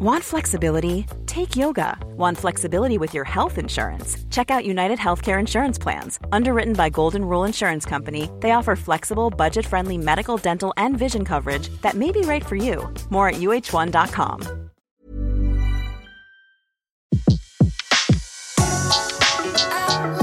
Want 0.00 0.22
flexibility? 0.22 1.06
Take 1.26 1.56
yoga. 1.56 1.98
Want 2.16 2.38
flexibility 2.38 2.98
with 2.98 3.14
your 3.14 3.24
health 3.24 3.58
insurance? 3.58 4.16
Check 4.30 4.48
out 4.48 4.64
United 4.64 4.96
Healthcare 4.96 5.40
Insurance 5.40 5.76
Plans. 5.76 6.20
Underwritten 6.30 6.74
by 6.74 6.88
Golden 6.88 7.24
Rule 7.24 7.42
Insurance 7.42 7.84
Company, 7.84 8.30
they 8.38 8.52
offer 8.52 8.76
flexible, 8.76 9.28
budget 9.28 9.66
friendly 9.66 9.98
medical, 9.98 10.36
dental, 10.36 10.72
and 10.76 10.96
vision 10.96 11.24
coverage 11.24 11.68
that 11.82 11.94
may 11.94 12.12
be 12.12 12.20
right 12.20 12.46
for 12.46 12.54
you. 12.54 12.88
More 13.10 13.30
at 13.30 13.40
uh1.com. 13.40 14.68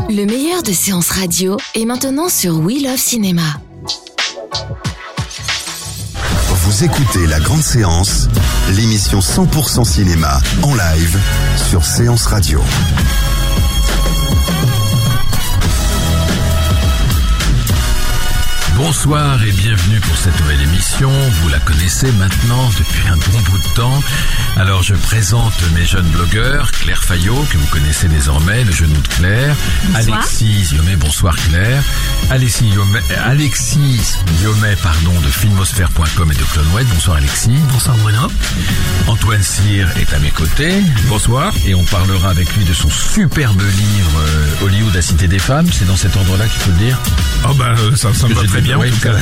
Le 0.10 0.26
meilleur 0.26 0.64
de 0.64 0.72
séances 0.72 1.10
radio 1.10 1.58
est 1.74 1.84
maintenant 1.84 2.30
sur 2.30 2.60
We 2.60 2.82
Love 2.82 2.96
Cinéma. 2.96 3.60
Vous 6.76 6.84
écoutez 6.84 7.26
La 7.28 7.40
Grande 7.40 7.64
Séance, 7.64 8.28
l'émission 8.76 9.20
100% 9.20 9.86
cinéma 9.86 10.42
en 10.62 10.76
live 10.76 11.18
sur 11.56 11.86
Séance 11.86 12.26
Radio. 12.26 12.62
Bonsoir 18.76 19.42
et 19.42 19.52
bienvenue 19.54 20.02
pour 20.02 20.18
cette 20.18 20.38
nouvelle 20.42 20.62
émission. 20.62 21.10
Vous 21.10 21.48
la 21.50 21.60
connaissez 21.60 22.12
maintenant 22.14 22.70
depuis 22.78 23.08
un 23.08 23.16
bon 23.16 23.40
bout 23.50 23.58
de 23.58 23.74
temps. 23.74 24.04
Alors 24.58 24.84
je 24.84 24.96
présente 24.96 25.54
mes 25.74 25.86
jeunes 25.86 26.08
blogueurs, 26.08 26.72
Claire 26.72 27.02
Fayot, 27.02 27.46
que 27.50 27.58
vous 27.58 27.68
connaissez 27.68 28.10
désormais, 28.10 28.66
le 28.66 28.72
genou 28.74 29.00
de 29.00 29.08
Claire, 29.08 29.56
Bonsoir. 29.94 30.18
Alexis 30.18 30.76
Yomé, 30.76 30.96
bonsoir 30.98 31.36
Claire, 31.38 31.84
Alexis 32.30 32.68
Yomé, 32.68 33.00
Alexis 33.24 34.18
Yomé, 34.44 34.76
pardon, 34.84 35.14
de 35.22 35.30
filmosphère.com 35.30 36.32
et 36.32 36.36
de 36.36 36.44
Clonewed, 36.44 36.88
bonsoir 36.94 37.18
Alexis. 37.18 37.58
Bonsoir 37.72 37.96
Bruno. 37.98 38.28
Antoine 39.08 39.44
Cyr 39.44 39.90
est 39.98 40.14
à 40.14 40.20
mes 40.20 40.32
côtés. 40.32 40.82
Bonsoir. 41.08 41.54
Et 41.66 41.76
on 41.76 41.84
parlera 41.86 42.30
avec 42.30 42.54
lui 42.56 42.66
de 42.66 42.74
son 42.74 42.90
superbe 42.90 43.62
livre 43.62 44.20
euh, 44.20 44.66
Hollywood, 44.66 44.94
la 44.94 45.02
cité 45.02 45.28
des 45.28 45.40
femmes. 45.40 45.68
C'est 45.72 45.86
dans 45.86 45.96
cet 45.96 46.16
ordre-là 46.18 46.46
qu'il 46.48 46.60
faut 46.60 46.72
le 46.72 46.78
dire 46.78 47.00
Oh 47.48 47.54
bah 47.54 47.76
euh, 47.78 47.96
ça, 47.96 48.14
ça 48.14 48.28
me 48.28 48.34
va 48.34 48.44
très 48.44 48.62
dit, 48.62 48.65
bien 48.66 48.78
en 48.78 48.82
oui, 48.82 48.90
tout 48.90 49.00
cas. 49.00 49.14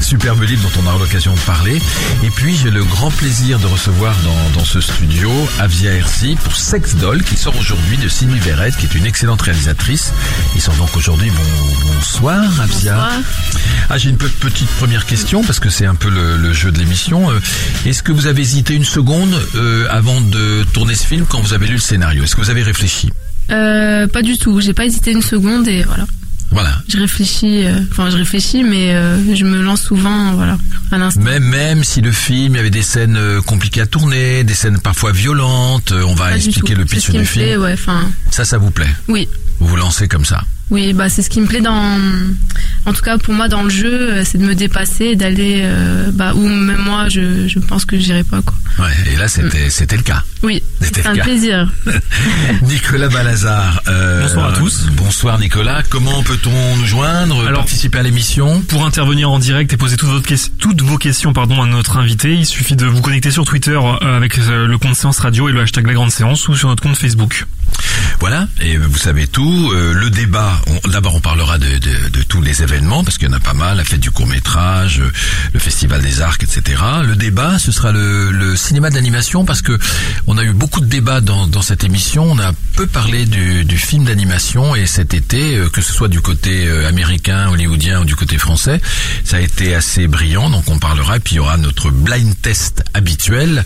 Superbe 0.00 0.42
livre 0.42 0.62
dont 0.62 0.82
on 0.82 0.86
aura 0.86 0.98
l'occasion 0.98 1.34
de 1.34 1.38
parler. 1.40 1.80
Et 2.24 2.30
puis 2.30 2.56
j'ai 2.56 2.70
le 2.70 2.84
grand 2.84 3.10
plaisir 3.10 3.58
de 3.58 3.66
recevoir 3.66 4.14
dans, 4.24 4.58
dans 4.60 4.64
ce 4.64 4.80
studio 4.80 5.30
Avia 5.60 5.92
Hersi 5.92 6.36
pour 6.42 6.54
Sex 6.56 6.96
Doll 6.96 7.22
qui 7.22 7.36
sort 7.36 7.56
aujourd'hui 7.58 7.96
de 7.96 8.08
Sylvie 8.08 8.38
Verrette 8.40 8.76
qui 8.76 8.86
est 8.86 8.94
une 8.94 9.06
excellente 9.06 9.42
réalisatrice. 9.42 10.12
Ils 10.54 10.60
sont 10.60 10.72
donc 10.74 10.96
aujourd'hui 10.96 11.30
bon, 11.30 11.92
bonsoir 11.94 12.42
Avia. 12.60 12.66
Bonsoir. 12.66 13.10
Ah 13.88 13.98
j'ai 13.98 14.10
une 14.10 14.16
pe- 14.18 14.26
petite 14.40 14.68
première 14.78 15.06
question 15.06 15.42
parce 15.44 15.60
que 15.60 15.70
c'est 15.70 15.86
un 15.86 15.94
peu 15.94 16.10
le, 16.10 16.36
le 16.36 16.52
jeu 16.52 16.72
de 16.72 16.78
l'émission. 16.78 17.30
Euh, 17.30 17.38
Est-ce 17.86 18.02
que 18.02 18.12
vous 18.12 18.26
avez 18.26 18.42
hésité 18.42 18.74
une 18.74 18.84
seconde 18.84 19.34
euh, 19.54 19.86
avant 19.90 20.20
de 20.20 20.64
tourner 20.72 20.94
ce 20.94 21.06
film 21.06 21.24
quand 21.28 21.40
vous 21.40 21.52
avez 21.54 21.66
lu 21.66 21.74
le 21.74 21.78
scénario? 21.80 22.24
Est-ce 22.24 22.34
que 22.36 22.40
vous 22.40 22.50
avez 22.50 22.62
réfléchi? 22.62 23.10
Euh, 23.50 24.06
pas 24.08 24.22
du 24.22 24.38
tout. 24.38 24.60
J'ai 24.60 24.72
pas 24.74 24.84
hésité 24.86 25.12
une 25.12 25.22
seconde 25.22 25.68
et 25.68 25.82
voilà. 25.82 26.04
Voilà. 26.52 26.82
Je 26.88 26.98
réfléchis. 26.98 27.64
euh, 27.66 27.80
Enfin, 27.90 28.10
je 28.10 28.16
réfléchis, 28.16 28.62
mais 28.62 28.94
euh, 28.94 29.34
je 29.34 29.44
me 29.44 29.60
lance 29.62 29.82
souvent, 29.82 30.32
voilà, 30.34 30.56
à 30.90 30.98
l'instant. 30.98 31.20
Même, 31.20 31.42
même 31.44 31.84
si 31.84 32.00
le 32.00 32.12
film, 32.12 32.54
il 32.54 32.56
y 32.56 32.60
avait 32.60 32.70
des 32.70 32.82
scènes 32.82 33.16
euh, 33.16 33.40
compliquées 33.40 33.80
à 33.80 33.86
tourner, 33.86 34.44
des 34.44 34.54
scènes 34.54 34.78
parfois 34.78 35.12
violentes, 35.12 35.92
euh, 35.92 36.02
on 36.06 36.14
va 36.14 36.30
Pas 36.30 36.36
expliquer 36.36 36.74
le 36.74 36.84
pitch 36.84 37.10
du 37.10 37.24
film. 37.26 37.44
plaît, 37.44 37.56
ouais. 37.56 37.72
Enfin, 37.72 38.02
Ça, 38.30 38.44
ça 38.44 38.58
vous 38.58 38.70
plaît? 38.70 38.90
Oui, 39.08 39.28
Vous 39.62 39.68
vous 39.68 39.76
lancez 39.76 40.08
comme 40.08 40.24
ça 40.24 40.42
oui. 40.70 40.94
Bah, 40.94 41.10
c'est 41.10 41.20
ce 41.20 41.28
qui 41.28 41.38
me 41.42 41.46
plaît 41.46 41.60
dans. 41.60 41.98
En 42.86 42.92
tout 42.94 43.02
cas, 43.02 43.18
pour 43.18 43.34
moi, 43.34 43.46
dans 43.46 43.62
le 43.62 43.68
jeu, 43.68 43.92
euh, 43.92 44.22
c'est 44.24 44.38
de 44.38 44.44
me 44.44 44.54
dépasser, 44.54 45.04
et 45.06 45.16
d'aller, 45.16 45.60
euh, 45.64 46.10
bah, 46.14 46.32
où 46.34 46.48
même 46.48 46.78
moi, 46.80 47.10
je, 47.10 47.46
je 47.46 47.58
pense 47.58 47.84
que 47.84 47.98
j'irai 47.98 48.24
pas, 48.24 48.40
quoi. 48.40 48.54
Ouais, 48.86 48.90
et 49.12 49.16
là, 49.18 49.28
c'était, 49.28 49.68
c'était 49.68 49.98
le 49.98 50.02
cas. 50.02 50.22
Oui, 50.42 50.62
C'était 50.80 51.06
un 51.06 51.14
cas. 51.14 51.24
plaisir. 51.24 51.70
Nicolas 52.62 53.08
Balazar. 53.08 53.82
euh, 53.88 54.22
Bonsoir 54.22 54.48
à 54.48 54.52
tous. 54.56 54.86
Bonsoir 54.96 55.38
Nicolas. 55.38 55.82
Comment 55.90 56.22
peut-on 56.22 56.76
nous 56.76 56.86
joindre, 56.86 57.46
Alors- 57.46 57.60
participer 57.60 57.98
à 57.98 58.02
l'émission 58.02 58.62
Pour 58.62 58.86
intervenir 58.86 59.30
en 59.30 59.38
direct 59.38 59.72
et 59.74 59.76
poser 59.76 59.96
toutes, 59.98 60.08
votre 60.08 60.26
ques- 60.26 60.52
toutes 60.58 60.80
vos 60.80 60.96
questions 60.96 61.34
pardon, 61.34 61.62
à 61.62 61.66
notre 61.66 61.98
invité, 61.98 62.32
il 62.34 62.46
suffit 62.46 62.76
de 62.76 62.86
vous 62.86 63.02
connecter 63.02 63.30
sur 63.30 63.44
Twitter 63.44 63.78
avec 64.00 64.38
le 64.38 64.76
compte 64.78 64.96
Séance 64.96 65.18
Radio 65.18 65.48
et 65.48 65.52
le 65.52 65.60
hashtag 65.60 65.86
La 65.86 65.92
Grande 65.94 66.10
Séance 66.10 66.48
ou 66.48 66.54
sur 66.54 66.68
notre 66.68 66.82
compte 66.82 66.96
Facebook. 66.96 67.46
Voilà, 68.20 68.46
et 68.60 68.76
vous 68.76 68.98
savez 68.98 69.26
tout. 69.26 69.70
Euh, 69.72 69.94
le 69.94 70.08
débat, 70.08 70.52
d'abord 70.88 71.16
on 71.16 71.20
parlera 71.20 71.58
de, 71.58 71.78
tous 72.28 72.40
les 72.40 72.62
événements, 72.62 73.02
parce 73.02 73.18
qu'il 73.18 73.28
y 73.28 73.30
en 73.30 73.34
a 73.34 73.40
pas 73.40 73.52
mal, 73.52 73.78
la 73.78 73.84
fête 73.84 74.00
du 74.00 74.10
court 74.10 74.26
métrage, 74.26 75.00
euh, 75.00 75.10
le 75.52 75.58
festival 75.58 76.00
des 76.02 76.20
arcs, 76.20 76.42
etc. 76.42 76.80
Le 77.04 77.16
débat, 77.16 77.58
ce 77.58 77.72
sera 77.72 77.90
le, 77.90 78.54
cinéma 78.56 78.90
d'animation, 78.90 79.44
parce 79.44 79.60
que 79.60 79.76
on 80.26 80.38
a 80.38 80.44
eu 80.44 80.52
beaucoup 80.52 80.80
de 80.80 80.86
débats 80.86 81.20
dans, 81.20 81.62
cette 81.62 81.84
émission. 81.84 82.24
On 82.30 82.38
a 82.38 82.52
peu 82.76 82.86
parlé 82.86 83.26
du, 83.26 83.76
film 83.76 84.04
d'animation, 84.04 84.76
et 84.76 84.86
cet 84.86 85.14
été, 85.14 85.56
euh, 85.56 85.68
que 85.68 85.82
ce 85.82 85.92
soit 85.92 86.08
du 86.08 86.20
côté 86.20 86.70
américain, 86.86 87.48
hollywoodien 87.48 88.02
ou 88.02 88.04
du 88.04 88.14
côté 88.14 88.38
français, 88.38 88.80
ça 89.24 89.38
a 89.38 89.40
été 89.40 89.74
assez 89.74 90.06
brillant. 90.06 90.48
Donc 90.48 90.64
on 90.68 90.78
parlera, 90.78 91.16
et 91.16 91.20
puis 91.20 91.34
il 91.34 91.38
y 91.38 91.40
aura 91.40 91.56
notre 91.56 91.90
blind 91.90 92.34
test 92.40 92.84
habituel, 92.94 93.64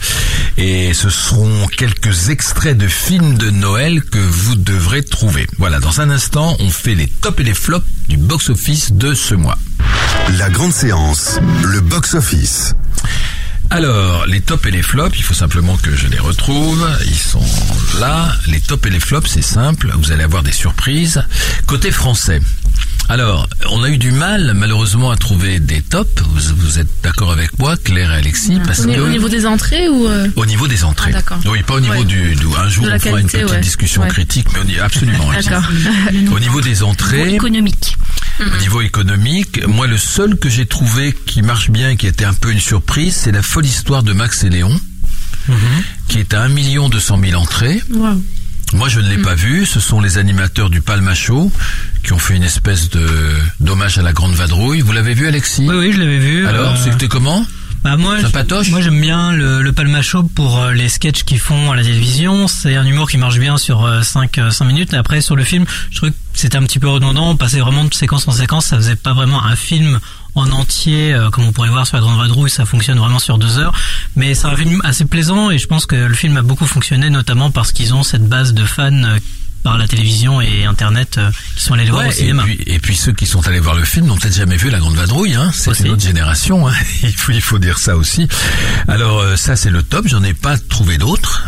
et 0.57 0.95
ce 0.95 1.11
seront 1.11 1.67
quelques 1.67 2.31
extraits 2.31 2.77
de 2.77 2.89
films 2.89 3.37
de 3.37 3.51
Noël 3.51 4.03
vous 4.19 4.57
devrez 4.57 5.03
trouver. 5.03 5.47
Voilà, 5.59 5.81
dans 5.81 6.01
un 6.01 6.11
instant, 6.11 6.57
on 6.61 6.71
fait 6.71 6.95
les 6.95 7.07
tops 7.07 7.41
et 7.41 7.45
les 7.45 7.55
flops 7.55 7.87
du 8.09 8.17
box-office 8.17 8.93
de 8.93 9.15
ce 9.15 9.35
mois. 9.35 9.59
La 10.39 10.51
Grande 10.51 10.73
Séance, 10.73 11.39
le 11.65 11.81
box-office. 11.81 12.75
Alors, 13.71 14.27
les 14.27 14.41
tops 14.41 14.65
et 14.67 14.71
les 14.71 14.83
flops, 14.83 15.19
il 15.19 15.23
faut 15.23 15.35
simplement 15.35 15.77
que 15.77 15.95
je 15.95 16.07
les 16.07 16.19
retrouve. 16.19 16.87
Ils 17.07 17.15
sont 17.19 17.43
là. 18.01 18.33
Les 18.47 18.61
tops 18.61 18.87
et 18.87 18.91
les 18.91 19.01
flops, 19.01 19.29
c'est 19.29 19.43
simple. 19.43 19.91
Vous 19.99 20.13
allez 20.13 20.23
avoir 20.23 20.43
des 20.43 20.53
surprises. 20.53 21.23
Côté 21.67 21.91
français. 21.91 22.41
Alors, 23.09 23.49
on 23.71 23.83
a 23.83 23.89
eu 23.91 23.99
du 23.99 24.11
mal, 24.13 24.53
malheureusement, 24.55 25.11
à 25.11 25.17
trouver 25.17 25.59
des 25.61 25.83
tops. 25.83 26.23
Vous, 26.23 26.55
vous 26.57 26.79
êtes 26.79 26.89
d'accord 27.03 27.33
avec 27.33 27.59
moi, 27.59 27.77
Claire 27.77 28.13
et 28.13 28.17
Alexis, 28.17 28.59
parce 28.65 28.81
Au, 28.81 28.85
que 28.89 29.01
au 29.01 29.09
niveau 29.09 29.29
des 29.29 29.47
entrées 29.47 29.89
ou 29.89 30.07
euh, 30.09 30.29
au 30.37 30.47
niveau 30.47 30.67
des 30.69 30.83
entrées. 30.85 31.11
Ah, 31.13 31.19
d'accord. 31.19 31.39
oui, 31.47 31.63
pas 31.63 31.75
au 31.75 31.81
niveau 31.81 31.95
Ouais. 31.95 32.05
du, 32.05 32.35
du- 32.35 32.47
Un 32.59 32.69
jour, 32.69 32.87
on 32.91 32.99
fera 32.99 33.21
une 33.21 33.27
petite 33.29 33.49
ouais. 33.51 33.61
discussion 33.61 34.03
Ouais. 34.03 34.09
critique, 34.09 34.47
mais 34.53 34.61
on 34.65 34.69
y 34.69 34.79
absolument. 34.81 35.31
D'accord. 35.43 35.69
Au 36.33 36.39
niveau 36.41 36.61
des 36.61 36.83
entrées, 36.83 37.35
économique. 37.35 37.97
Au 38.41 38.57
niveau 38.61 38.81
économique, 38.83 39.67
moi 39.67 39.87
le 39.87 39.97
seul 39.99 40.37
que 40.37 40.49
j'ai 40.49 40.67
trouvé 40.67 41.15
qui 41.27 41.43
marche 41.43 41.71
bien, 41.71 41.91
et 41.91 41.97
qui 41.97 42.07
était 42.07 42.25
un 42.25 42.35
peu 42.35 42.51
une 42.53 42.61
surprise, 42.61 43.15
c'est 43.17 43.33
la 43.33 43.43
folle 43.43 43.65
histoire 43.67 44.03
de 44.03 44.13
Max 44.13 44.45
et 44.45 44.51
Léon, 44.51 44.79
qui 46.09 46.19
est 46.19 46.35
à 46.35 46.43
1 46.43 46.49
million 46.49 46.89
200 46.89 47.21
000 47.25 47.41
entrées. 47.41 47.83
Moi 48.73 48.89
je 48.89 48.99
ne 49.01 49.09
l'ai 49.09 49.19
pas 49.19 49.35
vu, 49.37 49.65
ce 49.65 49.79
sont 49.79 50.01
les 50.01 50.19
animateurs 50.19 50.71
du 50.71 50.81
Palma 50.81 51.15
Show 51.15 51.53
qui 52.03 52.13
ont 52.13 52.19
fait 52.19 52.35
une 52.35 52.43
espèce 52.43 52.91
de 52.91 53.07
d'hommage 53.61 53.97
à 53.99 54.03
la 54.03 54.13
grande 54.13 54.35
vadrouille. 54.35 54.81
Vous 54.81 54.93
l'avez 54.93 55.15
vu 55.15 55.27
Alexis? 55.29 55.65
Oui, 55.69 55.77
oui, 55.77 55.93
je 55.93 55.99
l'avais 56.01 56.19
vu. 56.19 56.47
Alors, 56.47 56.73
Euh, 56.75 56.77
c'était 56.85 57.07
comment? 57.09 57.47
Bah, 57.91 57.97
moi, 57.97 58.21
ça 58.21 58.27
je- 58.29 58.33
patoche 58.33 58.71
moi 58.71 58.81
j'aime 58.81 59.01
bien 59.01 59.33
le, 59.33 59.63
le 59.63 59.73
Palma 59.73 60.03
Show 60.03 60.25
pour 60.25 60.59
euh, 60.61 60.73
les 60.73 60.89
sketchs 60.89 61.23
qu'ils 61.25 61.39
font 61.39 61.71
à 61.73 61.77
la 61.77 61.83
télévision. 61.83 62.49
C'est 62.49 62.77
un 62.77 62.85
humour 62.85 63.09
qui 63.11 63.17
marche 63.19 63.39
bien 63.39 63.57
sur 63.59 63.89
5 64.05 64.41
cinq 64.51 64.65
minutes. 64.65 64.93
Et 64.93 64.97
après, 64.97 65.21
sur 65.21 65.37
le 65.37 65.45
film, 65.45 65.65
je 65.91 65.97
trouvais 65.97 66.13
que 66.13 66.17
c'était 66.35 66.57
un 66.57 66.63
petit 66.65 66.79
peu 66.79 66.89
redondant. 66.89 67.31
On 67.31 67.37
passait 67.37 67.61
vraiment 67.61 67.85
de 67.85 67.95
séquence 67.95 68.27
en 68.29 68.33
séquence. 68.33 68.67
Ça 68.67 68.77
faisait 68.77 68.97
pas 68.97 69.13
vraiment 69.15 69.43
un 69.45 69.57
film 69.57 70.01
en 70.35 70.51
entier, 70.53 71.15
euh, 71.15 71.31
comme 71.31 71.45
on 71.45 71.53
pourrait 71.53 71.71
voir 71.71 71.87
sur 71.87 71.97
la 71.97 72.03
Grande 72.03 72.19
Vadrouille. 72.19 72.51
Ça 72.51 72.67
fonctionne 72.67 72.99
vraiment 72.99 73.19
sur 73.19 73.39
deux 73.39 73.57
heures. 73.59 73.73
Mais 74.17 74.35
c'est 74.35 74.47
un 74.47 74.57
film 74.57 74.81
assez 74.85 75.05
plaisant 75.07 75.51
et 75.51 75.59
je 75.59 75.67
pense 75.67 75.87
que 75.87 75.97
le 75.97 76.15
film 76.15 76.37
a 76.37 76.43
beaucoup 76.43 76.67
fonctionné, 76.67 77.09
notamment 77.09 77.51
parce 77.51 77.73
qu'ils 77.73 77.95
ont 77.95 78.03
cette 78.03 78.29
base 78.29 78.53
de 78.53 78.65
fans 78.65 78.93
euh, 78.93 79.19
par 79.67 79.79
la 79.79 79.89
télévision 79.89 80.41
et 80.41 80.65
Internet 80.65 81.19
euh, 81.19 81.29
qui 81.57 81.63
sont 81.65 81.75
allés 81.75 81.87
le 81.87 81.91
voir 81.91 82.07
au 82.07 82.11
et, 82.11 82.13
cinéma. 82.13 82.45
puis, 82.45 82.57
et 82.67 82.79
puis 82.79 82.95
ceux 82.95 83.11
qui 83.13 83.27
sont 83.27 83.45
allés 83.49 83.59
voir 83.59 83.75
le 83.75 83.85
film 83.85 84.07
n'ont 84.07 84.17
peut-être 84.17 84.37
jamais 84.37 84.57
vu 84.57 84.71
La 84.71 84.79
Grande 84.79 84.95
Vadrouille, 84.95 85.35
hein. 85.35 85.51
c'est 85.53 85.71
Aussi. 85.71 85.83
une 85.83 85.91
autre 85.91 86.03
génération, 86.05 86.69
hein. 86.69 86.73
il, 87.03 87.13
faut, 87.13 87.33
il 87.33 87.41
faut 87.41 87.59
dire 87.59 87.77
ça 87.79 87.97
aussi. 87.97 88.29
Alors 88.87 89.19
euh, 89.19 89.35
ça 89.35 89.57
c'est 89.57 89.71
le 89.71 89.83
top, 89.83 90.07
j'en 90.07 90.23
ai 90.23 90.35
pas 90.35 90.57
trouvé 90.57 90.99
d'autres. 90.99 91.43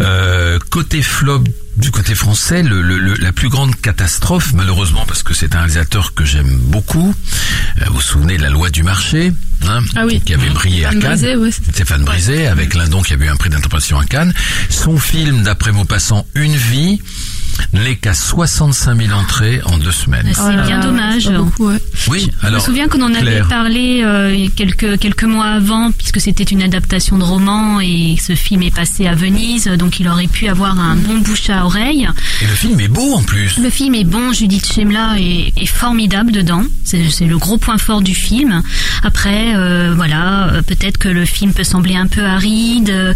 Euh, 0.00 0.58
côté 0.70 1.02
flop 1.02 1.44
du 1.76 1.90
côté 1.90 2.14
français, 2.14 2.62
le, 2.62 2.80
le- 2.82 2.98
le- 2.98 3.14
la 3.14 3.32
plus 3.32 3.48
grande 3.48 3.74
catastrophe, 3.80 4.52
malheureusement 4.54 5.04
parce 5.06 5.22
que 5.22 5.34
c'est 5.34 5.54
un 5.54 5.58
réalisateur 5.58 6.14
que 6.14 6.24
j'aime 6.24 6.56
beaucoup, 6.56 7.14
euh, 7.80 7.84
vous 7.88 7.94
vous 7.96 8.00
souvenez 8.00 8.36
de 8.38 8.42
La 8.42 8.50
Loi 8.50 8.70
du 8.70 8.82
marché, 8.84 9.32
hein, 9.68 9.80
Ah 9.96 10.04
oui. 10.06 10.20
qui 10.24 10.34
avait 10.34 10.50
brillé 10.50 10.84
à 10.84 10.90
Anne 10.90 11.00
Cannes. 11.00 11.10
Brisé, 11.18 11.36
ouais, 11.36 11.50
Stéphane 11.50 12.04
Brisé, 12.04 12.46
avec 12.46 12.74
Lindon 12.74 13.02
qui 13.02 13.12
a 13.12 13.16
eu 13.16 13.28
un 13.28 13.36
prix 13.36 13.50
d'interprétation 13.50 13.98
à 13.98 14.04
Cannes. 14.04 14.32
Son 14.70 14.98
film, 14.98 15.42
d'après 15.42 15.72
Maupassant, 15.72 16.26
Une 16.34 16.54
vie, 16.56 17.00
n'est 17.72 17.96
qu'à 17.96 18.14
65 18.14 19.00
000 19.06 19.12
entrées 19.18 19.60
en 19.66 19.78
deux 19.78 19.90
semaines. 19.92 20.28
C'est 20.32 20.40
Oh 20.42 20.66
bien 20.66 20.80
dommage. 20.80 21.28
beaucoup, 21.30 21.68
ouais. 21.68 21.78
Oui, 22.08 22.30
Je 22.42 22.48
me 22.50 22.58
souviens 22.58 22.88
qu'on 22.88 23.02
en 23.02 23.12
avait 23.14 23.20
Claire. 23.22 23.48
parlé 23.48 24.02
euh, 24.04 24.46
quelques 24.56 24.98
quelques 24.98 25.24
mois 25.24 25.46
avant, 25.46 25.90
puisque 25.92 26.20
c'était 26.20 26.44
une 26.44 26.62
adaptation 26.62 27.18
de 27.18 27.24
roman 27.24 27.80
et 27.80 28.16
ce 28.20 28.34
film 28.34 28.62
est 28.62 28.74
passé 28.74 29.06
à 29.06 29.14
Venise, 29.14 29.66
donc 29.78 30.00
il 30.00 30.08
aurait 30.08 30.26
pu 30.26 30.48
avoir 30.48 30.78
un 30.78 30.96
bon 30.96 31.18
bouche 31.18 31.50
à 31.50 31.64
oreille. 31.64 32.08
Et 32.42 32.46
le 32.46 32.54
film 32.54 32.80
est 32.80 32.88
beau 32.88 33.14
en 33.14 33.22
plus. 33.22 33.58
Le 33.58 33.70
film 33.70 33.94
est 33.94 34.04
bon, 34.04 34.32
Judith 34.32 34.66
Chemla 34.72 35.14
est, 35.18 35.52
est 35.60 35.66
formidable 35.66 36.32
dedans. 36.32 36.62
C'est 36.84 37.26
le 37.26 37.38
gros 37.38 37.58
point 37.58 37.78
fort 37.78 38.02
du 38.02 38.14
film. 38.14 38.62
Après, 39.02 39.54
euh, 39.56 39.92
voilà, 39.96 40.48
euh, 40.48 40.62
peut-être 40.62 40.98
que 40.98 41.08
le 41.08 41.24
film 41.24 41.52
peut 41.52 41.64
sembler 41.64 41.96
un 41.96 42.06
peu 42.06 42.24
aride. 42.24 43.14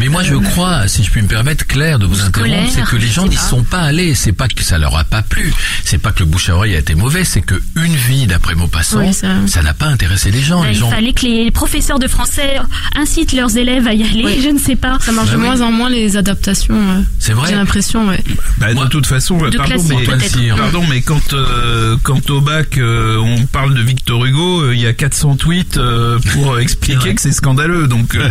Mais 0.00 0.08
moi, 0.08 0.22
je 0.22 0.34
crois, 0.34 0.86
si 0.88 1.02
je 1.04 1.10
puis 1.10 1.22
me 1.22 1.28
permettre, 1.28 1.66
Claire, 1.66 1.98
de 1.98 2.06
vous 2.06 2.14
Scolaire, 2.16 2.60
interrompre, 2.64 2.88
c'est 2.90 2.96
que 2.96 3.00
les 3.00 3.08
gens 3.08 3.26
n'y 3.26 3.36
sont 3.36 3.62
pas 3.64 3.77
allés. 3.80 4.14
C'est 4.14 4.32
pas 4.32 4.48
que 4.48 4.62
ça 4.62 4.78
leur 4.78 4.96
a 4.96 5.04
pas 5.04 5.22
plu. 5.22 5.52
C'est 5.84 5.98
pas 5.98 6.12
que 6.12 6.20
le 6.20 6.26
bouche 6.26 6.48
à 6.50 6.56
oreille 6.56 6.74
a 6.76 6.78
été 6.78 6.94
mauvais. 6.94 7.24
C'est 7.24 7.40
que 7.42 7.60
une 7.76 7.94
vie 7.94 8.26
d'après 8.26 8.54
Maupassant, 8.54 9.00
Oui, 9.00 9.12
ça- 9.12 9.62
n'a 9.62 9.74
pas 9.74 9.86
intéressé 9.86 10.30
les 10.30 10.40
gens. 10.42 10.60
bah, 10.62 10.68
les 10.68 10.74
il 10.74 10.78
gens. 10.80 10.90
fallait 10.90 11.12
que 11.12 11.24
les 11.26 11.50
professeurs 11.50 11.98
de 11.98 12.08
français 12.08 12.56
incitent 12.96 13.32
leurs 13.32 13.56
élèves 13.56 13.86
à 13.86 13.94
y 13.94 14.02
aller. 14.02 14.24
Oui. 14.24 14.40
Je 14.42 14.48
ne 14.48 14.58
sais 14.58 14.76
pas. 14.76 14.98
Ça 15.00 15.12
marche 15.12 15.28
Bah 15.28 15.34
de 15.34 15.40
oui. 15.40 15.46
moins 15.46 15.60
en 15.60 15.70
moins 15.72 15.90
les 15.90 16.16
adaptations. 16.16 16.74
euh, 16.74 17.00
C'est 17.18 17.32
vrai. 17.32 17.50
J'ai 17.50 17.56
l'impression, 17.56 18.06
ouais. 18.08 18.22
Bah, 18.58 18.72
Moi- 18.74 18.84
de 18.84 18.90
toute 18.90 19.06
façon, 19.06 19.38
De 19.38 19.56
pardon, 19.56 19.74
mais, 19.88 20.50
pardon, 20.56 20.84
quand 21.04 21.32
euh, 21.34 21.96
quand 22.02 22.30
au 22.30 22.40
bac 22.40 22.78
euh, 22.78 23.16
on 23.18 23.46
parle 23.46 23.74
de 23.74 23.82
Victor 23.82 24.24
Hugo, 24.24 24.62
euh, 24.62 24.74
il 24.74 24.80
y 24.80 24.86
a 24.86 24.92
400 24.92 25.36
tweets 25.36 25.76
euh, 25.76 26.18
pour 26.32 26.58
expliquer 26.60 27.14
que 27.14 27.20
c'est 27.20 27.32
scandaleux. 27.32 27.86
Donc 27.86 28.14
euh, 28.14 28.30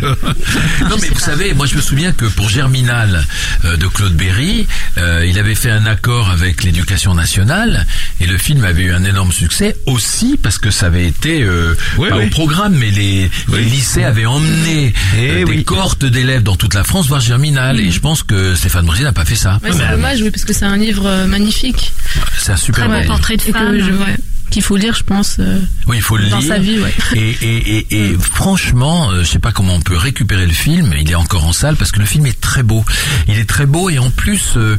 Non 0.90 0.96
mais 1.02 1.08
vous 1.10 1.20
savez, 1.20 1.54
moi 1.54 1.66
je 1.66 1.76
me 1.76 1.82
souviens 1.82 2.12
que 2.12 2.26
pour 2.26 2.50
Germinal 2.50 3.26
euh, 3.66 3.78
de 3.78 3.88
Claude 3.88 4.14
Berry, 4.16 4.68
euh, 4.98 5.24
il 5.38 5.42
avait 5.42 5.54
fait 5.54 5.69
un 5.69 5.86
accord 5.86 6.31
avec 6.31 6.63
l'éducation 6.63 7.13
nationale 7.13 7.86
et 8.19 8.25
le 8.25 8.39
film 8.39 8.63
avait 8.66 8.81
eu 8.81 8.92
un 8.92 9.04
énorme 9.04 9.31
succès 9.31 9.75
aussi 9.86 10.36
parce 10.42 10.57
que 10.57 10.72
ça 10.72 10.88
avait 10.88 11.06
été 11.06 11.44
euh, 11.44 11.75
Oui, 12.00 12.10
pas 12.10 12.18
oui. 12.18 12.25
au 12.25 12.30
programme 12.31 12.74
mais 12.75 12.89
les, 12.89 13.30
Oui. 13.50 13.60
les 13.60 13.66
lycées 13.66 14.04
avaient 14.04 14.25
emmené 14.25 14.95
Eh 15.16 15.44
euh, 15.44 15.45
des 15.45 15.63
cohortes 15.63 16.06
d'élèves 16.06 16.42
dans 16.42 16.56
toute 16.56 16.74
la 16.74 16.84
France 16.84 17.06
voir 17.07 17.22
Germinal 17.22 17.80
et 17.80 17.92
je 17.92 18.00
pense 18.00 18.24
que 18.24 18.56
Stéphane 18.56 18.88
Brisé 18.88 19.04
n'a 19.04 19.13
pas 19.13 19.25
fait 19.25 19.36
ça. 19.36 19.60
C'est 19.63 19.92
dommage, 19.92 20.24
oui, 20.24 20.31
parce 20.31 20.44
que 20.44 20.54
c'est 20.54 20.66
un 20.66 20.75
livre 20.78 21.06
euh, 21.06 21.28
magnifique. 21.28 21.94
C'est 22.39 22.54
un 22.54 22.57
super 22.57 22.88
Très 22.89 23.01
beau 23.04 23.07
portrait 23.07 23.38
de 23.38 23.44
que 23.44 23.51
femme. 23.51 23.78
je, 23.78 23.92
ouais, 23.92 24.16
qu'il 24.50 24.62
faut 24.64 24.76
lire, 24.78 24.94
je 24.96 25.04
pense, 25.04 25.38
euh, 25.40 25.60
Oui, 25.88 25.98
il 25.98 26.02
faut 26.02 26.18
le 26.18 26.28
dans 26.30 26.40
lire. 26.40 26.48
sa 26.48 26.60
vie, 26.60 26.80
ouais. 26.80 26.94
Et, 27.16 27.30
et, 27.42 27.78
et, 27.78 28.12
et 28.12 28.18
franchement, 28.34 29.12
euh, 29.12 29.24
je 29.24 29.30
sais 29.30 29.40
pas 29.40 29.52
comment 29.52 29.76
on 29.76 29.82
peut 29.82 29.98
récupérer 29.98 30.46
le 30.46 30.54
film. 30.54 30.94
Il 31.00 31.10
est 31.12 31.16
encore 31.16 31.46
en 31.46 31.54
salle 31.54 31.76
parce 31.76 31.92
que 31.92 32.00
le 32.00 32.06
film 32.06 32.26
est 32.26 32.40
très 32.40 32.64
beau. 32.64 32.84
Il 33.28 33.38
est 33.38 33.46
très 33.50 33.66
beau 33.66 33.90
et 33.90 34.00
en 34.00 34.10
plus, 34.10 34.54
euh, 34.58 34.78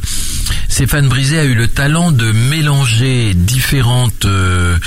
Stéphane 0.67 1.07
Brisé 1.07 1.39
a 1.39 1.43
eu 1.45 1.53
le 1.55 1.67
talent 1.67 2.11
de 2.11 2.31
mélanger 2.31 3.33
différentes 3.33 4.25
euh, 4.25 4.77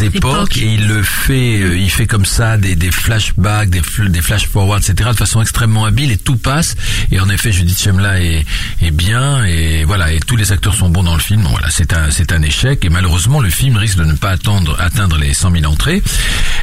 époques 0.00 0.56
et 0.56 0.74
il 0.74 0.86
le 0.88 1.02
fait. 1.02 1.78
il 1.78 1.90
fait 1.90 2.06
comme 2.06 2.24
ça 2.24 2.56
des, 2.56 2.74
des 2.76 2.90
flashbacks, 2.90 3.70
des, 3.70 3.82
des 4.08 4.22
flash 4.22 4.46
forwards, 4.48 4.78
etc. 4.78 5.10
de 5.12 5.16
façon 5.16 5.40
extrêmement 5.42 5.84
habile 5.84 6.10
et 6.12 6.16
tout 6.18 6.36
passe. 6.36 6.74
Et 7.10 7.20
en 7.20 7.28
effet, 7.28 7.52
Judith 7.52 7.80
Chemla 7.80 8.20
est, 8.20 8.44
est 8.80 8.90
bien 8.90 9.44
et 9.44 9.84
voilà. 9.84 10.12
Et 10.12 10.20
tous 10.20 10.36
les 10.36 10.52
acteurs 10.52 10.74
sont 10.74 10.88
bons 10.88 11.02
dans 11.02 11.14
le 11.14 11.20
film. 11.20 11.42
Voilà, 11.50 11.68
c'est 11.70 11.92
un 11.92 12.10
c'est 12.10 12.32
un 12.32 12.42
échec 12.42 12.84
et 12.84 12.88
malheureusement 12.88 13.40
le 13.40 13.50
film 13.50 13.76
risque 13.76 13.98
de 13.98 14.04
ne 14.04 14.14
pas 14.22 14.30
attendre 14.30 14.76
atteindre 14.78 15.18
les 15.18 15.34
100 15.34 15.50
000 15.50 15.64
entrées. 15.64 16.00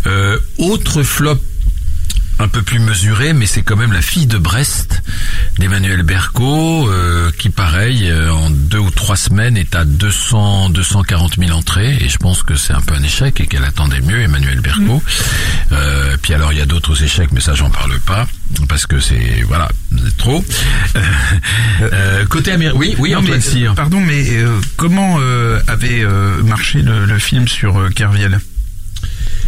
Euh, 0.08 0.40
autre 0.58 1.04
flop 1.04 1.38
un 2.40 2.48
peu 2.48 2.62
plus 2.62 2.80
mesuré, 2.80 3.34
mais 3.34 3.46
c'est 3.46 3.62
quand 3.64 3.76
même 3.76 3.92
la 3.92 4.02
fille 4.02 4.26
de 4.26 4.38
Brest 4.38 5.02
d'Emmanuel 5.58 6.04
Berco, 6.04 6.90
euh, 6.90 7.32
qui 7.38 7.50
pareil, 7.50 8.10
euh, 8.10 8.32
en 8.32 8.50
deux 8.50 8.78
ou 8.78 8.92
trois 8.92 9.18
semaines 9.18 9.58
est 9.58 9.76
à 9.76 9.84
200, 9.84 10.70
240 10.70 11.36
000 11.38 11.52
entrées, 11.52 11.98
et 12.00 12.08
je 12.08 12.18
pense 12.18 12.44
que 12.44 12.56
c'est 12.56 12.72
un 12.74 12.80
peu 12.82 12.94
un 12.96 13.04
échec 13.04 13.40
et 13.42 13.48
qu'elle 13.48 13.66
attendait 13.66 14.00
mieux, 14.02 14.22
Emmanuel 14.22 14.62
Berco. 14.62 15.04
Euh, 15.74 16.16
puis 16.22 16.34
alors 16.34 16.54
il 16.54 16.60
y 16.60 16.62
a 16.62 16.66
d'autres 16.66 17.04
échecs, 17.04 17.30
mais 17.34 17.42
ça 17.42 17.56
j'en 17.56 17.70
parle 17.70 18.00
pas, 18.00 18.26
parce 18.70 18.86
que 18.88 19.00
c'est, 19.02 19.44
voilà, 19.48 19.70
c'est 20.04 20.18
trop. 20.18 20.44
Euh, 21.82 22.26
côté 22.26 22.52
américain, 22.52 22.78
oui, 22.78 22.96
oui, 23.00 23.12
non, 23.12 23.20
Antoine 23.20 23.38
mais, 23.38 23.42
Cyr. 23.42 23.72
euh, 23.72 23.76
pardon, 23.76 24.02
mais 24.02 24.26
euh, 24.32 24.60
comment 24.76 25.18
euh, 25.20 25.60
avait 25.68 26.02
euh, 26.04 26.44
marché 26.44 26.82
le, 26.82 27.06
le 27.06 27.20
film 27.20 27.48
sur 27.48 27.80
euh, 27.80 27.90
Kerviel? 27.90 28.40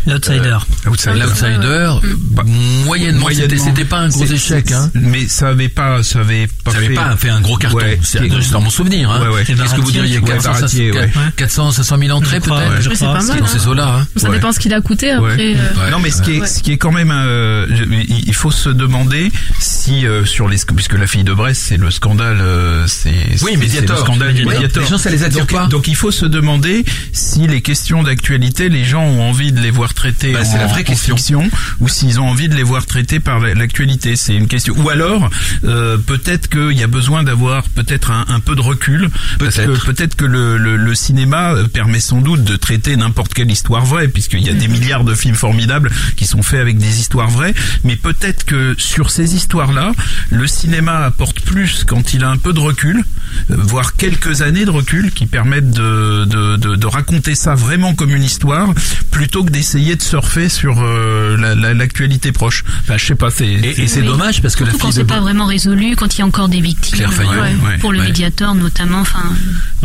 L'outsider. 0.07 0.57
Outsider. 0.87 1.19
L'outsider, 1.19 1.91
bah, 2.31 2.43
moyennement, 2.85 3.27
c'était 3.31 3.85
pas 3.85 3.99
un 3.99 4.09
gros 4.09 4.25
échec, 4.25 4.65
c'est- 4.67 4.73
hein. 4.73 4.89
Mais 4.95 5.27
ça 5.27 5.49
avait 5.49 5.69
pas, 5.69 6.01
ça 6.03 6.19
avait 6.19 6.47
pas 6.63 6.71
Ça 6.71 6.77
fait. 6.77 6.83
n'avait 6.83 6.95
pas 6.95 7.15
fait 7.17 7.29
un 7.29 7.41
gros 7.41 7.57
carton, 7.57 7.77
Ouais, 7.77 7.99
c'est 8.03 8.19
dans 8.51 8.61
mon 8.61 8.69
souvenir. 8.69 9.09
Hein. 9.11 9.21
Ouais, 9.21 9.27
ouais. 9.35 9.43
C'est 9.45 9.55
Qu'est-ce 9.55 9.75
que 9.75 9.81
vous 9.81 9.91
diriez 9.91 10.17
ouais, 10.19 10.27
400, 10.27 10.51
Baratier, 10.53 10.91
ouais. 10.91 11.09
400, 11.35 11.71
500 11.71 11.97
000 11.99 12.11
entrées 12.17 12.39
peut-être 12.39 12.95
c'est 12.95 13.05
pas 13.05 13.21
mal, 13.21 13.39
Dans 13.39 13.45
hein. 13.45 13.47
ces 13.47 13.67
eaux-là. 13.67 13.95
Hein. 14.01 14.07
Ça 14.15 14.29
Ouais. 14.29 14.35
dépend 14.35 14.51
ce 14.51 14.59
qu'il 14.59 14.73
a 14.73 14.81
coûté 14.81 15.11
après. 15.11 15.35
Ouais. 15.35 15.55
euh, 15.55 15.83
Ouais. 15.85 15.91
Non, 15.91 15.99
mais 15.99 16.09
ce 16.11 16.21
qui 16.21 16.33
est, 16.33 16.41
Ouais. 16.41 16.47
ce 16.47 16.61
qui 16.61 16.71
est 16.71 16.77
quand 16.77 16.91
même, 16.91 17.11
euh, 17.13 17.67
il 18.09 18.33
faut 18.33 18.51
se 18.51 18.69
demander 18.69 19.31
si 19.59 20.05
euh, 20.05 20.25
sur 20.25 20.47
les, 20.47 20.57
puisque 20.75 20.93
la 20.97 21.07
fille 21.07 21.23
de 21.23 21.33
Brest, 21.33 21.61
c'est 21.67 21.77
le 21.77 21.91
scandale, 21.91 22.39
euh, 22.41 22.85
c'est 22.87 23.11
Oui, 23.43 23.55
le 23.55 23.95
scandale 23.97 24.33
les 24.33 24.85
gens, 24.87 24.97
ça 24.97 25.09
les 25.09 25.23
attire 25.23 25.45
pas. 25.47 25.67
donc 25.67 25.87
il 25.87 25.95
faut 25.95 26.11
se 26.11 26.25
demander 26.25 26.83
si 27.13 27.47
les 27.47 27.61
questions 27.61 28.03
d'actualité, 28.03 28.69
les 28.69 28.83
gens 28.83 29.03
ont 29.03 29.21
envie 29.29 29.51
de 29.51 29.59
les 29.59 29.71
voir 29.71 29.90
traitées 29.93 30.33
Bah, 30.33 30.39
en, 30.41 30.45
c'est 30.45 30.57
la 30.57 30.67
vraie 30.67 30.81
en 30.81 30.83
question. 30.83 31.15
fiction, 31.15 31.49
ou 31.79 31.87
s'ils 31.87 32.19
ont 32.19 32.27
envie 32.29 32.49
de 32.49 32.55
les 32.55 32.63
voir 32.63 32.85
traitées 32.85 33.19
par 33.19 33.39
la- 33.39 33.53
l'actualité. 33.53 34.15
C'est 34.15 34.35
une 34.35 34.47
question. 34.47 34.73
Ou 34.77 34.89
alors, 34.89 35.29
euh, 35.65 35.97
peut-être 35.97 36.49
qu'il 36.49 36.77
y 36.77 36.83
a 36.83 36.87
besoin 36.87 37.23
d'avoir 37.23 37.63
peut-être 37.69 38.11
un, 38.11 38.25
un 38.27 38.39
peu 38.39 38.55
de 38.55 38.61
recul, 38.61 39.09
parce 39.39 39.55
que 39.57 39.61
Peut-être. 39.65 39.85
peut-être 39.85 40.15
que 40.15 40.25
le, 40.25 40.57
le, 40.57 40.75
le 40.77 40.95
cinéma 40.95 41.53
euh, 41.53 41.67
permet 41.67 41.99
sans 41.99 42.21
doute 42.21 42.43
de 42.43 42.55
traiter 42.55 42.95
n'importe 42.95 43.33
quelle 43.33 43.51
histoire 43.51 43.85
vraie, 43.85 44.07
puisqu'il 44.07 44.41
y 44.45 44.49
a 44.49 44.53
des 44.53 44.67
milliards 44.67 45.03
de 45.03 45.13
films 45.15 45.35
formidables 45.35 45.91
qui 46.15 46.25
sont 46.25 46.41
faits 46.43 46.59
avec 46.59 46.77
des 46.77 46.99
histoires 46.99 47.29
vraies, 47.29 47.53
mais 47.83 47.95
peut-être 47.95 48.43
que 48.45 48.75
sur 48.77 49.09
ces 49.11 49.35
histoires-là, 49.35 49.91
le 50.29 50.47
cinéma 50.47 50.99
apporte 51.05 51.41
plus 51.41 51.83
quand 51.85 52.13
il 52.13 52.23
a 52.23 52.29
un 52.29 52.37
peu 52.37 52.53
de 52.53 52.59
recul, 52.59 53.03
euh, 53.51 53.55
voire 53.57 53.95
quelques 53.95 54.41
années 54.41 54.65
de 54.65 54.69
recul, 54.71 55.11
qui 55.11 55.25
permettent 55.25 55.71
de, 55.71 56.25
de, 56.25 56.55
de, 56.57 56.75
de 56.75 56.87
raconter 56.87 57.35
ça 57.35 57.55
vraiment 57.55 57.93
comme 57.95 58.13
une 58.15 58.23
histoire, 58.23 58.69
plutôt 59.11 59.43
que 59.43 59.51
d'essayer 59.51 59.80
de 59.81 60.01
surfer 60.01 60.47
sur 60.49 60.81
euh, 60.81 61.35
la- 61.37 61.55
la- 61.55 61.73
l'actualité 61.73 62.31
proche. 62.31 62.63
Enfin, 62.81 62.97
je 62.97 63.05
sais 63.05 63.15
pas, 63.15 63.29
c'est... 63.31 63.45
Et, 63.47 63.81
et 63.81 63.87
c'est 63.87 64.01
Oui. 64.01 64.07
dommage 64.07 64.41
parce 64.41 64.55
que 64.55 64.63
la 64.63 64.69
Surtout 64.71 64.81
quand 64.85 64.87
fille 64.91 64.95
c'est 64.97 65.03
de 65.03 65.07
pas 65.07 65.19
vraiment 65.19 65.45
résolu, 65.45 65.95
quand 65.95 66.15
il 66.15 66.19
y 66.19 66.21
a 66.21 66.25
encore 66.25 66.47
des 66.49 66.61
victimes. 66.61 66.97
Claire 66.97 67.13
Fayot, 67.13 67.31
euh, 67.31 67.41
ouais, 67.41 67.77
pour 67.79 67.91
le 67.91 67.99
ouais. 67.99 68.05
médiateur 68.05 68.53
notamment. 68.55 68.99
Enfin, 69.01 69.23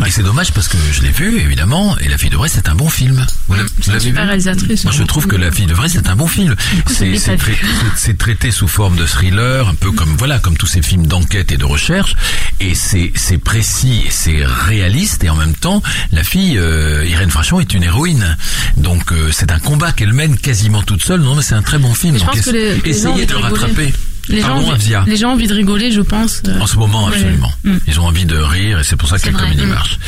Et 0.05 0.11
c'est 0.11 0.23
dommage 0.23 0.51
parce 0.53 0.67
que 0.67 0.77
je 0.93 1.01
l'ai 1.01 1.09
vu 1.11 1.39
évidemment 1.39 1.97
et 1.99 2.07
la 2.07 2.17
fille 2.17 2.29
de 2.29 2.37
Brest 2.37 2.55
c'est 2.55 2.69
un 2.69 2.75
bon 2.75 2.89
film. 2.89 3.25
Vous 3.47 3.55
l'avez- 3.55 3.67
C'est 3.81 3.97
vu 3.99 4.15
réalisatrice. 4.15 4.83
Moi, 4.83 4.93
je 4.95 5.01
hein. 5.01 5.05
trouve 5.07 5.27
que 5.27 5.35
La 5.35 5.51
fille 5.51 5.65
de 5.65 5.73
Brest 5.73 5.95
c'est 5.97 6.09
un 6.09 6.15
bon 6.15 6.27
film. 6.27 6.55
C'est 6.87 7.05
l'ai 7.05 7.17
c'est 7.19 7.31
pas 7.31 7.37
trai- 7.37 7.51
vu. 7.53 7.57
c'est- 7.95 8.07
c'est 8.07 8.17
traité 8.17 8.51
sous 8.51 8.67
forme 8.67 8.95
de 8.95 9.05
thriller, 9.05 9.67
un 9.67 9.75
peu 9.75 9.91
comme 9.91 10.15
voilà 10.17 10.39
comme 10.39 10.55
tous 10.57 10.67
ces 10.67 10.81
films 10.81 11.07
d'enquête 11.07 11.51
et 11.51 11.57
de 11.57 11.65
recherche. 11.65 12.15
Et 12.59 12.75
c'est 12.75 13.11
c'est 13.15 13.37
précis, 13.39 14.03
c'est 14.09 14.43
réaliste 14.45 15.23
et 15.23 15.29
en 15.29 15.35
même 15.35 15.55
temps 15.55 15.81
la 16.11 16.23
fille 16.23 16.57
euh, 16.57 17.05
Irène 17.07 17.29
Frachon 17.31 17.59
est 17.59 17.73
une 17.73 17.83
héroïne. 17.83 18.37
Donc 18.77 19.11
euh, 19.11 19.29
c'est 19.31 19.51
un 19.51 19.59
combat 19.59 19.86
qu'elle 19.93 20.13
mène 20.13 20.37
quasiment 20.37 20.81
toute 20.81 21.03
seule. 21.03 21.21
Non 21.21 21.35
mais 21.35 21.41
c'est 21.41 21.55
un 21.55 21.61
très 21.61 21.77
bon 21.77 21.93
film. 21.93 22.15
Je 22.15 22.19
Donc 22.19 22.31
pense 22.35 22.41
que 22.45 22.49
les- 22.51 22.81
essayez 22.85 23.25
de 23.25 23.35
rattraper. 23.35 23.93
Les 24.29 24.41
gens, 24.41 24.47
Pardon, 24.47 24.71
envie, 24.73 24.93
les 25.07 25.15
gens 25.15 25.29
ont 25.29 25.33
envie 25.33 25.47
de 25.47 25.53
rigoler, 25.53 25.89
je 25.89 26.01
pense. 26.01 26.41
euh, 26.49 26.59
En 26.59 26.67
ce 26.67 26.75
moment, 26.75 27.07
absolument. 27.07 27.49
Mm. 27.63 27.77
Ils 27.87 27.99
ont 28.01 28.05
envie 28.07 28.25
de 28.25 28.35
rire 28.35 28.79
et 28.79 28.83
c'est 28.83 28.97
pour 28.97 29.07
ça 29.07 29.17
que 29.19 29.27
la 29.27 29.31
comédie 29.39 29.65
Mm. 29.65 29.69
marche. 29.69 29.99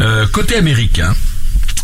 Euh, 0.00 0.26
côté 0.28 0.56
américain, 0.56 1.14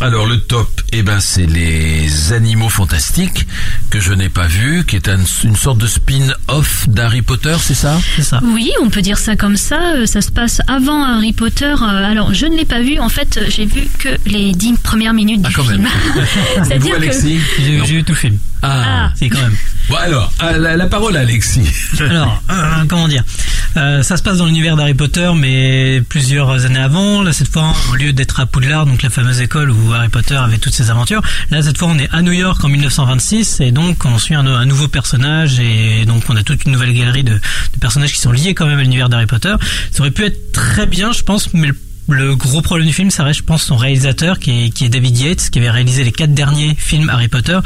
alors 0.01 0.25
le 0.27 0.39
top, 0.39 0.69
eh 0.91 1.03
ben 1.03 1.19
c'est 1.19 1.45
les 1.45 2.33
Animaux 2.33 2.69
Fantastiques 2.69 3.47
que 3.89 3.99
je 3.99 4.13
n'ai 4.13 4.29
pas 4.29 4.45
vu, 4.47 4.83
qui 4.85 4.95
est 4.97 5.07
un- 5.07 5.19
une 5.43 5.55
sorte 5.55 5.77
de 5.77 5.87
spin-off 5.87 6.87
d'Harry 6.89 7.21
Potter, 7.21 7.55
c'est 7.59 7.73
ça? 7.75 7.97
C'est 8.15 8.23
ça. 8.23 8.41
Oui, 8.43 8.71
on 8.83 8.89
peut 8.89 9.01
dire 9.01 9.17
ça 9.17 9.35
comme 9.35 9.55
ça. 9.57 9.79
Euh, 9.95 10.05
Ça 10.05 10.21
se 10.21 10.31
passe 10.31 10.61
avant 10.67 11.03
Harry 11.03 11.33
Potter. 11.33 11.65
Euh, 11.81 12.11
Alors, 12.11 12.33
je 12.33 12.45
ne 12.45 12.55
l'ai 12.55 12.65
pas 12.65 12.81
vu. 12.81 12.99
En 12.99 13.09
fait, 13.09 13.37
euh, 13.37 13.45
j'ai 13.49 13.65
vu 13.65 13.81
que 13.99 14.09
les 14.25 14.51
dix 14.53 14.73
premières 14.77 15.13
minutes 15.13 15.41
Ah, 15.43 15.47
du 15.49 15.55
quand 15.55 15.63
film. 15.63 15.81
même. 15.83 15.91
C'est-à-dire 16.63 16.91
que 16.95 17.01
Alexis? 17.01 17.39
J'ai 17.65 17.79
vu 17.81 18.03
tout 18.03 18.11
le 18.13 18.17
film. 18.17 18.37
Ah. 18.67 19.11
C'est 19.15 19.29
quand 19.29 19.41
même. 19.41 19.55
Bon 19.87 19.97
alors, 19.97 20.33
ah, 20.39 20.57
la, 20.57 20.75
la 20.77 20.87
parole 20.87 21.15
à 21.15 21.19
Alexis. 21.19 21.61
Alors, 21.99 22.41
euh, 22.49 22.85
comment 22.87 23.07
dire 23.07 23.23
Euh, 23.77 24.01
Ça 24.01 24.17
se 24.17 24.23
passe 24.23 24.39
dans 24.39 24.47
l'univers 24.47 24.75
d'Harry 24.75 24.95
Potter, 24.95 25.29
mais 25.35 26.01
plusieurs 26.09 26.65
années 26.65 26.79
avant. 26.79 27.21
Là, 27.21 27.33
cette 27.33 27.49
fois, 27.49 27.71
au 27.91 27.95
lieu 27.95 28.11
d'être 28.11 28.39
à 28.39 28.47
Poudlard, 28.47 28.87
donc 28.87 29.03
la 29.03 29.11
fameuse 29.11 29.41
école 29.41 29.69
où 29.69 29.93
Harry 29.93 30.09
Potter 30.09 30.33
avait 30.33 30.57
toutes 30.57 30.73
ses 30.73 30.89
aventures, 30.89 31.21
là, 31.51 31.61
cette 31.61 31.77
fois, 31.77 31.89
on 31.89 31.99
est 31.99 32.09
à 32.11 32.23
New 32.23 32.31
York 32.31 32.63
en 32.63 32.67
1926, 32.69 33.59
et 33.59 33.71
donc 33.71 34.03
on 34.05 34.17
suit 34.17 34.33
un, 34.33 34.47
un 34.47 34.65
nouveau 34.65 34.87
personnage, 34.87 35.59
et 35.59 36.05
donc 36.05 36.23
on 36.29 36.35
a 36.35 36.41
toute 36.41 36.65
une 36.65 36.71
nouvelle 36.71 36.93
galerie 36.95 37.23
de, 37.23 37.33
de 37.35 37.79
personnages 37.79 38.11
qui 38.13 38.19
sont 38.19 38.31
liés 38.31 38.55
quand 38.55 38.65
même 38.65 38.79
à 38.79 38.81
l'univers 38.81 39.07
d'Harry 39.09 39.27
Potter. 39.27 39.53
Ça 39.91 39.99
aurait 40.01 40.09
pu 40.09 40.25
être 40.25 40.51
très 40.51 40.87
bien, 40.87 41.11
je 41.11 41.21
pense, 41.21 41.53
mais 41.53 41.67
le 41.67 41.77
le 42.07 42.35
gros 42.35 42.61
problème 42.61 42.87
du 42.87 42.93
film, 42.93 43.09
ça 43.09 43.23
reste, 43.23 43.39
je 43.39 43.45
pense, 43.45 43.63
son 43.63 43.77
réalisateur, 43.77 44.39
qui 44.39 44.71
est, 44.79 44.89
David 44.89 45.17
Yates, 45.17 45.49
qui 45.49 45.59
avait 45.59 45.71
réalisé 45.71 46.03
les 46.03 46.11
quatre 46.11 46.33
derniers 46.33 46.75
films 46.77 47.09
Harry 47.09 47.27
Potter, 47.27 47.59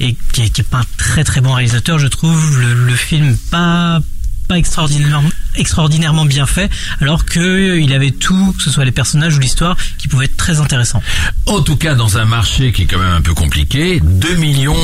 et 0.00 0.16
qui 0.32 0.42
est, 0.42 0.62
pas 0.62 0.78
un 0.78 0.84
très 0.96 1.24
très 1.24 1.40
bon 1.40 1.52
réalisateur, 1.52 1.98
je 1.98 2.08
trouve. 2.08 2.60
Le, 2.60 2.94
film 2.94 3.36
pas 3.50 4.00
pas 4.48 4.58
extraordinairement 4.58 6.24
bien 6.24 6.46
fait, 6.46 6.70
alors 7.00 7.24
que 7.24 7.78
il 7.78 7.92
avait 7.92 8.12
tout, 8.12 8.54
que 8.56 8.62
ce 8.62 8.70
soit 8.70 8.84
les 8.84 8.92
personnages 8.92 9.36
ou 9.36 9.40
l'histoire, 9.40 9.76
qui 9.98 10.06
pouvait 10.08 10.26
être 10.26 10.36
très 10.36 10.60
intéressant. 10.60 11.02
En 11.46 11.62
tout 11.62 11.76
cas, 11.76 11.94
dans 11.94 12.18
un 12.18 12.26
marché 12.26 12.72
qui 12.72 12.82
est 12.82 12.86
quand 12.86 12.98
même 12.98 13.12
un 13.12 13.20
peu 13.20 13.34
compliqué, 13.34 14.00
2 14.02 14.36
millions 14.36 14.76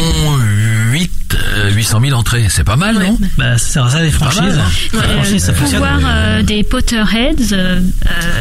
8, 0.91 1.11
euh, 1.35 1.71
800 1.71 2.01
000 2.01 2.19
entrées, 2.19 2.47
c'est 2.49 2.65
pas 2.65 2.77
mal, 2.77 2.99
non 2.99 3.19
Bah, 3.39 3.59
ça 3.59 3.67
sert 3.67 3.85
à 3.85 3.91
ça 3.91 4.03
les 4.03 4.11
franchises. 4.11 4.41
hein. 4.59 4.71
Les 4.93 4.99
Euh, 4.99 5.03
franchises, 5.15 5.45
ça 5.45 5.53
fonctionne. 5.55 5.81
pouvoir 5.83 6.01
euh, 6.05 6.43
des 6.43 6.63
Potterheads, 6.63 7.53
euh, 7.53 7.81
euh, 7.81 7.81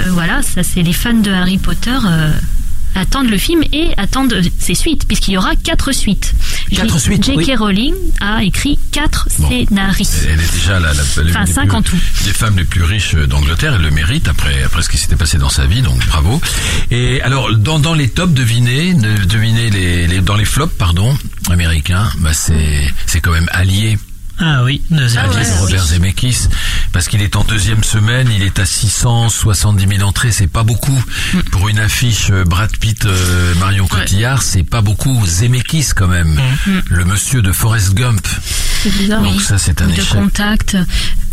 voilà, 0.10 0.42
ça 0.42 0.64
c'est 0.64 0.82
les 0.84 0.94
fans 0.94 1.14
de 1.14 1.32
Harry 1.32 1.58
Potter. 1.58 1.92
Attendent 2.96 3.30
le 3.30 3.38
film 3.38 3.64
et 3.72 3.90
attendent 3.98 4.42
ses 4.60 4.76
suites 4.76 5.06
puisqu'il 5.08 5.32
y 5.34 5.38
aura 5.38 5.56
quatre 5.56 5.92
suites. 5.92 6.34
Quatre 6.76 6.96
J- 6.98 7.00
suites, 7.00 7.24
J.K. 7.26 7.38
oui. 7.38 7.56
Rowling 7.56 7.94
a 8.20 8.44
écrit 8.44 8.78
quatre 8.92 9.28
Bon. 9.40 9.50
scénarios. 9.50 10.06
Elle 10.28 10.40
est 10.40 10.54
déjà 10.54 10.80
la, 10.80 10.94
la, 10.94 11.02
l'une 11.24 11.30
Enfin, 11.32 11.44
des 11.46 11.52
cinq 11.54 11.68
plus- 11.70 11.78
en 11.78 11.82
tout. 11.82 11.98
des 12.26 12.34
femmes 12.34 12.58
les 12.58 12.64
plus 12.66 12.84
riches 12.84 13.16
d'Angleterre. 13.16 13.74
Elle 13.76 13.82
le 13.82 13.92
mérite 13.92 14.28
après, 14.28 14.64
après 14.64 14.82
ce 14.82 14.90
qui 14.90 14.98
s'était 14.98 15.16
passé 15.16 15.38
dans 15.38 15.50
sa 15.50 15.66
vie, 15.66 15.82
donc 15.82 16.06
bravo. 16.08 16.42
Et 16.92 17.22
alors, 17.22 17.56
dans, 17.56 17.80
dans 17.80 17.94
les 17.94 18.10
tops, 18.10 18.34
devinez, 18.34 18.94
de- 18.94 19.24
devinez 19.26 19.70
les, 19.70 20.08
les, 20.08 20.22
dans 20.22 20.36
les 20.36 20.46
flops, 20.46 20.74
pardon, 20.78 21.18
américains, 21.50 22.10
bah 22.20 22.34
c'est, 22.34 22.88
c'est 23.06 23.20
quand 23.22 23.32
même 23.32 23.50
allié. 23.52 23.98
Ah 24.44 24.64
oui, 24.64 24.82
deuxième. 24.90 25.24
Allié 25.26 25.44
de 25.46 25.60
Robert 25.60 25.86
Zemeckis, 25.86 26.48
parce 26.92 27.08
qu'il 27.08 27.22
est 27.22 27.36
en 27.36 27.44
deuxième 27.44 27.84
semaine, 27.84 28.28
il 28.36 28.42
est 28.42 28.58
à 28.60 28.66
670 28.66 29.98
000 29.98 30.08
entrées, 30.08 30.32
c'est 30.32 30.48
pas 30.48 30.64
beaucoup. 30.64 31.00
Pour 31.52 31.70
une 31.70 31.80
affiche 31.80 32.30
euh, 32.32 32.44
Brad 32.44 32.76
Pitt, 32.78 33.06
euh, 33.06 33.54
Marion 33.60 33.88
Cotillard, 33.88 34.42
c'est 34.42 34.64
pas 34.64 34.82
beaucoup. 34.82 35.26
Zemeckis 35.28 35.90
quand 35.96 36.08
même, 36.08 36.40
le 36.90 37.06
monsieur 37.06 37.42
de 37.42 37.52
Forrest 37.52 37.94
Gump. 37.94 38.26
C'est 38.84 38.98
bizarre. 38.98 39.22
Donc 39.22 39.40
ça, 39.42 39.58
c'est 39.60 39.82
un 39.82 39.88
de 39.88 39.94
échec. 39.94 40.08
contact. 40.10 40.76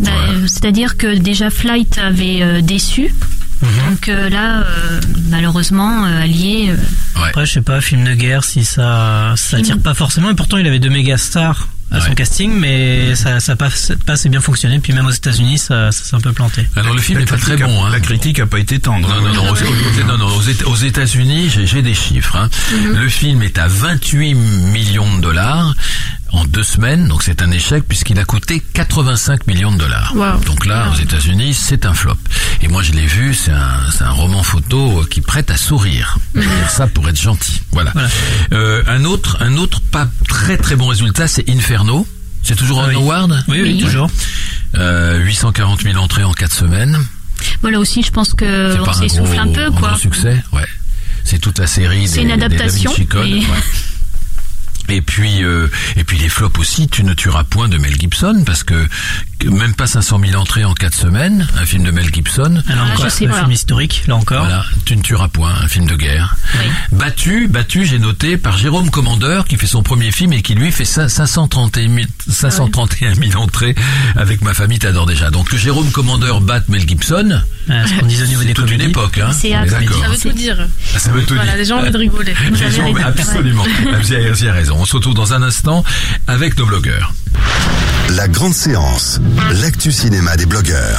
Bah, 0.00 0.10
euh, 0.28 0.46
C'est-à-dire 0.46 0.96
que 0.98 1.16
déjà 1.16 1.48
Flight 1.50 1.96
avait 1.98 2.42
euh, 2.42 2.60
déçu. 2.60 3.14
Mhm. 3.62 3.68
Donc 3.90 4.08
euh, 4.08 4.28
là, 4.28 4.58
euh, 4.60 5.00
malheureusement, 5.30 6.04
euh, 6.04 6.22
Allié, 6.22 6.70
euh, 6.70 6.76
Après, 7.26 7.46
je 7.46 7.54
sais 7.54 7.62
pas, 7.62 7.80
film 7.80 8.04
de 8.04 8.14
guerre, 8.14 8.44
si 8.44 8.64
ça, 8.66 9.32
ça 9.36 9.56
attire 9.56 9.78
pas 9.78 9.94
forcément. 9.94 10.30
Et 10.30 10.34
pourtant, 10.34 10.58
il 10.58 10.66
avait 10.66 10.78
deux 10.78 10.90
méga 10.90 11.16
stars 11.16 11.68
à 11.90 12.00
son 12.00 12.08
Ouais. 12.10 12.14
casting, 12.14 12.52
mais 12.52 13.14
ça, 13.14 13.40
ça 13.40 13.52
a 13.52 13.56
pas, 13.56 13.68
pas 14.06 14.12
assez 14.12 14.28
bien 14.28 14.40
fonctionné. 14.40 14.78
Puis 14.78 14.92
même 14.92 15.06
aux 15.06 15.10
États-Unis, 15.10 15.58
ça, 15.58 15.90
ça 15.90 16.04
s'est 16.04 16.14
un 16.16 16.20
peu 16.20 16.32
planté. 16.32 16.66
Alors 16.76 16.94
le 16.94 17.00
film 17.00 17.18
n'est 17.18 17.24
pas 17.24 17.36
très 17.38 17.54
a- 17.62 17.66
bon. 17.66 17.84
Hein. 17.84 17.90
La 17.90 18.00
critique 18.00 18.38
a 18.40 18.46
pas 18.46 18.58
été 18.58 18.78
tendre. 18.78 19.08
Non, 19.08 19.22
non, 19.22 19.32
non, 19.34 19.50
aux, 19.50 19.54
aux- 19.54 20.04
non, 20.06 20.18
non, 20.18 20.26
aux 20.26 20.70
aux 20.70 20.76
États-Unis, 20.76 21.50
j'ai 21.54 21.66
j'ai 21.66 21.82
des 21.82 21.94
chiffres. 21.94 22.36
hein. 22.36 22.50
Le 22.94 23.08
film 23.08 23.42
est 23.42 23.58
à 23.58 23.68
28 23.68 24.34
millions 24.34 25.16
de 25.16 25.22
dollars 25.22 25.74
en 26.32 26.44
deux 26.44 26.62
semaines, 26.62 27.08
donc 27.08 27.22
c'est 27.22 27.40
un 27.42 27.50
échec 27.50 27.84
puisqu'il 27.88 28.18
a 28.18 28.24
coûté 28.24 28.62
85 28.74 29.46
millions 29.46 29.72
de 29.72 29.78
dollars. 29.78 30.12
Wow. 30.14 30.40
Donc 30.44 30.66
là, 30.66 30.90
aux 30.92 30.98
États-Unis, 31.00 31.54
c'est 31.54 31.86
un 31.86 31.94
flop. 31.94 32.16
Et 32.62 32.68
moi, 32.68 32.82
je 32.82 32.92
l'ai 32.92 33.06
vu, 33.06 33.34
c'est 33.34 33.50
un, 33.52 33.80
un 34.00 34.10
roman 34.10 34.42
photo 34.42 35.04
qui 35.10 35.20
prête 35.20 35.50
à 35.50 35.56
sourire. 35.56 36.18
Je 36.34 36.40
veux 36.40 36.46
dire 36.46 36.70
ça 36.70 36.86
pour 36.86 37.08
être 37.08 37.20
gentil. 37.20 37.62
Voilà. 37.72 37.92
Voilà. 37.92 38.08
Euh, 38.52 38.82
un 38.86 39.04
autre, 39.04 39.38
un 39.40 39.56
autre 39.56 39.80
pas 39.80 40.08
très 40.28 40.56
très 40.58 40.76
bon 40.76 40.86
résultat, 40.88 41.28
c'est 41.28 41.48
Inferno. 41.48 42.06
C'est 42.42 42.56
toujours 42.56 42.80
Ah 42.80 42.86
un 42.86 42.88
oui. 42.90 42.94
award. 42.96 43.44
Oui, 43.48 43.60
oui, 43.62 43.72
Oui. 43.74 43.80
toujours. 43.82 44.10
Euh, 44.76 45.18
840 45.18 45.82
000 45.82 45.96
entrées 45.96 46.24
en 46.24 46.32
quatre 46.32 46.52
semaines. 46.54 46.98
voilà 47.62 47.78
aussi, 47.78 48.02
je 48.02 48.10
pense 48.10 48.34
que 48.34 48.72
C'est 48.74 48.80
on 48.80 48.84
pas 48.84 48.90
un 48.90 48.94
s'essouffle 49.08 49.38
un 49.38 49.48
peu, 49.48 49.70
quoi. 49.70 49.90
gros 49.90 49.98
succès, 49.98 50.42
ouais. 50.52 50.66
C'est 51.24 51.38
toute 51.38 51.58
la 51.58 51.66
série 51.66 52.06
C'est 52.06 52.16
des, 52.16 52.22
une 52.22 52.28
des 52.28 52.44
adaptation, 52.44 52.92
mais- 53.14 53.16
ouais. 53.16 53.44
Et 54.90 55.02
puis, 55.02 55.44
euh, 55.44 55.68
et 55.96 56.04
puis 56.04 56.18
les 56.18 56.28
flops 56.28 56.58
aussi, 56.58 56.88
tu 56.88 57.04
ne 57.04 57.12
tueras 57.14 57.44
point 57.44 57.68
de 57.68 57.76
Mel 57.78 57.94
Gibson, 57.98 58.42
parce 58.46 58.64
que, 58.64 58.86
même 59.44 59.74
pas 59.74 59.86
500 59.86 60.18
000 60.24 60.40
entrées 60.40 60.64
en 60.64 60.74
4 60.74 60.94
semaines, 60.94 61.46
un 61.60 61.64
film 61.66 61.84
de 61.84 61.90
Mel 61.90 62.12
Gibson. 62.12 62.62
Alors 62.68 62.86
Ah, 62.88 62.92
encore, 62.94 63.04
je 63.04 63.10
sais 63.10 63.26
un 63.26 63.32
film 63.32 63.50
historique, 63.52 64.04
là 64.06 64.16
encore. 64.16 64.40
Voilà, 64.44 64.64
tu 64.84 64.96
ne 64.96 65.02
tueras 65.02 65.28
point, 65.28 65.52
un 65.62 65.68
film 65.68 65.86
de 65.86 65.94
guerre. 65.96 66.36
Oui. 66.54 66.66
Battu, 66.92 67.48
battu, 67.48 67.84
j'ai 67.86 67.98
noté 67.98 68.36
par 68.36 68.56
Jérôme 68.58 68.90
Commandeur, 68.90 69.44
qui 69.44 69.56
fait 69.56 69.66
son 69.66 69.82
premier 69.82 70.10
film 70.10 70.32
et 70.32 70.42
qui 70.42 70.54
lui 70.54 70.72
fait 70.72 70.84
cin- 70.84 71.08
531 71.08 71.88
000, 71.94 72.06
531 72.28 73.14
000 73.14 73.36
entrées 73.42 73.74
avec 74.16 74.42
Ma 74.42 74.54
famille 74.54 74.78
t'adore 74.78 75.06
déjà. 75.06 75.30
Donc 75.30 75.48
que 75.50 75.56
Jérôme 75.56 75.90
Commandeur 75.90 76.40
batte 76.40 76.68
Mel 76.68 76.88
Gibson, 76.88 77.42
ce 77.68 78.00
qu'on 78.00 78.06
disait 78.06 78.24
au 78.24 78.26
niveau 78.28 78.40
c'est 78.42 78.46
des 78.48 78.54
toute 78.54 78.70
une 78.70 78.80
époque, 78.80 79.18
hein. 79.18 79.30
C'est 79.32 79.50
d'accord. 79.50 80.02
Ça 80.02 80.08
veut 80.08 80.16
tout 80.18 80.32
dire. 80.32 80.56
Ah, 80.94 80.98
Ça 80.98 81.10
veut 81.10 81.22
tout 81.24 81.34
Voilà, 81.34 81.52
dire. 81.52 81.58
les 81.58 81.64
gens 81.64 81.76
ont 81.76 81.80
envie 81.80 81.90
de 81.90 81.98
rigoler. 81.98 82.34
Les 82.50 82.56
gens- 82.70 82.94
absolument. 83.04 83.64
Vous 83.64 84.50
raison. 84.52 84.76
On 84.78 84.84
se 84.84 84.96
retrouve 84.96 85.14
dans 85.14 85.32
un 85.34 85.42
instant 85.42 85.84
avec 86.26 86.56
nos 86.58 86.66
blogueurs. 86.66 87.12
La 88.16 88.26
grande 88.26 88.54
séance, 88.54 89.20
l'actu 89.60 89.92
cinéma 89.92 90.36
des 90.36 90.46
blogueurs. 90.46 90.98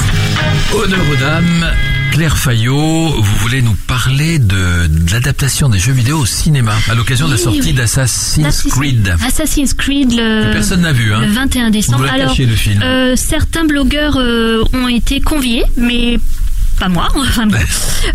Honneur 0.75 0.99
aux 1.11 1.15
dames, 1.15 1.65
Claire 2.11 2.37
Fayot, 2.37 3.15
vous 3.19 3.35
voulez 3.37 3.63
nous 3.63 3.73
parler 3.87 4.37
de, 4.37 4.85
de 4.87 5.11
l'adaptation 5.11 5.69
des 5.69 5.79
jeux 5.79 5.91
vidéo 5.91 6.19
au 6.19 6.25
cinéma 6.27 6.75
à 6.87 6.93
l'occasion 6.93 7.25
de 7.27 7.31
la 7.33 7.37
sortie 7.39 7.61
oui. 7.61 7.73
d'Assassin's 7.73 8.45
Assassin's- 8.45 8.71
Creed. 8.71 9.15
Assassin's 9.27 9.73
Creed, 9.73 10.11
le, 10.11 10.51
personne 10.53 10.81
n'a 10.81 10.91
vu, 10.93 11.11
hein. 11.11 11.21
le 11.21 11.31
21 11.31 11.71
décembre. 11.71 11.99
Vous 11.99 12.13
Alors, 12.13 12.29
caché, 12.29 12.45
le 12.45 12.55
film. 12.55 12.79
euh, 12.83 13.15
certains 13.15 13.65
blogueurs 13.65 14.17
euh, 14.17 14.63
ont 14.73 14.87
été 14.87 15.19
conviés, 15.19 15.63
mais 15.77 16.19
pas 16.79 16.89
moi. 16.89 17.07
Enfin 17.15 17.45
bon. 17.45 17.57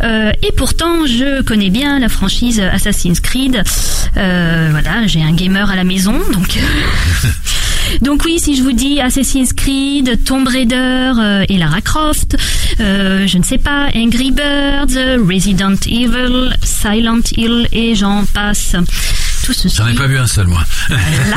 Euh, 0.02 0.32
et 0.42 0.52
pourtant, 0.52 1.06
je 1.06 1.42
connais 1.42 1.70
bien 1.70 1.98
la 1.98 2.08
franchise 2.08 2.60
Assassin's 2.60 3.20
Creed. 3.20 3.62
Euh, 4.16 4.68
voilà, 4.70 5.06
j'ai 5.06 5.22
un 5.22 5.32
gamer 5.32 5.70
à 5.70 5.76
la 5.76 5.84
maison, 5.84 6.14
donc. 6.32 6.58
Donc 8.00 8.24
oui, 8.24 8.38
si 8.40 8.56
je 8.56 8.62
vous 8.62 8.72
dis 8.72 9.00
Assassin's 9.00 9.52
Creed, 9.52 10.24
Tomb 10.24 10.48
Raider 10.48 11.12
euh, 11.18 11.44
et 11.48 11.58
Lara 11.58 11.82
Croft, 11.82 12.36
euh, 12.80 13.26
je 13.26 13.38
ne 13.38 13.42
sais 13.42 13.58
pas, 13.58 13.88
Angry 13.94 14.30
Birds, 14.30 14.96
Resident 15.28 15.76
Evil, 15.86 16.56
Silent 16.62 17.20
Hill 17.36 17.68
et 17.72 17.94
j'en 17.94 18.24
passe. 18.24 18.74
Tout 19.44 19.52
ceci. 19.52 19.76
J'en 19.76 19.86
ai 19.88 19.94
pas 19.94 20.06
vu 20.06 20.16
un 20.18 20.26
seul, 20.26 20.46
moi. 20.46 20.62
Là, 20.88 21.36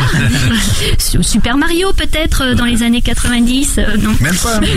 Super 1.21 1.57
Mario 1.57 1.91
peut-être 1.91 2.41
euh, 2.43 2.55
dans 2.55 2.63
les 2.63 2.81
années 2.83 3.01
90. 3.01 3.79
euh, 3.79 3.97
non. 3.97 4.15
Même 4.21 4.35
pas, 4.35 4.59
même, 4.61 4.69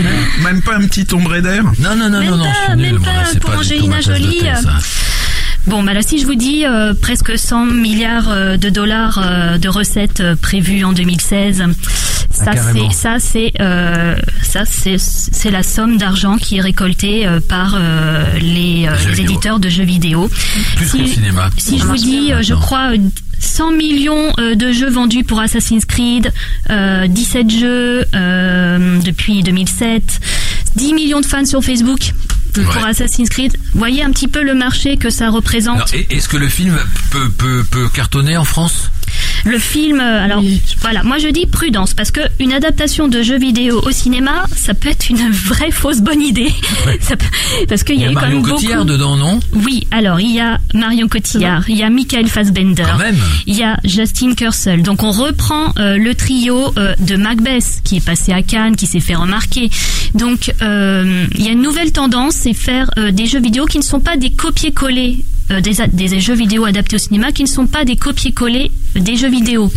même 0.43 0.61
pas 0.61 0.75
un 0.75 0.85
petit 0.85 1.05
Tomb 1.05 1.25
Raider? 1.27 1.61
Non, 1.79 1.95
non, 1.95 2.09
non, 2.09 2.19
Même 2.19 2.29
non, 2.29 2.37
non, 2.37 2.45
pas, 2.67 2.75
même 2.75 2.99
pas 3.01 3.11
pour 3.39 3.51
pas 3.51 3.57
Angelina 3.57 4.01
Jolie, 4.01 4.41
euh. 4.43 4.55
Bon, 5.67 5.83
bah 5.83 5.93
là, 5.93 6.01
si 6.01 6.19
je 6.19 6.25
vous 6.25 6.35
dis 6.35 6.65
euh, 6.65 6.93
presque 6.99 7.37
100 7.37 7.67
milliards 7.67 8.29
euh, 8.29 8.57
de 8.57 8.69
dollars 8.69 9.21
euh, 9.23 9.57
de 9.59 9.69
recettes 9.69 10.19
euh, 10.19 10.35
prévues 10.35 10.83
en 10.83 10.91
2016, 10.91 11.63
ça 12.45 12.51
Ah, 12.51 12.55
carrément. 12.55 12.89
c'est 12.91 12.97
ça 12.97 13.15
c'est 13.19 13.51
euh, 13.59 14.15
ça 14.43 14.63
c'est 14.65 14.97
c'est 14.99 15.51
la 15.51 15.63
somme 15.63 15.97
d'argent 15.97 16.37
qui 16.37 16.57
est 16.57 16.61
récoltée 16.61 17.25
euh, 17.27 17.39
par 17.39 17.75
euh, 17.75 18.25
les, 18.39 18.87
euh, 18.87 18.95
les 19.09 19.21
éditeurs 19.21 19.59
de 19.59 19.69
jeux 19.69 19.83
vidéo. 19.83 20.29
Plus 20.75 20.87
Si- 20.87 21.07
cinéma. 21.07 21.49
Si 21.57 21.79
je 21.79 21.85
vous 21.85 21.95
dis, 21.97 22.31
euh, 22.33 22.41
je 22.41 22.53
crois, 22.53 22.91
euh, 22.93 22.97
100 23.39 23.71
millions 23.71 24.31
euh, 24.39 24.53
de 24.55 24.71
jeux 24.71 24.89
vendus 24.89 25.23
pour 25.23 25.39
Assassin's 25.39 25.85
Creed, 25.85 26.31
euh, 26.69 27.07
17 27.07 27.49
jeux 27.49 28.05
euh, 28.13 28.99
depuis 29.01 29.41
2007, 29.41 30.19
10 30.75 30.93
millions 30.93 31.21
de 31.21 31.25
fans 31.25 31.45
sur 31.45 31.63
Facebook 31.63 32.13
pour 32.53 32.63
Ouais. 32.75 32.89
Assassin's 32.89 33.29
Creed. 33.29 33.57
Voyez 33.73 34.03
un 34.03 34.11
petit 34.11 34.27
peu 34.27 34.43
le 34.43 34.53
marché 34.53 34.97
que 34.97 35.09
ça 35.09 35.29
représente. 35.29 35.91
Est-ce 36.11 36.27
que 36.29 36.37
le 36.37 36.49
film 36.49 36.77
peut, 37.09 37.29
peut, 37.35 37.63
peut 37.71 37.87
cartonner 37.89 38.37
en 38.37 38.43
France? 38.43 38.90
Le 39.45 39.57
film, 39.57 39.99
euh, 39.99 40.23
alors 40.23 40.43
voilà, 40.81 41.03
moi 41.03 41.17
je 41.17 41.27
dis 41.27 41.45
prudence 41.45 41.93
parce 41.93 42.11
que 42.11 42.21
une 42.39 42.53
adaptation 42.53 43.07
de 43.07 43.21
jeux 43.23 43.39
vidéo 43.39 43.81
au 43.85 43.91
cinéma, 43.91 44.45
ça 44.55 44.73
peut 44.73 44.89
être 44.89 45.09
une 45.09 45.29
vraie 45.31 45.71
fausse 45.71 45.99
bonne 46.01 46.21
idée. 46.21 46.51
Ça 47.01 47.15
peut- 47.15 47.25
parce 47.67 47.83
qu'il 47.83 47.95
Il 47.95 48.01
y 48.01 48.03
y 48.03 48.07
a 48.07 48.11
eu 48.11 48.13
quand 48.13 48.21
Marion 48.21 48.41
même 48.41 48.51
Cotillard 48.51 48.77
beaucoup. 48.85 48.91
dedans, 48.91 49.15
non? 49.17 49.39
Oui, 49.53 49.87
alors 49.91 50.19
il 50.19 50.31
y 50.35 50.39
a 50.39 50.59
Marion 50.73 51.07
Cotillard, 51.07 51.67
il 51.69 51.77
y 51.77 51.83
a 51.83 51.89
Michael 51.89 52.27
Fassbender, 52.27 52.83
Quand 52.89 52.97
même. 52.97 53.17
il 53.47 53.55
y 53.57 53.63
a 53.63 53.77
Justin 53.83 54.35
Kurzel. 54.35 54.83
Donc 54.83 55.03
on 55.03 55.11
reprend 55.11 55.73
euh, 55.79 55.97
le 55.97 56.13
trio 56.15 56.73
euh, 56.77 56.93
de 56.99 57.15
Macbeth 57.15 57.81
qui 57.83 57.97
est 57.97 58.05
passé 58.05 58.31
à 58.33 58.41
Cannes, 58.43 58.75
qui 58.75 58.85
s'est 58.87 58.99
fait 58.99 59.15
remarquer. 59.15 59.69
Donc 60.13 60.53
euh, 60.61 61.25
il 61.35 61.43
y 61.43 61.47
a 61.47 61.51
une 61.51 61.61
nouvelle 61.61 61.91
tendance, 61.91 62.35
c'est 62.35 62.53
faire 62.53 62.89
euh, 62.97 63.11
des 63.11 63.25
jeux 63.25 63.41
vidéo 63.41 63.65
qui 63.65 63.77
ne 63.77 63.83
sont 63.83 63.99
pas 63.99 64.17
des 64.17 64.29
copier-coller 64.31 65.17
des, 65.61 65.81
a- 65.81 65.87
des 65.87 66.19
jeux 66.19 66.35
vidéo 66.35 66.65
adaptés 66.65 66.95
au 66.95 66.99
cinéma, 66.99 67.31
qui 67.31 67.43
ne 67.43 67.47
sont 67.47 67.67
pas 67.67 67.83
des 67.85 67.95
copier-coller 67.95 68.71
des 68.95 69.15
jeux 69.15 69.29
vidéo. 69.29 69.71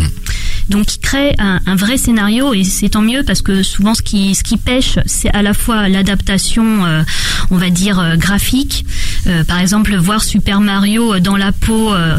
Donc 0.69 0.87
qui 0.87 0.99
crée 0.99 1.35
un, 1.39 1.61
un 1.67 1.77
vrai 1.77 1.97
scénario 1.99 2.55
et 2.55 2.65
c'est 2.65 2.89
tant 2.91 3.03
mieux 3.03 3.23
parce 3.23 3.43
que 3.43 3.63
souvent 3.63 3.95
ce 3.95 4.01
qui 4.03 4.35
ce 4.35 4.43
qui 4.43 4.57
pêche 4.57 4.99
c'est 5.05 5.29
à 5.35 5.43
la 5.43 5.53
fois 5.53 5.89
l'adaptation 5.91 6.87
euh, 6.87 7.03
on 7.51 7.59
va 7.59 7.69
dire 7.71 7.99
euh, 7.99 8.17
graphique 8.17 8.87
Euh, 9.27 9.43
par 9.45 9.59
exemple 9.59 9.95
voir 9.97 10.23
Super 10.23 10.61
Mario 10.61 11.19
dans 11.21 11.37
la 11.37 11.51
peau 11.53 11.93
euh, 11.95 12.19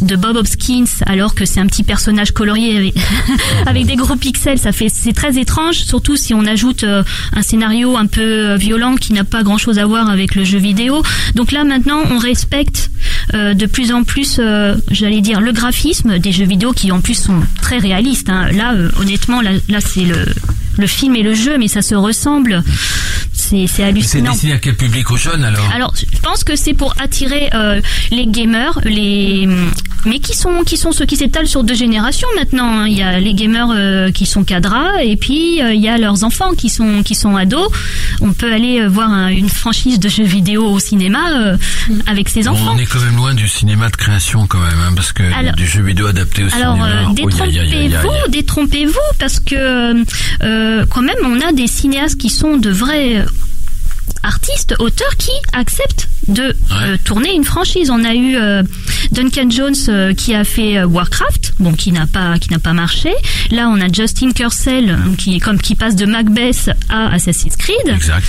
de 0.00 0.16
Bob 0.16 0.36
Hopkins 0.36 0.84
alors 1.06 1.34
que 1.34 1.44
c'est 1.44 1.60
un 1.60 1.66
petit 1.66 1.82
personnage 1.82 2.32
colorié 2.32 2.92
avec, 3.66 3.86
des 3.86 3.96
gros 3.96 4.16
pixels 4.16 4.58
ça 4.58 4.72
fait 4.72 4.88
c'est 4.88 5.12
très 5.12 5.38
étrange 5.38 5.76
surtout 5.76 6.16
si 6.16 6.34
on 6.34 6.44
ajoute 6.46 6.84
euh, 6.84 7.02
un 7.32 7.42
scénario 7.42 7.96
un 7.96 8.06
peu 8.06 8.20
euh, 8.20 8.56
violent 8.56 8.96
qui 8.96 9.12
n'a 9.12 9.24
pas 9.24 9.42
grand 9.42 9.58
chose 9.58 9.78
à 9.78 9.86
voir 9.86 10.10
avec 10.10 10.34
le 10.34 10.44
jeu 10.44 10.58
vidéo 10.58 11.02
donc 11.34 11.52
là 11.52 11.64
maintenant 11.64 12.00
on 12.10 12.18
respecte 12.18 12.90
euh, 13.34 13.54
de 13.54 13.66
plus 13.66 13.92
en 13.92 14.04
plus 14.04 14.40
j'allais 14.90 15.20
dire 15.20 15.40
le 15.40 15.52
graphisme 15.52 16.18
des 16.18 16.32
jeux 16.32 16.46
vidéo 16.46 16.72
qui 16.72 16.90
en 16.92 17.00
plus 17.00 17.14
sont 17.14 17.40
très 17.60 17.78
réalistes 17.78 18.28
hein. 18.30 18.48
là 18.52 18.74
honnêtement 18.98 19.40
là, 19.40 19.50
là 19.68 19.80
c'est 19.80 20.04
le 20.04 20.24
le 20.78 20.86
film 20.86 21.16
et 21.16 21.22
le 21.22 21.34
jeu, 21.34 21.58
mais 21.58 21.68
ça 21.68 21.82
se 21.82 21.94
ressemble. 21.94 22.62
C'est 23.54 23.66
c'est 23.66 23.74
C'est 23.76 23.82
hallucinant. 23.84 24.30
destiné 24.32 24.52
à 24.54 24.58
quel 24.58 24.74
public 24.76 25.10
aux 25.10 25.16
jeunes 25.16 25.44
alors? 25.44 25.68
Alors, 25.74 25.94
je 25.96 26.18
pense 26.20 26.42
que 26.44 26.56
c'est 26.56 26.74
pour 26.74 26.94
attirer 27.00 27.50
euh, 27.54 27.80
les 28.10 28.26
gamers, 28.26 28.80
les 28.84 29.48
mais 30.06 30.18
qui 30.18 30.36
sont 30.36 30.62
qui 30.66 30.76
sont 30.76 30.92
ceux 30.92 31.06
qui 31.06 31.16
s'étalent 31.16 31.46
sur 31.46 31.64
deux 31.64 31.74
générations 31.74 32.28
maintenant. 32.38 32.80
hein. 32.80 32.86
Il 32.88 32.98
y 32.98 33.02
a 33.02 33.18
les 33.20 33.32
gamers 33.32 33.68
euh, 33.74 34.10
qui 34.10 34.26
sont 34.26 34.44
cadras 34.44 35.02
et 35.02 35.16
puis 35.16 35.62
euh, 35.62 35.72
il 35.72 35.80
y 35.80 35.88
a 35.88 35.96
leurs 35.96 36.24
enfants 36.24 36.52
qui 36.52 36.68
sont 36.68 37.02
qui 37.02 37.14
sont 37.14 37.36
ados. 37.36 37.68
On 38.20 38.32
peut 38.32 38.52
aller 38.52 38.86
voir 38.86 39.10
un- 39.10 39.28
une 39.28 39.48
franchise 39.48 39.98
de 39.98 40.08
jeux 40.08 40.24
vidéo 40.24 40.66
au 40.66 40.78
cinéma 40.78 41.54
avec 42.06 42.28
ses 42.28 42.48
enfants. 42.48 42.72
on 42.74 42.78
est 42.78 42.86
quand 42.86 43.00
même 43.00 43.16
loin 43.16 43.34
du 43.34 43.48
cinéma 43.48 43.88
de 43.88 43.96
création 43.96 44.46
quand 44.46 44.58
même, 44.60 44.78
hein, 44.86 44.92
parce 44.94 45.12
que 45.12 45.22
Alors- 45.38 45.54
du 45.54 45.66
jeu 45.66 45.82
vidéo 45.82 46.06
adapté 46.06 46.42
au 46.44 46.48
Alors 46.54 46.74
cinéma. 46.76 47.04
oh, 47.06 47.08
aïe. 47.08 47.14
détrompez-vous, 47.14 48.30
détrompez-vous, 48.30 49.08
parce 49.18 49.40
que 49.40 50.04
quand 50.86 51.02
même 51.02 51.16
on 51.24 51.40
a 51.40 51.52
des 51.52 51.66
cinéastes 51.66 52.18
qui 52.18 52.28
sont 52.28 52.56
de 52.58 52.70
vrais 52.70 53.24
artistes, 54.24 54.74
auteurs 54.78 55.16
qui 55.16 55.30
acceptent 55.52 56.08
de 56.26 56.42
euh, 56.72 56.96
tourner 57.04 57.34
une 57.34 57.44
franchise. 57.44 57.90
On 57.90 58.02
a 58.04 58.14
eu 58.14 58.36
euh, 58.36 58.62
Duncan 59.12 59.50
Jones 59.50 59.74
euh, 59.88 60.14
qui 60.14 60.34
a 60.34 60.44
fait 60.44 60.82
Warcraft, 60.82 61.54
bon 61.60 61.72
qui 61.74 61.92
n'a 61.92 62.06
pas 62.06 62.38
qui 62.38 62.50
n'a 62.50 62.58
pas 62.58 62.72
marché. 62.72 63.12
Là 63.50 63.68
on 63.68 63.80
a 63.80 63.92
Justin 63.92 64.32
Kurcel 64.32 64.90
euh, 64.90 65.14
qui 65.16 65.38
comme 65.38 65.60
qui 65.60 65.74
passe 65.74 65.96
de 65.96 66.06
Macbeth 66.06 66.70
à 66.88 67.12
Assassin's 67.12 67.56
Creed. 67.56 67.76
Exact. 67.86 68.26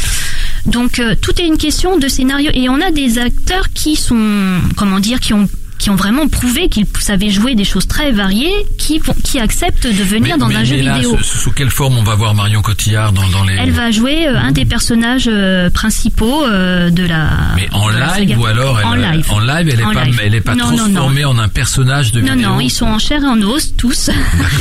Donc 0.66 1.02
tout 1.22 1.42
est 1.42 1.46
une 1.46 1.58
question 1.58 1.98
de 1.98 2.08
scénario 2.08 2.50
et 2.54 2.70
on 2.70 2.82
a 2.82 2.92
des 2.92 3.20
acteurs 3.20 3.70
qui 3.74 3.96
sont 3.96 4.60
comment 4.76 5.00
dire 5.00 5.20
qui 5.20 5.34
ont 5.34 5.48
qui 5.78 5.90
ont 5.90 5.96
vraiment 5.96 6.28
prouvé 6.28 6.70
qu'ils 6.70 6.86
savaient 7.00 7.30
jouer 7.30 7.54
des 7.56 7.66
choses 7.66 7.88
très 7.88 8.12
variées, 8.12 8.54
qui 8.78 9.02
qui 9.24 9.40
acceptent 9.40 9.86
de 9.88 10.04
venir 10.04 10.36
Mais- 10.36 10.40
dans 10.40 10.48
mais- 10.48 10.56
un 10.56 10.64
jeu 10.64 10.78
là, 10.82 10.96
vidéo. 10.96 11.18
sous, 11.18 11.24
sous 11.40 11.52
quelle 11.52 11.70
forme 11.70 11.98
on 11.98 12.04
va 12.04 12.16
voir 12.16 12.34
Marion 12.34 12.62
Cotillard 12.62 13.12
dans, 13.12 13.28
dans 13.30 13.44
les... 13.44 13.56
Elle 13.56 13.72
va 13.72 13.92
jouer 13.92 14.28
euh, 14.28 14.38
un 14.40 14.52
des 14.52 14.66
personnages 14.66 15.28
euh, 15.28 15.70
principaux 15.70 16.46
euh, 16.46 16.90
de 16.90 17.04
la. 17.06 17.30
Mais 17.56 17.68
en 17.74 17.90
live 17.90 18.40
ou 18.40 18.46
alors 18.46 18.80
elle, 18.80 18.86
en 18.86 18.94
live. 18.96 19.26
En 19.32 19.40
live, 19.40 19.70
elle 19.72 19.80
est 19.80 19.84
En 19.84 19.92
pas, 19.94 20.06
live. 20.06 20.22
elle 20.24 20.36
est 20.36 20.42
pas 20.42 20.56
Non, 20.56 20.72
non, 20.72 20.78
transformée 20.78 21.22
non. 21.24 21.30
en 21.32 21.40
un 21.40 21.50
personnage 21.50 22.12
de 22.14 22.22
Non, 22.22 22.34
vidéo. 22.36 22.50
non, 22.50 22.60
ils 22.62 22.70
sont 22.70 22.86
en 22.88 23.00
chair 23.00 23.22
et 23.22 23.28
en 23.28 23.42
os 23.42 23.76
tous. 23.76 24.10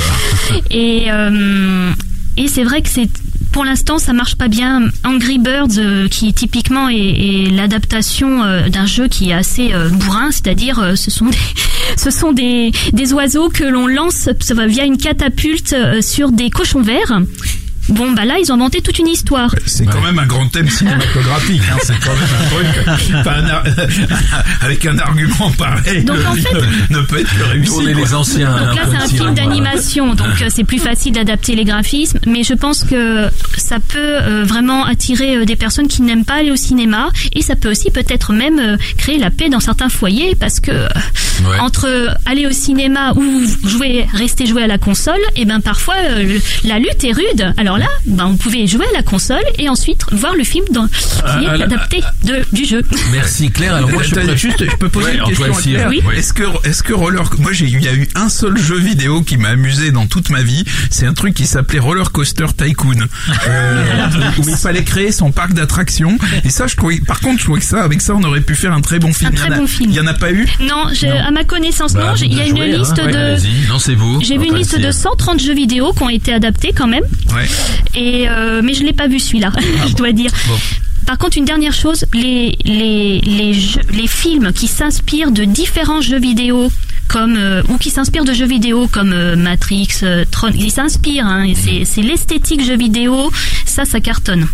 et 0.70 1.04
euh, 1.10 1.90
et 2.36 2.48
c'est 2.48 2.64
vrai 2.64 2.82
que 2.82 2.88
c'est 2.88 3.08
pour 3.54 3.64
l'instant 3.64 3.98
ça 3.98 4.12
marche 4.12 4.34
pas 4.34 4.48
bien. 4.48 4.90
Angry 5.04 5.38
Birds, 5.38 5.78
euh, 5.78 6.08
qui 6.08 6.34
typiquement 6.34 6.88
est, 6.88 7.48
l'adaptation 7.52 8.42
euh, 8.42 8.68
d'un 8.68 8.84
jeu 8.84 9.06
qui 9.06 9.30
est 9.30 9.32
assez 9.32 9.72
euh, 9.72 9.90
bourrin, 9.90 10.32
c'est-à-dire 10.32 10.94
ce 10.96 11.10
sont 11.12 11.26
des 11.30 11.38
ce 11.96 12.10
sont 12.10 12.32
des 12.32 12.72
des 12.92 13.12
oiseaux 13.12 13.48
que 13.50 13.62
l'on 13.62 13.86
lance 13.86 14.28
via 14.66 14.84
une 14.84 14.96
catapulte 14.96 15.76
sur 16.02 16.32
des 16.32 16.50
cochons 16.50 16.82
verts. 16.82 17.20
Bon 17.88 18.12
bah 18.12 18.24
là 18.24 18.36
ils 18.40 18.50
ont 18.50 18.54
inventé 18.54 18.80
toute 18.80 18.98
une 18.98 19.08
histoire. 19.08 19.54
C'est 19.66 19.84
quand 19.86 20.00
même 20.00 20.18
un 20.18 20.26
grand 20.26 20.48
thème 20.48 20.68
cinématographique. 20.78 21.62
hein, 21.72 21.76
c'est 21.82 21.98
quand 22.00 22.12
même 22.14 22.28
un 22.40 22.48
truc. 22.48 23.14
enfin, 23.16 23.30
un 23.36 23.46
ar- 23.48 23.64
avec 24.62 24.86
un 24.86 24.98
argument 24.98 25.50
pareil, 25.58 26.04
Donc, 26.04 26.16
en 26.26 26.34
fait- 26.34 26.90
ne 26.90 27.00
peut 27.02 27.20
être 27.20 27.36
que 27.38 27.42
réussi. 27.44 27.84
Les 27.94 28.14
anciens. 28.14 28.50
Donc 28.50 28.76
là, 28.76 28.82
peu 28.84 28.90
c'est 28.90 28.96
un 29.04 29.08
film 29.08 29.34
d'animation, 29.34 30.14
donc 30.14 30.40
euh, 30.42 30.46
c'est 30.48 30.64
plus 30.64 30.78
facile 30.78 31.12
d'adapter 31.12 31.54
les 31.54 31.64
graphismes, 31.64 32.18
mais 32.26 32.42
je 32.42 32.54
pense 32.54 32.84
que 32.84 33.28
ça 33.56 33.76
peut 33.86 33.98
euh, 33.98 34.44
vraiment 34.44 34.84
attirer 34.84 35.36
euh, 35.36 35.44
des 35.44 35.56
personnes 35.56 35.88
qui 35.88 36.02
n'aiment 36.02 36.24
pas 36.24 36.34
aller 36.34 36.50
au 36.50 36.56
cinéma, 36.56 37.08
et 37.34 37.42
ça 37.42 37.56
peut 37.56 37.70
aussi 37.70 37.90
peut-être 37.90 38.32
même 38.32 38.58
euh, 38.58 38.76
créer 38.96 39.18
la 39.18 39.30
paix 39.30 39.48
dans 39.48 39.60
certains 39.60 39.88
foyers, 39.88 40.34
parce 40.38 40.60
que 40.60 40.70
euh, 40.70 40.88
Ouais. 41.48 41.58
entre 41.58 41.86
euh, 41.88 42.08
aller 42.26 42.46
au 42.46 42.52
cinéma 42.52 43.12
ou 43.16 43.42
jouer, 43.68 44.06
rester 44.14 44.46
jouer 44.46 44.62
à 44.62 44.66
la 44.68 44.78
console, 44.78 45.18
et 45.34 45.44
ben 45.44 45.60
parfois 45.60 45.96
euh, 46.10 46.38
la 46.62 46.78
lutte 46.78 47.02
est 47.02 47.12
rude. 47.12 47.52
Alors 47.56 47.73
là, 47.76 47.88
ben 48.06 48.26
on 48.26 48.36
pouvait 48.36 48.66
jouer 48.66 48.86
à 48.92 48.96
la 48.96 49.02
console 49.02 49.42
et 49.58 49.68
ensuite 49.68 50.02
voir 50.12 50.34
le 50.34 50.44
film 50.44 50.64
dans, 50.72 50.86
qui 50.88 51.44
est 51.44 51.56
là- 51.58 51.64
adapté 51.64 52.00
de, 52.24 52.44
du 52.52 52.64
jeu. 52.64 52.82
Merci 53.12 53.50
Claire. 53.50 53.74
Alors 53.74 53.90
moi 53.90 54.02
je 54.02 54.34
juste, 54.36 54.64
peux 54.78 54.88
poser 54.88 55.06
Ouais, 55.06 55.16
une 55.16 55.24
question 55.24 55.44
à 55.52 55.60
Cyr. 55.60 55.74
Claire 55.74 55.88
Oui. 55.88 56.02
Ouais. 56.06 56.18
Est-ce 56.18 56.32
que, 56.32 56.44
est-ce 56.68 56.82
que 56.82 56.92
Roller, 56.92 57.24
moi 57.38 57.52
j'ai, 57.52 57.66
il 57.66 57.82
y 57.82 57.88
a 57.88 57.94
eu 57.94 58.08
un 58.14 58.28
seul 58.28 58.56
jeu 58.58 58.78
vidéo 58.78 59.22
qui 59.22 59.36
m'a 59.36 59.48
amusé 59.50 59.90
dans 59.92 60.06
toute 60.06 60.30
ma 60.30 60.42
vie. 60.42 60.64
C'est 60.90 61.06
un 61.06 61.14
truc 61.14 61.34
qui 61.34 61.46
s'appelait 61.46 61.78
Roller 61.78 62.10
Coaster 62.12 62.46
Tycoon, 62.56 62.94
euh, 63.48 63.84
où 64.38 64.48
il 64.48 64.56
fallait 64.56 64.84
créer 64.84 65.12
son 65.12 65.32
parc 65.32 65.52
d'attractions. 65.54 66.18
Et 66.44 66.50
ça, 66.50 66.66
je 66.66 66.76
trouvais, 66.76 67.00
par 67.00 67.20
contre, 67.20 67.38
je 67.38 67.44
trouvais 67.44 67.60
que 67.60 67.66
ça, 67.66 67.82
avec 67.82 68.00
ça, 68.00 68.14
on 68.14 68.22
aurait 68.24 68.40
pu 68.40 68.54
faire 68.54 68.72
un 68.72 68.80
très 68.80 68.98
bon 68.98 69.12
film. 69.12 69.30
Un 69.30 69.34
Il 69.34 69.38
y 69.38 69.42
en 69.42 69.46
très 69.46 69.54
a- 69.54 69.58
bon 69.58 69.66
film. 69.66 69.90
Il 69.90 69.96
y 69.96 70.00
en 70.00 70.06
a 70.06 70.14
pas 70.14 70.30
eu. 70.32 70.46
Non, 70.60 70.84
je- 70.92 71.06
à 71.06 71.30
ma 71.30 71.44
connaissance, 71.44 71.94
Bah, 71.94 72.08
non. 72.10 72.16
j'ai- 72.16 72.26
Il 72.26 72.34
y 72.34 72.40
a 72.40 72.46
une 72.46 72.58
hein. 72.58 72.78
liste 72.78 72.96
Ouais, 72.98 73.12
de. 73.12 73.36
J'ai 74.22 74.38
vu 74.38 74.46
une 74.46 74.56
liste 74.56 74.76
de 74.78 74.90
Cyr. 74.90 74.94
130 75.02 75.40
jeux 75.40 75.54
vidéo 75.54 75.92
qui 75.92 76.02
ont 76.02 76.08
été 76.08 76.32
adaptés 76.32 76.72
quand 76.74 76.86
même. 76.86 77.04
Ouais. 77.34 77.46
Et 77.94 78.28
euh, 78.28 78.60
mais 78.62 78.74
je 78.74 78.82
l'ai 78.84 78.92
pas 78.92 79.06
vu 79.08 79.18
celui-là, 79.20 79.52
je 79.88 79.94
dois 79.94 80.12
dire. 80.12 80.30
Bon. 80.48 80.54
Par 81.06 81.18
contre, 81.18 81.36
une 81.36 81.44
dernière 81.44 81.74
chose, 81.74 82.06
les 82.14 82.56
les 82.64 83.20
les 83.20 83.52
jeux- 83.52 83.80
les 83.92 84.06
films 84.06 84.52
qui 84.54 84.66
s'inspirent 84.68 85.30
de 85.32 85.44
différents 85.44 86.00
jeux 86.00 86.18
vidéo 86.20 86.70
comme 87.08 87.36
euh, 87.36 87.62
ou 87.68 87.76
qui 87.76 87.90
s'inspirent 87.90 88.24
de 88.24 88.32
jeux 88.32 88.46
vidéo 88.46 88.88
comme 88.90 89.12
euh, 89.12 89.36
Matrix, 89.36 89.88
euh, 90.02 90.24
Tron, 90.30 90.50
ils 90.54 90.70
s'inspirent. 90.70 91.26
Hein, 91.26 91.44
et 91.44 91.54
c'est 91.54 91.84
c'est 91.84 92.00
l'esthétique 92.00 92.64
jeux 92.64 92.78
vidéo, 92.78 93.30
ça 93.66 93.84
ça 93.84 94.00
cartonne. 94.00 94.46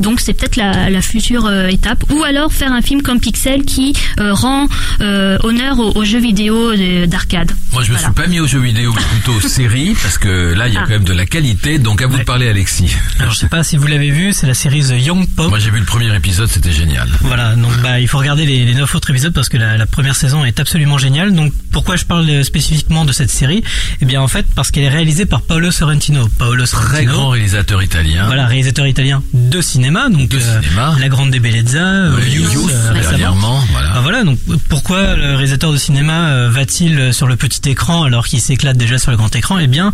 Donc 0.00 0.20
c'est 0.20 0.34
peut-être 0.34 0.56
la, 0.56 0.90
la 0.90 1.02
future 1.02 1.46
euh, 1.46 1.66
étape. 1.68 2.04
Ou 2.10 2.22
alors 2.24 2.52
faire 2.52 2.72
un 2.72 2.82
film 2.82 3.02
comme 3.02 3.20
Pixel 3.20 3.64
qui 3.64 3.92
euh, 4.18 4.32
rend 4.32 4.66
euh, 5.00 5.38
honneur 5.44 5.78
aux, 5.78 5.92
aux 5.96 6.04
jeux 6.04 6.20
vidéo 6.20 6.74
de- 6.74 7.06
d'arcade. 7.06 7.52
Moi, 7.72 7.82
je 7.84 7.92
me 7.92 7.96
Voilà. 7.96 8.12
suis 8.12 8.22
pas 8.22 8.26
mis 8.26 8.40
aux 8.40 8.46
jeux 8.46 8.60
vidéo, 8.60 8.92
mais 8.94 9.02
plutôt 9.12 9.32
aux 9.34 9.48
séries, 9.48 9.94
parce 10.02 10.18
que 10.18 10.52
là, 10.54 10.66
il 10.68 10.74
y 10.74 10.76
a 10.76 10.80
Ah. 10.80 10.84
quand 10.86 10.92
même 10.94 11.04
de 11.04 11.12
la 11.12 11.26
qualité. 11.26 11.78
Donc, 11.78 12.02
à 12.02 12.06
vous 12.06 12.18
de 12.18 12.22
parler, 12.24 12.48
Alexis. 12.48 12.92
Alors 13.18 13.32
je 13.32 13.38
sais 13.38 13.48
pas 13.48 13.62
si 13.62 13.76
vous 13.76 13.86
l'avez 13.86 14.10
vu, 14.10 14.32
c'est 14.32 14.46
la 14.46 14.54
série 14.54 14.80
The 14.82 14.94
Young 15.06 15.28
Pop. 15.36 15.48
Moi, 15.50 15.58
j'ai 15.58 15.70
vu 15.70 15.78
le 15.78 15.84
premier 15.84 16.14
épisode, 16.16 16.48
c'était 16.48 16.72
génial. 16.72 17.08
Voilà, 17.20 17.54
donc 17.54 17.76
bah 17.82 18.00
il 18.00 18.08
faut 18.08 18.18
regarder 18.18 18.46
les, 18.46 18.64
les 18.64 18.74
9 18.74 18.94
autres 18.94 19.10
épisodes 19.10 19.32
parce 19.34 19.48
que 19.48 19.56
la, 19.58 19.76
la 19.76 19.86
première 19.86 20.16
saison 20.16 20.44
est 20.44 20.58
absolument 20.60 20.96
géniale. 20.98 21.34
Donc 21.34 21.52
pourquoi 21.72 21.96
je 21.96 22.04
parle 22.04 22.42
spécifiquement 22.44 23.04
de 23.04 23.12
cette 23.12 23.30
série? 23.30 23.62
Eh 24.00 24.04
bien 24.06 24.20
en 24.22 24.28
fait 24.28 24.46
parce 24.54 24.70
qu'elle 24.70 24.84
est 24.84 24.88
réalisée 24.88 25.26
par 25.26 25.42
Paolo 25.42 25.70
Sorrentino. 25.70 26.28
Paolo 26.38 26.64
Très 26.64 26.76
Sorrentino, 26.78 27.12
grand 27.12 27.28
réalisateur 27.30 27.82
italien. 27.82 28.24
voilà, 28.26 28.46
réalisateur 28.46 28.86
italien 28.86 29.22
de 29.34 29.60
cinéma, 29.60 29.89
donc 29.90 30.28
De 30.28 30.36
euh, 30.36 30.62
cinéma. 30.62 30.94
La 31.00 31.08
Grande 31.08 31.30
des 31.30 31.40
Bellezza, 31.40 31.78
euh, 31.78 32.16
Ouais, 32.16 32.30
Youth, 32.30 32.52
Youth, 32.52 32.70
euh, 32.72 32.92
récemment. 32.92 33.60
voilà. 33.72 33.90
Ah, 33.94 34.00
voilà, 34.00 34.24
donc 34.24 34.38
pourquoi 34.68 35.14
le 35.16 35.34
réalisateur 35.34 35.72
de 35.72 35.76
cinéma 35.76 36.46
va-t-il 36.48 37.12
sur 37.12 37.26
le 37.26 37.36
petit 37.36 37.68
écran 37.68 38.04
alors 38.04 38.26
qu'il 38.26 38.40
s'éclate 38.40 38.76
déjà 38.76 38.98
sur 38.98 39.10
le 39.10 39.16
grand 39.16 39.34
écran? 39.34 39.58
Eh 39.58 39.66
bien, 39.66 39.92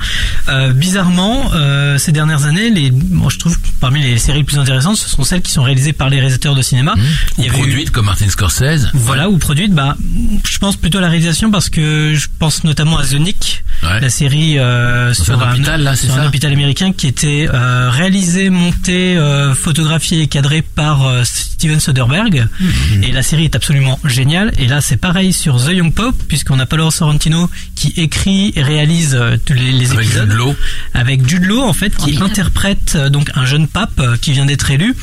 bizarrement, 0.75 1.51
ces 1.99 2.13
dernières 2.13 2.45
années, 2.45 2.71
les, 2.71 2.91
moi 2.91 3.29
je 3.33 3.39
trouve 3.39 3.57
que 3.59 3.67
parmi 3.81 4.03
les 4.03 4.19
séries 4.19 4.39
les 4.39 4.45
plus 4.45 4.59
intéressantes, 4.59 4.97
ce 4.97 5.09
sont 5.09 5.23
celles 5.25 5.43
qui 5.43 5.51
sont 5.53 5.63
réalisées 5.63 5.93
par 5.93 6.11
les 6.11 6.17
réalisateurs 6.19 6.55
de 6.55 6.63
cinéma. 6.63 6.95
Ou 6.97 7.01
Il 7.39 7.45
y 7.45 7.49
avait 7.49 7.59
eu- 7.59 7.61
produite 7.63 7.91
comme 7.91 8.07
Martin 8.07 8.29
Scorsese. 8.29 8.91
voilà, 8.95 9.29
ou 9.31 9.39
produite, 9.39 9.73
bah, 9.73 9.97
je 10.45 10.59
pense 10.59 10.77
plutôt 10.77 10.99
à 10.99 11.01
la 11.01 11.09
réalisation 11.09 11.51
parce 11.51 11.69
que 11.71 12.13
je 12.15 12.27
pense 12.39 12.65
notamment 12.65 12.99
à 12.99 13.05
The 13.05 13.15
Nick, 13.15 13.63
Ouais. 13.83 14.01
la 14.01 14.09
série 14.09 14.59
euh, 14.59 15.13
sur 15.13 15.39
un 15.41 15.51
hôpital, 15.53 15.83
là, 15.83 15.95
c'est 15.97 16.07
sur 16.07 16.15
un 16.17 16.23
ça? 16.23 16.27
hôpital 16.29 16.51
américain 16.53 16.93
qui 16.93 17.07
était 17.07 17.47
euh, 17.53 17.91
réalisé, 17.91 18.49
monté, 18.49 19.17
euh, 19.19 19.53
photographié 19.77 20.23
et 20.23 20.27
cadré 20.27 20.63
par 20.63 21.07
euh, 21.07 21.23
Steven 21.25 21.81
Soderbergh. 21.81 22.47
Mhm. 22.61 23.05
Et 23.05 23.13
la 23.13 23.23
série 23.23 23.45
est 23.45 23.55
absolument 23.55 23.99
géniale. 24.05 24.53
Et 24.59 24.67
là, 24.67 24.81
c'est 24.81 24.97
pareil 24.97 25.35
sur 25.35 25.63
The 25.63 25.73
Young 25.73 25.93
Pop, 25.93 26.15
puisqu'on 26.29 26.59
a 26.61 26.65
Paolo 26.67 26.91
Sorrentino 26.91 27.51
qui 27.75 27.93
écrit 27.99 28.53
et 28.57 28.63
réalise 28.63 29.15
euh, 29.15 29.37
tous 29.45 29.53
les, 29.53 29.73
les 29.73 29.91
Avec 29.93 30.07
épisodes 30.07 30.31
Jude 30.31 30.39
Law. 30.39 30.57
avec 30.95 31.29
Jude 31.29 31.45
Law 31.45 31.63
en 31.63 31.73
fait 31.75 31.95
qui 31.95 32.17
interprète 32.23 32.95
euh, 32.97 33.11
donc 33.11 33.31
un 33.35 33.45
jeune 33.45 33.69
pape 33.69 34.01
euh, 34.01 34.17
qui 34.17 34.33
vient 34.33 34.47
d'être 34.47 34.71
élu. 34.71 34.95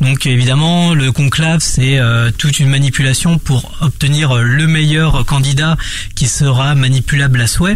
Donc 0.00 0.26
évidemment 0.26 0.94
le 0.94 1.10
conclave 1.10 1.60
c'est 1.60 1.98
euh, 1.98 2.30
toute 2.36 2.60
une 2.60 2.68
manipulation 2.68 3.38
pour 3.38 3.72
obtenir 3.80 4.30
euh, 4.36 4.42
le 4.42 4.66
meilleur 4.68 5.24
candidat 5.26 5.76
qui 6.14 6.28
sera 6.28 6.74
manipulable 6.76 7.40
à 7.40 7.46
souhait. 7.48 7.74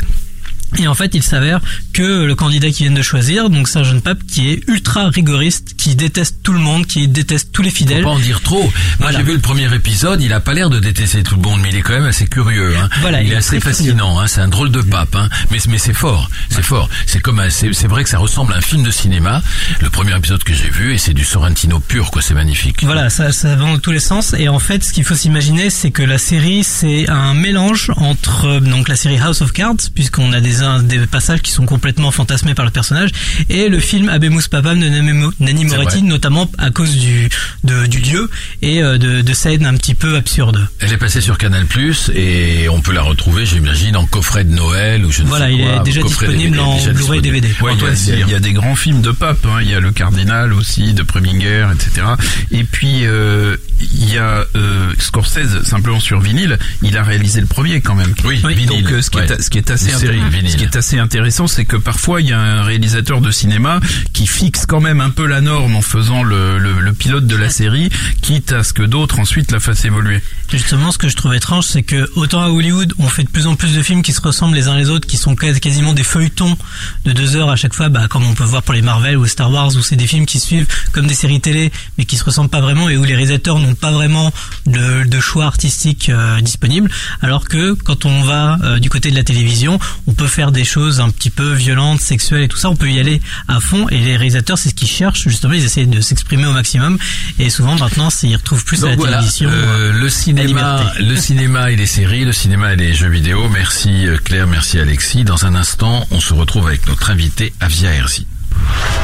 Et 0.79 0.87
en 0.89 0.95
fait, 0.95 1.15
il 1.15 1.23
s'avère 1.23 1.61
que 1.93 2.25
le 2.25 2.35
candidat 2.35 2.71
qui 2.71 2.85
vient 2.85 2.93
de 2.93 3.03
choisir, 3.03 3.49
donc 3.51 3.69
c'est 3.69 3.79
un 3.79 3.85
jeune 3.85 4.03
pape 4.03 4.19
qui 4.31 4.51
est 4.51 4.63
ultra 4.69 5.09
rigoriste, 5.09 5.75
qui 5.77 5.95
déteste 5.95 6.39
tout 6.43 6.53
le 6.53 6.59
monde, 6.59 6.87
qui 6.87 7.09
déteste 7.09 7.51
tous 7.53 7.63
les 7.63 7.71
Faut 7.71 7.77
fidèles. 7.77 8.03
pas 8.03 8.11
en 8.11 8.19
dire 8.19 8.41
trop. 8.41 8.63
Moi, 8.63 8.73
Voilà. 8.99 9.19
j'ai 9.19 9.25
vu 9.25 9.33
le 9.35 9.41
premier 9.41 9.73
épisode, 9.75 10.21
il 10.23 10.33
a 10.33 10.41
pas 10.41 10.55
l'air 10.55 10.69
de 10.71 10.79
détester 10.81 11.23
tout 11.23 11.37
le 11.37 11.43
monde, 11.43 11.61
mais 11.63 11.69
il 11.71 11.77
est 11.77 11.83
quand 11.83 11.95
même 11.95 12.05
assez 12.05 12.27
curieux. 12.27 12.77
Hein. 12.77 12.89
Voilà, 13.01 13.23
il 13.23 13.27
il 13.29 13.33
est 13.33 13.35
est 13.35 13.39
assez 13.39 13.61
fascinant. 13.61 14.19
Hein. 14.21 14.27
C'est 14.27 14.41
un 14.41 14.49
drôle 14.49 14.71
de 14.71 14.81
pape, 14.83 15.15
hein. 15.17 15.29
mais 15.51 15.59
mais 15.69 15.79
c'est 15.79 15.95
fort, 15.95 16.31
c'est 16.51 16.63
fort. 16.63 16.89
C'est 17.07 17.21
comme 17.21 17.41
c'est 17.51 17.87
vrai 17.87 18.03
que 18.05 18.11
ça 18.11 18.19
ressemble 18.19 18.53
à 18.53 18.57
un 18.57 18.61
film 18.61 18.83
de 18.83 18.91
cinéma. 18.91 19.43
Le 19.81 19.91
premier 19.91 20.17
épisode 20.17 20.43
que 20.45 20.53
j'ai 20.55 20.71
vu, 20.71 20.93
et 20.95 20.99
c'est 20.99 21.15
du 21.15 21.25
Sorrentino 21.25 21.81
pur, 21.81 22.11
quoi. 22.11 22.23
C'est 22.23 22.35
magnifique. 22.35 22.83
Voilà, 22.85 23.09
ça, 23.11 23.33
ça 23.33 23.55
va 23.57 23.65
dans 23.67 23.79
tous 23.79 23.93
les 23.93 24.01
sens. 24.01 24.35
Et 24.39 24.49
en 24.49 24.59
fait, 24.59 24.85
ce 24.85 24.93
qu'il 24.93 25.05
faut 25.05 25.15
s'imaginer, 25.15 25.71
c'est 25.71 25.91
que 25.91 26.03
la 26.03 26.19
série, 26.19 26.65
c'est 26.65 27.09
un 27.09 27.35
mélange 27.35 27.91
entre 27.97 28.47
euh, 28.47 28.61
donc 28.61 28.89
la 28.89 28.97
série 28.97 29.19
House 29.19 29.41
of 29.43 29.53
Cards, 29.53 29.77
puisqu'on 29.95 30.33
a 30.33 30.41
des 30.41 30.56
des, 30.83 30.99
passages 31.07 31.41
qui 31.43 31.51
sont 31.53 31.67
complètement 31.67 32.11
fantasmés 32.11 32.55
par 32.55 32.65
le 32.65 32.71
personnage. 32.71 33.11
Et 33.49 33.69
le 33.69 33.79
film 33.81 34.09
Abemus 34.09 34.49
Papam 34.51 34.79
de 34.81 34.89
Nani 34.89 35.65
Moretti, 35.65 36.03
notamment 36.03 36.51
à 36.59 36.71
cause 36.71 36.97
du, 36.97 37.29
de- 37.65 37.87
du 37.87 38.01
dieu 38.01 38.31
et 38.63 38.83
euh, 38.83 38.99
de, 38.99 39.21
de 39.23 39.33
scènes 39.35 39.67
un 39.67 39.75
petit 39.75 39.95
peu 39.95 40.17
absurdes. 40.17 40.67
Elle 40.81 40.93
est 40.93 40.97
passée 40.99 41.21
sur 41.21 41.39
Canal 41.39 41.67
Plus 41.67 42.11
et 42.15 42.69
on 42.69 42.81
peut 42.81 42.93
la 42.93 43.03
retrouver, 43.03 43.47
j'imagine, 43.47 43.97
en 43.97 44.07
coffret 44.07 44.45
de 44.45 44.55
Noël 44.55 45.05
ou 45.05 45.13
je 45.13 45.23
ne 45.23 45.29
Voilà, 45.29 45.47
sais 45.47 45.55
il 45.55 45.63
quoi, 45.65 45.77
est 45.77 45.85
déjà 45.85 46.03
disponible 46.03 46.57
DVD, 46.57 46.61
en 46.61 46.93
Blu-ray. 46.93 47.21
DVD. 47.23 47.49
Ouais, 47.49 47.55
il 47.61 47.65
y 47.65 47.69
a- 47.69 47.73
Antoine 47.75 47.97
il 48.07 48.09
y, 48.09 48.23
a- 48.23 48.27
il 48.27 48.31
y 48.33 48.35
a 48.35 48.41
des 48.41 48.53
grands 48.53 48.77
films 48.77 49.03
de 49.03 49.11
pape. 49.11 49.45
hein. 49.47 49.59
Il 49.63 49.71
y 49.71 49.75
a 49.75 49.81
Le 49.81 49.91
Cardinal 49.93 50.53
aussi, 50.53 50.93
de 50.95 51.03
Preminger, 51.03 51.67
etc. 51.75 52.07
Et 52.51 52.65
puis 52.65 53.05
euh, 53.05 53.57
il 53.81 54.13
y 54.13 54.19
a 54.19 54.45
euh, 54.57 54.93
Scorsese 54.99 55.63
simplement 55.65 56.01
sur 56.01 56.21
vinyle. 56.21 56.59
Il 56.83 56.97
a 56.97 57.03
réalisé 57.03 57.41
le 57.41 57.47
premier 57.47 57.81
quand 57.81 57.95
même. 57.95 58.15
Oui, 58.25 58.41
Donc 58.67 58.91
euh, 58.93 59.03
ce 59.03 59.11
qui 59.11 59.19
ouais. 59.19 59.27
est 59.31 59.43
ce 59.43 59.51
qui 59.51 59.59
est 59.59 59.71
assez 59.71 59.91
Une 59.91 60.29
ce 60.49 60.57
qui 60.57 60.65
est 60.65 60.77
assez 60.77 60.99
intéressant, 60.99 61.47
c'est 61.47 61.65
que 61.65 61.77
parfois 61.77 62.21
il 62.21 62.29
y 62.29 62.33
a 62.33 62.41
un 62.41 62.63
réalisateur 62.63 63.21
de 63.21 63.31
cinéma 63.31 63.81
qui 64.13 64.27
fixe 64.27 64.67
quand 64.67 64.81
même 64.81 65.01
un 65.01 65.11
peu 65.11 65.27
la 65.27 65.41
norme 65.41 65.77
en 65.77 65.83
faisant 65.83 66.23
le, 66.23 66.59
le, 66.59 66.81
le 66.81 66.93
pilote 66.93 67.27
de 67.27 67.37
la 67.37 67.51
série, 67.51 67.91
quitte 68.23 68.53
à 68.53 68.63
ce 68.63 68.73
que 68.73 68.83
d'autres 68.83 69.19
ensuite 69.21 69.53
la 69.53 69.61
fassent 69.61 69.85
évoluer. 69.85 70.21
Justement, 70.53 70.93
ce 70.93 70.99
que 70.99 71.09
je 71.09 71.17
trouve 71.17 71.35
étrange, 71.35 71.65
c'est 71.65 71.83
que 71.83 72.09
autant 72.15 72.41
à 72.43 72.49
Hollywood, 72.49 72.93
on 72.99 73.09
fait 73.09 73.25
de 73.25 73.29
plus 73.29 73.47
en 73.49 73.57
plus 73.57 73.75
de 73.75 73.83
films 73.83 74.03
qui 74.03 74.13
se 74.13 74.21
ressemblent 74.21 74.55
les 74.55 74.69
uns 74.69 74.77
les 74.77 74.89
autres, 74.91 75.07
qui 75.07 75.17
sont 75.17 75.35
quas- 75.35 75.59
quasiment 75.59 75.93
des 75.93 76.05
feuilletons 76.05 76.57
de 77.05 77.13
deux 77.13 77.35
heures 77.35 77.51
à 77.51 77.57
chaque 77.57 77.75
fois, 77.75 77.89
bah, 77.89 78.07
comme 78.09 78.25
on 78.25 78.35
peut 78.35 78.45
voir 78.45 78.63
pour 78.63 78.73
les 78.75 78.81
Marvel 78.83 79.17
ou 79.19 79.27
Star 79.27 79.51
Wars, 79.51 79.75
où 79.75 79.83
c'est 79.83 79.97
des 79.97 80.07
films 80.07 80.25
qui 80.25 80.39
suivent 80.39 80.67
comme 80.93 81.07
des 81.09 81.15
séries 81.15 81.41
télé, 81.41 81.73
mais 81.99 82.05
qui 82.05 82.17
se 82.17 82.25
ressemblent 82.25 82.49
pas 82.51 82.61
vraiment 82.61 82.89
et 82.89 82.97
où 82.97 83.03
les 83.05 83.15
réalisateurs 83.15 83.59
n'ont 83.59 83.75
pas 83.75 83.91
vraiment 83.91 84.33
de, 84.67 85.05
de 85.05 85.21
choix 85.21 85.47
artistique 85.47 86.11
euh, 86.11 86.41
disponible. 86.41 86.91
Alors 87.23 87.49
que 87.49 87.73
quand 87.73 88.05
on 88.05 88.23
va 88.23 88.59
euh, 88.63 88.79
du 88.79 88.89
côté 88.89 89.11
de 89.11 89.17
la 89.17 89.25
télévision, 89.25 89.79
on 90.07 90.13
peut 90.15 90.29
faire 90.29 90.53
des 90.53 90.65
choses 90.65 91.01
un 91.01 91.11
petit 91.11 91.31
peu 91.31 91.53
violentes, 91.53 92.01
sexuelles 92.01 92.43
et 92.45 92.49
tout 92.49 92.57
ça. 92.59 92.71
On 92.71 92.77
peut 92.77 92.91
y 92.91 93.01
aller 93.01 93.21
à 93.49 93.59
fond. 93.61 93.89
Et 93.89 93.99
les 93.99 94.17
réalisateurs, 94.17 94.59
c'est 94.59 94.69
ce 94.71 94.75
qu'ils 94.75 94.89
cherchent 94.89 95.25
justement. 95.29 95.55
Ils 95.55 95.65
essaient 95.65 95.87
de 95.87 96.01
s'exprimer 96.01 96.47
au 96.47 96.53
maximum. 96.53 96.99
Et 97.41 97.51
souvent, 97.51 97.77
maintenant, 97.77 98.09
ils 98.23 98.37
retrouvent 98.37 98.65
plus 98.65 98.85
à 98.85 98.91
la 98.91 98.97
voilà, 98.97 99.17
télévision. 99.19 99.51
euh, 99.53 99.93
le 99.93 100.09
cinéma, 100.09 100.36
liberté. 100.45 101.03
le 101.03 101.17
cinéma 101.17 101.71
et 101.71 101.77
les 101.77 101.87
séries, 101.87 102.25
le 102.25 102.33
cinéma 102.33 102.73
et 102.73 102.77
les 102.77 102.93
jeux 102.93 103.09
vidéo. 103.09 103.49
Merci 103.49 104.07
euh, 104.07 104.17
Claire, 104.19 104.47
merci 104.47 104.79
Alexis. 104.79 105.25
Dans 105.25 105.47
un 105.47 105.55
instant, 105.55 106.07
on 106.11 106.21
se 106.21 106.35
retrouve 106.35 106.67
avec 106.67 106.87
notre 106.87 107.11
invité 107.11 107.53
Avia 107.61 107.93
Herzi. 107.93 108.27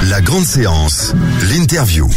La 0.05 0.21
grande 0.21 0.45
séance, 0.45 1.15
l'interview. 1.51 2.09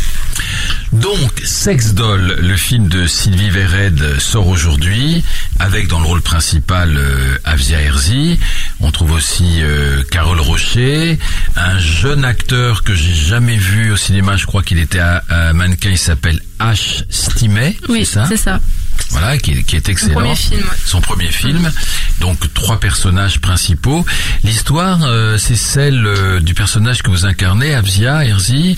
Donc, 0.93 1.41
Sex 1.43 1.93
Doll, 1.93 2.37
le 2.39 2.55
film 2.55 2.87
de 2.87 3.05
Sylvie 3.07 3.49
Vered 3.49 4.19
sort 4.19 4.47
aujourd'hui, 4.47 5.23
avec 5.59 5.87
dans 5.87 5.99
le 5.99 6.05
rôle 6.05 6.21
principal 6.21 6.95
euh, 6.95 7.37
Avia 7.43 7.81
Herzi. 7.81 8.39
On 8.79 8.91
trouve 8.91 9.11
aussi 9.11 9.61
euh, 9.61 10.03
Carole 10.09 10.39
Rocher, 10.39 11.19
un 11.55 11.77
jeune 11.79 12.23
acteur 12.23 12.83
que 12.83 12.95
j'ai 12.95 13.13
jamais 13.13 13.57
vu 13.57 13.91
au 13.91 13.97
cinéma. 13.97 14.37
Je 14.37 14.45
crois 14.45 14.63
qu'il 14.63 14.79
était 14.79 14.99
à, 14.99 15.23
à 15.29 15.53
mannequin. 15.53 15.89
Il 15.89 15.97
s'appelle 15.97 16.39
H. 16.59 17.03
Stimet. 17.09 17.75
Oui, 17.89 18.05
c'est 18.05 18.13
ça. 18.13 18.25
c'est 18.29 18.37
ça. 18.37 18.59
Voilà, 19.09 19.37
qui, 19.37 19.51
est- 19.51 19.63
qui 19.63 19.75
est 19.75 19.89
excellent. 19.89 20.13
premier 20.13 20.35
film. 20.35 20.63
Son 20.85 21.01
premier 21.01 21.27
film. 21.27 21.69
Donc 22.21 22.51
trois 22.53 22.79
personnages 22.79 23.39
principaux. 23.41 24.05
L'histoire, 24.43 24.99
euh, 25.03 25.37
c'est 25.37 25.57
celle 25.57 26.05
euh, 26.05 26.39
du 26.39 26.53
personnage 26.53 27.03
que 27.03 27.09
vous 27.11 27.25
incarnez, 27.25 27.75
Avzia 27.75 28.23
Herzi. 28.25 28.77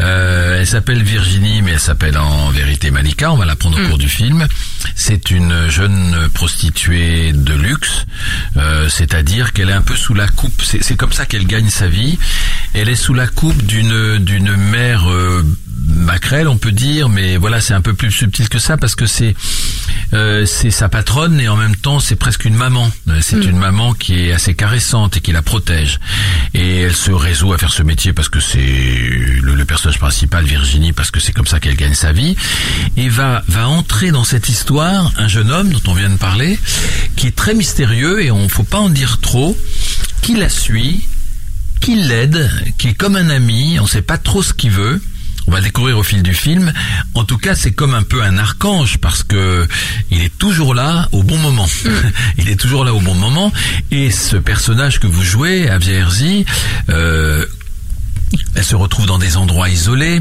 Euh, 0.00 0.60
elle 0.60 0.66
s'appelle 0.66 1.02
Virginie, 1.02 1.55
mais 1.62 1.72
elle 1.72 1.80
s'appelle 1.80 2.18
en 2.18 2.50
vérité 2.50 2.90
Malika. 2.90 3.32
On 3.32 3.36
va 3.36 3.44
l'apprendre 3.44 3.80
au 3.80 3.88
cours 3.88 3.98
du 3.98 4.08
film. 4.08 4.46
C'est 4.94 5.30
une 5.30 5.68
jeune 5.68 6.28
prostituée 6.34 7.32
de 7.32 7.54
luxe, 7.54 8.06
euh, 8.56 8.88
c'est-à-dire 8.88 9.52
qu'elle 9.52 9.70
est 9.70 9.74
un 9.74 9.82
peu 9.82 9.96
sous 9.96 10.14
la 10.14 10.28
coupe. 10.28 10.62
C'est 10.62 10.96
comme 10.96 11.12
ça 11.12 11.26
qu'elle 11.26 11.46
gagne 11.46 11.68
sa 11.68 11.88
vie. 11.88 12.18
Elle 12.74 12.88
est 12.88 12.96
sous 12.96 13.14
la 13.14 13.26
coupe 13.26 13.64
d'une 13.64 14.18
d'une 14.18 14.54
mère 14.56 15.10
euh, 15.10 15.42
maquerelle, 15.86 16.48
on 16.48 16.56
peut 16.58 16.72
dire, 16.72 17.08
mais 17.08 17.36
voilà, 17.36 17.60
c'est 17.60 17.74
un 17.74 17.80
peu 17.80 17.94
plus 17.94 18.10
subtil 18.10 18.48
que 18.48 18.58
ça 18.58 18.76
parce 18.76 18.94
que 18.94 19.06
c'est 19.06 19.34
euh, 20.12 20.46
c'est 20.46 20.70
sa 20.70 20.88
patronne 20.88 21.40
et 21.40 21.48
en 21.48 21.56
même 21.56 21.74
temps 21.76 21.98
c'est 22.00 22.16
presque 22.16 22.44
une 22.44 22.54
maman. 22.54 22.90
Euh, 23.08 23.18
C'est 23.20 23.44
une 23.44 23.58
maman 23.58 23.92
qui 23.94 24.14
est 24.28 24.32
assez 24.32 24.54
caressante 24.54 25.16
et 25.16 25.20
qui 25.20 25.32
la 25.32 25.42
protège. 25.42 25.98
Et 26.54 26.82
elle 26.82 26.94
se 26.94 27.10
résout 27.10 27.52
à 27.52 27.58
faire 27.58 27.72
ce 27.72 27.82
métier 27.82 28.12
parce 28.12 28.28
que 28.28 28.40
c'est 28.40 28.58
le, 28.60 29.54
le 29.54 29.64
personnage 29.64 29.98
principal, 29.98 30.44
Virginie, 30.44 30.92
parce 30.92 31.10
que 31.10 31.18
c'est 31.20 31.32
comme 31.32 31.46
ça 31.46 31.58
qu'elle 31.60 31.76
gagne 31.76 31.94
sa 31.94 32.12
vie. 32.12 32.36
Et 32.96 33.08
va 33.08 33.42
va 33.48 33.66
entrer 33.68 34.10
dans 34.12 34.24
cette 34.24 34.48
histoire 34.48 34.75
un 34.84 35.28
jeune 35.28 35.50
homme 35.50 35.70
dont 35.70 35.90
on 35.90 35.94
vient 35.94 36.10
de 36.10 36.16
parler, 36.16 36.58
qui 37.16 37.26
est 37.26 37.36
très 37.36 37.54
mystérieux 37.54 38.22
et 38.22 38.30
on 38.30 38.48
faut 38.48 38.62
pas 38.62 38.78
en 38.78 38.90
dire 38.90 39.18
trop, 39.20 39.56
qui 40.22 40.36
la 40.36 40.48
suit, 40.48 41.06
qui 41.80 41.96
l'aide, 41.96 42.50
qui 42.78 42.88
est 42.88 42.94
comme 42.94 43.16
un 43.16 43.30
ami, 43.30 43.78
on 43.80 43.86
sait 43.86 44.02
pas 44.02 44.18
trop 44.18 44.42
ce 44.42 44.52
qu'il 44.52 44.70
veut. 44.70 45.00
On 45.48 45.52
va 45.52 45.58
le 45.58 45.64
découvrir 45.64 45.96
au 45.96 46.02
fil 46.02 46.22
du 46.22 46.34
film. 46.34 46.72
En 47.14 47.24
tout 47.24 47.38
cas, 47.38 47.54
c'est 47.54 47.70
comme 47.70 47.94
un 47.94 48.02
peu 48.02 48.20
un 48.20 48.36
archange 48.36 48.98
parce 48.98 49.22
que 49.22 49.68
il 50.10 50.22
est 50.22 50.36
toujours 50.36 50.74
là 50.74 51.08
au 51.12 51.22
bon 51.22 51.38
moment. 51.38 51.68
il 52.38 52.48
est 52.48 52.56
toujours 52.56 52.84
là 52.84 52.92
au 52.92 53.00
bon 53.00 53.14
moment. 53.14 53.52
Et 53.92 54.10
ce 54.10 54.36
personnage 54.36 54.98
que 54.98 55.06
vous 55.06 55.22
jouez, 55.22 55.68
Avia 55.68 55.94
Herzi, 55.94 56.44
euh, 56.90 57.46
elle 58.56 58.64
se 58.64 58.74
retrouve 58.74 59.06
dans 59.06 59.18
des 59.18 59.36
endroits 59.36 59.68
isolés 59.68 60.20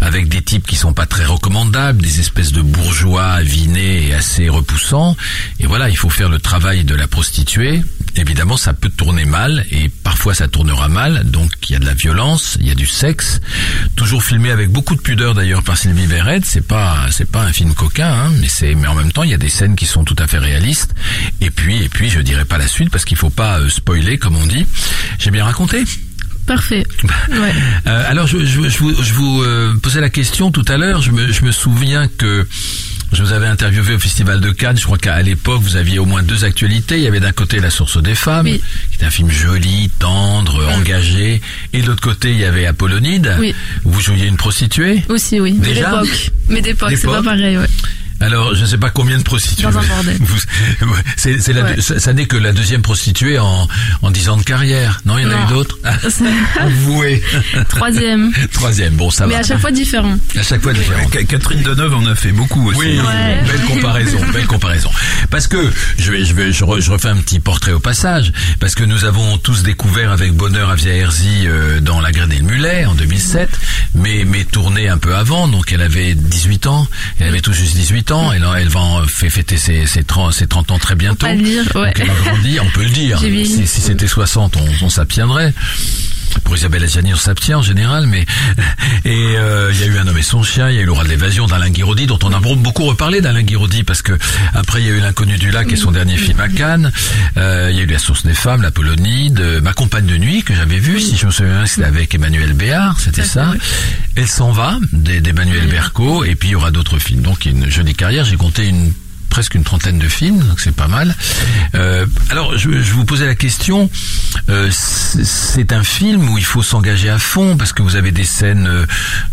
avec 0.00 0.28
des 0.28 0.42
types 0.42 0.66
qui 0.66 0.76
sont 0.76 0.92
pas 0.92 1.06
très 1.06 1.24
recommandables, 1.24 2.02
des 2.02 2.20
espèces 2.20 2.52
de 2.52 2.62
bourgeois 2.62 3.26
avinés 3.26 4.08
et 4.08 4.14
assez 4.14 4.48
repoussants. 4.48 5.16
Et 5.60 5.66
voilà, 5.66 5.88
il 5.88 5.96
faut 5.96 6.10
faire 6.10 6.28
le 6.28 6.38
travail 6.38 6.84
de 6.84 6.94
la 6.94 7.06
prostituée. 7.06 7.82
Évidemment, 8.16 8.56
ça 8.56 8.74
peut 8.74 8.90
tourner 8.90 9.24
mal 9.24 9.64
et 9.70 9.88
parfois 9.88 10.34
ça 10.34 10.48
tournera 10.48 10.88
mal. 10.88 11.30
Donc 11.30 11.50
il 11.68 11.72
y 11.72 11.76
a 11.76 11.78
de 11.78 11.86
la 11.86 11.94
violence, 11.94 12.58
il 12.60 12.66
y 12.66 12.70
a 12.70 12.74
du 12.74 12.86
sexe, 12.86 13.40
toujours 13.96 14.22
filmé 14.22 14.50
avec 14.50 14.70
beaucoup 14.70 14.94
de 14.94 15.00
pudeur 15.00 15.34
d'ailleurs 15.34 15.62
par 15.62 15.76
Sylvie 15.78 16.06
Verret. 16.06 16.40
C'est 16.44 16.66
pas 16.66 17.06
c'est 17.10 17.30
pas 17.30 17.42
un 17.42 17.52
film 17.52 17.74
coquin, 17.74 18.12
hein, 18.12 18.30
mais 18.40 18.48
c'est 18.48 18.74
mais 18.74 18.88
en 18.88 18.94
même 18.94 19.12
temps 19.12 19.22
il 19.22 19.30
y 19.30 19.34
a 19.34 19.38
des 19.38 19.48
scènes 19.48 19.76
qui 19.76 19.86
sont 19.86 20.04
tout 20.04 20.16
à 20.18 20.26
fait 20.26 20.38
réalistes. 20.38 20.94
Et 21.40 21.50
puis 21.50 21.82
et 21.82 21.88
puis 21.88 22.10
je 22.10 22.20
dirais 22.20 22.44
pas 22.44 22.58
la 22.58 22.68
suite 22.68 22.90
parce 22.90 23.04
qu'il 23.04 23.16
faut 23.16 23.30
pas 23.30 23.60
euh, 23.60 23.68
spoiler 23.70 24.18
comme 24.18 24.36
on 24.36 24.46
dit. 24.46 24.66
J'ai 25.18 25.30
bien 25.30 25.44
raconté? 25.44 25.84
Parfait. 26.52 26.84
Ouais. 27.30 27.54
Euh, 27.86 28.10
alors, 28.10 28.26
je, 28.26 28.38
je, 28.44 28.68
je 28.68 28.78
vous, 28.78 29.02
je 29.02 29.12
vous, 29.14 29.42
euh, 29.42 29.74
posais 29.82 30.00
la 30.02 30.10
question 30.10 30.50
tout 30.50 30.64
à 30.68 30.76
l'heure. 30.76 31.00
Je 31.00 31.10
me, 31.10 31.32
je 31.32 31.44
me 31.44 31.50
souviens 31.52 32.08
que 32.08 32.46
je 33.12 33.22
vous 33.22 33.32
avais 33.32 33.46
interviewé 33.46 33.94
au 33.94 33.98
Festival 33.98 34.40
de 34.40 34.50
Cannes. 34.50 34.76
Je 34.76 34.84
crois 34.84 34.98
qu'à 34.98 35.20
l'époque, 35.22 35.62
vous 35.62 35.76
aviez 35.76 35.98
au 35.98 36.04
moins 36.04 36.22
deux 36.22 36.44
actualités. 36.44 36.98
Il 36.98 37.04
y 37.04 37.06
avait 37.06 37.20
d'un 37.20 37.32
côté 37.32 37.58
La 37.58 37.70
Source 37.70 38.02
des 38.02 38.14
femmes, 38.14 38.44
Oui. 38.46 38.60
qui 38.90 39.02
est 39.02 39.06
un 39.06 39.10
film 39.10 39.30
joli, 39.30 39.90
tendre, 39.98 40.62
engagé. 40.76 41.40
Et 41.72 41.80
de 41.80 41.86
l'autre 41.86 42.02
côté, 42.02 42.32
il 42.32 42.38
y 42.38 42.44
avait 42.44 42.66
Apollonide. 42.66 43.34
Oui. 43.38 43.54
où 43.84 43.92
Vous 43.92 44.00
jouiez 44.02 44.26
une 44.26 44.36
prostituée. 44.36 45.02
Aussi, 45.08 45.40
oui. 45.40 45.56
Mais 45.58 45.68
Déjà 45.68 45.90
d'époque. 46.02 46.30
Mais 46.50 46.60
d'époque, 46.66 46.92
c'est 46.96 47.06
pas 47.06 47.22
pareil, 47.22 47.56
ouais. 47.56 47.66
Alors, 48.22 48.54
je 48.54 48.62
ne 48.62 48.66
sais 48.66 48.78
pas 48.78 48.90
combien 48.90 49.18
de 49.18 49.22
prostituées. 49.22 49.64
Dans 49.64 49.78
un 49.78 49.82
bordel. 49.82 50.18
C'est, 51.16 51.40
c'est 51.40 51.52
la 51.52 51.62
Ouais. 51.62 51.74
deux- 51.76 51.80
ça, 51.82 51.98
ça 52.00 52.12
n'est 52.12 52.26
que 52.26 52.36
la 52.36 52.52
deuxième 52.52 52.82
prostituée 52.82 53.38
en, 53.38 53.68
en 54.02 54.10
10 54.10 54.28
ans 54.30 54.36
de 54.36 54.42
carrière. 54.42 55.00
Non, 55.04 55.18
il 55.18 55.22
y 55.22 55.26
en 55.26 55.30
a 55.30 55.44
eu 55.44 55.48
d'autres? 55.48 55.78
Ah, 55.84 55.94
Avouez. 56.60 57.22
Troisième. 57.68 58.32
Troisième. 58.52 58.94
Bon, 58.94 59.10
ça 59.10 59.26
Mais 59.26 59.34
va. 59.34 59.40
à 59.40 59.42
chaque 59.42 59.60
fois 59.60 59.70
différent. 59.70 60.16
À 60.38 60.42
chaque 60.42 60.62
fois 60.62 60.72
différent. 60.72 61.02
Ca- 61.12 61.24
Catherine 61.24 61.62
Deneuve 61.62 61.94
en 61.94 62.06
a 62.06 62.14
fait 62.14 62.32
beaucoup 62.32 62.68
aussi. 62.68 62.78
Oui, 62.78 62.98
Ouais. 63.00 63.42
belle 63.46 63.62
comparaison, 63.66 64.18
belle 64.32 64.46
comparaison. 64.46 64.90
Parce 65.30 65.46
que 65.46 65.70
je 65.98 66.10
vais, 66.12 66.24
je 66.24 66.34
vais, 66.34 66.52
je, 66.52 66.64
re- 66.64 66.80
je 66.80 66.90
refais 66.90 67.08
un 67.08 67.16
petit 67.16 67.40
portrait 67.40 67.72
au 67.72 67.80
passage, 67.80 68.32
parce 68.60 68.74
que 68.74 68.84
nous 68.84 69.04
avons 69.04 69.38
tous 69.38 69.62
découvert 69.62 70.10
avec 70.12 70.32
bonheur 70.32 70.70
Avia 70.70 70.94
Herzi 70.94 71.46
euh, 71.46 71.80
dans 71.80 72.00
La 72.00 72.12
Graine 72.12 72.32
et 72.32 72.38
le 72.38 72.44
Mulet 72.44 72.84
en 72.86 72.94
2007, 72.94 73.48
mais 73.94 74.24
mais 74.26 74.44
tournée 74.44 74.88
un 74.88 74.98
peu 74.98 75.14
avant, 75.14 75.48
donc 75.48 75.72
elle 75.72 75.82
avait 75.82 76.14
18 76.14 76.66
ans, 76.66 76.86
elle 77.18 77.28
avait 77.28 77.40
tout 77.40 77.52
juste 77.52 77.74
18 77.76 78.10
ans, 78.11 78.11
elle, 78.32 78.44
en- 78.44 78.54
elle 78.54 78.68
va 78.68 78.80
en 78.80 79.06
fêter 79.06 79.56
ses, 79.56 79.86
ses, 79.86 80.04
30, 80.04 80.32
ses 80.32 80.46
30 80.46 80.70
ans 80.72 80.78
très 80.78 80.94
bientôt. 80.94 81.26
pas 81.26 81.34
le 81.34 81.42
dire, 81.42 81.64
ouais. 81.76 81.86
Donc 81.86 82.00
elle 82.00 82.10
a 82.10 82.14
grandi, 82.30 82.60
on 82.60 82.68
peut 82.70 82.82
le 82.84 82.90
dire. 82.90 83.18
Si, 83.46 83.66
si 83.66 83.80
c'était 83.80 84.06
60, 84.06 84.56
on, 84.56 84.84
on 84.84 84.88
s'abstiendrait. 84.90 85.52
Pour 86.44 86.56
Isabelle 86.56 86.84
Adjani, 86.84 87.14
on 87.14 87.16
s'abstient 87.16 87.54
en 87.54 87.62
général, 87.62 88.06
mais 88.06 88.24
et 89.04 89.36
euh, 89.36 89.70
il 89.72 89.80
y 89.80 89.84
a 89.84 89.86
eu 89.86 89.98
un 89.98 90.06
homme 90.06 90.18
et 90.18 90.22
son 90.22 90.42
chien, 90.42 90.70
il 90.70 90.76
y 90.76 90.78
a 90.78 90.82
eu 90.82 90.84
l'aura 90.84 91.04
de 91.04 91.08
l'évasion 91.08 91.46
d'Alain 91.46 91.70
Guiraudy, 91.70 92.06
dont 92.06 92.18
on 92.22 92.32
a 92.32 92.40
beaucoup 92.40 92.84
reparlé 92.84 93.20
d'Alain 93.20 93.42
Guiraudy 93.42 93.82
parce 93.84 94.02
que 94.02 94.12
après 94.54 94.80
il 94.80 94.86
y 94.86 94.90
a 94.90 94.94
eu 94.94 95.00
l'inconnu 95.00 95.38
du 95.38 95.50
lac 95.50 95.70
et 95.72 95.76
son 95.76 95.90
dernier 95.90 96.16
film 96.16 96.40
à 96.40 96.48
Cannes. 96.48 96.92
Euh, 97.36 97.68
il 97.70 97.76
y 97.76 97.80
a 97.80 97.82
eu 97.82 97.86
la 97.86 97.98
source 97.98 98.24
des 98.24 98.34
femmes, 98.34 98.62
la 98.62 98.70
Polonide, 98.70 99.40
euh, 99.40 99.60
ma 99.60 99.72
compagne 99.72 100.06
de 100.06 100.16
nuit 100.16 100.42
que 100.42 100.54
j'avais 100.54 100.78
vue, 100.78 101.00
si 101.00 101.16
je 101.16 101.26
me 101.26 101.30
souviens, 101.30 101.58
bien, 101.58 101.66
c'était 101.66 101.86
avec 101.86 102.14
Emmanuel 102.14 102.52
Béard, 102.52 103.00
c'était 103.00 103.24
ça. 103.24 103.52
Elle 104.16 104.28
s'en 104.28 104.52
va 104.52 104.78
d'Emmanuel 104.92 105.68
Berco 105.68 106.24
et 106.24 106.34
puis 106.34 106.50
il 106.50 106.52
y 106.52 106.54
aura 106.54 106.70
d'autres 106.70 106.98
films. 106.98 107.22
Donc 107.22 107.46
une 107.46 107.70
jolie 107.70 107.94
carrière. 107.94 108.24
J'ai 108.24 108.36
compté 108.36 108.66
une 108.66 108.92
presque 109.32 109.54
une 109.54 109.64
trentaine 109.64 109.98
de 109.98 110.08
films, 110.08 110.40
donc 110.40 110.60
c'est 110.60 110.76
pas 110.76 110.88
mal. 110.88 111.16
Euh, 111.74 112.04
alors, 112.28 112.58
je, 112.58 112.68
vous 112.68 113.06
posais 113.06 113.24
la 113.24 113.34
question. 113.34 113.88
euh, 114.50 114.68
c'est 114.70 115.72
un 115.72 115.82
film 115.82 116.28
où 116.28 116.36
il 116.36 116.44
faut 116.44 116.62
s'engager 116.62 117.08
à 117.08 117.18
fond 117.18 117.56
parce 117.56 117.72
que 117.72 117.80
vous 117.80 117.96
avez 117.96 118.12
des 118.12 118.26
scènes 118.26 118.66
euh, 118.66 118.84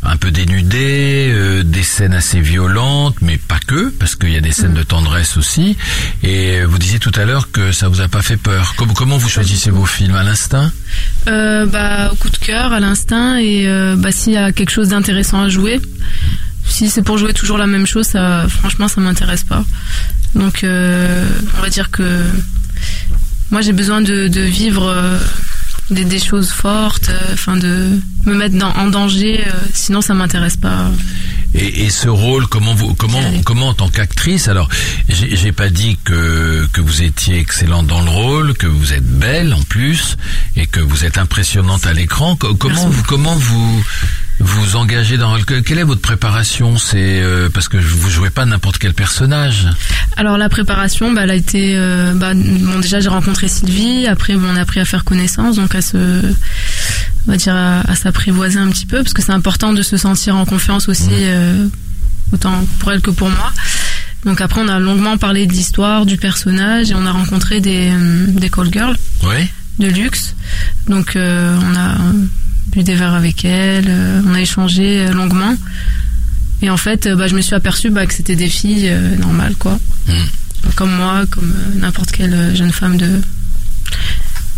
un 0.04 0.16
peu 0.16 0.32
dénudées, 0.32 1.62
des 1.66 1.84
scènes 1.84 2.14
assez 2.14 2.40
violentes, 2.40 3.18
mais 3.22 3.38
pas 3.38 3.60
que, 3.60 3.90
parce 3.90 4.16
qu'il 4.16 4.32
y 4.32 4.38
a 4.38 4.42
des 4.42 4.54
scènes 4.54 4.74
de 4.74 4.84
tendresse 4.84 5.36
aussi. 5.36 5.76
Et 6.24 6.64
vous 6.64 6.78
disiez 6.78 7.00
tout 7.00 7.12
à 7.16 7.26
l'heure 7.26 7.52
que 7.52 7.74
ça 7.74 7.90
vous 7.90 8.00
a 8.00 8.08
pas 8.08 8.22
fait 8.22 8.38
peur. 8.38 8.76
Comment, 8.78 8.94
comment 8.94 9.18
vous 9.18 9.30
choisissez 9.30 9.70
vos 9.70 9.86
films? 9.86 10.16
À 10.16 10.24
l'instinct? 10.24 10.72
Bah, 11.26 12.10
au 12.14 12.16
coup 12.16 12.30
de 12.30 12.38
cœur, 12.38 12.72
à 12.72 12.80
l'instinct, 12.80 13.38
et 13.38 13.68
bah, 13.98 14.14
s'il 14.14 14.32
y 14.32 14.38
a 14.38 14.54
quelque 14.54 14.72
chose 14.72 14.90
d'intéressant 14.90 15.42
à 15.42 15.50
jouer. 15.50 15.82
Si 16.70 16.90
c'est 16.90 17.02
pour 17.02 17.18
jouer 17.18 17.34
toujours 17.34 17.58
la 17.58 17.68
même 17.68 17.86
chose, 17.88 18.06
ça, 18.08 18.46
franchement, 18.48 18.88
ça 18.88 19.02
m'intéresse 19.02 19.44
pas. 19.44 19.64
Donc, 20.36 20.64
euh, 20.64 21.28
on 21.58 21.62
va 21.62 21.70
dire 21.70 21.90
que 21.92 22.24
moi, 23.52 23.62
j'ai 23.62 23.74
besoin 23.74 24.02
de, 24.02 24.28
de 24.28 24.42
vivre 24.42 24.88
euh, 24.88 25.18
des, 25.90 26.06
des 26.06 26.20
choses 26.20 26.50
fortes, 26.52 27.10
euh, 27.10 27.34
enfin 27.34 27.58
de 27.58 28.00
me 28.26 28.36
mettre 28.36 28.56
dans, 28.58 28.72
en 28.76 28.88
danger. 28.88 29.44
sinon, 29.74 30.02
ça 30.02 30.14
m'intéresse 30.14 30.56
pas. 30.58 30.90
Et, 31.56 31.86
et 31.86 31.90
ce 31.90 32.08
rôle, 32.08 32.46
comment 32.46 32.76
vous, 32.76 32.94
comment, 32.94 33.20
comment 33.44 33.70
en 33.70 33.74
tant 33.74 33.90
qu'actrice 33.90 34.48
Alors, 34.48 34.70
j'ai 35.10 35.52
pas 35.52 35.70
dit 35.70 35.98
que 36.04 36.68
que 36.72 36.80
vous 36.80 37.02
étiez 37.02 37.40
excellente 37.40 37.88
dans 37.88 38.04
le 38.04 38.12
rôle, 38.12 38.54
que 38.54 38.68
vous 38.68 38.94
êtes 38.94 39.04
belle 39.18 39.52
en 39.56 39.64
plus, 39.64 40.16
et 40.56 40.68
que 40.68 40.80
vous 40.80 41.06
êtes 41.06 41.18
impressionnante 41.18 41.88
à 41.88 41.94
l'écran. 41.94 42.36
Co- 42.36 42.54
Comment 42.54 42.88
vous, 42.88 43.04
comment 43.04 43.36
vous 43.36 43.84
vous 44.40 44.76
engagez 44.76 45.18
dans 45.18 45.36
Quelle 45.42 45.80
est 45.80 45.84
votre 45.84 46.02
préparation 46.02 46.78
C'est 46.78 47.22
euh, 47.22 47.50
parce 47.54 47.68
que 47.68 47.78
vous 47.78 48.10
jouez 48.10 48.30
pas 48.30 48.46
n'importe 48.46 48.78
quel 48.78 48.94
personnage. 48.94 49.68
Alors 50.18 50.38
la 50.38 50.48
préparation, 50.50 51.12
bah, 51.14 51.22
elle 51.24 51.32
a 51.32 51.36
été, 51.36 51.74
euh, 51.76 52.14
bah, 52.16 52.34
bon 52.34 52.80
déjà 52.80 53.00
j'ai 53.00 53.10
rencontré 53.10 53.48
Sylvie, 53.48 54.08
après 54.08 54.36
bon, 54.36 54.48
on 54.52 54.56
a 54.56 54.62
appris 54.62 54.80
à 54.80 54.86
faire 54.86 55.04
connaissance, 55.04 55.58
donc 55.58 55.76
à 55.76 55.82
se, 55.82 55.98
on 57.28 57.32
va 57.32 57.38
dire 57.38 57.56
à, 57.56 57.82
à 57.82 57.96
s'apprivoiser 57.96 58.60
un 58.60 58.70
petit 58.70 58.86
peu, 58.86 58.98
parce 59.04 59.14
que 59.14 59.22
c'est 59.22 59.34
important 59.34 59.74
de 59.74 59.82
se 59.82 59.98
sentir 59.98 60.36
en 60.36 60.46
confiance 60.46 60.88
aussi, 60.88 61.10
euh, 61.12 61.68
autant 62.34 62.66
pour 62.80 62.92
elle 62.94 63.02
que 63.02 63.12
pour 63.12 63.30
moi. 63.30 63.52
Donc 64.26 64.42
après 64.42 64.62
on 64.62 64.68
a 64.68 64.80
longuement 64.80 65.18
parlé 65.18 65.48
de 65.48 65.54
l'histoire, 65.54 66.06
du 66.06 66.18
personnage, 66.18 66.92
et 66.92 66.96
on 66.96 67.06
a 67.06 67.12
rencontré 67.12 67.60
des, 67.62 67.92
des 68.28 68.50
call 68.50 68.72
girls 68.72 68.96
Oui. 69.24 69.50
de 69.80 69.88
luxe. 69.88 70.36
Donc 70.88 71.14
on 71.16 71.76
a 71.76 71.96
bu 72.72 72.84
des 72.84 72.96
verres 72.96 73.14
avec 73.16 73.44
elle, 73.46 73.86
euh, 73.88 74.22
on 74.26 74.34
a 74.34 74.42
échangé 74.42 75.02
euh, 75.08 75.14
longuement. 75.14 75.56
Et 76.62 76.70
en 76.70 76.78
fait, 76.78 77.06
euh, 77.08 77.16
bah, 77.16 77.28
je 77.28 77.36
me 77.36 77.42
suis 77.42 77.56
aperçue 77.56 77.90
bah, 77.90 78.06
que 78.06 78.14
c'était 78.14 78.36
des 78.36 78.50
filles 78.50 78.88
euh, 78.90 79.16
normales, 79.18 79.56
quoi. 79.58 79.80
Comme 80.76 80.92
moi, 80.94 81.24
comme 81.32 81.52
euh, 81.52 81.80
n'importe 81.80 82.12
quelle 82.12 82.56
jeune 82.56 82.72
femme 82.72 82.98
de 82.98 83.22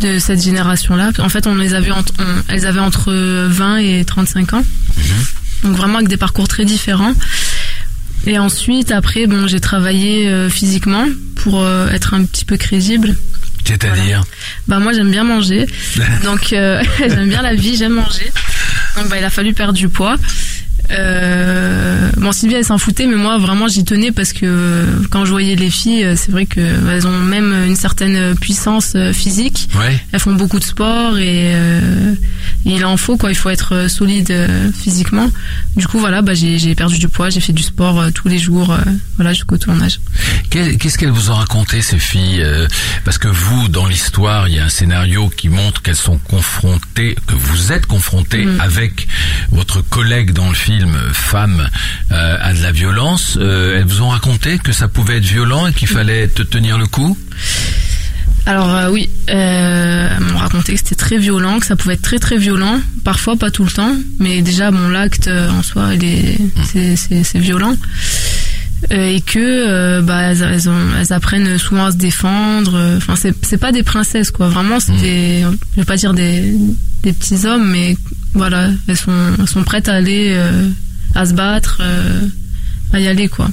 de 0.02 0.17
cette 0.17 0.41
génération-là. 0.43 1.12
En 1.19 1.30
fait, 1.30 1.45
on 1.45 1.54
les 1.54 1.76
avait 1.76 1.91
entre, 1.91 2.12
on- 2.19 2.41
elles 2.47 2.65
avaient 2.65 2.80
entre 2.80 3.13
20 3.13 3.78
et 3.78 4.04
35 4.04 4.54
ans. 4.54 4.63
Donc 5.63 5.76
vraiment 5.78 5.97
avec 5.97 6.08
des 6.08 6.17
parcours 6.17 6.47
très 6.47 6.65
différents. 6.65 7.13
Et 8.26 8.39
ensuite, 8.39 8.91
après, 8.91 9.28
bon, 9.28 9.45
j'ai 9.45 9.60
travaillé 9.60 10.28
euh, 10.28 10.50
physiquement 10.50 11.06
pour 11.36 11.63
être 11.91 12.15
un 12.15 12.24
petit 12.26 12.45
peu 12.45 12.58
crédible. 12.58 13.15
C'est-à-dire 13.72 14.24
Bah 14.68 14.80
moi 14.80 14.92
j'aime 14.92 15.12
bien 15.12 15.24
manger, 15.24 15.66
donc 16.24 16.52
euh, 16.54 16.84
j'aime 17.00 17.30
bien 17.30 17.42
la 17.42 17.56
vie, 17.56 17.78
j'aime 17.78 17.94
manger. 17.94 18.32
Donc 18.98 19.08
bah 19.10 19.18
il 19.18 19.24
a 19.24 19.30
fallu 19.30 19.54
perdre 19.54 19.74
du 19.74 19.88
poids. 19.88 20.18
Euh, 20.91 22.10
bon 22.17 22.32
Sylvie 22.32 22.56
elle 22.56 22.65
s'en 22.65 22.77
foutait, 22.77 23.08
mais 23.08 23.15
moi 23.15 23.38
vraiment 23.38 23.67
j'y 23.67 23.84
tenais 23.84 24.12
parce 24.12 24.34
que 24.34 24.45
euh, 24.45 24.86
quand 25.10 25.25
je 25.25 25.32
voyais 25.32 25.56
les 25.56 25.69
filles, 25.69 26.04
euh, 26.04 26.15
c'est 26.15 26.32
vrai 26.32 26.45
que 26.45 26.60
bah, 26.82 26.91
elles 26.93 27.08
ont 27.08 27.19
même 27.19 27.54
une 27.67 27.75
certaine 27.75 28.36
puissance 28.36 28.93
euh, 28.95 29.13
physique. 29.13 29.69
Ouais. 29.75 29.99
Elles 30.12 30.19
font 30.19 30.34
beaucoup 30.34 30.60
de 30.60 30.63
sport 30.63 31.17
et, 31.17 31.51
euh, 31.54 32.13
il 32.65 32.84
en 32.86 32.97
faut 32.97 33.17
quoi. 33.17 33.32
Il 33.32 33.36
faut 33.36 33.49
être 33.49 33.88
solide 33.89 34.34
physiquement. 34.77 35.30
Du 35.75 35.88
coup 35.88 35.99
voilà, 35.99 36.21
bah 36.21 36.34
j'ai 36.34 36.75
perdu 36.75 36.97
du 36.99 37.08
poids, 37.08 37.30
j'ai 37.30 37.39
fait 37.41 37.54
du 37.54 37.63
sport 37.63 38.04
tous 38.13 38.27
les 38.27 38.38
jours, 38.38 38.75
voilà 39.17 39.34
jusqu'au 39.34 39.58
tournage. 39.58 39.99
Qu'est- 40.49 40.77
Qu'est-ce 40.77 40.97
qu'elles 40.97 41.10
vous 41.12 41.32
ont 41.32 41.36
raconté 41.36 41.82
ces 41.82 41.97
filles 41.99 42.45
Parce 43.06 43.17
que 43.17 43.27
vous, 43.27 43.67
dans 43.67 43.88
l'histoire, 43.88 44.47
il 44.47 44.56
y 44.56 44.60
a 44.60 44.65
un 44.65 44.69
scénario 44.69 45.30
qui 45.36 45.49
montre 45.49 45.82
qu'elles 45.82 45.95
sont 45.95 46.17
confrontées, 46.17 47.15
que 47.27 47.34
vous 47.36 47.71
êtes 47.71 47.86
confrontées 47.86 48.45
Mm. 48.45 48.60
avec 48.62 49.08
votre 49.51 49.82
collègue 49.82 50.32
dans 50.32 50.49
le 50.49 50.56
film, 50.56 50.81
femme, 51.13 51.67
euh, 52.12 52.38
à 52.41 52.54
de 52.54 52.62
la 52.62 52.72
violence. 52.72 53.38
Euh, 53.39 53.78
elles 53.78 53.86
vous 53.86 54.02
ont 54.02 54.10
raconté 54.10 54.58
que 54.60 54.72
ça 54.72 54.88
pouvait 54.88 55.17
être 55.17 55.26
violent 55.26 55.67
et 55.67 55.74
qu'il 55.74 55.88
fallait 55.88 56.28
te 56.28 56.41
tenir 56.41 56.78
le 56.78 56.88
coup? 56.88 57.17
Alors 58.46 58.74
euh, 58.74 58.89
oui, 58.89 59.10
euh, 59.30 60.10
elles 60.12 60.24
m'ont 60.24 60.38
raconté 60.38 60.74
que 60.74 60.80
c'était 60.80 60.96
très 60.96 61.17
violent, 61.17 61.60
que 61.60 61.65
ça 61.65 61.76
pouvait 61.76 61.94
être 61.94 62.02
très 62.02 62.17
très 62.17 62.38
violent, 62.38 62.80
parfois 63.04 63.36
pas 63.36 63.52
tout 63.52 63.63
le 63.63 63.70
temps, 63.70 63.96
mais 64.20 64.41
déjà 64.41 64.72
bon 64.72 64.89
l'acte 64.89 65.28
euh, 65.28 65.50
en 65.52 65.62
soi 65.62 65.94
il 65.94 66.04
est 66.04 66.38
c'est 66.65 66.96
c'est 66.96 67.24
c'est 67.24 67.39
violent. 67.39 67.74
Euh, 67.74 68.40
et 68.89 69.22
que 69.22 69.38
euh, 69.39 70.02
bah 70.02 70.22
elles, 70.32 70.41
elles, 70.41 70.70
ont- 70.70 70.89
elles 71.00 71.13
apprennent 71.13 71.58
souvent 71.60 71.86
à 71.86 71.91
se 71.91 71.98
défendre. 71.98 72.74
euh, 72.76 72.98
Enfin 72.98 73.15
c'est 73.15 73.34
c'est 73.46 73.58
pas 73.60 73.72
des 73.72 73.84
princesses 73.84 74.32
quoi, 74.32 74.50
vraiment 74.50 74.80
c'est 74.80 74.94
des 74.94 75.41
je 75.76 75.80
vais 75.82 75.86
pas 75.86 75.98
dire 75.98 76.13
des 76.13 76.54
des 77.04 77.13
petits 77.13 77.46
hommes, 77.46 77.70
mais 77.72 77.96
voilà 78.34 78.70
elles 78.88 78.98
sont 78.98 79.12
elles 79.39 79.48
sont 79.48 79.63
prêtes 79.63 79.88
à 79.89 79.94
aller 79.96 80.32
euh, 80.36 80.67
à 81.15 81.26
se 81.26 81.34
battre, 81.34 81.78
euh, 81.82 82.22
à 82.94 83.00
y 83.00 83.08
aller 83.08 83.28
quoi. 83.28 83.50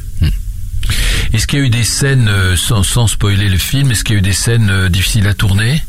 Est-ce 1.34 1.46
qu'il 1.46 1.58
y 1.58 1.62
a 1.62 1.64
eu 1.66 1.70
des 1.70 1.84
scènes, 1.84 2.28
euh, 2.28 2.56
sans, 2.56 2.82
sans 2.82 3.06
spoiler 3.06 3.50
le 3.50 3.58
film, 3.58 3.90
est-ce 3.90 4.02
qu'il 4.02 4.14
y 4.14 4.16
a 4.16 4.20
eu 4.20 4.22
des 4.22 4.32
scènes 4.32 4.70
euh, 4.70 4.88
difficiles 4.88 5.26
à 5.26 5.34
tourner? 5.34 5.82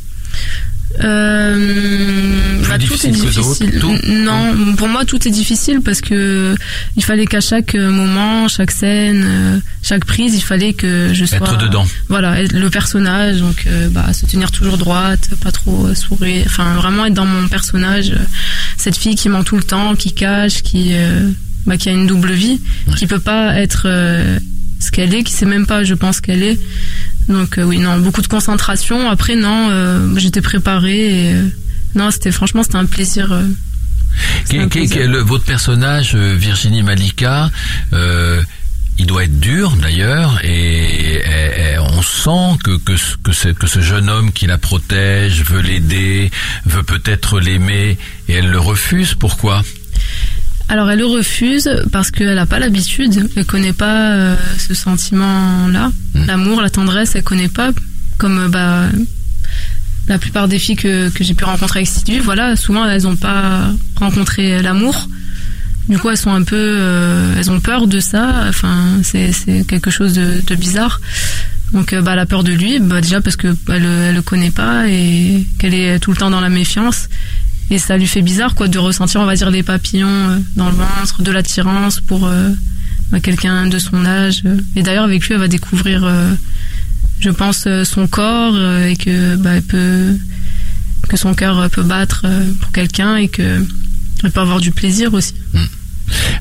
Euh, 1.04 2.60
bah, 2.68 2.78
tout 2.78 3.06
est 3.06 3.12
difficile 3.12 3.80
tout 3.80 3.96
Non, 4.08 4.76
pour 4.76 4.88
moi 4.88 5.06
tout 5.06 5.28
est 5.28 5.32
difficile 5.32 5.82
parce 5.82 6.02
que 6.02 6.56
il 6.98 7.04
fallait 7.04 7.26
qu'à 7.26 7.42
chaque 7.42 7.76
moment, 7.76 8.48
chaque 8.48 8.72
scène, 8.72 9.24
euh, 9.26 9.60
chaque 9.84 10.06
prise, 10.06 10.36
il 10.36 10.42
fallait 10.42 10.74
que 10.74 11.12
je 11.14 11.26
sois 11.26 11.38
Être 11.38 11.58
dedans. 11.58 11.86
Voilà, 12.10 12.42
être 12.42 12.54
le 12.54 12.70
personnage, 12.70 13.40
donc 13.40 13.66
euh, 13.68 13.88
bah, 13.90 14.12
se 14.14 14.26
tenir 14.26 14.52
toujours 14.52 14.78
droite, 14.78 15.30
pas 15.44 15.52
trop 15.52 15.88
euh, 15.88 15.96
sourire, 15.96 16.44
enfin 16.48 16.74
vraiment 16.76 17.06
être 17.06 17.14
dans 17.14 17.26
mon 17.26 17.48
personnage, 17.48 18.12
euh, 18.12 18.26
cette 18.78 18.98
fille 18.98 19.16
qui 19.16 19.30
ment 19.30 19.44
tout 19.44 19.58
le 19.58 19.64
temps, 19.64 19.96
qui 19.96 20.14
cache, 20.14 20.64
qui 20.64 20.90
euh, 20.94 21.30
bah, 21.66 21.78
qui 21.78 21.90
a 21.90 21.92
une 21.92 22.08
double 22.08 22.32
vie, 22.32 22.60
qui 22.98 23.08
peut 23.08 23.20
pas 23.20 23.56
être 23.56 23.84
euh, 23.86 24.40
ce 24.80 24.92
qu'elle 24.92 25.14
est, 25.14 25.24
qui 25.24 25.34
sait 25.34 25.46
même 25.46 25.66
pas, 25.68 25.84
je 25.84 25.94
pense 25.94 26.22
qu'elle 26.22 26.44
est. 26.44 26.60
Donc 27.28 27.58
euh, 27.58 27.64
oui, 27.64 27.80
non, 27.80 27.98
beaucoup 28.00 28.22
de 28.22 28.28
concentration. 28.28 29.10
Après, 29.10 29.36
non, 29.36 29.70
euh, 29.70 30.14
j'étais 30.18 30.42
préparée. 30.42 31.30
Et, 31.30 31.34
euh, 31.34 31.44
non, 31.96 32.12
c'était 32.12 32.32
franchement, 32.32 32.64
c'était 32.64 32.78
un 32.78 32.86
plaisir. 32.86 33.32
votre 35.22 35.44
personnage, 35.46 36.16
Virginie 36.16 36.82
Malika, 36.84 37.52
euh, 37.94 38.42
il 38.98 39.06
doit 39.06 39.24
être 39.26 39.40
dur 39.40 39.76
d'ailleurs, 39.82 40.40
et, 40.44 41.14
et- 41.16 41.74
et 41.74 41.80
on 41.80 42.02
sent 42.02 42.58
que, 42.64 42.78
que, 42.78 42.98
ce- 42.98 43.16
que, 43.24 43.32
ce, 43.32 43.50
que 43.50 43.68
ce 43.68 43.80
jeune 43.82 44.10
homme 44.10 44.32
qui 44.34 44.46
la 44.48 44.58
protège 44.58 45.44
veut 45.44 45.62
l'aider, 45.62 46.32
veut 46.66 46.84
peut-être 46.84 47.40
l'aimer, 47.40 47.98
et 48.28 48.34
elle 48.34 48.50
le 48.50 48.60
refuse. 48.60 49.14
Pourquoi? 49.14 49.62
Alors, 50.70 50.92
elle 50.92 51.00
le 51.00 51.08
refuse 51.08 51.68
parce 51.92 52.12
qu'elle 52.12 52.36
n'a 52.36 52.46
pas 52.46 52.60
l'habitude. 52.60 53.28
Elle 53.36 53.46
connaît 53.46 53.74
pas 53.74 54.12
euh, 54.12 54.36
ce 54.60 54.76
sentiment-là, 54.76 55.92
l'amour, 56.28 56.62
la 56.62 56.70
tendresse. 56.70 57.16
Elle 57.16 57.24
connaît 57.24 57.48
pas. 57.50 57.72
Comme 58.20 58.38
euh, 58.38 58.48
bah 58.50 58.84
la 60.08 60.18
plupart 60.18 60.48
des 60.48 60.58
filles 60.58 60.76
que, 60.76 61.10
que 61.10 61.24
j'ai 61.24 61.34
pu 61.36 61.44
rencontrer 61.44 61.80
avec 61.80 61.88
Sylvie, 61.88 62.20
voilà, 62.20 62.56
souvent 62.56 62.84
elles 62.88 63.04
n'ont 63.04 63.16
pas 63.16 63.72
rencontré 63.96 64.60
l'amour. 64.62 65.08
Du 65.88 65.98
coup, 65.98 66.10
elles 66.10 66.18
sont 66.18 66.34
un 66.34 66.44
peu, 66.44 66.56
euh, 66.56 67.36
elles 67.38 67.50
ont 67.52 67.60
peur 67.60 67.88
de 67.88 68.00
ça. 68.00 68.46
Enfin, 68.48 69.00
c'est 69.02 69.32
c'est 69.32 69.66
quelque 69.68 69.90
chose 69.90 70.14
de, 70.14 70.42
de 70.46 70.56
bizarre. 70.56 71.02
Donc, 71.74 71.96
bah, 71.96 72.14
elle 72.14 72.20
a 72.20 72.26
peur 72.28 72.44
de 72.44 72.52
lui, 72.52 72.80
bah, 72.80 73.02
déjà 73.02 73.22
parce 73.22 73.36
que 73.36 73.56
elle, 73.70 73.86
elle 73.86 74.16
le 74.16 74.22
connaît 74.22 74.52
pas 74.52 74.88
et 74.88 75.48
qu'elle 75.58 75.74
est 75.74 76.00
tout 76.00 76.12
le 76.12 76.18
temps 76.18 76.30
dans 76.30 76.42
la 76.42 76.50
méfiance. 76.50 77.08
Et 77.72 77.78
ça 77.78 77.98
lui 77.98 78.08
fait 78.08 78.22
bizarre, 78.22 78.56
quoi, 78.56 78.68
de 78.68 78.80
ressentir, 78.80 79.22
on 79.22 79.26
va 79.26 79.36
dire, 79.36 79.52
des 79.52 79.64
papillons 79.64 80.08
euh, 80.08 80.40
dans 80.56 80.70
le 80.70 80.76
ventre, 80.76 81.22
de 81.22 81.32
l'attirance 81.32 82.00
pour 82.00 82.26
euh, 82.26 82.50
bah, 83.12 83.20
quelqu'un 83.20 83.68
de 83.68 83.78
son 83.78 84.06
âge. 84.06 84.44
Et 84.76 84.82
d'ailleurs, 84.82 85.04
avec 85.04 85.24
lui, 85.26 85.36
elle 85.36 85.40
va 85.40 85.48
découvrir, 85.48 86.04
euh, 86.04 86.34
je 87.20 87.30
pense, 87.30 87.68
son 87.84 88.08
corps 88.08 88.58
et 88.82 88.96
que 88.96 89.36
bah, 89.36 89.52
elle 89.56 89.62
peut, 89.62 90.18
que 91.08 91.18
son 91.18 91.34
cœur 91.34 91.70
peut 91.70 91.84
battre 91.84 92.26
pour 92.62 92.72
quelqu'un 92.72 93.18
et 93.18 93.28
que 93.28 93.64
elle 94.24 94.32
peut 94.32 94.42
avoir 94.42 94.60
du 94.60 94.72
plaisir 94.72 95.14
aussi. 95.14 95.34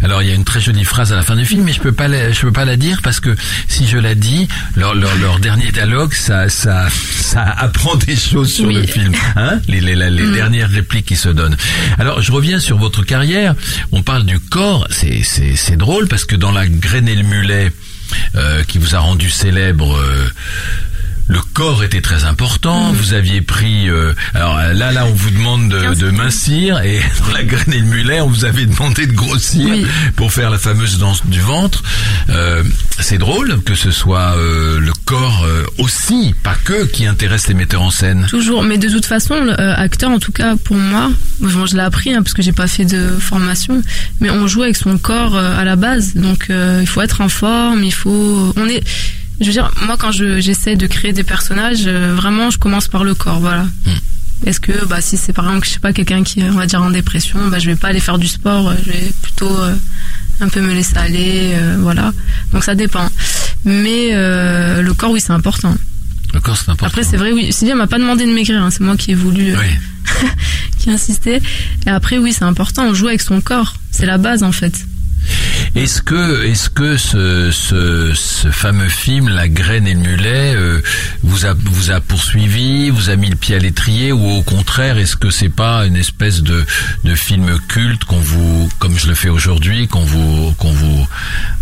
Alors 0.03 0.23
il 0.23 0.29
y 0.29 0.33
a 0.33 0.35
une 0.35 0.45
très 0.45 0.61
jolie 0.61 0.85
phrase 0.85 1.13
à 1.13 1.17
la 1.17 1.23
fin 1.23 1.37
du 1.37 1.45
film, 1.45 1.65
mais 1.65 1.73
je 1.73 1.81
peux 1.81 1.93
pas 1.93 2.09
la, 2.09 2.33
je 2.33 2.41
peux 2.43 2.53
pas 2.53 2.65
la 2.65 2.77
dire 2.77 3.01
parce 3.03 3.21
que 3.21 3.35
si 3.69 3.87
je 3.87 3.99
la 3.99 4.15
dis, 4.15 4.49
leur, 4.77 4.95
leur, 4.95 5.15
leur 5.19 5.39
dernier 5.39 5.71
dialogue, 5.73 6.15
ça, 6.15 6.49
ça, 6.49 6.89
ça 6.91 7.43
apprend 7.43 7.97
des 7.97 8.17
choses 8.17 8.53
sur 8.53 8.67
Oui. 8.69 8.75
le 8.75 8.87
film, 8.87 9.13
hein 9.37 9.61
les, 9.69 9.81
les, 9.81 9.95
les 9.97 10.23
Mm. 10.29 10.33
dernières 10.35 10.71
répliques 10.71 11.07
qui 11.07 11.17
se 11.17 11.29
donnent. 11.29 11.57
Alors 11.99 12.21
je 12.23 12.33
reviens 12.33 12.61
sur 12.61 12.79
votre 12.79 13.03
carrière. 13.05 13.55
On 13.93 14.03
parle 14.03 14.25
du 14.25 14.39
corps, 14.41 14.87
c'est, 14.91 15.23
c'est, 15.23 15.57
c'est 15.57 15.77
drôle 15.77 16.09
parce 16.09 16.25
que 16.25 16.37
dans 16.37 16.53
la 16.53 16.67
graine 16.67 17.09
et 17.09 17.15
le 17.15 17.23
mulet 17.25 17.73
euh, 18.37 18.63
qui 18.65 18.79
vous 18.79 18.95
a 18.95 18.99
rendu 18.99 19.29
célèbre. 19.31 19.97
euh, 19.97 20.29
le 21.29 21.41
corps 21.53 21.85
était 21.85 22.01
très 22.01 22.25
important. 22.25 22.93
Vous 22.93 23.13
aviez 23.13 23.41
pris, 23.43 23.89
euh, 23.91 24.13
alors 24.35 24.57
là, 24.57 24.93
là, 24.93 25.05
on 25.07 25.13
vous 25.13 25.31
demande 25.31 25.69
de, 25.69 25.95
de 25.95 26.11
mincir 26.11 26.81
et 26.83 27.01
dans 27.27 27.33
la 27.33 27.43
graine 27.45 27.73
et 27.73 27.81
le 27.81 27.87
mulet, 27.87 28.21
on 28.21 28.29
vous 28.29 28.45
avait 28.45 28.65
demandé 28.67 29.07
de 29.07 29.13
grossir 29.13 29.69
Oui. 29.71 29.87
pour 30.17 30.33
faire 30.33 30.51
la 30.51 30.59
fameuse 30.59 30.99
danse 30.99 31.25
du 31.27 31.41
ventre. 31.41 31.83
Euh, 32.31 32.63
c'est 32.99 33.19
drôle 33.19 33.61
que 33.63 33.75
ce 33.75 33.91
soit 33.91 34.35
euh, 34.37 34.81
le 34.81 34.93
corps 35.05 35.45
euh, 35.45 35.65
aussi, 35.79 36.35
pas 36.43 36.57
que, 36.65 36.85
qui 36.87 37.07
intéresse 37.07 37.47
les 37.49 37.55
metteurs 37.55 37.83
en 37.83 37.91
scène. 37.91 38.27
Toujours, 38.29 38.63
mais 38.63 38.79
de 38.79 38.89
toute 38.89 39.07
façon, 39.07 39.35
euh, 39.35 39.75
acteur, 39.77 40.11
en 40.11 40.19
tout 40.19 40.33
cas 40.33 40.57
pour 40.57 40.77
moi, 40.77 41.11
bon, 41.41 41.67
je 41.67 41.77
l'ai 41.77 41.83
appris 41.83 42.13
hein, 42.15 42.23
parce 42.23 42.35
que 42.35 42.43
j'ai 42.43 42.53
pas 42.53 42.67
fait 42.67 42.85
de 42.85 43.09
formation, 43.21 43.83
mais 44.21 44.31
on 44.31 44.47
joue 44.47 44.63
avec 44.63 44.77
son 44.77 44.97
corps 44.99 45.37
euh, 45.37 45.59
à 45.59 45.65
la 45.65 45.77
base, 45.77 46.15
donc 46.15 46.47
euh, 46.51 46.79
il 46.81 46.87
faut 46.87 47.03
être 47.03 47.21
en 47.21 47.29
forme, 47.29 47.85
il 47.85 47.93
faut, 47.93 48.53
on 48.57 48.67
est, 48.69 48.83
je 49.41 49.47
veux 49.47 49.53
dire, 49.53 49.71
moi 49.87 49.97
quand 49.99 50.13
je 50.13 50.41
j'essaie 50.41 50.77
de 50.77 50.87
créer 50.87 51.13
des 51.13 51.25
personnages, 51.25 51.85
euh, 51.87 52.15
vraiment, 52.15 52.51
je 52.51 52.59
commence 52.59 52.89
par 52.89 53.05
le 53.05 53.15
corps, 53.15 53.41
voilà. 53.41 53.67
Est-ce 54.47 54.61
que, 54.61 54.85
bah, 54.87 55.01
si 55.01 55.17
c'est 55.17 55.33
par 55.33 55.47
exemple, 55.47 55.67
je 55.67 55.73
sais 55.73 55.81
pas, 55.81 55.93
quelqu'un 55.93 56.23
qui 56.23 56.41
est, 56.41 56.49
on 56.49 56.55
va 56.55 56.67
dire, 56.67 56.83
en 56.83 56.91
dépression, 56.91 57.39
bah, 57.49 57.59
je 57.59 57.67
vais 57.67 57.77
pas 57.77 57.89
aller 57.89 58.01
faire 58.01 58.19
du 58.19 58.29
sport, 58.29 58.69
euh, 58.69 58.75
je 58.85 58.93
vais 58.93 59.13
plutôt 59.21 59.51
euh, 59.51 59.75
un 60.41 60.49
peu 60.49 60.61
me 60.61 60.73
laisser 60.73 60.97
aller, 60.97 61.53
euh, 61.55 61.77
voilà. 61.81 62.13
Donc 62.53 62.63
ça 62.65 62.75
dépend. 62.75 63.09
Mais 63.65 64.13
le 64.13 64.93
corps, 64.93 65.11
oui, 65.11 65.21
c'est 65.21 65.33
important. 65.33 65.75
Le 66.33 66.41
corps, 66.41 66.57
c'est 66.57 66.71
important. 66.71 66.87
Après, 66.87 67.03
c'est 67.03 67.17
vrai, 67.17 67.33
oui. 67.33 67.53
Sylvia 67.53 67.75
m'a 67.75 67.87
pas 67.87 67.99
demandé 67.99 68.25
de 68.25 68.33
maigrir, 68.33 68.63
hein, 68.63 68.71
c'est 68.71 68.81
moi 68.81 68.97
qui 68.97 69.11
ai 69.11 69.15
voulu, 69.15 69.55
Oui. 69.57 70.29
qui 70.79 70.91
insisté. 70.91 71.41
Et 71.87 71.91
après, 71.91 72.19
oui, 72.19 72.33
c'est 72.33 72.45
important, 72.45 72.85
on 72.87 72.95
joue 72.95 73.09
avec 73.09 73.21
son 73.21 73.41
corps. 73.41 73.75
C'est 73.91 74.07
la 74.07 74.19
base, 74.19 74.43
en 74.43 74.53
fait. 74.53 74.87
Est-ce 75.75 76.03
que, 76.03 76.45
est-ce 76.45 76.71
que 76.71 76.97
ce, 76.97 77.51
ce, 77.51 78.51
fameux 78.51 78.89
film, 78.89 79.29
La 79.29 79.49
graine 79.49 79.87
et 79.87 79.95
le 79.95 80.01
mulet, 80.01 80.55
euh, 80.57 80.81
vous 81.23 81.47
a, 81.47 81.55
vous 81.55 81.91
a 81.91 82.01
poursuivi, 82.01 82.91
vous 82.91 83.11
a 83.11 83.17
mis 83.17 83.31
le 83.31 83.37
pied 83.37 83.55
à 83.55 83.59
l'étrier, 83.59 84.13
ou 84.13 84.29
au 84.29 84.43
contraire, 84.43 84.99
est-ce 84.99 85.17
que 85.17 85.31
c'est 85.31 85.49
pas 85.49 85.87
une 85.87 85.97
espèce 85.97 86.43
de, 86.43 86.65
de 87.05 87.15
film 87.15 87.59
culte 87.69 88.05
qu'on 88.05 88.19
vous, 88.19 88.69
comme 88.79 88.99
je 88.99 89.07
le 89.07 89.15
fais 89.15 89.29
aujourd'hui, 89.29 89.89
qu'on 89.89 90.05
vous, 90.05 90.55
vous, 90.59 91.07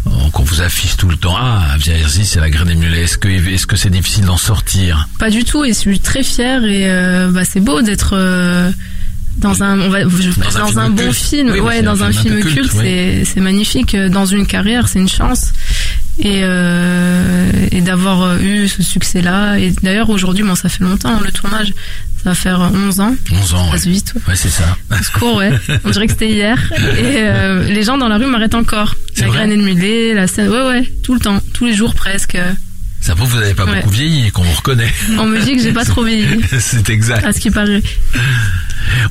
vous 0.05 0.61
affiche 0.63 0.97
tout 0.97 1.09
le 1.09 1.17
temps? 1.17 1.37
Ah, 1.37 1.77
Via 1.79 1.97
Herzi, 1.97 2.25
c'est 2.25 2.41
La 2.41 2.51
graine 2.51 2.71
et 2.71 2.75
le 2.75 2.81
mulet. 2.81 3.03
Est-ce 3.03 3.19
que, 3.19 3.29
est-ce 3.29 3.67
c'est 3.77 3.91
difficile 3.91 4.25
d'en 4.25 4.37
sortir? 4.37 5.09
Pas 5.19 5.31
du 5.31 5.45
tout, 5.45 5.65
et 5.65 5.69
je 5.69 5.79
suis 5.79 6.01
très 6.01 6.23
fière, 6.23 6.65
et 6.65 6.91
euh, 6.91 7.31
bah, 7.31 7.45
c'est 7.45 7.61
beau 7.61 7.83
d'être 7.83 8.15
euh, 8.15 8.71
dans 9.39 9.63
un, 9.63 9.79
on 9.81 9.89
va, 9.91 10.05
Dans 10.05 10.79
un 10.79 10.91
bon 10.91 11.13
film, 11.13 11.51
Oui, 11.53 11.61
ouais, 11.61 11.83
dans 11.83 12.03
un 12.03 12.09
un 12.09 12.13
film 12.13 12.41
culte, 12.41 12.55
culte, 12.55 12.73
c'est, 12.73 13.25
c'est 13.25 13.41
magnifique. 13.41 13.95
Dans 13.97 14.27
une 14.27 14.47
carrière, 14.47 14.89
c'est 14.89 14.99
une 14.99 15.09
chance. 15.09 15.53
Et, 16.19 16.41
euh, 16.45 17.51
et 17.71 17.81
d'avoir 17.83 18.39
eu 18.41 18.67
ce 18.69 18.83
succès-là. 18.83 19.59
Et 19.59 19.73
d'ailleurs, 19.83 20.09
aujourd'hui, 20.11 20.43
bon, 20.45 20.55
ça 20.55 20.69
fait 20.69 20.83
longtemps, 20.85 21.11
hein, 21.17 21.21
le 21.25 21.31
tournage. 21.31 21.73
Ça 22.25 22.31
va 22.31 22.35
faire 22.35 22.61
11 22.61 23.01
ans. 23.01 23.15
11 23.31 23.55
ans. 23.55 23.59
Ça 23.59 23.65
Ouais, 23.67 23.71
passe 23.73 23.87
vite, 23.87 24.13
ouais. 24.15 24.23
Ouais, 24.29 24.35
c'est 24.37 24.49
ça. 24.49 24.77
Court, 25.19 25.37
ouais. 25.37 25.53
On 25.85 25.91
dirait 25.91 26.07
que 26.07 26.13
c'était 26.13 26.31
hier. 26.31 26.59
Et 26.99 27.19
euh, 27.19 27.65
les 27.69 27.83
gens 27.85 27.99
dans 27.99 28.09
la 28.09 28.17
rue 28.17 28.27
m'arrêtent 28.27 28.55
encore. 28.55 28.97
La 29.19 29.27
graine 29.27 29.53
et 29.53 29.57
le 29.57 29.63
mulet, 29.63 30.15
la 30.15 30.27
scène, 30.27 30.49
ouais, 30.49 30.67
ouais, 30.67 30.93
tout 31.03 31.15
le 31.15 31.21
temps, 31.21 31.41
tous 31.53 31.67
les 31.67 31.75
jours 31.75 31.95
presque. 31.95 32.37
Ça 33.01 33.15
prouve 33.15 33.29
que 33.29 33.35
vous 33.35 33.41
n'avez 33.41 33.55
pas 33.55 33.65
Ouais. 33.67 33.77
beaucoup 33.83 33.91
vieilli 33.95 34.27
et 34.27 34.31
qu'on 34.31 34.43
vous 34.43 34.55
reconnaît. 34.57 34.93
On 35.19 35.27
me 35.27 35.39
dit 35.41 35.55
que 35.57 35.63
j'ai 35.63 35.73
pas 35.73 35.85
trop 35.85 36.03
vieilli, 36.03 36.41
c'est 36.59 36.89
exact. 36.91 37.25
à 37.25 37.33
ce 37.33 37.39
qui 37.39 37.51
paraît. 37.51 37.83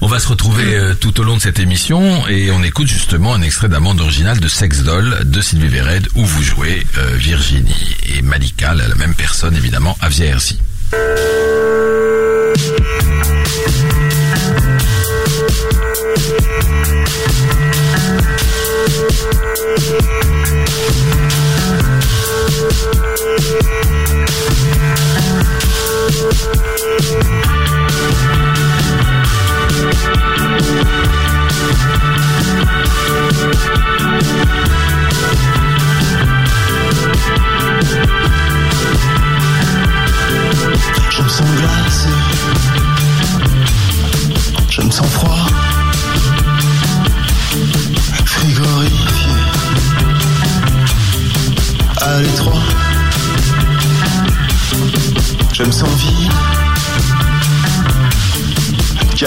On 0.01 0.07
va 0.07 0.19
se 0.19 0.27
retrouver 0.27 0.75
euh, 0.75 0.93
tout 0.93 1.19
au 1.19 1.23
long 1.23 1.37
de 1.37 1.41
cette 1.41 1.59
émission 1.59 2.27
et 2.27 2.51
on 2.51 2.63
écoute 2.63 2.87
justement 2.87 3.33
un 3.33 3.41
extrait 3.41 3.69
d'un 3.69 3.81
bande 3.81 4.01
original 4.01 4.39
de 4.39 4.47
Sex 4.47 4.83
Doll 4.83 5.17
de 5.25 5.41
Sylvie 5.41 5.67
Vered 5.67 6.07
où 6.15 6.25
vous 6.25 6.43
jouez 6.43 6.85
euh, 6.97 7.15
Virginie 7.15 7.95
et 8.15 8.21
Malika, 8.21 8.73
la 8.73 8.93
même 8.95 9.13
personne 9.15 9.55
évidemment, 9.55 9.97
Avia 10.01 10.25
Herzi. 10.25 10.59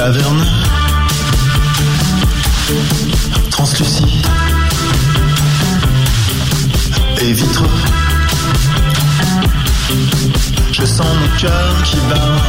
Caverneux. 0.09 0.43
Translucide. 3.51 4.09
Et 7.21 7.33
vitreux. 7.35 7.69
Je 10.73 10.87
sens 10.87 11.07
mon 11.07 11.39
cœur 11.39 11.83
qui 11.85 11.97
bat, 12.09 12.48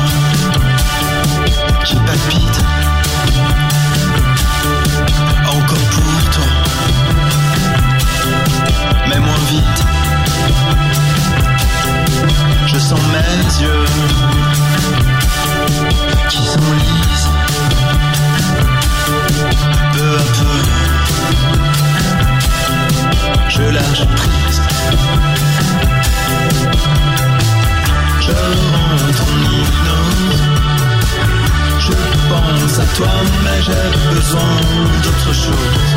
Je 31.80 31.94
pense 32.30 32.80
à 32.80 32.86
toi, 32.96 33.14
mais 33.44 33.62
j'ai 33.62 34.16
besoin 34.16 34.56
d'autre 35.04 35.34
chose. 35.34 35.90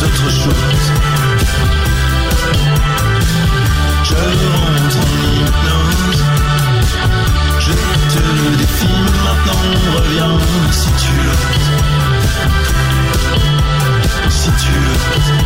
D'autre 0.00 0.30
chose. 0.30 0.86
Je 4.04 4.14
rentre 4.14 4.98
en 4.98 5.10
hypnose. 5.34 6.22
Je 7.58 7.72
te 7.72 8.22
défie 8.56 9.00
maintenant, 9.24 9.64
reviens 9.96 10.38
si 10.70 10.90
tu 10.92 11.12
l'oses. 11.24 11.70
Si 14.30 14.50
tu 14.52 14.72
l'oses. 14.72 15.45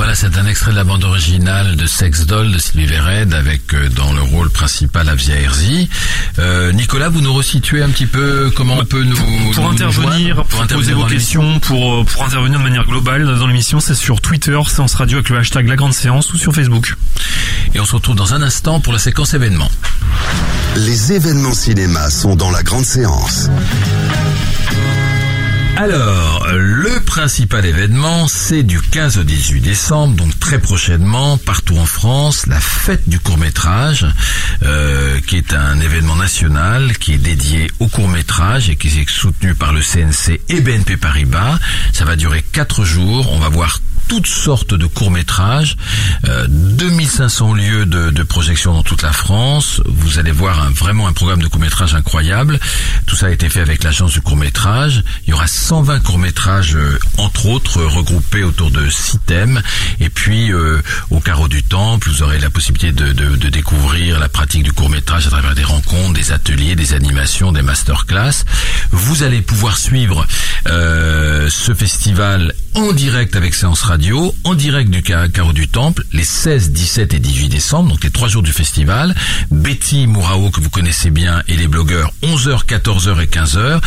Voilà, 0.00 0.14
c'est 0.14 0.38
un 0.38 0.46
extrait 0.46 0.70
de 0.70 0.76
la 0.76 0.84
bande 0.84 1.04
originale 1.04 1.76
de 1.76 1.84
Sex 1.84 2.24
Doll 2.24 2.50
de 2.52 2.58
Sylvie 2.58 2.86
Vered 2.86 3.34
avec 3.34 3.74
euh, 3.74 3.90
dans 3.90 4.14
le 4.14 4.22
rôle 4.22 4.48
principal 4.48 5.06
Avia 5.10 5.38
Herzi. 5.38 5.90
Euh, 6.38 6.72
Nicolas, 6.72 7.10
vous 7.10 7.20
nous 7.20 7.34
resituez 7.34 7.82
un 7.82 7.90
petit 7.90 8.06
peu 8.06 8.50
comment 8.56 8.78
on 8.78 8.84
peut 8.86 9.04
nous 9.04 9.14
Pour 9.52 9.62
nous 9.62 9.72
intervenir, 9.72 10.42
pour, 10.46 10.66
poser 10.68 10.94
vos 10.94 11.04
questions, 11.04 11.60
pour, 11.60 11.96
euh, 11.96 12.04
pour 12.04 12.24
intervenir 12.24 12.60
de 12.60 12.64
manière 12.64 12.86
globale 12.86 13.26
dans 13.38 13.46
l'émission, 13.46 13.78
c'est 13.78 13.94
sur 13.94 14.22
Twitter, 14.22 14.58
séance 14.66 14.94
radio 14.94 15.18
avec 15.18 15.28
le 15.28 15.36
hashtag 15.36 15.68
la 15.68 15.76
grande 15.76 15.92
séance 15.92 16.32
ou 16.32 16.38
sur 16.38 16.54
Facebook. 16.54 16.94
Et 17.74 17.78
on 17.78 17.84
se 17.84 17.94
retrouve 17.94 18.16
dans 18.16 18.32
un 18.32 18.40
instant 18.40 18.80
pour 18.80 18.94
la 18.94 18.98
séquence 18.98 19.34
événement. 19.34 19.70
Les 20.76 21.12
événements 21.12 21.52
cinéma 21.52 22.08
sont 22.08 22.36
dans 22.36 22.50
la 22.50 22.62
grande 22.62 22.86
séance. 22.86 23.50
Alors, 25.82 26.46
le 26.52 27.00
principal 27.00 27.64
événement, 27.64 28.28
c'est 28.28 28.62
du 28.62 28.82
15 28.82 29.16
au 29.16 29.22
18 29.22 29.62
décembre, 29.62 30.14
donc 30.14 30.38
très 30.38 30.58
prochainement, 30.58 31.38
partout 31.38 31.78
en 31.78 31.86
France, 31.86 32.46
la 32.46 32.60
fête 32.60 33.08
du 33.08 33.18
court-métrage, 33.18 34.06
euh, 34.62 35.18
qui 35.26 35.38
est 35.38 35.54
un 35.54 35.80
événement 35.80 36.16
national 36.16 36.98
qui 36.98 37.14
est 37.14 37.18
dédié 37.18 37.70
au 37.78 37.88
court-métrage 37.88 38.68
et 38.68 38.76
qui 38.76 38.88
est 38.88 39.08
soutenu 39.08 39.54
par 39.54 39.72
le 39.72 39.80
CNC 39.80 40.42
et 40.50 40.60
BNP 40.60 40.98
Paribas. 40.98 41.58
Ça 41.94 42.04
va 42.04 42.14
durer 42.14 42.44
quatre 42.52 42.84
jours. 42.84 43.32
On 43.32 43.38
va 43.38 43.48
voir 43.48 43.80
toutes 44.08 44.26
sortes 44.26 44.74
de 44.74 44.86
courts-métrages, 44.86 45.76
euh, 46.28 46.46
2500 46.48 47.54
lieux 47.54 47.86
de, 47.86 48.10
de 48.10 48.22
projection 48.22 48.72
dans 48.74 48.82
toute 48.82 49.02
la 49.02 49.12
France. 49.12 49.80
Vous 49.86 50.18
allez 50.18 50.32
voir 50.32 50.62
un, 50.62 50.70
vraiment 50.70 51.06
un 51.06 51.12
programme 51.12 51.42
de 51.42 51.46
courts-métrages 51.48 51.94
incroyable. 51.94 52.58
Tout 53.06 53.16
ça 53.16 53.26
a 53.26 53.30
été 53.30 53.48
fait 53.48 53.60
avec 53.60 53.84
l'agence 53.84 54.12
du 54.12 54.20
court-métrage. 54.20 55.02
Il 55.26 55.30
y 55.30 55.32
aura 55.32 55.46
120 55.46 56.00
courts-métrages, 56.00 56.74
euh, 56.76 56.98
entre 57.18 57.46
autres, 57.46 57.82
regroupés 57.82 58.42
autour 58.42 58.70
de 58.70 58.88
six 58.90 59.18
thèmes. 59.26 59.62
Et 60.00 60.08
puis, 60.10 60.52
euh, 60.52 60.80
au 61.10 61.20
carreau 61.20 61.48
du 61.48 61.62
temple, 61.62 62.08
vous 62.08 62.22
aurez 62.22 62.38
la 62.38 62.50
possibilité 62.50 62.92
de, 62.92 63.12
de- 63.12 63.36
de 63.36 63.48
découvrir 63.48 64.18
la 64.18 64.28
pratique 64.28 64.62
du 64.62 64.72
court-métrage 64.72 65.26
à 65.26 65.30
travers 65.30 65.54
des 65.54 65.64
rencontres, 65.64 66.14
des 66.14 66.32
ateliers, 66.32 66.74
des 66.74 66.94
animations, 66.94 67.52
des 67.52 67.62
masterclass. 67.62 68.44
Vous 68.90 69.22
allez 69.22 69.40
pouvoir 69.40 69.76
suivre 69.78 70.26
euh, 70.66 71.48
ce 71.50 71.74
festival 71.74 72.54
en 72.74 72.92
direct 72.92 73.34
avec 73.36 73.54
Séance 73.54 73.82
Radio, 73.82 74.34
en 74.44 74.54
direct 74.54 74.90
du 74.90 75.02
Ca- 75.06 75.28
Carreau 75.28 75.52
du 75.52 75.68
Temple, 75.68 76.04
les 76.12 76.24
16, 76.24 76.70
17 76.70 77.14
et 77.14 77.18
18 77.18 77.48
décembre, 77.48 77.90
donc 77.90 78.04
les 78.04 78.10
trois 78.10 78.28
jours 78.28 78.42
du 78.42 78.52
festival. 78.52 79.14
Betty 79.50 80.06
Mourao, 80.06 80.50
que 80.50 80.60
vous 80.60 80.70
connaissez 80.70 81.10
bien, 81.10 81.42
et 81.48 81.56
les 81.56 81.66
blogueurs, 81.68 82.12
11h, 82.22 82.64
14h 82.66 83.20
et 83.22 83.26
15h. 83.26 83.80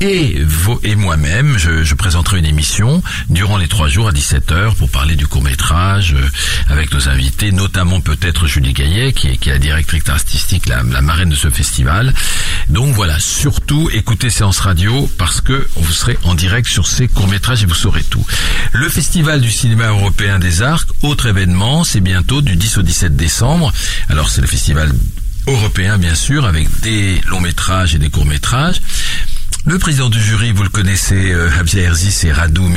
Et, 0.00 0.36
et 0.82 0.94
moi-même, 0.94 1.56
je, 1.56 1.82
je 1.82 1.94
présenterai 1.94 2.38
une 2.38 2.44
émission 2.44 3.02
durant 3.30 3.56
les 3.56 3.66
trois 3.66 3.88
jours 3.88 4.08
à 4.08 4.12
17h 4.12 4.74
pour 4.74 4.90
parler 4.90 5.16
du 5.16 5.26
court-métrage 5.26 6.12
euh, 6.14 6.28
avec 6.68 6.92
nos 6.92 7.08
invités, 7.08 7.50
notamment 7.50 8.00
peut-être 8.02 8.46
Julie 8.46 8.74
Gaillet, 8.74 9.12
qui 9.14 9.28
est, 9.28 9.36
qui 9.38 9.48
est 9.48 9.52
la 9.52 9.58
directrice 9.58 10.06
artistique, 10.08 10.66
la, 10.68 10.82
la 10.82 11.00
marraine 11.00 11.30
de 11.30 11.34
ce 11.34 11.48
festival. 11.48 12.12
Donc 12.68 12.94
voilà, 12.94 13.18
surtout 13.18 13.88
écoutez 13.92 14.28
Séance 14.28 14.60
Radio 14.60 15.10
parce 15.16 15.40
que 15.40 15.66
vous 15.76 15.92
serez 15.92 16.18
en 16.24 16.34
direct 16.34 16.68
sur 16.68 16.86
ces 16.86 17.08
courts-métrages 17.08 17.62
et 17.62 17.66
vous 17.66 17.74
saurez 17.74 18.02
tout. 18.02 18.24
Le 18.72 18.88
Festival 18.90 19.40
du 19.40 19.50
cinéma 19.50 19.86
européen 19.88 20.38
des 20.38 20.60
arcs, 20.60 20.88
autre 21.02 21.26
événement, 21.26 21.84
c'est 21.84 22.00
bientôt 22.00 22.42
du 22.42 22.56
10 22.56 22.78
au 22.78 22.82
17 22.82 23.16
décembre. 23.16 23.72
Alors 24.10 24.28
c'est 24.28 24.42
le 24.42 24.46
festival 24.46 24.92
européen 25.46 25.96
bien 25.96 26.14
sûr 26.14 26.44
avec 26.44 26.68
des 26.80 27.20
longs 27.28 27.40
métrages 27.40 27.94
et 27.94 27.98
des 27.98 28.10
courts 28.10 28.26
métrages. 28.26 28.80
Le 29.68 29.80
président 29.80 30.08
du 30.08 30.22
jury, 30.22 30.52
vous 30.52 30.62
le 30.62 30.68
connaissez, 30.68 31.32
euh, 31.32 31.50
Javier 31.50 31.82
Herzi, 31.82 32.12
c'est 32.12 32.32
Radou 32.32 32.68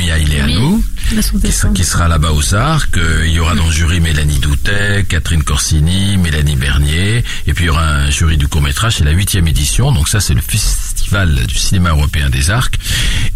source 1.22 1.40
des 1.40 1.48
qui, 1.48 1.54
sera- 1.54 1.68
sons. 1.68 1.72
qui 1.72 1.84
sera 1.84 2.08
là-bas 2.08 2.32
aux 2.32 2.54
arcs. 2.56 2.96
Euh, 2.96 3.24
il 3.28 3.32
y 3.32 3.38
aura 3.38 3.54
dans 3.54 3.66
le 3.66 3.70
jury 3.72 4.00
Mélanie 4.00 4.40
Doutet, 4.40 5.04
Catherine 5.08 5.44
Corsini, 5.44 6.16
Mélanie 6.16 6.56
Bernier, 6.56 7.24
et 7.46 7.54
puis 7.54 7.64
il 7.64 7.66
y 7.68 7.70
aura 7.70 7.86
un 7.86 8.10
jury 8.10 8.36
du 8.36 8.48
court-métrage, 8.48 8.96
c'est 8.96 9.04
la 9.04 9.12
huitième 9.12 9.46
édition, 9.46 9.92
donc 9.92 10.08
ça 10.08 10.18
c'est 10.20 10.34
le 10.34 10.40
festival 10.40 11.34
du 11.46 11.54
cinéma 11.54 11.90
européen 11.90 12.28
des 12.28 12.50
arcs. 12.50 12.74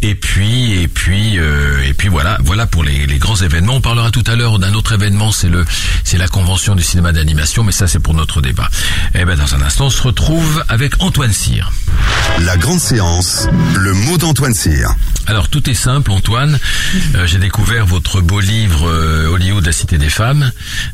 Et 0.03 0.17
puis, 0.17 0.73
et 0.73 0.89
puis, 0.89 1.39
euh, 1.39 1.81
et 1.87 1.95
puis 1.95 2.09
voilà, 2.09 2.39
voilà 2.45 2.67
pour 2.67 2.83
les, 2.83 3.07
les 3.07 3.19
grands 3.19 3.37
événements. 3.37 3.77
On 3.77 3.81
parlera 3.81 4.11
tout 4.11 4.25
à 4.27 4.35
l'heure 4.35 4.59
d'un 4.59 4.75
autre 4.75 4.93
événement, 4.93 5.31
c'est 5.31 5.49
le, 5.49 5.65
c'est 6.03 6.19
la 6.19 6.27
convention 6.29 6.75
du 6.75 6.83
cinéma 6.83 7.13
d'animation, 7.13 7.63
mais 7.63 7.73
ça 7.73 7.87
c'est 7.87 8.01
pour 8.01 8.15
notre 8.15 8.41
débat. 8.41 8.69
Et 9.15 9.25
ben 9.25 9.37
dans 9.39 9.55
un 9.55 9.63
instant, 9.63 9.87
on 9.87 9.91
se 9.91 10.03
retrouve 10.03 10.65
avec 10.69 11.01
Antoine 11.01 11.33
Cyr. 11.33 11.71
La 12.41 12.57
grande 12.57 12.81
séance, 12.81 13.44
le 13.77 13.93
mot 13.93 14.19
d'Antoine 14.19 14.55
Cyr. 14.55 14.95
Alors 15.27 15.49
tout 15.49 15.69
est 15.71 15.75
simple, 15.75 16.11
Antoine. 16.11 16.59
Euh, 17.15 17.27
J'ai 17.27 17.39
découvert 17.39 17.87
votre 17.87 18.21
beau 18.21 18.41
livre 18.41 18.89
euh, 18.89 19.29
Hollywood, 19.29 19.65
la 19.65 19.73
cité 19.73 19.97
des 19.99 20.11
femmes. 20.11 20.51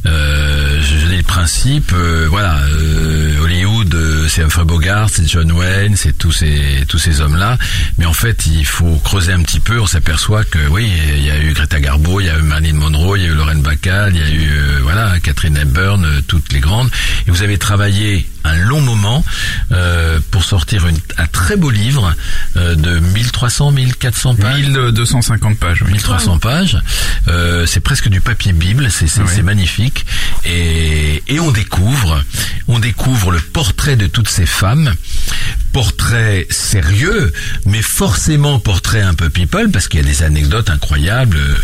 Euh, 0.07 0.81
je, 0.81 0.99
je 0.99 1.07
dis 1.07 1.17
le 1.17 1.23
principe. 1.23 1.93
euh, 1.93 2.27
voilà, 2.31 2.59
euh, 2.61 3.41
Hollywood, 3.43 3.93
euh, 3.95 4.27
c'est 4.29 4.43
Humphrey 4.43 4.65
Bogart, 4.65 5.09
c'est 5.11 5.27
John 5.29 5.51
Wayne, 5.53 5.97
c'est 5.97 6.17
tous 6.17 6.31
ces 6.33 6.85
tous 6.89 6.99
ces 6.99 7.21
hommes-là. 7.21 7.59
Mais 7.99 8.07
en 8.07 8.13
fait, 8.13 8.47
il 8.47 8.65
faut 8.65 9.01
creuser 9.03 9.33
un 9.33 9.43
petit 9.43 9.61
peu. 9.61 9.81
On 9.81 9.87
s'aperçoit 9.87 10.45
que 10.45 10.59
oui, 10.71 10.89
il 11.17 11.25
y 11.25 11.31
a 11.31 11.39
eu 11.43 11.53
Greta 11.53 11.81
Garbo, 11.81 12.21
il 12.21 12.27
y 12.27 12.31
a 12.31 12.39
eu 12.39 12.43
Marilyn 12.43 12.75
Monroe, 12.77 13.17
il 13.19 13.25
y 13.25 13.27
a 13.27 13.31
eu 13.31 13.35
Lorraine 13.35 13.63
Bacall, 13.63 14.15
il 14.15 14.21
y 14.21 14.25
a 14.25 14.31
eu 14.31 14.49
euh, 14.53 14.79
voilà 14.83 15.19
Catherine 15.21 15.57
Hepburn, 15.57 16.05
euh, 16.05 16.21
toutes 16.27 16.53
les 16.53 16.61
grandes. 16.61 16.91
Et 17.27 17.31
vous 17.33 17.43
avez 17.43 17.59
travaillé 17.59 18.27
un 18.45 18.57
long 18.57 18.81
moment 18.81 19.25
euh, 19.73 20.21
pour 20.31 20.45
sortir 20.45 20.87
une, 20.87 20.99
un 21.19 21.27
très 21.27 21.57
beau 21.57 21.71
livre 21.71 22.15
euh, 22.57 22.75
de 22.75 22.99
1300, 22.99 23.73
1400 23.73 24.35
pages. 24.37 24.63
1250 24.67 25.59
pages. 25.59 25.83
oui. 25.83 25.93
1300 25.93 26.39
pages. 26.39 26.79
Euh, 27.29 27.67
c'est 27.67 27.81
presque 27.81 28.09
du 28.09 28.21
papier 28.21 28.53
bible, 28.53 28.91
c'est 28.91 29.07
c'est 29.09 29.43
magnifique. 29.43 30.07
Et, 30.45 31.23
et 31.29 31.41
on 31.41 31.51
découvre, 31.51 32.23
on 32.69 32.79
découvre 32.79 33.31
le 33.31 33.41
portrait 33.41 33.97
de 33.97 34.07
toutes 34.07 34.29
ces 34.29 34.47
femmes. 34.47 34.95
Portrait 35.73 36.47
sérieux, 36.51 37.33
mais 37.65 37.83
forcément 37.83 38.59
portrait 38.59 39.03
un 39.03 39.15
peu 39.15 39.31
people, 39.31 39.71
parce 39.71 39.87
qu'il 39.87 40.01
y 40.01 40.03
a 40.03 40.07
des 40.07 40.23
anecdotes 40.25 40.69
incroyables 40.69 41.37
euh, 41.37 41.55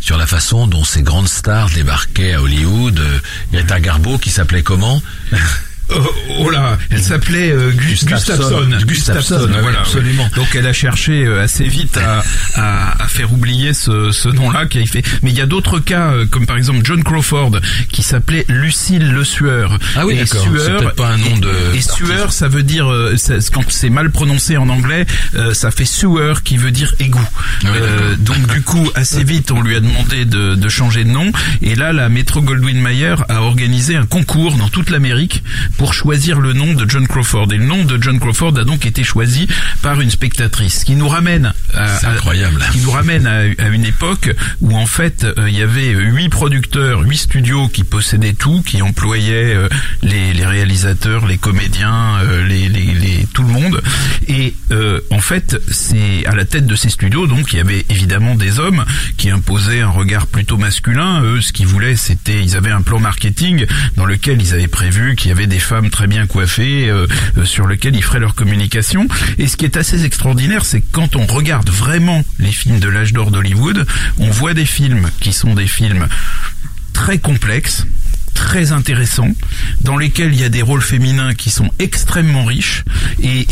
sur 0.00 0.16
la 0.16 0.26
façon 0.26 0.66
dont 0.66 0.82
ces 0.84 1.02
grandes 1.02 1.28
stars 1.28 1.70
débarquaient 1.70 2.34
à 2.34 2.42
Hollywood. 2.42 2.98
Euh, 2.98 3.18
Greta 3.52 3.78
Garbo, 3.80 4.18
qui 4.18 4.30
s'appelait 4.30 4.62
comment? 4.62 5.00
Oh, 5.90 5.94
oh 6.40 6.50
là, 6.50 6.78
elle 6.90 7.02
s'appelait 7.02 7.50
euh, 7.50 7.70
Gus- 7.72 8.04
Gustafsson. 8.06 8.34
Gustafsson. 8.70 8.86
Gustafsson, 8.86 9.46
oui, 9.48 9.56
voilà, 9.60 9.80
absolument. 9.80 10.28
Donc 10.36 10.46
elle 10.54 10.66
a 10.66 10.72
cherché 10.72 11.24
euh, 11.24 11.42
assez 11.42 11.64
vite 11.64 11.98
à, 11.98 12.22
à, 12.54 13.02
à 13.02 13.08
faire 13.08 13.32
oublier 13.32 13.74
ce, 13.74 14.10
ce 14.10 14.28
nom-là 14.28 14.66
qui 14.66 14.78
a 14.80 14.86
fait. 14.86 15.02
Mais 15.22 15.30
il 15.30 15.36
y 15.36 15.40
a 15.40 15.46
d'autres 15.46 15.80
cas, 15.80 16.12
euh, 16.12 16.26
comme 16.26 16.46
par 16.46 16.56
exemple 16.56 16.80
John 16.84 17.02
Crawford, 17.04 17.58
qui 17.90 18.02
s'appelait 18.02 18.44
Lucille 18.48 19.10
Le 19.12 19.24
Sueur. 19.24 19.78
Ah 19.96 20.06
oui, 20.06 20.16
d'accord. 20.16 20.40
C'est 20.42 20.48
Sueur, 20.64 20.80
peut-être 20.80 20.94
pas 20.96 21.08
un 21.10 21.18
nom 21.18 21.36
de- 21.36 21.50
Et, 21.74 21.78
et 21.78 21.80
Sueur, 21.82 22.32
ça 22.32 22.48
veut 22.48 22.62
dire 22.62 22.90
euh, 22.90 23.16
ça- 23.16 23.34
quand 23.52 23.64
c'est 23.70 23.90
mal 23.90 24.10
prononcé 24.10 24.56
en 24.56 24.68
anglais, 24.70 25.04
euh, 25.34 25.52
ça 25.52 25.70
fait 25.70 25.84
sewer 25.84 26.34
qui 26.44 26.56
veut 26.56 26.70
dire 26.70 26.94
égout. 27.00 27.20
Ah 27.64 27.68
oui, 27.72 27.78
Euh, 27.82 28.16
donc 28.16 28.46
du 28.52 28.62
coup, 28.62 28.88
assez 28.94 29.24
vite, 29.24 29.50
on 29.50 29.60
lui 29.60 29.76
a 29.76 29.80
demandé 29.80 30.24
de, 30.24 30.54
de 30.54 30.68
changer 30.68 31.04
de 31.04 31.10
nom. 31.10 31.32
Et 31.60 31.74
là, 31.74 31.92
la 31.92 32.08
Metro 32.08 32.40
Goldwyn 32.40 32.80
Mayer 32.80 33.16
a 33.28 33.42
organisé 33.42 33.96
un 33.96 34.06
concours 34.06 34.56
dans 34.56 34.68
toute 34.68 34.88
l'Amérique 34.90 35.42
pour 35.76 35.94
choisir 35.94 36.40
le 36.40 36.52
nom 36.52 36.74
de 36.74 36.88
John 36.88 37.06
Crawford. 37.06 37.48
Et 37.52 37.56
le 37.56 37.64
nom 37.64 37.84
de 37.84 38.00
John 38.02 38.18
Crawford 38.20 38.58
a 38.58 38.64
donc 38.64 38.86
été 38.86 39.04
choisi 39.04 39.48
par 39.82 40.00
une 40.00 40.10
spectatrice, 40.10 40.80
ce 40.80 40.84
qui 40.84 40.94
nous 40.94 41.08
ramène 41.08 41.52
à, 41.74 41.98
C'est 41.98 42.06
à- 42.06 42.10
incroyable. 42.10 42.64
qui 42.72 42.78
nous 42.80 42.90
ramène 42.90 43.26
à, 43.26 43.40
à 43.58 43.68
une 43.68 43.84
époque 43.84 44.30
où 44.60 44.76
en 44.76 44.86
fait 44.86 45.24
euh, 45.24 45.32
il 45.48 45.56
y 45.56 45.62
avait 45.62 45.90
huit 45.90 46.28
producteurs, 46.28 47.00
huit 47.02 47.16
studios 47.18 47.68
qui 47.68 47.84
possédaient 47.84 48.32
tout, 48.34 48.62
qui 48.62 48.82
employaient 48.82 49.54
euh, 49.54 49.68
les, 50.02 50.32
les 50.32 50.46
réalisateurs, 50.46 51.26
les 51.26 51.38
comédiens, 51.38 52.16
euh, 52.24 52.46
les, 52.46 52.68
les, 52.68 52.94
les- 52.94 53.26
tout 53.32 53.42
le 53.42 53.48
monde. 53.52 53.80
Et 54.28 54.54
euh, 54.70 55.00
en 55.10 55.20
fait, 55.20 55.56
c'est 55.70 56.24
à 56.26 56.34
la 56.34 56.44
tête 56.44 56.66
de 56.66 56.76
ces 56.76 56.90
studios, 56.90 57.26
donc 57.26 57.52
il 57.52 57.56
y 57.56 57.60
avait 57.60 57.84
évidemment 57.90 58.34
des 58.34 58.58
hommes 58.58 58.84
qui 59.16 59.30
imposaient 59.30 59.80
un 59.80 59.88
regard 59.88 60.26
plutôt 60.26 60.56
masculin. 60.56 61.22
Eux, 61.22 61.40
ce 61.40 61.52
qu'ils 61.52 61.66
voulaient, 61.66 61.96
c'était, 61.96 62.42
ils 62.42 62.56
avaient 62.56 62.70
un 62.70 62.82
plan 62.82 62.98
marketing 63.00 63.66
dans 63.96 64.06
lequel 64.06 64.40
ils 64.40 64.52
avaient 64.54 64.68
prévu 64.68 65.16
qu'il 65.16 65.28
y 65.28 65.32
avait 65.32 65.46
des 65.46 65.58
femmes 65.62 65.90
très 65.90 66.06
bien 66.06 66.26
coiffées, 66.26 66.88
euh, 66.88 67.06
euh, 67.38 67.44
sur 67.44 67.66
lequel 67.66 67.96
ils 67.96 68.02
feraient 68.02 68.20
leur 68.20 68.34
communication. 68.34 69.08
Et 69.38 69.46
ce 69.46 69.56
qui 69.56 69.64
est 69.64 69.76
assez 69.76 70.04
extraordinaire, 70.04 70.64
c'est 70.64 70.80
que 70.80 70.86
quand 70.92 71.16
on 71.16 71.26
regarde 71.26 71.70
vraiment 71.70 72.24
les 72.38 72.52
films 72.52 72.80
de 72.80 72.88
l'âge 72.88 73.12
d'or 73.12 73.30
d'Hollywood, 73.30 73.86
on 74.18 74.30
voit 74.30 74.54
des 74.54 74.66
films 74.66 75.10
qui 75.20 75.32
sont 75.32 75.54
des 75.54 75.66
films 75.66 76.08
très 76.92 77.18
complexes, 77.18 77.86
très 78.34 78.72
intéressants, 78.72 79.32
dans 79.82 79.96
lesquels 79.96 80.32
il 80.32 80.40
y 80.40 80.44
a 80.44 80.48
des 80.48 80.62
rôles 80.62 80.82
féminins 80.82 81.34
qui 81.34 81.50
sont 81.50 81.70
extrêmement 81.78 82.44
riches, 82.44 82.84
et 83.22 83.46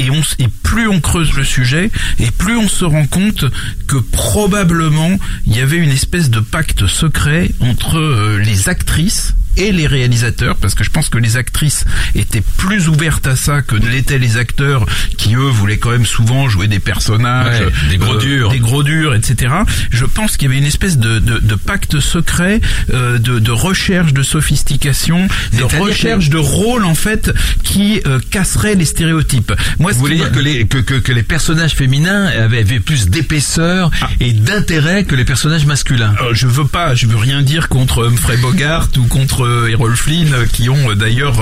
plus 0.62 0.88
on 0.88 1.00
creuse 1.00 1.34
le 1.34 1.44
sujet, 1.44 1.90
et 2.18 2.30
plus 2.30 2.56
on 2.56 2.68
se 2.68 2.84
rend 2.84 3.06
compte 3.06 3.44
que 3.86 3.96
probablement 3.96 5.18
il 5.46 5.56
y 5.56 5.60
avait 5.60 5.78
une 5.78 5.90
espèce 5.90 6.30
de 6.30 6.40
pacte 6.40 6.86
secret 6.86 7.50
entre 7.60 7.98
euh, 7.98 8.38
les 8.38 8.68
actrices 8.68 9.34
et 9.56 9.72
les 9.72 9.86
réalisateurs, 9.86 10.56
parce 10.56 10.74
que 10.74 10.84
je 10.84 10.90
pense 10.90 11.08
que 11.08 11.18
les 11.18 11.36
actrices 11.36 11.84
étaient 12.14 12.42
plus 12.56 12.88
ouvertes 12.88 13.26
à 13.26 13.36
ça 13.36 13.62
que 13.62 13.74
ne 13.76 13.88
l'étaient 13.88 14.18
les 14.18 14.36
acteurs, 14.36 14.86
qui 15.18 15.34
eux 15.34 15.38
voulaient 15.50 15.78
quand 15.78 15.90
même 15.90 16.06
souvent 16.06 16.48
jouer 16.48 16.68
des 16.68 16.80
personnages, 16.80 17.60
Ouais, 17.60 17.72
des 17.90 17.96
gros 17.98 18.16
durs. 18.16 18.50
des 18.50 18.58
gros 18.60 18.82
durs, 18.82 19.14
etc. 19.14 19.52
Je 19.90 20.04
pense 20.04 20.36
qu'il 20.36 20.48
y 20.48 20.50
avait 20.52 20.60
une 20.60 20.66
espèce 20.66 20.98
de, 20.98 21.18
de, 21.18 21.38
de 21.38 21.54
pacte 21.54 22.00
secret, 22.00 22.60
euh, 22.92 23.18
de, 23.18 23.38
de 23.38 23.50
recherche 23.50 24.12
de 24.12 24.22
sophistication, 24.22 25.28
de 25.52 25.62
recherche 25.62 26.28
de 26.30 26.38
rôle 26.38 26.84
en 26.84 26.94
fait 26.94 27.30
qui 27.64 28.00
euh, 28.06 28.18
casserait 28.30 28.74
les 28.74 28.84
stéréotypes. 28.84 29.52
Moi, 29.78 29.92
Vous 29.92 29.98
voulez 30.00 30.16
dire 30.16 30.32
que 30.32 30.38
les, 30.40 30.66
que, 30.66 30.78
que, 30.78 30.94
que 30.94 31.12
les 31.12 31.22
personnages 31.22 31.74
féminins 31.74 32.26
avaient, 32.26 32.60
avaient 32.60 32.80
plus 32.80 33.08
d'épaisseur 33.08 33.90
Ah. 34.00 34.08
et 34.20 34.32
d'intérêt 34.32 35.04
que 35.04 35.14
les 35.14 35.24
personnages 35.24 35.66
masculins? 35.66 36.14
Euh, 36.22 36.34
je 36.34 36.46
veux 36.46 36.66
pas, 36.66 36.94
je 36.94 37.06
veux 37.06 37.16
rien 37.16 37.42
dire 37.42 37.68
contre 37.68 38.06
Humphrey 38.06 38.36
Bogart 38.38 38.88
ou 38.98 39.04
contre 39.04 39.39
euh, 39.44 39.68
Errol 39.68 39.96
Flynn 39.96 40.32
euh, 40.32 40.46
qui 40.46 40.68
ont 40.68 40.90
euh, 40.90 40.94
d'ailleurs 40.94 41.40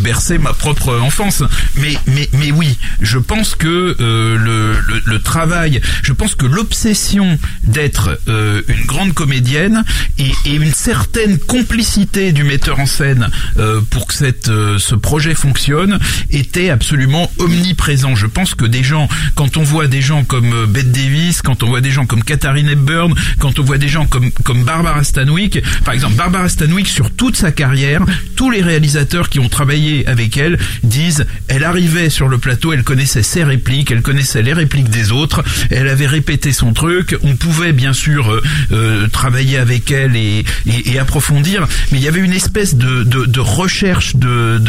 bercé 0.00 0.38
ma 0.38 0.52
propre 0.52 0.96
enfance. 0.98 1.42
Mais 1.76 1.96
mais 2.06 2.28
mais 2.32 2.50
oui, 2.50 2.76
je 3.00 3.18
pense 3.18 3.54
que 3.54 3.96
euh, 4.00 4.36
le, 4.36 4.72
le, 4.72 5.02
le 5.04 5.18
travail, 5.20 5.80
je 6.02 6.12
pense 6.12 6.34
que 6.34 6.46
l'obsession 6.46 7.38
d'être 7.64 8.18
euh, 8.28 8.62
une 8.68 8.84
grande 8.86 9.14
comédienne 9.14 9.84
et, 10.18 10.30
et 10.44 10.54
une 10.54 10.72
certaine 10.72 11.38
complicité 11.38 12.32
du 12.32 12.44
metteur 12.44 12.78
en 12.80 12.86
scène 12.86 13.28
euh, 13.58 13.80
pour 13.90 14.06
que 14.06 14.14
cette, 14.14 14.46
ce 14.78 14.94
projet 14.94 15.34
fonctionne 15.34 15.98
était 16.30 16.70
absolument 16.70 17.30
omniprésent. 17.38 18.14
Je 18.14 18.26
pense 18.26 18.54
que 18.54 18.64
des 18.64 18.82
gens, 18.82 19.08
quand 19.34 19.56
on 19.56 19.62
voit 19.62 19.86
des 19.86 20.02
gens 20.02 20.24
comme 20.24 20.66
Bette 20.66 20.92
Davis, 20.92 21.42
quand 21.42 21.62
on 21.62 21.68
voit 21.68 21.80
des 21.80 21.90
gens 21.90 22.06
comme 22.06 22.22
Katharine 22.22 22.68
Hepburn, 22.68 23.14
quand 23.38 23.58
on 23.58 23.62
voit 23.62 23.78
des 23.78 23.88
gens 23.88 24.06
comme, 24.06 24.30
comme 24.44 24.64
Barbara 24.64 25.04
Stanwyck, 25.04 25.62
par 25.84 25.94
exemple 25.94 26.14
Barbara 26.14 26.48
Stanwyck 26.48 26.86
sur 26.86 27.10
toute 27.32 27.40
sa 27.40 27.50
carrière, 27.50 28.02
tous 28.36 28.50
les 28.50 28.60
réalisateurs 28.60 29.30
qui 29.30 29.38
ont 29.38 29.48
travaillé 29.48 30.06
avec 30.06 30.36
elle 30.36 30.58
disent, 30.82 31.24
elle 31.48 31.64
arrivait 31.64 32.10
sur 32.10 32.28
le 32.28 32.36
plateau, 32.36 32.74
elle 32.74 32.82
connaissait 32.82 33.22
ses 33.22 33.42
répliques, 33.42 33.90
elle 33.90 34.02
connaissait 34.02 34.42
les 34.42 34.52
répliques 34.52 34.90
des 34.90 35.12
autres, 35.12 35.42
elle 35.70 35.88
avait 35.88 36.06
répété 36.06 36.52
son 36.52 36.74
truc, 36.74 37.16
on 37.22 37.34
pouvait 37.36 37.72
bien 37.72 37.94
sûr 37.94 38.30
euh, 38.30 38.42
euh, 38.72 39.08
travailler 39.08 39.56
avec 39.56 39.90
elle 39.90 40.14
et, 40.14 40.44
et, 40.66 40.92
et 40.92 40.98
approfondir, 40.98 41.66
mais 41.90 41.98
il 41.98 42.04
y 42.04 42.08
avait 42.08 42.20
une 42.20 42.34
espèce 42.34 42.74
de, 42.74 43.02
de, 43.02 43.24
de 43.24 43.40
recherche, 43.40 44.14
de, 44.16 44.60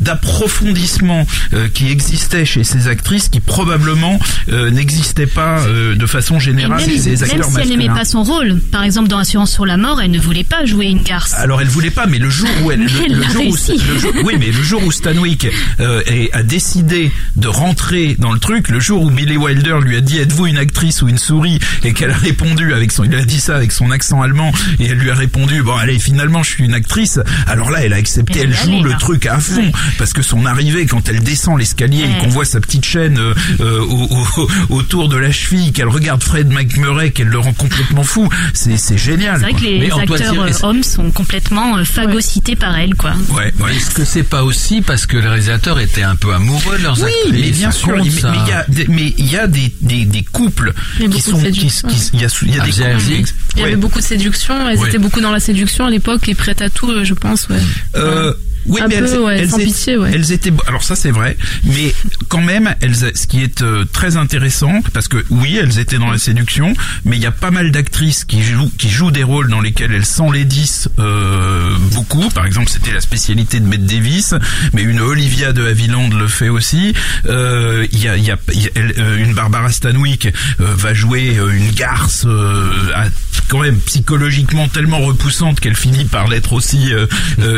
d'approfondissement 0.00 1.24
euh, 1.52 1.68
qui 1.72 1.88
existait 1.88 2.44
chez 2.44 2.64
ces 2.64 2.88
actrices 2.88 3.28
qui 3.28 3.38
probablement 3.38 4.18
euh, 4.48 4.70
n'existait 4.70 5.26
pas 5.26 5.60
euh, 5.60 5.94
de 5.94 6.06
façon 6.06 6.38
Et 6.38 6.40
générale 6.40 6.80
même, 6.80 6.80
chez 6.80 6.96
les 6.96 7.16
même 7.16 7.22
acteurs 7.22 7.44
si 7.44 7.60
elle 7.60 7.68
n'aimait 7.68 7.86
pas 7.86 8.04
son 8.04 8.24
rôle, 8.24 8.58
par 8.72 8.82
exemple 8.82 9.06
dans 9.08 9.18
Assurance 9.18 9.52
sur 9.52 9.66
la 9.66 9.76
mort, 9.76 10.00
elle 10.00 10.10
ne 10.10 10.18
voulait 10.18 10.42
pas 10.42 10.64
jouer 10.64 10.86
une 10.86 11.02
garce. 11.02 11.34
Alors 11.34 11.59
elle 11.60 11.68
voulait 11.68 11.90
pas, 11.90 12.06
mais 12.06 12.18
le 12.18 12.30
jour 12.30 12.48
où 12.62 12.70
elle, 12.70 12.80
le, 12.80 12.90
elle 13.04 13.12
le 13.14 13.20
l'a 13.20 13.28
jour 13.28 13.36
où, 13.46 13.50
réussi. 13.52 13.80
le 13.92 13.98
jour- 13.98 14.12
oui, 14.24 14.34
mais 14.38 14.46
le 14.46 14.62
jour 14.62 14.82
où 14.84 14.92
Stanwyck 14.92 15.46
euh, 15.80 16.02
a 16.32 16.42
décidé 16.42 17.10
de 17.36 17.48
rentrer 17.48 18.16
dans 18.18 18.32
le 18.32 18.38
truc, 18.38 18.68
le 18.68 18.80
jour 18.80 19.02
où 19.02 19.10
Billy 19.10 19.36
Wilder 19.36 19.76
lui 19.82 19.96
a 19.96 20.00
dit 20.00 20.18
êtes-vous 20.18 20.46
une 20.46 20.58
actrice 20.58 21.02
ou 21.02 21.08
une 21.08 21.18
souris? 21.18 21.58
Et 21.84 21.92
qu'elle 21.92 22.10
a 22.10 22.16
répondu 22.16 22.72
avec 22.74 22.92
son, 22.92 23.04
il 23.04 23.14
a 23.14 23.24
dit 23.24 23.40
ça 23.40 23.56
avec 23.56 23.72
son 23.72 23.90
accent 23.90 24.22
allemand 24.22 24.52
et 24.78 24.86
elle 24.86 24.98
lui 24.98 25.10
a 25.10 25.14
répondu 25.14 25.62
bon 25.62 25.74
allez 25.76 25.98
finalement 25.98 26.42
je 26.42 26.50
suis 26.50 26.64
une 26.64 26.74
actrice. 26.74 27.18
Alors 27.46 27.70
là 27.70 27.80
elle 27.84 27.92
a 27.92 27.96
accepté, 27.96 28.40
Elle 28.40 28.54
joue 28.54 28.82
le 28.82 28.90
là. 28.90 28.96
truc 28.96 29.26
à 29.26 29.38
fond 29.38 29.60
Ouais. 29.60 29.72
parce 29.98 30.12
que 30.12 30.22
son 30.22 30.46
arrivée 30.46 30.86
quand 30.86 31.08
elle 31.08 31.20
descend 31.22 31.58
l'escalier 31.58 32.04
et 32.04 32.22
qu'on 32.22 32.28
voit 32.28 32.44
sa 32.44 32.60
petite 32.60 32.84
chaîne 32.84 33.18
euh, 33.18 33.34
euh, 33.60 33.80
au- 33.80 34.26
au- 34.40 34.48
autour 34.70 35.08
de 35.08 35.16
la 35.16 35.30
cheville, 35.32 35.72
qu'elle 35.72 35.88
regarde 35.88 36.22
Fred 36.22 36.50
McMurray, 36.50 37.10
qu'elle 37.10 37.28
le 37.28 37.38
rend 37.38 37.52
complètement 37.52 38.04
fou, 38.04 38.28
c'est 38.54 38.76
c'est 38.76 38.96
génial. 38.98 39.36
C'est 39.36 39.42
vrai 39.42 39.50
quoi. 39.52 39.60
que 39.60 39.64
les 39.64 39.78
Mais 39.78 39.92
acteurs 39.92 40.40
euh, 40.42 40.52
hommes 40.62 40.82
sont 40.82 41.10
complètement 41.10 41.49
euh, 41.58 41.84
phagocytés 41.84 42.56
par 42.56 42.76
elle, 42.78 42.94
quoi. 42.94 43.12
Ouais, 43.30 43.52
ouais. 43.60 43.76
Est-ce 43.76 43.90
que 43.90 44.04
c'est 44.04 44.22
pas 44.22 44.44
aussi 44.44 44.80
parce 44.82 45.06
que 45.06 45.16
les 45.16 45.26
réalisateurs 45.28 45.78
étaient 45.80 46.02
un 46.02 46.16
peu 46.16 46.32
amoureux 46.34 46.78
de 46.78 46.82
leurs 46.82 46.98
Oui, 47.02 47.10
actrices 47.24 47.32
mais 47.44 47.50
bien 47.50 47.70
sûr, 47.70 47.88
compte, 47.88 48.04
mais 48.04 48.10
il 48.10 48.48
y 48.48 48.52
a, 48.52 48.64
des- 48.68 48.86
mais 48.88 49.14
il 49.18 49.30
y 49.30 49.36
a 49.36 49.46
des, 49.46 49.72
des, 49.80 50.04
des 50.04 50.22
couples 50.22 50.72
Il 50.98 51.02
y 51.02 51.06
a 51.06 51.08
qui 51.08 51.16
de 51.18 51.22
sont, 51.22 51.38
qui, 51.42 51.50
qui, 51.52 51.70
séduction. 51.70 51.88
il 52.14 52.20
y 52.20 52.24
a, 52.24 52.28
il 52.42 52.48
y 52.54 52.58
a 52.58 52.62
Ah, 52.62 52.66
des 52.66 53.16
couples. 53.16 53.32
Il 53.56 53.60
y 53.62 53.64
avait 53.64 53.76
beaucoup 53.76 53.98
de 53.98 54.04
séduction, 54.04 54.68
elles 54.68 54.78
Ouais. 54.78 54.88
étaient 54.88 54.98
beaucoup 54.98 55.20
dans 55.20 55.32
la 55.32 55.40
séduction 55.40 55.86
à 55.86 55.90
l'époque 55.90 56.28
et 56.28 56.34
prêtes 56.34 56.62
à 56.62 56.70
tout, 56.70 56.90
euh, 56.90 57.04
je 57.04 57.14
pense, 57.14 57.48
ouais. 57.48 57.56
Euh, 57.96 58.32
oui, 58.70 58.80
Un 58.80 58.88
mais 58.88 58.98
peu, 58.98 59.06
elles, 59.12 59.18
ouais, 59.20 59.38
elles 59.40 59.50
sans 59.50 59.58
étaient- 59.58 59.66
pitié, 59.66 59.96
ouais. 59.98 60.10
elles 60.14 60.32
étaient, 60.32 60.52
alors 60.66 60.82
ça 60.82 60.96
c'est 60.96 61.10
vrai, 61.10 61.36
mais 61.64 61.94
quand 62.28 62.40
même, 62.40 62.74
elles, 62.80 62.94
ce 62.96 63.26
qui 63.26 63.42
est 63.42 63.60
euh, 63.62 63.84
très 63.92 64.16
intéressant, 64.16 64.80
parce 64.94 65.08
que 65.08 65.22
oui, 65.30 65.58
elles 65.60 65.78
étaient 65.78 65.98
dans 65.98 66.10
la 66.10 66.18
séduction, 66.18 66.72
mais 67.04 67.16
il 67.16 67.22
y 67.22 67.26
a 67.26 67.30
pas 67.32 67.50
mal 67.50 67.70
d'actrices 67.72 68.24
qui 68.24 68.42
jouent, 68.42 68.70
qui 68.78 68.88
jouent 68.88 69.10
des 69.10 69.22
rôles 69.24 69.48
dans 69.50 69.60
lesquels 69.60 69.92
elles 69.92 70.06
s'enlaidissent 70.06 70.88
euh, 70.98 71.76
beaucoup. 71.92 72.28
Par 72.30 72.46
exemple, 72.46 72.70
c'était 72.70 72.92
la 72.92 73.00
spécialité 73.00 73.60
de 73.60 73.66
Bette 73.66 73.86
Davis, 73.86 74.34
mais 74.72 74.82
une 74.82 75.00
Olivia 75.00 75.52
de 75.52 75.66
Havilland 75.66 76.10
le 76.16 76.28
fait 76.28 76.48
aussi. 76.48 76.94
Euh, 77.26 77.86
Il 77.92 78.02
y 78.02 78.08
a, 78.08 78.16
y 78.16 78.30
a, 78.30 78.38
y 78.54 78.66
a- 78.66 78.70
elle, 78.76 78.94
euh, 78.98 79.16
une 79.24 79.34
Barbara 79.34 79.70
Stanwyck 79.70 80.26
euh, 80.26 80.30
va 80.76 80.94
jouer 80.94 81.36
une 81.52 81.70
garce 81.72 82.24
euh, 82.26 82.70
à- 82.94 83.06
quand 83.48 83.60
même 83.60 83.78
psychologiquement 83.80 84.68
tellement 84.68 85.00
repoussante 85.00 85.58
qu'elle 85.60 85.74
finit 85.74 86.04
par 86.04 86.28
l'être 86.28 86.52
aussi 86.52 86.92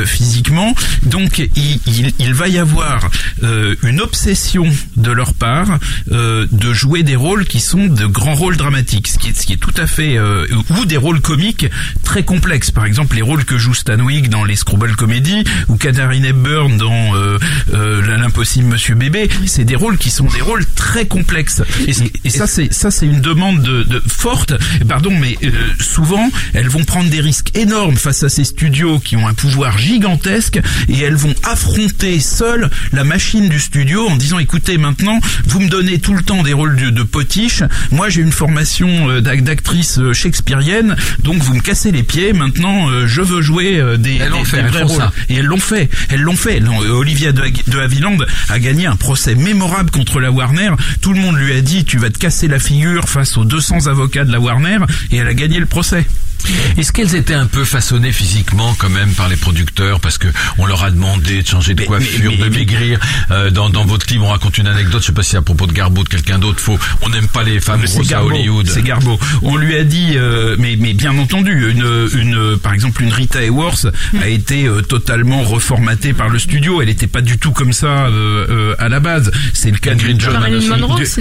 physiquement. 0.06 0.74
Donc 1.04 1.38
il, 1.38 1.80
il, 1.86 2.12
il 2.18 2.34
va 2.34 2.48
y 2.48 2.58
avoir 2.58 3.10
euh, 3.42 3.74
une 3.82 4.00
obsession 4.00 4.66
de 4.96 5.10
leur 5.10 5.34
part 5.34 5.78
euh, 6.10 6.46
de 6.52 6.72
jouer 6.72 7.02
des 7.02 7.16
rôles 7.16 7.44
qui 7.46 7.60
sont 7.60 7.86
de 7.86 8.06
grands 8.06 8.34
rôles 8.34 8.56
dramatiques, 8.56 9.08
ce 9.08 9.18
qui 9.18 9.30
est, 9.30 9.38
ce 9.38 9.46
qui 9.46 9.54
est 9.54 9.56
tout 9.56 9.74
à 9.76 9.86
fait 9.86 10.16
euh, 10.16 10.46
ou 10.70 10.84
des 10.84 10.96
rôles 10.96 11.20
comiques 11.20 11.66
très 12.02 12.24
complexes. 12.24 12.70
Par 12.70 12.84
exemple, 12.84 13.16
les 13.16 13.22
rôles 13.22 13.44
que 13.44 13.58
joue 13.58 13.74
Stanwyck 13.74 14.28
dans 14.28 14.44
les 14.44 14.56
Screwball 14.56 14.94
Comedy 14.96 15.44
ou 15.68 15.76
Katharine 15.76 16.24
Hepburn 16.24 16.76
dans 16.76 17.14
euh, 17.14 17.38
euh, 17.74 18.16
l'impossible 18.16 18.68
Monsieur 18.68 18.94
Bébé, 18.94 19.28
c'est 19.46 19.64
des 19.64 19.76
rôles 19.76 19.98
qui 19.98 20.10
sont 20.10 20.26
des 20.26 20.40
rôles 20.40 20.64
très 20.74 21.06
complexes. 21.06 21.62
Et, 21.86 22.30
ça, 22.30 22.46
c'est 22.46 22.72
ça, 22.72 22.90
c'est 22.90 23.06
une 23.06 23.20
demande 23.20 23.62
de, 23.62 23.82
de 23.82 24.02
forte. 24.06 24.54
Pardon, 24.88 25.10
mais 25.10 25.36
euh, 25.44 25.50
souvent, 25.80 26.30
elles 26.54 26.68
vont 26.68 26.84
prendre 26.84 27.10
des 27.10 27.20
risques 27.20 27.56
énormes 27.56 27.96
face 27.96 28.22
à 28.22 28.28
ces 28.28 28.44
studios 28.44 28.98
qui 28.98 29.16
ont 29.16 29.26
un 29.26 29.34
pouvoir 29.34 29.78
gigantesque 29.78 30.60
et 30.92 31.00
elles 31.00 31.16
vont 31.16 31.34
affronter 31.42 32.20
seules 32.20 32.70
la 32.92 33.02
machine 33.04 33.48
du 33.48 33.58
studio 33.58 34.08
en 34.08 34.16
disant 34.16 34.38
écoutez, 34.38 34.78
maintenant, 34.78 35.18
vous 35.46 35.60
me 35.60 35.68
donnez 35.68 35.98
tout 35.98 36.14
le 36.14 36.22
temps 36.22 36.42
des 36.42 36.52
rôles 36.52 36.76
de, 36.76 36.90
de 36.90 37.02
potiche. 37.02 37.62
Moi, 37.90 38.08
j'ai 38.08 38.20
une 38.20 38.32
formation 38.32 39.08
euh, 39.10 39.20
d'ac- 39.20 39.42
d'actrice 39.42 39.98
euh, 39.98 40.12
shakespearienne, 40.12 40.96
donc 41.24 41.36
vous 41.42 41.54
me 41.54 41.60
cassez 41.60 41.90
les 41.92 42.02
pieds. 42.02 42.32
Maintenant, 42.32 42.90
euh, 42.90 43.06
je 43.06 43.20
veux 43.22 43.42
jouer 43.42 43.82
des, 43.98 44.16
Elles 44.18 44.32
des- 44.32 44.44
fait, 44.44 44.62
des 44.62 44.68
vrais 44.68 44.82
rôles. 44.82 44.96
ça. 44.98 45.12
Et 45.28 45.36
elles 45.36 45.46
l'ont 45.46 45.58
fait. 45.58 45.88
Elles 46.10 46.20
l'ont 46.22 46.36
fait. 46.36 46.62
Olivia 46.90 47.32
de, 47.32 47.42
de 47.68 47.78
Havilland 47.78 48.18
a 48.48 48.58
gagné 48.58 48.86
un 48.86 48.96
procès 48.96 49.34
mémorable 49.34 49.90
contre 49.90 50.20
la 50.20 50.30
Warner. 50.30 50.70
Tout 51.00 51.12
le 51.14 51.20
monde 51.20 51.36
lui 51.36 51.52
a 51.54 51.60
dit 51.60 51.84
tu 51.84 51.98
vas 51.98 52.10
te 52.10 52.18
casser 52.18 52.48
la 52.48 52.58
figure 52.58 53.08
face 53.08 53.36
aux 53.36 53.44
200 53.44 53.86
avocats 53.86 54.24
de 54.24 54.32
la 54.32 54.40
Warner 54.40 54.78
et 55.10 55.16
elle 55.16 55.26
a 55.28 55.34
gagné 55.34 55.58
le 55.58 55.66
procès. 55.66 56.04
Est-ce 56.76 56.92
qu'elles 56.92 57.14
étaient 57.14 57.34
un 57.34 57.46
peu 57.46 57.64
façonnées 57.64 58.12
physiquement 58.12 58.74
quand 58.78 58.90
même 58.90 59.10
par 59.12 59.28
les 59.28 59.36
producteurs? 59.36 60.00
Parce 60.00 60.18
que 60.18 60.28
on 60.58 60.66
leur 60.66 60.82
a 60.84 60.90
demandé 60.90 61.42
de 61.42 61.46
changer 61.46 61.74
de 61.74 61.80
Mais- 61.80 61.86
coiffure, 61.86 62.30
mais- 62.32 62.36
mais- 62.44 62.50
de 62.50 62.54
maigrir 62.54 63.00
Euh, 63.30 63.50
dans, 63.50 63.70
dans 63.70 63.84
votre 63.84 64.06
clip, 64.06 64.20
on 64.22 64.28
raconte 64.28 64.58
une 64.58 64.66
anecdote, 64.66 65.00
je 65.00 65.06
sais 65.06 65.12
pas 65.12 65.22
si 65.22 65.36
à 65.36 65.42
propos 65.42 65.66
de 65.66 65.72
Garbo 65.72 66.00
ou 66.00 66.04
de 66.04 66.08
quelqu'un 66.08 66.38
d'autre. 66.38 66.60
Faut, 66.60 66.78
on 67.02 67.08
n'aime 67.08 67.28
pas 67.28 67.42
les 67.44 67.60
femmes 67.60 67.82
grosses 67.84 68.12
à. 68.12 68.24
Hollywood. 68.24 68.68
C'est 68.68 68.82
Garbo. 68.82 69.18
On 69.42 69.56
lui 69.56 69.76
a 69.76 69.84
dit, 69.84 70.12
euh, 70.16 70.56
mais 70.58 70.76
mais 70.78 70.92
bien 70.92 71.16
entendu, 71.18 71.70
une 71.70 72.08
une 72.14 72.56
par 72.58 72.74
exemple 72.74 73.02
une 73.02 73.12
Rita 73.12 73.42
Hayworth 73.42 73.86
a 74.20 74.28
été 74.28 74.66
euh, 74.66 74.82
totalement 74.82 75.42
reformatée 75.42 76.12
par 76.12 76.28
le 76.28 76.38
studio. 76.38 76.80
Elle 76.82 76.88
n'était 76.88 77.06
pas 77.06 77.20
du 77.22 77.38
tout 77.38 77.52
comme 77.52 77.72
ça 77.72 77.86
euh, 78.06 78.46
euh, 78.50 78.74
à 78.78 78.88
la 78.88 79.00
base. 79.00 79.30
C'est 79.54 79.70
le 79.70 79.78
cas 79.78 79.92
Ingrid 79.92 80.16
de- 80.18 80.26
Bergman 80.26 80.60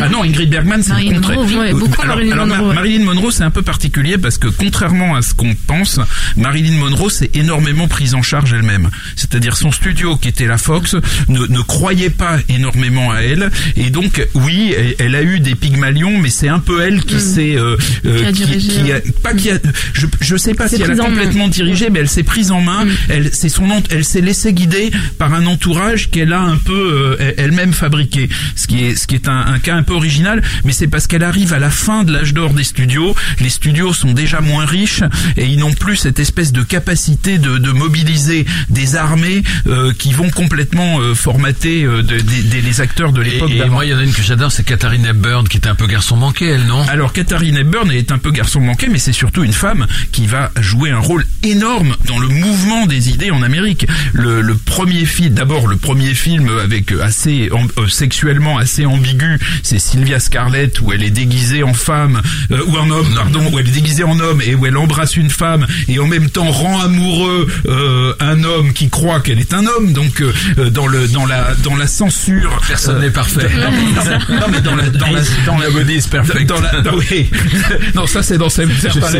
ah 0.02 0.10
non, 0.10 0.24
Ingrid 0.24 0.50
Bergman, 0.50 0.82
c'est 0.84 0.94
le 1.02 1.14
contraire. 1.16 1.40
Ouais, 1.40 1.74
beaucoup 1.74 2.02
alors, 2.02 2.16
Marilyn 2.16 2.32
alors, 2.34 2.48
Ma- 2.48 2.56
Monroe, 2.58 2.70
ouais. 2.70 2.76
Marilyn 2.76 3.04
Monroe, 3.06 3.32
c'est 3.32 3.44
un 3.44 3.52
peu 3.52 3.62
particulier 3.62 4.18
parce 4.18 4.38
que 4.38 4.48
contrairement 4.48 5.11
à 5.16 5.22
ce 5.22 5.34
qu'on 5.34 5.56
pense, 5.56 6.00
Marilyn 6.38 6.78
Monroe 6.78 7.10
s'est 7.10 7.32
énormément 7.34 7.88
prise 7.88 8.14
en 8.16 8.22
charge 8.22 8.54
elle-même. 8.54 8.90
C'est-à-dire 9.16 9.56
son 9.56 9.72
studio, 9.72 10.16
qui 10.18 10.28
était 10.30 10.46
la 10.48 10.58
Fox, 10.58 10.96
ne, 11.28 11.46
ne 11.48 11.62
croyait 11.62 12.10
pas 12.10 12.38
énormément 12.50 13.12
à 13.12 13.20
elle. 13.22 13.50
Et 13.76 13.90
donc, 13.90 14.26
oui, 14.34 14.74
elle, 14.78 14.96
elle 15.00 15.16
a 15.16 15.24
eu 15.24 15.40
des 15.40 15.56
pygmalions, 15.56 16.18
mais 16.18 16.30
c'est 16.30 16.48
un 16.50 16.60
peu 16.60 16.82
elle 16.82 17.04
qui 17.04 17.20
s'est... 17.20 17.56
euh, 17.56 17.76
euh, 18.06 18.12
Mm. 18.12 18.34
Qui 18.34 18.44
a 18.44 18.46
dirigé, 18.46 18.70
qui 18.72 18.92
a- 18.92 18.96
ouais. 18.96 19.04
pas 19.24 19.34
qui 19.34 19.50
a, 19.52 19.58
je, 19.94 20.06
je 20.20 20.36
sais 20.36 20.54
pas 20.54 20.68
si 20.68 20.76
elle 20.82 20.92
a 20.92 20.96
complètement 20.96 21.48
dirigé, 21.48 21.90
mais 21.90 22.00
elle 22.00 22.10
s'est 22.10 22.24
prise 22.24 22.52
en 22.52 22.62
main. 22.62 22.86
Mm. 22.86 22.90
Elle, 23.10 23.30
c'est 23.34 23.50
son, 23.50 23.68
elle 23.90 24.04
s'est 24.06 24.22
laissée 24.22 24.54
guider 24.54 24.92
par 25.18 25.34
un 25.34 25.46
entourage 25.46 26.10
qu'elle 26.10 26.34
a 26.34 26.42
un 26.42 26.58
peu 26.58 27.18
euh, 27.20 27.32
elle-même 27.38 27.74
fabriqué. 27.74 28.30
Ce 28.56 28.68
qui 28.68 28.84
est, 28.84 28.96
ce 28.96 29.08
qui 29.08 29.16
est 29.16 29.28
un, 29.28 29.40
un 29.48 29.60
cas 29.60 29.76
un 29.76 29.84
peu 29.84 29.94
original, 29.94 30.42
mais 30.66 30.74
c'est 30.74 30.88
parce 30.88 31.08
qu'elle 31.08 31.24
arrive 31.24 31.54
à 31.54 31.60
la 31.60 31.70
fin 31.70 32.04
de 32.04 32.12
l'âge 32.12 32.34
d'or 32.34 32.54
des 32.54 32.64
studios. 32.64 33.16
Les 33.40 33.50
studios 33.50 33.94
sont 33.94 34.12
déjà 34.12 34.42
moins 34.42 34.66
riches 34.66 34.91
et 35.38 35.46
ils 35.46 35.58
n'ont 35.60 35.74
plus 35.74 35.96
cette 35.96 36.20
espèce 36.20 36.52
de 36.52 36.64
capacité 36.64 37.38
de, 37.38 37.58
de 37.58 37.72
mobiliser 37.72 38.46
des 38.70 38.96
armées 38.96 39.44
euh, 39.68 39.94
qui 39.98 40.14
vont 40.14 40.30
complètement 40.30 41.00
euh, 41.00 41.14
formater 41.16 41.84
euh, 41.84 42.02
de- 42.04 42.20
des- 42.20 42.62
les 42.62 42.82
acteurs 42.82 43.12
de 43.14 43.22
Et, 43.22 43.30
l'époque. 43.32 43.52
et 43.52 43.58
d'avant. 43.60 43.74
moi, 43.74 43.86
il 43.86 43.92
y 43.92 43.94
en 43.94 44.00
a 44.00 44.04
une 44.04 44.14
que 44.14 44.22
j'adore, 44.22 44.52
c'est 44.52 44.64
Katharine 44.64 45.06
Hepburn, 45.06 45.48
qui 45.48 45.58
était 45.58 45.70
un 45.70 45.76
peu 45.76 45.88
garçon 45.88 46.16
manqué, 46.18 46.46
elle, 46.48 46.66
non? 46.66 46.82
Alors 46.88 47.14
Katharine 47.14 47.58
Hepburn 47.58 47.90
elle 47.92 47.98
est 47.98 48.12
un 48.12 48.18
peu 48.18 48.32
garçon 48.32 48.60
manqué, 48.62 48.88
mais 48.90 49.00
c'est 49.00 49.14
surtout 49.14 49.44
une 49.44 49.54
femme 49.54 49.88
qui 50.12 50.28
va 50.28 50.52
jouer 50.60 50.92
un 50.92 51.00
rôle 51.00 51.26
énorme 51.44 51.96
dans 52.06 52.20
le 52.20 52.28
mouvement 52.28 52.86
des 52.86 53.10
idées 53.10 53.32
en 53.32 53.42
Amérique. 53.42 53.88
Le, 54.14 54.42
le 54.42 54.56
premier 54.56 55.06
film, 55.06 55.34
d'abord 55.34 55.68
le 55.68 55.78
premier 55.78 56.14
film 56.14 56.50
avec 56.64 56.92
euh, 56.92 57.02
assez 57.04 57.50
euh, 57.78 57.88
sexuellement 57.88 58.58
assez 58.58 58.86
ambigu, 58.86 59.40
c'est 59.64 59.80
Sylvia 59.80 60.20
Scarlett 60.20 60.80
où 60.82 60.92
elle 60.94 61.04
est 61.04 61.10
déguisée 61.12 61.64
en 61.64 61.74
femme 61.74 62.22
euh, 62.52 62.62
ou 62.68 62.78
en 62.78 62.90
homme, 62.90 63.14
pardon, 63.16 63.42
où 63.52 63.60
elle 63.60 63.68
est 63.68 63.72
déguisée 63.72 64.04
en 64.04 64.20
homme 64.20 64.42
et 64.42 64.56
où 64.56 64.66
elle 64.66 64.78
embrasse 64.82 65.16
une 65.16 65.30
femme 65.30 65.66
et 65.88 66.00
en 66.00 66.08
même 66.08 66.30
temps 66.30 66.50
rend 66.52 66.82
amoureux 66.82 67.48
euh, 67.68 68.14
un 68.20 68.44
homme 68.44 68.74
qui 68.74 68.90
croit 68.90 69.20
qu'elle 69.20 69.40
est 69.40 69.54
un 69.54 69.66
homme. 69.66 69.94
Donc 69.94 70.22
euh, 70.22 70.70
dans 70.70 70.88
le 70.88 71.08
dans 71.08 71.26
la 71.26 71.54
dans 71.64 71.76
la 71.76 71.88
censure, 71.88 72.60
Personne 72.68 73.00
n'est 73.02 73.10
parfait. 73.10 73.50
non, 73.56 74.36
non, 74.40 74.46
mais 74.52 74.62
dans 74.62 74.76
la 74.76 74.90
dans 74.90 75.12
la 75.12 75.22
dans 75.46 75.58
la 75.58 75.68
is 75.92 76.08
perfect. 76.10 76.48
dans 76.48 76.60
la 76.62 76.82
dans- 76.82 76.96
oui. 76.96 77.30
non 77.96 78.06
ça 78.08 78.24
c'est 78.24 78.38
dans 78.38 78.50
sais, 78.50 78.66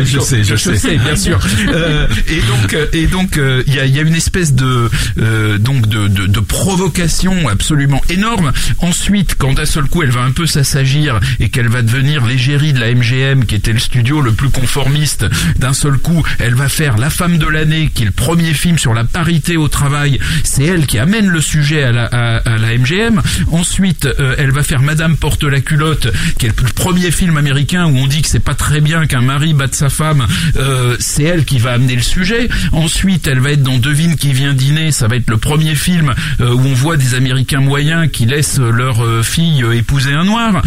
livres. 0.00 0.06
je 0.06 0.20
sais, 0.20 0.44
je 0.44 0.56
sais. 0.56 0.96
bien 0.96 1.16
sûr 1.16 1.38
Euh, 1.68 2.06
et 2.28 2.40
donc 2.40 2.74
euh, 2.74 2.86
et 2.92 3.06
donc 3.06 3.36
euh, 3.38 3.62
il 3.66 3.74
y 3.74 3.80
a 3.80 3.86
il 3.86 3.94
y 3.94 3.98
a 3.98 4.02
une 4.02 4.14
espèce 4.14 4.52
de 4.54 4.90
euh, 5.20 5.58
donc 5.58 5.86
de, 5.88 6.08
de 6.08 6.26
de 6.26 6.40
provocation 6.40 7.48
absolument 7.48 8.00
énorme 8.08 8.52
ensuite 8.78 9.34
quand 9.38 9.52
d'un 9.54 9.64
seul 9.64 9.84
coup 9.84 10.02
elle 10.02 10.10
va 10.10 10.22
un 10.22 10.30
peu 10.32 10.46
s'assagir 10.46 11.20
et 11.40 11.48
qu'elle 11.50 11.68
va 11.68 11.82
devenir 11.82 12.24
l'égérie 12.26 12.72
de 12.72 12.80
la 12.80 12.92
MGM 12.94 13.44
qui 13.44 13.54
était 13.54 13.72
le 13.72 13.78
studio 13.78 14.20
le 14.20 14.32
plus 14.32 14.48
conformiste 14.50 15.26
d'un 15.58 15.72
seul 15.72 15.98
coup 15.98 16.22
elle 16.38 16.54
va 16.54 16.68
faire 16.68 16.98
La 16.98 17.10
femme 17.10 17.38
de 17.38 17.46
l'année 17.46 17.90
qui 17.94 18.02
est 18.02 18.06
le 18.06 18.12
premier 18.12 18.54
film 18.54 18.78
sur 18.78 18.94
la 18.94 19.04
parité 19.04 19.56
au 19.56 19.68
travail. 19.68 20.18
C'est 20.44 20.64
elle 20.64 20.86
qui 20.86 20.98
amène 20.98 21.28
le 21.28 21.40
sujet 21.40 21.82
à 21.82 21.92
la 21.92 22.04
à, 22.04 22.36
à 22.38 22.58
la 22.58 22.76
MGM 22.76 23.22
ensuite 23.52 24.06
euh, 24.06 24.34
elle 24.38 24.50
va 24.50 24.62
faire 24.62 24.82
Madame 24.82 25.16
porte 25.16 25.44
la 25.44 25.60
culotte 25.60 26.08
qui 26.38 26.46
est 26.46 26.60
le 26.60 26.68
premier 26.74 27.10
film 27.10 27.36
américain 27.36 27.86
où 27.86 27.96
on 27.96 28.06
dit 28.06 28.22
que 28.22 28.28
c'est 28.28 28.40
pas 28.40 28.54
très 28.54 28.80
bien 28.80 29.06
qu'un 29.06 29.20
mari 29.20 29.52
batte 29.54 29.74
sa 29.74 29.88
femme. 29.88 30.26
Euh, 30.56 30.96
c'est 30.98 31.24
elle 31.24 31.44
qui 31.44 31.58
va 31.58 31.72
amener 31.72 31.96
le 31.96 32.02
sujet. 32.02 32.48
Ensuite 32.72 33.26
elle 33.26 33.40
va 33.40 33.52
être 33.52 33.62
dans 33.62 33.78
Devine 33.78 34.16
qui 34.16 34.32
vient 34.32 34.54
dîner. 34.54 34.92
Ça 34.92 35.08
va 35.08 35.16
être 35.16 35.30
le 35.30 35.36
premier 35.36 35.74
film 35.74 36.12
euh, 36.40 36.52
où 36.52 36.60
on 36.60 36.74
voit 36.74 36.96
des 36.96 37.14
Américains 37.14 37.60
moyens 37.60 38.08
qui 38.12 38.26
laissent 38.26 38.58
leur 38.58 39.04
euh, 39.04 39.22
fille 39.22 39.64
épouser 39.74 40.12
un 40.12 40.24
noir. 40.24 40.62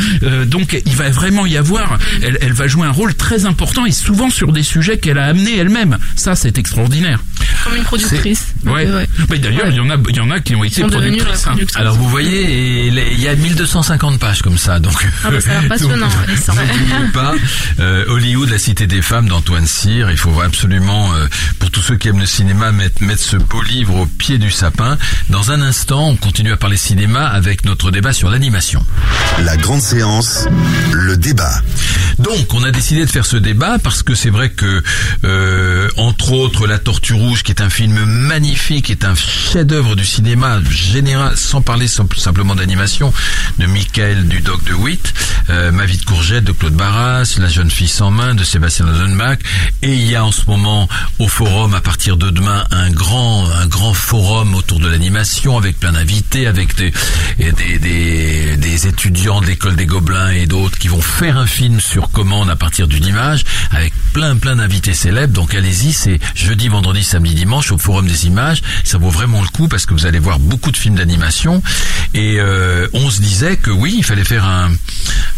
Donc 0.46 0.82
il 0.86 0.96
va 0.96 1.10
vraiment 1.10 1.46
y 1.46 1.58
avoir 1.58 1.98
elle, 2.22 2.38
elle 2.42 2.54
va 2.54 2.68
jouer 2.68 2.88
un 2.88 2.92
rôle 2.92 3.14
très 3.14 3.46
important 3.46 3.86
et 3.86 3.92
souvent 3.92 4.30
sur 4.30 4.52
des 4.52 4.64
sujets 4.64 4.75
qu'elle 4.98 5.18
a 5.18 5.26
amenés 5.26 5.58
elle-même. 5.58 5.98
Ça 6.16 6.36
c'est 6.36 6.58
extraordinaire 6.58 7.24
Comme 7.66 7.76
une 7.76 7.84
productrice. 7.84 8.54
ouais, 8.66 8.86
Donc, 8.86 8.96
ouais. 8.96 9.10
Mais 9.30 9.40
d'ailleurs 9.40 9.68
il 9.70 9.76
y 9.76 9.80
en 9.80 9.90
a 9.90 9.98
il 10.08 10.16
y 10.16 10.20
en 10.20 10.32
a 10.32 10.40
qui 10.40 10.56
ont 10.56 10.64
été 10.64 10.82
productrices 10.84 11.48
hein. 11.48 11.52
productrice. 11.52 11.78
Alors 11.78 11.96
vous 11.96 12.08
voyez, 12.08 12.88
il 12.88 13.20
y 13.20 13.28
a 13.28 13.36
1250 13.36 14.20
pages 14.20 14.42
comme 14.42 14.58
ça, 14.58 14.80
donc. 14.80 15.08
Ah 15.24 15.32
bah, 15.32 15.42
ça 15.42 15.52
passionnant, 15.70 16.08
donc. 16.08 16.56
N'oubliez 16.56 17.12
pas 17.14 17.34
euh, 17.80 18.06
Hollywood, 18.08 18.50
la 18.50 18.58
cité 18.60 18.88
des 18.88 19.02
femmes 19.02 19.28
d'Antoine 19.28 19.66
Cyr. 19.66 20.12
Il 20.12 20.18
faut 20.18 20.40
absolument, 20.42 21.14
euh, 21.16 21.28
pour 21.60 21.72
tous 21.72 21.82
ceux 21.82 21.96
qui 21.96 22.10
aiment 22.10 22.20
le 22.20 22.26
cinéma, 22.26 22.72
mettre, 22.72 23.02
mettre 23.04 23.22
ce 23.22 23.38
beau 23.38 23.62
livre 23.62 23.96
au 23.96 24.06
pied 24.06 24.38
du 24.38 24.52
sapin. 24.52 24.98
Dans 25.30 25.52
un 25.52 25.62
instant, 25.62 26.10
on 26.10 26.16
continue 26.16 26.52
à 26.52 26.58
parler 26.58 26.78
cinéma 26.78 27.26
avec 27.26 27.66
notre 27.66 27.92
débat 27.92 28.14
sur 28.14 28.30
l'animation. 28.30 28.86
La 29.44 29.58
grande 29.58 29.82
séance, 29.82 30.48
le 30.92 31.18
débat. 31.18 31.62
Donc, 32.20 32.54
on 32.54 32.64
a 32.64 32.72
décidé 32.72 33.06
de 33.06 33.10
faire 33.10 33.26
ce 33.26 33.38
débat 33.38 33.78
parce 33.80 34.04
que 34.04 34.16
c'est 34.16 34.30
vrai 34.30 34.50
que, 34.50 34.84
euh, 35.24 35.90
entre 35.98 36.32
autres, 36.34 36.68
La 36.68 36.78
Tortue 36.78 37.14
Rouge, 37.14 37.44
qui 37.44 37.52
un 37.62 37.70
film 37.70 38.04
magnifique, 38.06 38.90
est 38.90 39.06
un 39.06 39.16
chef-d'œuvre 39.16 39.96
du 39.96 40.06
cinéma 40.06 40.60
général, 40.70 41.36
sans 41.38 41.62
parler 41.62 41.88
sim- 41.88 42.08
simplement 42.18 42.56
d'animation, 42.56 43.14
de 43.60 43.66
Michael 43.66 44.28
Dudoc 44.28 44.64
de 44.66 44.74
Witt, 44.74 45.14
euh, 45.50 45.72
de 45.72 46.04
courgette 46.06 46.44
de 46.44 46.52
Claude 46.52 46.74
Barras, 46.74 47.36
La 47.40 47.48
jeune 47.48 47.70
fille 47.70 47.88
sans 47.88 48.12
main 48.12 48.36
de 48.36 48.44
Sébastien 48.44 48.86
Rosenbach, 48.86 49.40
et 49.82 49.94
il 49.94 50.10
y 50.10 50.16
a 50.16 50.26
en 50.26 50.32
ce 50.32 50.42
moment 50.48 50.88
au 51.20 51.28
forum, 51.28 51.74
à 51.74 51.82
partir 51.82 52.18
de 52.18 52.30
demain, 52.30 52.64
un 52.72 52.90
grand, 52.92 53.50
un 53.50 53.68
grand 53.68 53.94
forum 53.94 54.56
autour 54.56 54.80
de 54.80 54.88
l'animation 54.88 55.58
avec 55.58 55.80
plein 55.80 55.92
d'invités, 55.94 56.48
avec 56.48 56.76
des, 56.76 56.92
étudiants 58.88 59.42
de 59.42 59.46
l'école 59.48 59.76
des 59.76 59.86
Gobelins 59.86 60.32
et 60.32 60.46
d'autres 60.48 60.78
qui 60.78 60.88
vont 60.88 61.02
faire 61.02 61.38
un 61.38 61.48
film 61.48 61.80
sur 61.80 62.12
commande 62.12 62.50
à 62.50 62.56
partir 62.56 62.88
d'une 62.88 63.06
image 63.06 63.44
avec 63.72 63.94
plein 64.14 64.36
plein 64.36 64.56
d'invités 64.58 64.94
célèbres. 64.94 65.34
Donc 65.34 65.54
allez-y, 65.56 65.94
c'est 65.94 66.20
jeudi, 66.36 66.68
vendredi, 66.68 67.04
samedi, 67.04 67.45
au 67.46 67.78
Forum 67.78 68.08
des 68.08 68.26
images. 68.26 68.62
Ça 68.84 68.98
vaut 68.98 69.10
vraiment 69.10 69.42
le 69.42 69.48
coup 69.48 69.68
parce 69.68 69.86
que 69.86 69.94
vous 69.94 70.06
allez 70.06 70.20
voir 70.20 70.40
beaucoup 70.40 70.72
de 70.72 70.78
films 70.78 70.96
d'animation. 70.96 71.62
Et 72.14 72.38
euh, 72.40 72.88
on 72.94 73.10
se 73.10 73.22
disait 73.22 73.58
que 73.58 73.72
oui, 73.72 73.96
il 73.98 74.04
fallait 74.04 74.24
faire 74.24 74.46
un 74.46 74.72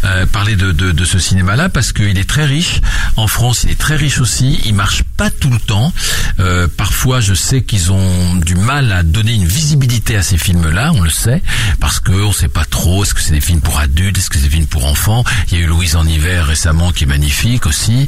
euh, 0.04 0.26
parler 0.26 0.56
de, 0.56 1.04
ce 1.04 1.18
cinéma-là 1.18 1.68
parce 1.68 1.92
qu'il 1.92 2.18
est 2.18 2.28
très 2.28 2.44
riche. 2.44 2.80
En 3.16 3.26
France, 3.26 3.64
il 3.64 3.72
est 3.72 3.78
très 3.78 3.96
riche 3.96 4.20
aussi. 4.20 4.60
Il 4.64 4.74
marche 4.74 5.02
pas 5.16 5.30
tout 5.30 5.50
le 5.50 5.58
temps. 5.58 5.92
Euh, 6.40 6.66
parfois, 6.76 7.20
je 7.20 7.34
sais 7.34 7.62
qu'ils 7.62 7.92
ont 7.92 8.36
du 8.36 8.54
mal 8.54 8.92
à 8.92 9.02
donner 9.02 9.34
une 9.34 9.46
visibilité 9.46 10.16
à 10.16 10.22
ces 10.22 10.38
films-là. 10.38 10.92
On 10.94 11.02
le 11.02 11.10
sait 11.10 11.42
parce 11.80 12.00
que 12.00 12.12
on 12.12 12.32
sait 12.32 12.48
pas 12.48 12.64
trop. 12.64 13.04
Est-ce 13.04 13.14
que 13.14 13.20
c'est 13.20 13.32
des 13.32 13.40
films 13.40 13.60
pour 13.60 13.78
adultes 13.78 14.18
Est-ce 14.18 14.30
que 14.30 14.36
c'est 14.36 14.44
des 14.44 14.50
films 14.50 14.66
pour 14.66 14.86
enfants 14.86 15.24
Il 15.50 15.58
y 15.58 15.60
a 15.60 15.64
eu 15.64 15.66
Louise 15.66 15.96
en 15.96 16.06
hiver 16.06 16.46
récemment 16.46 16.92
qui 16.92 17.04
est 17.04 17.08
magnifique 17.08 17.66
aussi. 17.66 18.06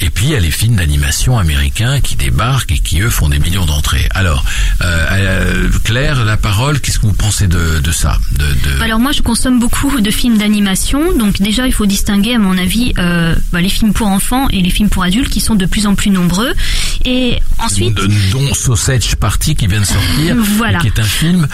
Et 0.00 0.10
puis 0.10 0.26
il 0.26 0.30
y 0.30 0.36
a 0.36 0.40
les 0.40 0.50
films 0.50 0.76
d'animation 0.76 1.38
américains 1.38 2.00
qui 2.00 2.16
débarquent 2.16 2.77
qui 2.82 3.00
eux 3.00 3.10
font 3.10 3.28
des 3.28 3.38
millions 3.38 3.66
d'entrées. 3.66 4.06
Alors, 4.10 4.44
euh, 4.82 5.06
euh, 5.10 5.68
Claire, 5.84 6.24
la 6.24 6.36
parole. 6.36 6.80
Qu'est-ce 6.80 6.98
que 6.98 7.06
vous 7.06 7.12
pensez 7.12 7.46
de, 7.46 7.80
de 7.80 7.92
ça 7.92 8.18
de, 8.32 8.44
de... 8.44 8.82
Alors 8.82 8.98
moi 8.98 9.12
je 9.12 9.22
consomme 9.22 9.58
beaucoup 9.58 10.00
de 10.00 10.10
films 10.10 10.38
d'animation, 10.38 11.16
donc 11.16 11.40
déjà 11.40 11.66
il 11.66 11.72
faut 11.72 11.86
distinguer 11.86 12.34
à 12.34 12.38
mon 12.38 12.56
avis 12.58 12.92
euh, 12.98 13.34
bah, 13.52 13.60
les 13.60 13.68
films 13.68 13.92
pour 13.92 14.06
enfants 14.08 14.48
et 14.50 14.60
les 14.62 14.70
films 14.70 14.88
pour 14.88 15.02
adultes 15.02 15.30
qui 15.30 15.40
sont 15.40 15.54
de 15.54 15.66
plus 15.66 15.86
en 15.86 15.94
plus 15.94 16.10
nombreux. 16.10 16.52
Et 17.04 17.38
ensuite, 17.58 17.94
de 17.94 18.08
dont 18.32 18.54
Sausage 18.54 19.16
Party 19.16 19.54
qui 19.54 19.66
vient 19.66 19.80
de 19.80 19.84
sortir, 19.86 20.36
Voilà. 20.56 20.78
qui 20.78 20.86
est 20.88 20.98
un 20.98 21.04
film 21.04 21.46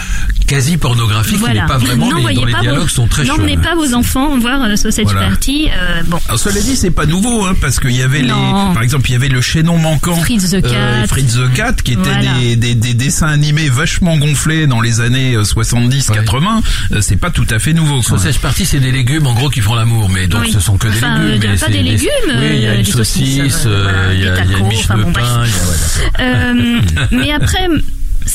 quasi 0.45 0.77
pornographique. 0.77 1.39
Il 1.47 1.53
n'est 1.53 1.65
pas 1.65 1.77
vraiment, 1.77 2.07
mais 2.07 2.13
N'envoyez 2.15 2.39
dont 2.39 2.45
les 2.45 2.53
pas 2.53 2.61
dialogues 2.61 2.81
vos, 2.83 2.87
sont 2.87 3.07
très 3.07 3.23
n'emmenez 3.23 3.57
pas 3.57 3.75
vos 3.75 3.93
enfants 3.93 4.37
voir 4.39 4.63
euh, 4.63 4.75
Sausage 4.75 5.05
Voilà. 5.05 5.27
Party. 5.29 5.69
euh, 5.69 6.03
bon, 6.07 6.19
Alors 6.27 6.39
cela 6.39 6.59
dit, 6.61 6.75
c'est 6.75 6.91
pas 6.91 7.05
nouveau, 7.05 7.45
hein, 7.45 7.53
parce 7.59 7.79
qu'il 7.79 7.91
y 7.95 8.01
avait 8.01 8.21
Non. 8.21 8.67
les, 8.69 8.73
par 8.73 8.83
exemple, 8.83 9.09
il 9.09 9.13
y 9.13 9.15
avait 9.15 9.27
le 9.29 9.41
chaînon 9.41 9.77
manquant, 9.77 10.15
Fritz 10.15 10.49
the 10.51 10.55
euh, 10.55 11.01
Cat. 11.01 11.07
Fritz 11.07 11.35
the 11.35 11.53
Cat, 11.53 11.73
qui 11.83 11.93
étaient 11.93 12.01
Voilà. 12.03 12.33
des, 12.39 12.55
des, 12.55 12.75
des 12.75 12.93
dessins 12.93 13.27
animés 13.27 13.69
vachement 13.69 14.17
gonflés 14.17 14.67
dans 14.67 14.81
les 14.81 15.01
années 15.01 15.35
70-80. 15.37 16.61
Euh, 16.91 17.01
c'est 17.01 17.15
pas 17.17 17.29
tout 17.31 17.45
à 17.49 17.59
fait 17.59 17.73
nouveau. 17.73 18.01
Quoi. 18.01 18.17
Sausage 18.17 18.39
Party, 18.39 18.65
c'est 18.65 18.79
des 18.79 18.91
légumes 18.91 19.27
en 19.27 19.33
gros 19.33 19.49
qui 19.49 19.61
font 19.61 19.75
l'amour, 19.75 20.09
mais 20.09 20.27
donc 20.27 20.41
Oui. 20.45 20.51
ce 20.51 20.59
sont 20.59 20.77
que 20.77 20.87
des 20.87 20.97
Enfin, 20.97 21.19
légumes. 21.19 21.31
euh, 21.33 21.37
mais 21.51 21.57
pas 21.57 21.65
c'est 21.65 21.71
des 21.71 21.83
légumes, 21.83 22.09
Oui, 22.27 22.49
il 22.55 22.61
y 22.61 22.67
a 22.67 22.69
euh, 22.71 22.75
une 22.77 22.83
des 22.83 22.91
saucisses, 22.91 23.37
saucisse, 23.37 23.63
euh, 23.65 23.69
euh, 23.69 23.83
voilà, 23.83 24.13
il 24.13 24.19
y 24.23 24.27
a, 24.27 24.41
des 24.45 24.53
une 24.59 24.67
miche 24.67 24.87
de 24.87 24.93
bon, 25.03 25.11
pain. 25.13 25.41
ouais. 25.41 26.21
Euh, 26.21 26.79
mais 27.11 27.31
après, 27.31 27.67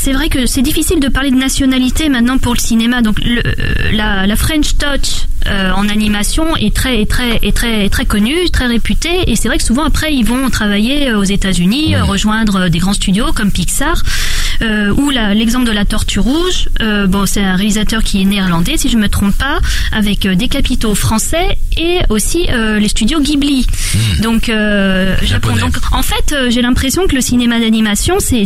c'est 0.03 0.13
vrai 0.15 0.31
que 0.31 0.47
c'est 0.47 0.63
difficile 0.63 0.99
de 0.99 1.09
parler 1.09 1.31
de 1.31 1.37
nationalité 1.37 2.09
maintenant 2.09 2.39
pour 2.39 2.55
le 2.55 2.59
cinéma. 2.59 3.03
Donc 3.03 3.19
le- 3.23 3.43
euh, 3.47 3.93
la, 3.93 4.27
la 4.27 4.37
French 4.37 4.77
Touch 4.79 5.27
euh, 5.47 5.71
en 5.73 5.89
animation 5.91 6.57
est 6.57 6.75
très, 6.75 7.03
est 7.03 7.11
très, 7.11 7.37
est 7.43 7.55
très, 7.55 7.89
très 7.91 8.07
connue, 8.07 8.49
très 8.51 8.67
réputée. 8.67 9.31
Et 9.31 9.37
c'est 9.37 9.49
vrai 9.49 9.59
que 9.59 9.65
souvent 9.65 9.85
après 9.85 10.15
ils 10.15 10.25
vont 10.25 10.49
travailler 10.49 11.11
euh, 11.11 11.19
aux 11.19 11.25
États-Unis, 11.25 11.97
rejoindre 11.97 12.57
euh, 12.57 12.69
des 12.71 12.79
grands 12.79 12.95
studios 12.95 13.33
comme 13.35 13.51
Pixar. 13.53 14.03
Euh, 14.63 14.93
ou 14.93 15.11
l'exemple 15.11 15.67
de 15.67 15.73
la 15.73 15.85
Tortue 15.85 16.19
Rouge, 16.21 16.69
euh, 16.83 17.07
bon 17.07 17.25
c'est 17.27 17.43
un 17.43 17.57
réalisateur 17.57 18.03
qui 18.03 18.21
est 18.21 18.25
néerlandais 18.25 18.77
si 18.77 18.89
je 18.91 18.97
me 18.99 19.09
trompe 19.09 19.35
pas, 19.37 19.59
avec 19.93 20.27
euh, 20.27 20.35
des 20.35 20.49
capitaux 20.49 20.95
français 20.95 21.57
et 21.79 21.99
aussi 22.11 22.47
euh, 22.51 22.79
les 22.79 22.89
studios 22.89 23.21
Ghibli. 23.21 23.67
Donc 24.23 24.49
euh, 24.49 25.17
Japon. 25.23 25.57
Donc 25.57 25.77
en 25.93 26.03
fait, 26.03 26.35
j'ai 26.51 26.61
l'impression 26.63 27.07
que 27.07 27.15
le 27.15 27.21
cinéma 27.21 27.59
d'animation, 27.59 28.17
c'est 28.21 28.45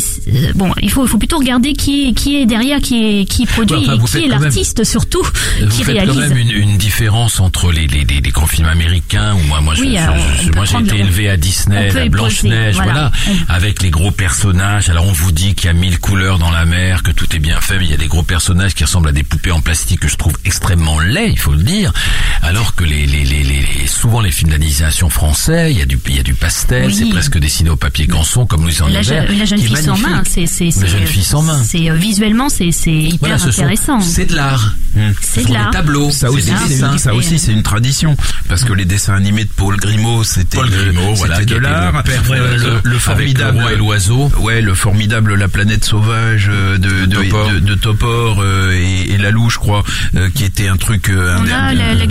bon, 0.54 0.70
il 0.82 0.90
faut, 0.90 1.04
il 1.04 1.08
faut 1.08 1.18
plutôt 1.18 1.38
regarder 1.38 1.72
qui 1.72 2.08
est, 2.08 2.12
qui 2.12 2.36
est 2.36 2.46
derrière, 2.46 2.80
qui 2.80 3.20
est, 3.20 3.24
qui 3.24 3.46
produit, 3.46 3.76
Ouais, 3.76 3.82
enfin, 4.00 4.18
et 4.18 4.20
qui 4.22 4.26
est 4.26 4.28
l'artiste 4.28 4.84
surtout, 4.84 5.22
Vous 5.60 5.68
qui 5.68 5.84
faites 5.84 5.94
réalise. 5.96 6.14
quand 6.14 6.20
même 6.20 6.38
une, 6.38 6.50
une 6.50 6.76
différence 6.78 7.40
entre 7.40 7.72
les, 7.72 7.86
les, 7.86 8.04
les, 8.04 8.20
les 8.20 8.30
grands 8.30 8.46
films 8.46 8.68
américains 8.68 9.34
où 9.34 9.46
moi, 9.48 9.60
moi, 9.60 9.74
Oui, 9.78 9.96
je- 9.96 10.44
je- 10.46 10.52
moi 10.52 10.64
j'ai 10.64 10.78
été 10.78 10.92
le- 10.94 11.00
élevé 11.00 11.28
à 11.28 11.36
Disney, 11.36 11.90
y 12.04 12.08
Blanche 12.08 12.42
Neige, 12.44 12.74
voilà. 12.76 13.10
avec 13.48 13.82
les 13.82 13.90
gros 13.90 14.10
personnages. 14.10 14.88
Alors 14.90 15.06
on 15.06 15.12
vous 15.12 15.32
dit 15.32 15.54
qu'il 15.54 15.66
y 15.66 15.70
a 15.70 15.72
mille 15.72 15.98
couleurs 16.04 16.38
dans 16.38 16.50
la 16.50 16.66
mer, 16.66 17.02
que 17.02 17.10
tout 17.12 17.34
est 17.34 17.38
bien 17.38 17.58
fait, 17.62 17.78
mais 17.78 17.86
il 17.86 17.90
y 17.90 17.94
a 17.94 17.96
des 17.96 18.08
gros 18.08 18.22
personnages 18.22 18.74
qui 18.74 18.84
ressemblent 18.84 19.08
à 19.08 19.12
des 19.12 19.22
poupées 19.22 19.52
en 19.52 19.62
plastique 19.62 20.00
que 20.00 20.08
je 20.08 20.16
trouve 20.16 20.34
extrêmement 20.44 21.00
laids, 21.00 21.30
il 21.30 21.38
faut 21.38 21.52
le 21.52 21.62
dire. 21.62 21.94
Alors 22.42 22.74
que 22.74 22.84
les, 22.84 23.06
les, 23.06 23.24
les, 23.24 23.42
les, 23.42 23.60
les- 23.62 23.86
souvent 23.86 24.20
les 24.20 24.30
films 24.30 24.50
d'animation 24.50 25.08
français, 25.08 25.72
il 25.72 25.78
y 25.78 25.82
a 25.82 25.86
du, 25.86 25.98
il 26.08 26.16
y 26.16 26.20
a 26.20 26.22
du 26.22 26.34
pastel, 26.34 26.86
Oui. 26.88 26.94
c'est 26.94 27.06
presque 27.08 27.38
dessiné 27.38 27.70
au 27.70 27.76
papier 27.76 28.06
canson 28.06 28.44
comme 28.44 28.64
Louise 28.64 28.82
en 28.82 28.88
La, 28.88 29.00
hiver, 29.00 29.24
je- 29.30 29.38
la 29.38 29.44
jeune 29.46 29.58
fille 29.60 29.76
sans 29.78 29.96
main, 29.96 30.22
c'est 30.28 30.44
c'est 30.46 30.66
La 30.66 30.72
c'est 30.72 30.88
jeune 30.88 31.06
fille 31.06 31.24
sans 31.24 31.40
main. 31.40 31.62
c'est 31.64 31.88
visuellement 31.96 32.50
c'est 32.50 32.70
c'est 32.70 32.92
hyper 32.92 33.18
Voilà, 33.20 33.38
ce 33.38 33.50
sont- 33.50 33.62
intéressant. 33.62 34.00
c'est 34.00 34.26
de 34.26 34.36
l'art. 34.36 34.74
C'est 35.22 35.42
Ce 35.42 35.48
de 35.48 35.52
l'art. 35.54 35.70
des 35.70 35.76
tableaux, 35.76 36.10
Ça 36.10 36.28
c'est 36.28 36.34
aussi, 36.34 36.52
c'est 36.68 36.98
ça 36.98 37.14
aussi, 37.14 37.38
c'est 37.38 37.52
une 37.52 37.62
tradition 37.64 38.14
parce 38.48 38.62
que 38.62 38.72
les 38.74 38.84
dessins 38.84 39.14
animés 39.14 39.44
de 39.44 39.50
Paul 39.56 39.76
Grimaud, 39.76 40.22
c'était 40.22 40.58
Paul 40.58 40.70
de- 40.70 40.76
Grimaud, 40.76 41.14
voilà, 41.14 41.42
de 41.44 41.56
l'art. 41.56 42.04
le 42.30 42.56
le, 42.56 42.80
le 42.84 42.90
avec 42.90 43.00
formidable 43.00 43.56
le 43.58 43.62
roi 43.64 43.72
et 43.72 43.76
l'oiseau. 43.76 44.30
Ouais, 44.38 44.60
le 44.60 44.74
formidable 44.74 45.34
La 45.34 45.48
planète 45.48 45.84
sauvage 45.94 46.48
euh, 46.52 46.76
de 46.76 47.06
de, 47.06 47.22
Topor. 47.22 47.50
de, 47.52 47.58
de 47.60 47.74
Topor 47.76 48.40
euh, 48.42 48.72
et, 48.72 49.12
et 49.12 49.18
Lalou, 49.18 49.48
je 49.48 49.58
crois, 49.58 49.84
euh, 50.16 50.28
qui 50.34 50.42
était 50.44 50.66
un 50.66 50.76
truc. 50.76 51.08
un- 51.08 51.38
On 51.44 51.46
a 51.46 51.72
la, 51.72 51.94
la 51.94 52.06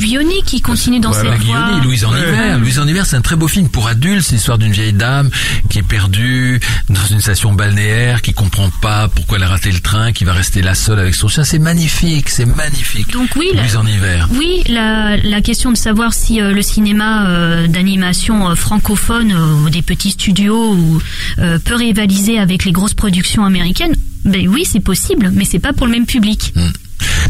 qui 0.46 0.62
continue 0.62 1.00
dans 1.02 1.12
Voilà, 1.12 1.34
cette 1.34 1.44
voie. 1.44 1.80
Louise 1.84 2.06
en 2.06 2.16
hiver. 2.16 2.60
Louise 2.60 2.80
en 2.80 2.88
hiver, 2.88 3.06
c'est 3.06 3.18
un 3.18 3.22
très 3.22 3.36
beau 3.36 3.48
film 3.50 3.68
pour 3.70 3.88
adultes. 3.88 4.22
C'est 4.24 4.36
l'histoire 4.36 4.58
d'une 4.58 4.72
vieille 4.72 4.94
dame 4.94 5.30
qui 5.70 5.80
est 5.80 5.84
perdue 5.84 6.60
dans 6.90 7.06
une 7.12 7.20
station 7.20 7.52
balnéaire, 7.54 8.22
qui 8.22 8.34
comprend 8.34 8.70
pas 8.82 9.10
pourquoi 9.10 9.38
elle 9.38 9.44
a 9.44 9.48
raté 9.50 9.72
le 9.72 9.80
train, 9.80 10.12
qui 10.14 10.24
va 10.24 10.32
rester 10.34 10.62
là 10.62 10.76
seule 10.76 11.00
avec 11.00 11.16
son 11.16 11.28
chien. 11.28 11.44
C'est 11.44 11.60
magnifique, 11.60 12.30
c'est 12.30 12.46
magnifique. 12.46 13.12
Donc 13.12 13.30
oui, 13.36 13.48
la- 13.54 13.64
Louise 13.64 13.76
en 13.76 13.86
hiver. 13.86 14.30
Oui, 14.32 14.64
la, 14.70 15.18
la 15.18 15.42
question 15.42 15.72
de 15.72 15.78
savoir 15.78 16.14
si 16.14 16.40
euh, 16.42 16.54
le 16.54 16.62
cinéma 16.62 17.28
euh, 17.28 17.68
d'animation 17.68 18.50
euh, 18.50 18.56
francophone 18.56 19.34
euh, 19.34 19.66
ou 19.66 19.70
des 19.70 19.82
petits 19.82 20.12
studios 20.12 20.72
ou, 20.74 21.02
euh, 21.40 21.60
peut 21.60 21.76
rivaliser 21.76 22.40
avec 22.40 22.64
les 22.66 22.72
grosses 22.72 22.94
productions 22.94 23.44
américaines, 23.44 23.63
ben 24.26 24.48
oui, 24.48 24.66
c'est 24.66 24.80
possible, 24.80 25.32
mais 25.34 25.46
c'est 25.46 25.60
pas 25.60 25.74
pour 25.74 25.86
le 25.88 25.92
même 25.94 26.06
public. 26.06 26.54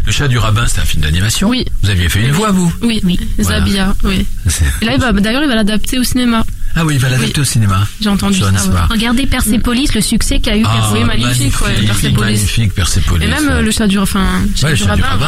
Le 0.06 0.12
chat 0.12 0.28
du 0.28 0.38
rabbin, 0.38 0.66
c'est 0.66 0.80
un 0.80 0.84
film 0.84 1.02
d'animation. 1.02 1.48
Oui. 1.48 1.64
Vous 1.82 1.90
aviez 1.90 2.08
fait 2.08 2.20
une 2.22 2.32
voix, 2.32 2.50
vous. 2.50 2.72
Oui, 2.82 3.00
Voilà. 3.38 3.60
Zabia, 3.60 3.94
oui. 4.04 4.26
Et 4.82 4.84
là, 4.84 4.94
il 4.94 5.00
va, 5.00 5.12
d'ailleurs, 5.12 5.42
il 5.42 5.48
va 5.48 5.56
l'adapter 5.56 5.98
au 5.98 6.04
cinéma. 6.04 6.44
Ah 6.76 6.84
oui, 6.84 6.94
il 6.94 7.00
va 7.00 7.08
l'adapter 7.08 7.40
au 7.40 7.44
cinéma. 7.44 7.86
J'ai 8.00 8.08
entendu 8.08 8.38
ça. 8.40 8.46
Ouais. 8.50 8.80
Regardez 8.90 9.26
Persepolis, 9.26 9.88
le 9.94 10.00
succès 10.00 10.40
qu'a 10.40 10.56
eu 10.56 10.62
Ah, 10.66 10.90
oui, 10.92 11.00
Persepolis. 11.04 11.22
magnifique, 11.24 11.60
ouais, 11.60 11.86
Persepolis. 11.86 12.20
magnifique, 12.34 12.74
Persepolis. 12.74 13.24
Et 13.24 13.28
même 13.28 13.48
euh, 13.48 13.62
le 13.62 13.70
chat 13.70 13.86
du, 13.86 13.98
enfin, 13.98 14.24
chat 14.56 14.66
Ouais, 14.66 14.72
le 14.72 14.76
du 14.78 14.84
vraiment. 14.84 15.26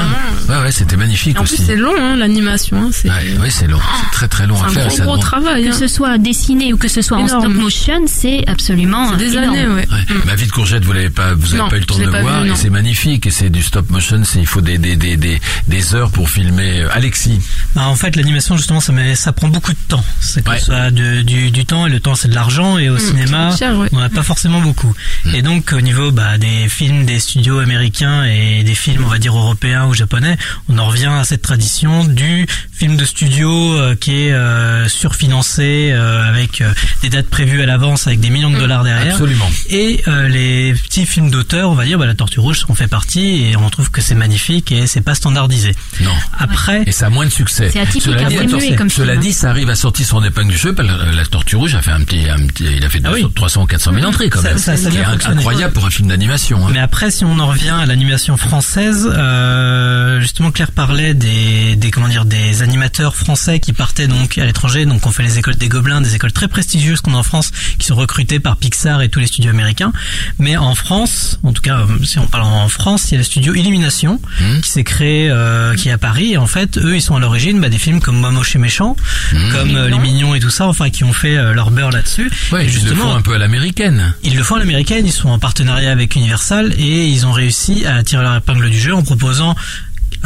Ouais, 0.48 0.56
ouais, 0.64 0.72
c'était 0.72 0.96
magnifique 0.96 1.36
Et 1.36 1.38
en 1.40 1.44
plus, 1.44 1.54
aussi. 1.54 1.62
c'est 1.64 1.76
long, 1.76 1.92
hein, 1.98 2.16
l'animation. 2.16 2.76
Hein, 2.82 2.90
c'est 2.92 3.08
Ouais, 3.08 3.38
ouais, 3.40 3.50
c'est 3.50 3.66
long. 3.68 3.78
C'est 4.04 4.10
très 4.12 4.28
très 4.28 4.46
long 4.46 4.56
c'est 4.56 4.62
à 4.64 4.66
un 4.66 4.70
faire. 4.70 4.86
gros, 4.88 4.96
ça 4.96 5.04
gros 5.04 5.16
travail. 5.18 5.64
Que 5.64 5.68
hein. 5.70 5.72
ce 5.78 5.86
soit 5.88 6.18
dessiné 6.18 6.72
ou 6.72 6.76
que 6.78 6.88
ce 6.88 7.02
soit 7.02 7.18
en 7.18 7.28
stop 7.28 7.46
motion, 7.46 8.02
c'est 8.06 8.44
absolument 8.48 9.10
C'est 9.10 9.16
des 9.18 9.36
énorme. 9.36 9.54
années, 9.54 9.66
ouais. 9.68 9.86
Ouais. 9.90 10.14
Mm. 10.14 10.26
Ma 10.26 10.34
vie 10.34 10.46
de 10.46 10.52
courgette, 10.52 10.84
vous 10.84 10.92
l'avez 10.92 11.10
pas, 11.10 11.34
vous 11.34 11.54
avez 11.54 11.62
Non, 11.62 11.68
pas 11.68 11.76
eu 11.76 11.80
le 11.80 11.86
temps 11.86 11.98
de 11.98 12.04
le 12.04 12.10
voir, 12.10 12.40
vu, 12.40 12.46
et 12.46 12.50
non. 12.50 12.56
c'est 12.56 12.70
magnifique, 12.70 13.26
et 13.26 13.30
c'est 13.30 13.50
du 13.50 13.62
stop 13.62 13.88
motion, 13.90 14.22
c'est, 14.24 14.40
il 14.40 14.46
faut 14.46 14.60
des, 14.60 14.78
des, 14.78 14.96
des, 14.96 15.16
des, 15.16 15.40
des 15.68 15.94
heures 15.94 16.10
pour 16.10 16.28
filmer. 16.28 16.82
Euh, 16.82 16.88
Alexis. 16.92 17.40
Bah, 17.74 17.86
en 17.86 17.94
fait, 17.94 18.16
l'animation, 18.16 18.56
justement, 18.56 18.80
ça, 18.80 18.92
ça 19.14 19.32
prend 19.32 19.48
beaucoup 19.48 19.72
de 19.72 19.78
temps. 19.88 20.04
C'est 20.20 20.44
soit 20.58 20.90
de- 20.90 21.22
du, 21.36 21.50
du 21.50 21.64
temps, 21.66 21.86
et 21.86 21.90
le 21.90 22.00
temps, 22.00 22.14
c'est 22.14 22.28
de 22.28 22.34
l'argent, 22.34 22.78
et 22.78 22.88
au 22.88 22.98
cinéma, 22.98 23.54
cher, 23.56 23.76
ouais. 23.76 23.88
on 23.92 23.98
n'a 24.00 24.08
pas 24.08 24.22
forcément 24.22 24.60
beaucoup. 24.60 24.92
Et 25.34 25.42
donc, 25.42 25.72
au 25.72 25.80
niveau 25.80 26.10
bah, 26.10 26.38
des 26.38 26.68
films 26.68 27.04
des 27.04 27.18
studios 27.20 27.58
américains 27.58 28.24
et 28.24 28.62
des 28.64 28.74
films, 28.74 29.02
on 29.04 29.08
va 29.08 29.18
dire, 29.18 29.36
européens 29.36 29.86
ou 29.86 29.94
japonais, 29.94 30.36
on 30.68 30.78
en 30.78 30.86
revient 30.86 31.06
à 31.12 31.24
cette 31.24 31.42
tradition 31.42 32.04
du 32.04 32.46
film 32.72 32.96
de 32.96 33.04
studio 33.04 33.50
euh, 33.74 33.94
qui 33.94 34.12
est 34.26 34.32
euh, 34.32 34.88
surfinancé, 34.88 35.90
euh, 35.92 36.28
avec 36.28 36.60
euh, 36.60 36.72
des 37.02 37.08
dates 37.10 37.28
prévues 37.28 37.62
à 37.62 37.66
l'avance, 37.66 38.06
avec 38.06 38.20
des 38.20 38.30
millions 38.30 38.50
de 38.50 38.58
dollars 38.58 38.84
derrière. 38.84 39.14
Absolument. 39.14 39.50
Et 39.70 40.02
euh, 40.08 40.28
les 40.28 40.74
petits 40.74 41.06
films 41.06 41.30
d'auteur, 41.30 41.70
on 41.70 41.74
va 41.74 41.84
dire, 41.84 41.98
bah, 41.98 42.06
la 42.06 42.14
Tortue 42.14 42.40
Rouge 42.40 42.64
en 42.68 42.74
fait 42.74 42.88
partie, 42.88 43.44
et 43.44 43.56
on 43.56 43.68
trouve 43.70 43.90
que 43.90 44.00
c'est 44.00 44.14
magnifique, 44.14 44.72
et 44.72 44.86
c'est 44.86 45.00
pas 45.00 45.14
standardisé. 45.14 45.74
Non. 46.00 46.12
Après, 46.38 46.82
Et 46.86 46.92
ça 46.92 47.06
a 47.06 47.10
moins 47.10 47.24
de 47.26 47.30
succès. 47.30 47.70
C'est 47.72 47.80
atypique, 47.80 48.02
Cela 48.02 48.24
dit, 48.24 48.36
muet 48.54 48.76
comme 48.76 48.90
cela 48.90 49.12
film. 49.12 49.22
dit, 49.22 49.32
ça 49.32 49.50
arrive 49.50 49.70
à 49.70 49.74
sortir 49.76 50.06
son 50.06 50.22
épingle 50.24 50.50
du 50.52 50.56
jeu. 50.56 50.74
La, 50.76 51.24
la 51.26 51.30
Tortue 51.30 51.56
Rouge 51.56 51.74
a 51.74 51.82
fait 51.82 51.90
un 51.90 52.00
petit, 52.02 52.28
un 52.28 52.46
petit 52.46 52.64
il 52.76 52.84
a 52.84 52.88
fait 52.88 53.00
Ah 53.04 53.10
200, 53.10 53.26
oui. 53.26 53.32
300 53.34 53.62
ou 53.62 53.66
400 53.66 53.92
000 53.94 54.06
entrées 54.06 54.28
quand 54.30 54.40
Ça- 54.42 54.48
même. 54.50 54.58
ça- 54.58 54.76
ça 54.76 54.84
Ce 54.84 54.88
qui 54.88 54.96
vient 54.96 55.02
est 55.08 55.12
fonctionner. 55.12 55.36
incroyable 55.36 55.72
pour 55.72 55.84
un 55.86 55.90
film 55.90 56.08
d'animation. 56.08 56.66
hein. 56.66 56.70
Mais 56.72 56.78
après, 56.80 57.10
si 57.10 57.24
on 57.24 57.38
en 57.38 57.46
revient 57.46 57.70
à 57.80 57.86
l'animation 57.86 58.36
française, 58.36 59.08
euh, 59.12 60.20
justement, 60.20 60.50
Claire 60.50 60.72
parlait 60.72 61.14
des, 61.14 61.76
des 61.76 61.90
comment 61.90 62.08
dire, 62.08 62.24
des 62.24 62.62
animateurs 62.62 63.16
français 63.16 63.60
qui 63.60 63.72
partaient 63.72 64.08
donc 64.08 64.38
à 64.38 64.44
l'étranger. 64.44 64.86
Donc, 64.86 65.06
on 65.06 65.10
fait 65.10 65.22
les 65.22 65.38
écoles 65.38 65.56
des 65.56 65.68
Gobelins, 65.68 66.00
des 66.00 66.14
écoles 66.14 66.32
très 66.32 66.48
prestigieuses 66.48 67.00
qu'on 67.00 67.14
a 67.14 67.18
en 67.18 67.22
France, 67.22 67.50
qui 67.78 67.86
sont 67.86 67.94
recrutées 67.96 68.40
par 68.40 68.56
Pixar 68.56 69.02
et 69.02 69.08
tous 69.08 69.20
les 69.20 69.26
studios 69.26 69.50
américains. 69.50 69.92
Mais 70.38 70.56
en 70.56 70.74
France, 70.74 71.38
en 71.42 71.52
tout 71.52 71.62
cas, 71.62 71.78
euh, 71.80 72.04
si 72.04 72.18
on 72.18 72.26
parle 72.26 72.44
en 72.44 72.68
France, 72.68 73.10
il 73.10 73.12
y 73.12 73.14
a 73.16 73.18
le 73.18 73.24
studio 73.24 73.54
Illumination 73.54 74.20
Mmh. 74.40 74.60
qui 74.60 74.70
s'est 74.70 74.84
créé, 74.84 75.28
euh, 75.30 75.74
qui 75.74 75.88
est 75.88 75.92
à 75.92 75.98
Paris. 75.98 76.32
Et 76.32 76.36
en 76.38 76.46
fait, 76.46 76.78
eux, 76.78 76.94
ils 76.96 77.00
sont 77.02 77.16
à 77.16 77.20
l'origine 77.20 77.60
bah, 77.60 77.68
des 77.68 77.78
films 77.78 78.00
comme 78.00 78.16
Moi 78.18 78.30
moche 78.30 78.54
et 78.54 78.58
méchant, 78.58 78.96
Mmh. 79.32 79.52
comme 79.52 79.76
euh, 79.76 79.88
Les 79.88 79.98
Mignons 79.98 80.34
et 80.34 80.40
tout 80.40 80.50
ça. 80.50 80.66
Enfin, 80.66 80.90
qui 80.90 81.04
ont 81.04 81.12
fait 81.16 81.36
euh, 81.36 81.52
leur 81.54 81.70
beurre 81.70 81.90
là-dessus. 81.90 82.30
Ouais, 82.52 82.66
Et 82.66 82.68
ils 82.68 82.88
le 82.88 82.94
font 82.94 83.14
un 83.14 83.22
peu 83.22 83.34
à 83.34 83.38
l'américaine. 83.38 84.14
ils 84.22 84.36
le 84.36 84.42
font 84.42 84.56
à 84.56 84.58
l'américaine, 84.58 85.04
ils 85.06 85.12
sont 85.12 85.28
en 85.28 85.38
partenariat 85.38 85.90
avec 85.90 86.14
Universal 86.16 86.72
et 86.78 87.06
ils 87.06 87.26
ont 87.26 87.32
réussi 87.32 87.84
à 87.86 88.02
tirer 88.02 88.22
leur 88.22 88.36
épingle 88.36 88.68
du 88.70 88.78
jeu 88.78 88.94
en 88.94 89.02
proposant 89.02 89.54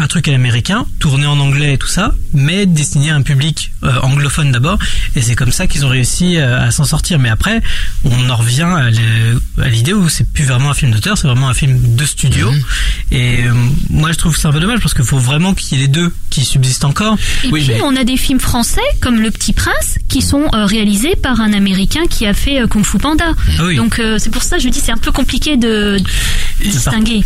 un 0.00 0.06
truc 0.06 0.28
à 0.28 0.32
l'américain, 0.32 0.86
tourné 0.98 1.26
en 1.26 1.38
anglais 1.38 1.74
et 1.74 1.78
tout 1.78 1.86
ça, 1.86 2.14
mais 2.32 2.66
destiné 2.66 3.10
à 3.10 3.16
un 3.16 3.22
public 3.22 3.72
euh, 3.84 3.98
anglophone 4.02 4.50
d'abord. 4.52 4.78
Et 5.14 5.22
c'est 5.22 5.34
comme 5.34 5.52
ça 5.52 5.66
qu'ils 5.66 5.84
ont 5.84 5.88
réussi 5.90 6.36
euh, 6.36 6.60
à 6.66 6.70
s'en 6.70 6.84
sortir. 6.84 7.18
Mais 7.18 7.28
après, 7.28 7.60
on 8.04 8.30
en 8.30 8.36
revient 8.36 8.62
à 9.62 9.68
l'idée 9.68 9.92
où 9.92 10.08
c'est 10.08 10.26
plus 10.32 10.44
vraiment 10.44 10.70
un 10.70 10.74
film 10.74 10.90
d'auteur, 10.92 11.18
c'est 11.18 11.26
vraiment 11.26 11.48
un 11.48 11.54
film 11.54 11.96
de 11.96 12.04
studio. 12.04 12.50
Mhm. 12.50 12.62
Et 13.12 13.44
euh, 13.44 13.52
moi, 13.90 14.12
je 14.12 14.16
trouve 14.18 14.34
que 14.34 14.40
c'est 14.40 14.48
un 14.48 14.52
peu 14.52 14.60
dommage 14.60 14.80
parce 14.80 14.94
qu'il 14.94 15.04
faut 15.04 15.18
vraiment 15.18 15.54
qu'il 15.54 15.76
y 15.78 15.80
ait 15.80 15.84
les 15.84 15.92
deux 15.92 16.12
qui 16.30 16.44
subsistent 16.44 16.84
encore. 16.84 17.16
Et 17.44 17.48
Oui, 17.48 17.60
puis 17.64 17.74
mais- 17.74 17.80
on 17.82 17.96
a 17.96 18.04
des 18.04 18.16
films 18.16 18.40
français 18.40 18.80
comme 19.00 19.20
Le 19.20 19.30
Petit 19.30 19.52
Prince 19.52 19.98
qui 20.08 20.22
sont 20.22 20.44
euh, 20.54 20.64
réalisés 20.64 21.16
par 21.16 21.40
un 21.40 21.52
Américain 21.52 22.06
qui 22.08 22.26
a 22.26 22.34
fait 22.34 22.60
euh, 22.60 22.66
Kung 22.66 22.84
Fu 22.84 22.98
Panda. 22.98 23.32
Ah 23.58 23.62
oui. 23.64 23.76
Donc 23.76 23.98
euh, 23.98 24.16
c'est 24.18 24.30
pour 24.30 24.42
ça 24.42 24.56
que 24.56 24.62
je 24.62 24.68
dis 24.68 24.80
c'est 24.80 24.92
un 24.92 24.96
peu 24.96 25.12
compliqué 25.12 25.56
de 25.56 25.98
distinguer. 26.62 27.22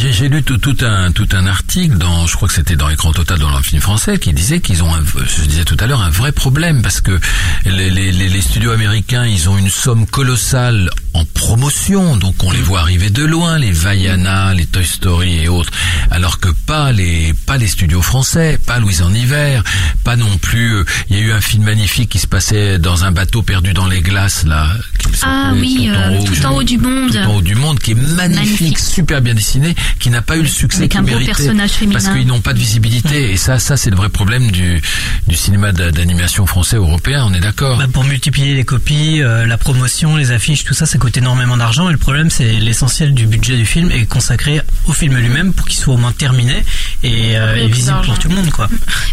J'ai 0.00 0.12
j'ai 0.12 0.28
lu 0.28 0.42
tout, 0.42 0.58
tout 0.58 0.76
un 0.82 1.12
tout 1.12 1.28
un 1.32 1.46
article 1.46 1.96
dans, 1.98 2.15
je 2.26 2.34
crois 2.36 2.48
que 2.48 2.54
c'était 2.54 2.76
dans 2.76 2.88
Écran 2.88 3.12
Total 3.12 3.38
dans 3.38 3.54
le 3.56 3.62
film 3.62 3.82
français, 3.82 4.18
qui 4.18 4.32
disait 4.32 4.60
qu'ils 4.60 4.82
ont, 4.82 4.94
un, 4.94 5.02
je 5.26 5.42
disais 5.44 5.64
tout 5.64 5.76
à 5.80 5.86
l'heure, 5.86 6.00
un 6.00 6.10
vrai 6.10 6.32
problème 6.32 6.82
parce 6.82 7.00
que 7.00 7.18
les, 7.64 7.90
les, 7.90 8.12
les, 8.12 8.28
les 8.28 8.40
studios 8.40 8.70
américains, 8.72 9.26
ils 9.26 9.48
ont 9.48 9.58
une 9.58 9.70
somme 9.70 10.06
colossale 10.06 10.90
en 11.14 11.24
promotion, 11.24 12.16
donc 12.16 12.42
on 12.44 12.50
les 12.50 12.60
voit 12.60 12.80
arriver 12.80 13.10
de 13.10 13.24
loin, 13.24 13.58
les 13.58 13.72
Vaiana, 13.72 14.52
les 14.54 14.66
Toy 14.66 14.84
Story 14.84 15.44
et 15.44 15.48
autres, 15.48 15.70
alors 16.10 16.38
que 16.40 16.48
pas 16.50 16.92
les 16.92 17.32
pas 17.46 17.56
les 17.56 17.68
studios 17.68 18.02
français, 18.02 18.58
pas 18.66 18.78
Louise 18.78 19.02
en 19.02 19.12
hiver, 19.14 19.62
pas 20.04 20.16
non 20.16 20.36
plus. 20.38 20.74
euh, 20.76 20.84
Il 21.10 21.16
y 21.16 21.20
a 21.20 21.22
eu 21.22 21.32
un 21.32 21.40
film 21.40 21.64
magnifique 21.64 22.10
qui 22.10 22.18
se 22.18 22.26
passait 22.26 22.78
dans 22.78 23.04
un 23.04 23.12
bateau 23.12 23.42
perdu 23.42 23.72
dans 23.72 23.86
les 23.86 24.00
glaces 24.00 24.44
là. 24.44 24.68
qui 24.98 25.08
Ah 25.22 25.52
oui, 25.54 25.88
Tout 25.90 25.96
en 25.96 26.00
euh, 26.12 26.18
haut, 26.18 26.24
Tout 26.24 26.34
je- 26.34 26.46
en 26.46 26.54
haut 26.56 26.62
du 26.62 26.78
monde. 26.78 27.10
Tout 27.12 27.18
en 27.18 27.34
haut 27.36 27.40
du 27.42 27.54
monde, 27.54 27.78
qui 27.78 27.92
est 27.92 27.94
magnifique, 27.94 28.26
Magnifique. 28.26 28.78
super 28.78 29.20
bien 29.22 29.34
dessiné, 29.34 29.74
qui 29.98 30.10
n'a 30.10 30.22
pas 30.22 30.36
eu 30.36 30.42
le 30.42 30.48
succès 30.48 30.80
Avec 30.80 30.96
un 30.96 31.00
beau 31.02 31.08
méritait. 31.08 31.26
personnage 31.32 31.70
féminin. 31.70 31.95
Parce 32.04 32.14
qu'ils 32.16 32.26
n'ont 32.26 32.40
pas 32.40 32.52
de 32.52 32.58
visibilité. 32.58 33.32
Et 33.32 33.36
ça, 33.36 33.58
ça 33.58 33.76
c'est 33.76 33.90
le 33.90 33.96
vrai 33.96 34.08
problème 34.08 34.50
du, 34.50 34.82
du 35.26 35.36
cinéma 35.36 35.72
d'a- 35.72 35.90
d'animation 35.90 36.46
français 36.46 36.76
européen, 36.76 37.24
on 37.28 37.34
est 37.34 37.40
d'accord. 37.40 37.78
Bah, 37.78 37.86
pour 37.92 38.04
multiplier 38.04 38.54
les 38.54 38.64
copies, 38.64 39.22
euh, 39.22 39.46
la 39.46 39.58
promotion, 39.58 40.16
les 40.16 40.30
affiches, 40.32 40.64
tout 40.64 40.74
ça, 40.74 40.86
ça 40.86 40.98
coûte 40.98 41.16
énormément 41.16 41.56
d'argent. 41.56 41.88
Et 41.88 41.92
le 41.92 41.98
problème, 41.98 42.30
c'est 42.30 42.52
l'essentiel 42.54 43.14
du 43.14 43.26
budget 43.26 43.56
du 43.56 43.66
film 43.66 43.90
est 43.90 44.06
consacré 44.06 44.60
au 44.86 44.92
film 44.92 45.16
lui-même 45.16 45.52
pour 45.52 45.66
qu'il 45.66 45.78
soit 45.78 45.94
au 45.94 45.98
moins 45.98 46.12
terminé 46.12 46.64
et, 47.02 47.36
euh, 47.38 47.56
et 47.56 47.66
visible 47.68 47.96
pour 48.04 48.18
tout 48.18 48.28
le 48.28 48.34
monde, 48.34 48.50
quoi. 48.50 48.68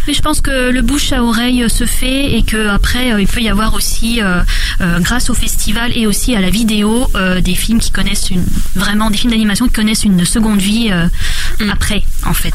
Mais 0.06 0.14
je 0.14 0.20
pense 0.22 0.40
que 0.40 0.70
le 0.70 0.82
bouche 0.82 1.12
à 1.12 1.22
oreille 1.22 1.64
se 1.68 1.86
fait 1.86 2.36
et 2.36 2.42
que 2.42 2.68
après 2.68 3.12
euh, 3.12 3.20
il 3.20 3.26
peut 3.26 3.40
y 3.40 3.48
avoir 3.48 3.74
aussi, 3.74 4.20
euh, 4.22 4.42
euh, 4.80 5.00
grâce 5.00 5.30
au 5.30 5.34
festival 5.34 5.92
et 5.96 6.06
aussi 6.06 6.34
à 6.34 6.40
la 6.40 6.50
vidéo, 6.50 7.08
euh, 7.14 7.40
des 7.40 7.54
films 7.54 7.78
qui 7.80 7.90
connaissent 7.90 8.30
une 8.30 8.44
vraiment 8.74 9.10
des 9.10 9.16
films 9.16 9.32
d'animation 9.32 9.66
qui 9.66 9.72
connaissent 9.72 10.04
une 10.04 10.24
seconde 10.24 10.60
vie 10.60 10.90
euh, 11.60 11.64
Mm. 11.66 11.70
après 11.70 12.02
en 12.26 12.34
fait. 12.34 12.54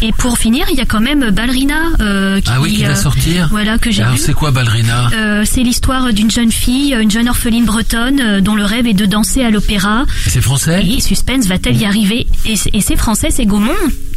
Et 0.00 0.10
pour 0.12 0.36
finir, 0.36 0.66
il 0.72 0.76
y 0.76 0.80
a 0.80 0.84
quand 0.84 1.00
même 1.00 1.30
Ballerina 1.30 1.76
euh, 2.00 2.40
qui, 2.40 2.50
ah 2.52 2.60
oui, 2.60 2.74
qui 2.74 2.84
euh, 2.84 2.88
va 2.88 2.96
sortir. 2.96 3.48
Voilà 3.50 3.78
que 3.78 3.90
j'ai 3.90 4.02
Alors 4.02 4.18
c'est 4.18 4.32
quoi 4.32 4.50
Ballerina 4.50 5.10
Euh, 5.14 5.44
c'est 5.46 5.62
l'histoire 5.62 6.12
d'une 6.12 6.30
jeune 6.30 6.50
fille, 6.50 6.96
une 7.00 7.10
jeune 7.10 7.28
orpheline 7.28 7.64
bretonne 7.64 8.20
euh, 8.20 8.40
dont 8.40 8.54
le 8.56 8.64
rêve 8.64 8.86
est 8.88 8.94
de 8.94 9.06
danser 9.06 9.44
à 9.44 9.50
l'opéra. 9.50 10.04
C'est 10.26 10.40
français 10.42 10.84
Et 10.84 11.00
suspense, 11.00 11.46
va-t-elle 11.46 11.76
y 11.80 11.84
arriver 11.84 12.26
Et, 12.44 12.56
c'est- 12.56 12.70
et 12.72 12.80
c'est 12.80 12.96
français, 12.96 13.28
c'est 13.30 13.46
Gaumont. 13.46 13.70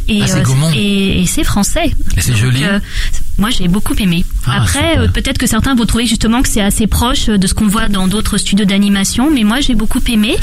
Et, 0.08 0.20
Ah, 0.22 0.26
c'est 0.26 0.38
euh, 0.40 0.42
Gaumont. 0.42 0.72
et, 0.74 1.22
et 1.22 1.26
c'est 1.26 1.44
français. 1.44 1.92
Et 2.16 2.20
c'est 2.20 2.36
joli 2.36 2.64
euh, 2.64 2.78
moi, 3.38 3.50
j'ai 3.50 3.68
beaucoup 3.68 3.94
aimé. 3.98 4.24
Ah, 4.46 4.62
Après, 4.62 4.98
euh, 4.98 5.08
peut-être 5.08 5.38
que 5.38 5.46
certains 5.46 5.74
vont 5.74 5.86
trouver 5.86 6.06
justement 6.06 6.42
que 6.42 6.48
c'est 6.48 6.60
assez 6.60 6.86
proche 6.86 7.26
de 7.26 7.46
ce 7.46 7.54
qu'on 7.54 7.66
voit 7.66 7.88
dans 7.88 8.06
d'autres 8.08 8.38
studios 8.38 8.64
d'animation, 8.64 9.30
mais 9.30 9.44
moi, 9.44 9.60
j'ai 9.60 9.74
beaucoup 9.74 10.00
aimé. 10.08 10.36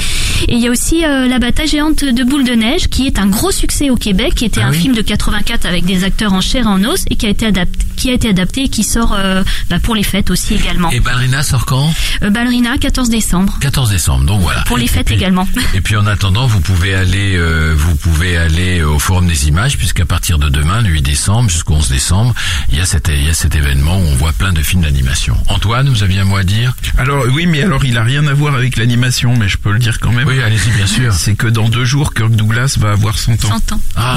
Et 0.48 0.54
il 0.54 0.60
y 0.60 0.66
a 0.68 0.70
aussi 0.70 1.04
euh, 1.04 1.26
La 1.26 1.38
bataille 1.38 1.68
géante 1.68 2.04
de 2.04 2.24
boules 2.24 2.44
de 2.44 2.52
neige, 2.52 2.88
qui 2.88 3.06
est 3.06 3.18
un 3.18 3.26
gros 3.26 3.50
succès 3.50 3.90
au 3.90 3.96
Québec, 3.96 4.34
qui 4.34 4.44
était 4.44 4.60
Ah 4.62 4.66
un 4.68 4.70
oui 4.70 4.78
film 4.78 4.94
de 4.94 5.02
84 5.02 5.66
avec 5.66 5.84
des 5.84 6.04
acteurs 6.04 6.32
en 6.34 6.40
chair 6.40 6.64
et 6.64 6.68
en 6.68 6.84
os, 6.84 7.04
et 7.10 7.16
qui 7.16 7.26
a 7.26 7.30
été 7.30 7.46
adapté, 7.46 7.78
qui 7.94 8.10
a 8.10 8.12
été 8.14 8.28
adapté 8.28 8.64
et 8.64 8.68
qui 8.68 8.84
sort 8.84 9.14
euh, 9.16 9.42
bah, 9.70 9.78
pour 9.82 9.94
les 9.94 10.02
fêtes 10.02 10.30
aussi 10.30 10.54
également. 10.54 10.90
Et 10.90 11.00
Ballerina 11.00 11.42
sort 11.42 11.66
quand? 11.66 11.92
Euh, 12.22 12.30
Ballerina, 12.30 12.76
14 12.78 13.08
décembre. 13.10 13.56
14 13.60 13.90
décembre, 13.90 14.24
donc 14.24 14.40
voilà. 14.40 14.62
Pour 14.62 14.76
les 14.78 14.84
Et 14.84 14.88
fêtes 14.88 15.06
puis- 15.06 15.14
également. 15.16 15.46
Et 15.74 15.80
puis 15.80 15.96
en 15.96 16.06
attendant, 16.06 16.46
vous 16.46 16.60
pouvez 16.60 16.94
aller, 16.94 17.34
euh, 17.36 17.74
vous 17.76 17.94
pouvez 17.96 18.36
aller 18.36 18.82
au 18.82 18.98
Forum 18.98 19.26
des 19.26 19.48
Images, 19.48 19.76
puisqu'à 19.78 20.04
partir 20.04 20.38
de 20.38 20.48
demain, 20.48 20.80
le 20.80 20.88
8 20.90 21.02
décembre 21.02 21.50
jusqu'au 21.50 21.74
11 21.74 21.88
décembre, 21.88 22.34
il 22.70 22.78
y 22.78 22.80
a 22.80 22.84
cet, 22.86 23.08
il 23.08 23.24
y 23.24 23.28
a 23.30 23.34
cet 23.34 23.54
événement 23.54 23.98
où 23.98 24.02
on 24.06 24.14
voit 24.16 24.32
plein 24.32 24.52
de 24.52 24.62
films 24.62 24.82
d'animation. 24.82 25.36
Antoine, 25.48 25.88
vous 25.88 26.02
aviez 26.02 26.20
un 26.20 26.24
mot 26.24 26.36
à 26.36 26.42
dire? 26.42 26.74
Alors 26.98 27.24
oui, 27.32 27.46
mais 27.46 27.62
alors 27.62 27.84
il 27.84 27.96
a 27.98 28.02
rien 28.04 28.26
à 28.26 28.32
voir 28.34 28.54
avec 28.54 28.76
l'animation, 28.76 29.34
mais 29.36 29.48
je 29.48 29.56
peux 29.58 29.72
le 29.72 29.78
dire 29.78 29.98
quand 30.00 30.12
même. 30.12 30.26
Oui, 30.26 30.40
allez-y, 30.42 30.70
bien 30.70 30.86
sûr. 30.86 31.12
C'est 31.24 31.34
que 31.34 31.46
dans 31.46 31.68
deux 31.68 31.84
jours, 31.84 32.12
Kirk 32.14 32.30
Douglas 32.34 32.76
va 32.78 32.90
avoir 32.92 33.18
100 33.18 33.32
ans. 33.46 33.58
100 33.68 33.72
ans. 33.72 33.80
Ah, 33.96 34.16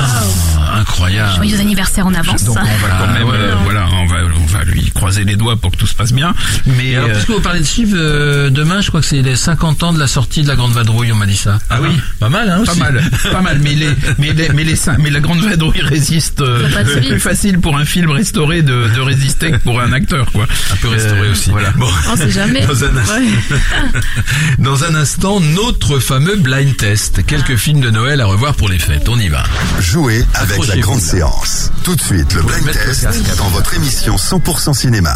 incroyable. 0.76 1.36
Joyeux 1.36 1.60
anniversaire 1.60 2.06
en 2.08 2.14
avance. 2.14 2.44
Donc 2.44 2.58
on 2.62 2.88
va 2.88 2.96
quand 3.00 3.14
même 3.14 3.24
ouais, 3.28 3.34
euh. 3.36 3.56
Voilà, 3.72 3.88
on 3.92 4.06
va, 4.06 4.16
on 4.42 4.46
va 4.46 4.64
lui 4.64 4.92
croiser 4.92 5.24
les 5.26 5.36
doigts 5.36 5.58
pour 5.58 5.72
que 5.72 5.78
tout 5.78 5.88
se 5.88 5.96
passe 5.96 6.14
bien. 6.14 6.34
Mais 6.66 6.90
Et 6.92 6.96
alors, 6.96 7.10
euh, 7.10 7.14
puisque 7.14 7.30
vous 7.32 7.42
parlez 7.42 7.60
de 7.60 7.66
chiffres, 7.66 7.94
euh, 7.96 8.50
demain, 8.50 8.80
je 8.82 8.88
crois 8.88 9.02
que 9.02 9.06
c'est 9.08 9.22
les 9.22 9.36
50 9.36 9.84
ans 9.84 9.94
de 9.94 10.00
la 10.00 10.08
sortie 10.08 10.44
de 10.44 10.48
la 10.48 10.56
Grande 10.56 10.72
Vadrouille, 10.72 11.12
on 11.12 11.16
m'a 11.16 11.26
dit 11.26 11.36
ça. 11.38 11.60
Ah 11.70 11.80
oui. 11.82 11.90
Pas 12.20 12.30
mal, 12.30 12.50
hein, 12.50 12.62
Pas 12.66 12.72
aussi. 12.72 12.80
mal, 12.80 13.04
pas 13.32 13.42
mal, 13.42 13.60
mais 13.62 13.74
les, 13.76 13.90
mais 14.20 14.32
les, 14.34 14.50
mais 14.50 14.64
les, 14.64 14.76
mais 15.00 15.10
la 15.10 15.20
grande 15.20 15.40
vadrouille 15.42 15.82
résiste. 15.82 16.42
euh, 16.42 16.70
passe 16.72 16.88
vite. 16.88 17.10
plus 17.10 17.20
facile 17.20 17.60
pour 17.60 17.78
un 17.78 17.86
film 17.86 18.10
restauré 18.12 18.62
de, 18.62 18.88
de 18.96 19.02
résister 19.02 19.52
que 19.52 19.58
pour 19.58 19.82
un 19.82 19.92
acteur, 19.92 20.32
quoi. 20.32 20.46
Un 20.72 20.76
peu 20.78 20.88
restauré 20.88 21.28
Euh, 21.28 21.32
aussi. 21.32 21.50
Voilà. 21.50 21.72
Bon. 21.72 21.88
On 22.10 22.16
sait 22.16 22.32
jamais. 22.32 22.66
Dans 22.66 22.84
un, 22.84 22.88
Ouais. 22.88 23.28
dans 24.60 24.84
un 24.84 24.96
instant, 24.96 25.40
notre 25.40 26.00
fameux 26.00 26.36
blind 26.38 26.76
test. 26.78 27.26
Quelques 27.26 27.56
films 27.56 27.82
de 27.82 27.90
Noël 27.90 28.22
à 28.22 28.26
revoir 28.26 28.56
pour 28.56 28.70
les 28.70 28.80
fêtes. 28.80 29.08
On 29.10 29.20
y 29.20 29.30
va. 29.30 29.44
Jouez 29.80 30.26
avec 30.34 30.66
la 30.68 30.78
grande 30.78 31.00
là. 31.02 31.06
séance. 31.06 31.72
Tout 31.84 31.96
de 31.96 32.02
suite, 32.02 32.34
le 32.34 32.42
blind 32.44 32.66
le 32.66 32.72
test 32.74 33.08
votre 33.58 33.74
émission 33.74 34.18
100% 34.18 34.76
cinéma. 34.76 35.16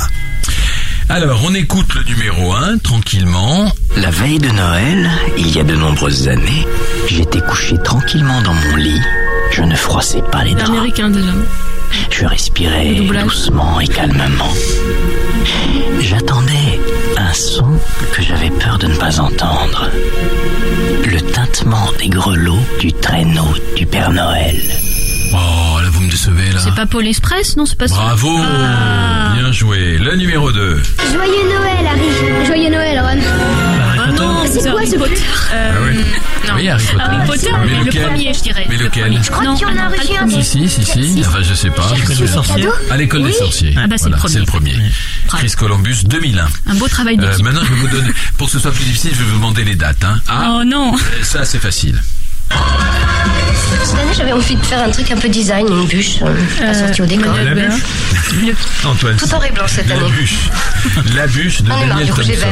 Alors, 1.10 1.44
on 1.46 1.54
écoute 1.54 1.94
le 1.94 2.02
numéro 2.06 2.54
1, 2.54 2.80
tranquillement. 2.80 3.72
La 3.98 4.10
veille 4.10 4.40
de 4.40 4.50
Noël, 4.50 5.12
il 5.38 5.56
y 5.56 5.60
a 5.60 5.64
de 5.64 5.76
nombreuses 5.76 6.28
années, 6.28 6.66
j'étais 7.08 7.42
couché 7.42 7.78
tranquillement 7.84 8.42
dans 8.42 8.56
mon 8.56 8.76
lit. 8.78 9.00
Je 9.52 9.62
ne 9.62 9.76
froissais 9.76 10.24
pas 10.32 10.44
les 10.44 10.56
draps. 10.56 10.72
Américain 10.72 11.12
déjà. 11.12 11.34
Je 12.10 12.26
respirais 12.26 13.02
doucement 13.22 13.80
et 13.80 13.88
calmement. 13.88 14.54
J'attendais 16.00 16.80
un 17.18 17.34
son 17.34 17.78
que 18.12 18.24
j'avais 18.24 18.50
peur 18.50 18.80
de 18.80 18.88
ne 18.88 18.96
pas 18.96 19.20
entendre. 19.20 19.88
Le 21.06 21.22
tintement 21.32 21.92
des 22.00 22.10
grelots 22.10 22.66
du 22.80 22.92
traîneau 22.92 23.54
du 23.76 23.86
Père 23.86 24.12
Noël. 24.12 24.60
Oh, 25.34 25.80
là, 25.82 25.90
vous 25.90 26.02
me 26.02 26.10
décevez, 26.10 26.52
là. 26.52 26.60
C'est 26.64 26.76
pas 26.76 26.86
Paul 26.86 27.08
Express, 27.08 27.56
non 27.58 27.66
C'est 27.66 27.78
pas 27.78 27.88
ça 27.88 27.96
Bravo 27.96 28.38
Ah. 28.44 29.34
Bien 29.38 29.52
joué. 29.52 29.98
Le 29.98 30.16
numéro 30.16 30.52
2. 30.52 30.82
Joyeux 31.14 31.32
Noël, 31.50 31.88
Harry. 31.88 32.46
Joyeux 32.46 32.70
Noël, 32.70 33.00
Ron. 33.00 33.20
Ah 34.04 34.12
non, 34.12 34.44
C'est 34.46 34.62
quoi 34.70 34.80
Harry 34.82 34.88
ce 34.90 34.96
Potter. 34.98 35.16
Euh, 35.54 35.72
Ah 35.74 35.80
oui. 35.86 35.98
Non. 36.48 36.54
Oui, 36.56 36.68
Harry 36.70 36.84
Potter. 36.86 37.02
Harry 37.04 37.28
Potter, 37.28 37.50
Mais 37.62 37.66
mais 37.72 37.78
le 37.80 37.84
lequel 37.86 38.08
premier, 38.08 38.34
je 38.34 38.42
dirais. 38.42 38.66
Mais 38.70 38.78
Le 38.78 38.84
lequel 38.86 39.04
premier. 39.04 39.24
Je 39.24 39.32
crois 39.32 39.44
Non, 39.44 39.56
qu'il 39.56 39.68
y 39.68 39.72
en 39.72 39.78
a 39.78 39.82
ah 39.84 39.90
reçu 39.90 40.14
le 40.14 40.24
un, 40.38 40.44
Si, 40.44 40.44
si, 40.44 40.70
si, 40.70 40.86
si. 40.86 41.24
Enfin, 41.26 41.40
je 41.42 41.54
sais 41.54 41.70
pas. 41.70 41.88
À 42.90 42.98
l'école 42.98 43.24
des 43.24 43.32
sorciers. 43.34 43.74
Ah 43.78 43.88
bah, 43.88 43.96
c'est 43.98 44.10
le 44.10 44.16
Voilà, 44.16 44.18
premier. 44.18 44.34
c'est 44.34 44.40
le 44.40 44.46
premier. 44.46 44.76
Chris 45.30 45.52
Columbus 45.58 46.04
2001. 46.06 46.48
Un 46.68 46.76
beau 46.76 46.88
travail 46.88 47.18
Euh, 47.20 47.28
d'équipe. 47.30 47.46
maintenant, 47.46 47.62
je 47.64 47.74
vais 47.74 47.80
vous 47.80 47.88
donner, 47.88 48.12
pour 48.38 48.48
que 48.48 48.54
ce 48.54 48.60
soit 48.60 48.72
plus 48.72 48.84
difficile, 48.84 49.12
je 49.14 49.20
vais 49.20 49.30
vous 49.30 49.36
demander 49.38 49.64
les 49.64 49.76
dates. 49.76 50.04
Hein. 50.04 50.20
Ah, 50.28 50.58
Oh 50.60 50.64
non 50.66 50.94
euh, 50.96 50.98
ça, 51.24 51.46
c'est 51.46 51.60
facile. 51.60 52.02
Cette 53.86 54.00
année, 54.00 54.14
j'avais 54.16 54.32
envie 54.34 54.56
de 54.56 54.66
faire 54.66 54.84
un 54.84 54.90
truc 54.90 55.12
un 55.12 55.18
peu 55.18 55.30
design, 55.30 55.68
une 55.68 55.86
bûche 55.88 56.18
euh, 56.22 56.70
assortie 56.72 57.02
au 57.02 57.06
décor. 57.06 57.34
La 57.36 57.54
bûche. 57.54 57.82
Antoine. 58.86 59.16
Tout 59.18 59.34
en 59.34 59.42
et 59.44 59.52
blanc 59.52 59.64
cette 59.68 59.88
La 59.88 59.96
année. 59.96 60.10
bûche. 60.12 60.36
La 61.16 61.28
bûche 61.28 61.62
de 61.62 61.72
On 61.72 61.86
marre 61.86 61.98
Daniel 61.98 62.14
Thompson. 62.14 62.48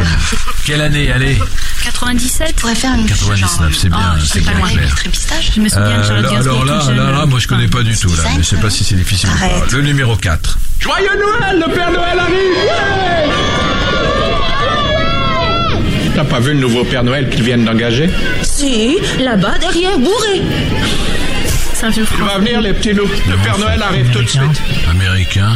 Quelle 0.65 0.81
année 0.81 1.11
Allez, 1.11 1.37
97 1.83 2.47
Je 2.49 2.53
pourrais 2.61 2.75
faire 2.75 2.93
une 2.93 3.05
bûche 3.05 3.17
99, 3.19 3.75
c'est 3.79 3.89
bien, 3.89 3.97
oh, 4.15 4.19
c'est 4.25 4.41
pas 4.41 4.51
bien 4.51 4.59
loin, 4.59 4.69
clair. 4.69 4.95
Je 5.55 5.59
me 5.61 5.69
souviens 5.69 5.85
que 6.01 6.11
Euh, 6.11 6.21
dû 6.29 6.35
alors 6.35 6.65
là, 6.65 6.83
là, 6.95 7.11
là, 7.11 7.25
moi 7.25 7.39
je 7.39 7.47
connais 7.47 7.67
pas 7.67 7.81
du 7.83 7.95
tout 7.97 8.09
là, 8.09 8.23
mais 8.35 8.43
je 8.43 8.47
sais 8.49 8.57
pas 8.57 8.69
si 8.69 8.83
c'est 8.83 8.95
difficile 8.95 9.29
ou 9.33 9.39
pas. 9.39 9.45
Arrête. 9.45 9.71
Le 9.71 9.81
numéro 9.81 10.15
4. 10.15 10.57
Joyeux 10.79 11.07
Noël, 11.17 11.63
le 11.67 11.73
Père 11.73 11.91
Noël 11.91 12.19
arrive. 12.19 13.29
T'as 16.15 16.23
pas 16.23 16.39
vu 16.39 16.53
le 16.53 16.59
nouveau 16.59 16.83
Père 16.83 17.03
Noël 17.03 17.29
qu'ils 17.29 17.43
viennent 17.43 17.65
d'engager 17.65 18.09
Si, 18.41 18.97
là-bas, 19.19 19.57
derrière, 19.59 19.97
bourré. 19.97 20.41
Un 21.81 21.91
Il 21.91 22.03
va 22.03 22.39
venir, 22.39 22.59
les 22.59 22.73
petits 22.73 22.91
loups. 22.91 23.07
Le 23.29 23.37
Père 23.37 23.57
Noël 23.57 23.81
arrive 23.81 24.09
tout 24.11 24.21
de 24.21 24.27
suite. 24.27 24.61
Américain 24.91 25.53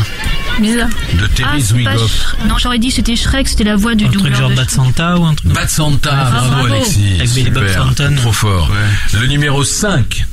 bizarre. 0.60 0.88
de 0.88 1.28
Ah, 1.44 1.48
pas 1.54 1.60
Zwigoff. 1.60 2.36
Sh- 2.42 2.48
Non, 2.48 2.56
j'aurais 2.60 2.78
dit 2.78 2.92
c'était 2.92 3.16
Shrek, 3.16 3.48
c'était 3.48 3.64
la 3.64 3.76
voix 3.76 3.96
du 3.96 4.06
Un 4.06 4.10
truc 4.10 4.22
doubleur 4.22 4.40
genre 4.40 4.50
de 4.52 4.56
Bad 4.56 4.70
Shrek. 4.70 4.86
Santa 4.86 5.18
ou 5.18 5.26
un 5.26 5.34
truc. 5.34 5.52
Bad 5.52 5.70
Santa, 5.70 6.12
bravo, 6.32 6.48
bravo. 6.52 6.66
Alexis. 6.68 7.16
Avec 7.18 7.30
Billy 7.32 7.50
Bob 7.50 7.68
super, 7.68 7.84
Thornton. 7.96 8.16
Trop 8.18 8.32
fort. 8.32 8.72
Le 9.20 9.28
numéro 9.28 9.64
5. 9.64 10.26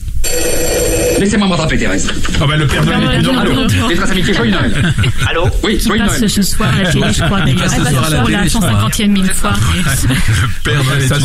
Laissez-moi 1.18 1.48
m'attraper, 1.48 1.76
Thérèse. 1.78 2.08
Ah 2.40 2.46
bah 2.46 2.56
le 2.56 2.66
Père 2.66 2.84
Noël 2.84 3.02
est 3.02 3.14
plus 3.16 3.22
dans 3.24 3.38
Allô. 3.38 3.52
l'eau. 3.54 3.66
Les 3.90 4.00
amitiés, 4.00 4.32
joyeux 4.34 4.52
Noël. 4.52 4.94
Allô 5.28 5.48
Oui, 5.62 5.76
Qui 5.76 5.86
joyeux 5.88 6.04
passe 6.06 6.18
Noël. 6.18 6.30
ce 6.30 6.42
soir 6.42 6.70
à 6.74 6.82
la 6.82 6.90
télé, 6.92 7.04
je 7.12 7.24
crois. 7.24 7.40
Il 7.46 7.54
passe 7.56 7.76
ce 7.76 7.84
soir 7.90 8.04
à 8.04 8.10
la 8.10 8.16
Pour 8.18 8.26
télé, 8.26 8.38
la 8.38 8.46
je 8.48 8.56
crois. 8.56 8.70
150e 8.88 9.06
mille 9.08 9.32
fois. 9.34 9.52
Le 9.82 10.14
Père 10.64 10.80
Ça, 11.08 11.16
est 11.16 11.18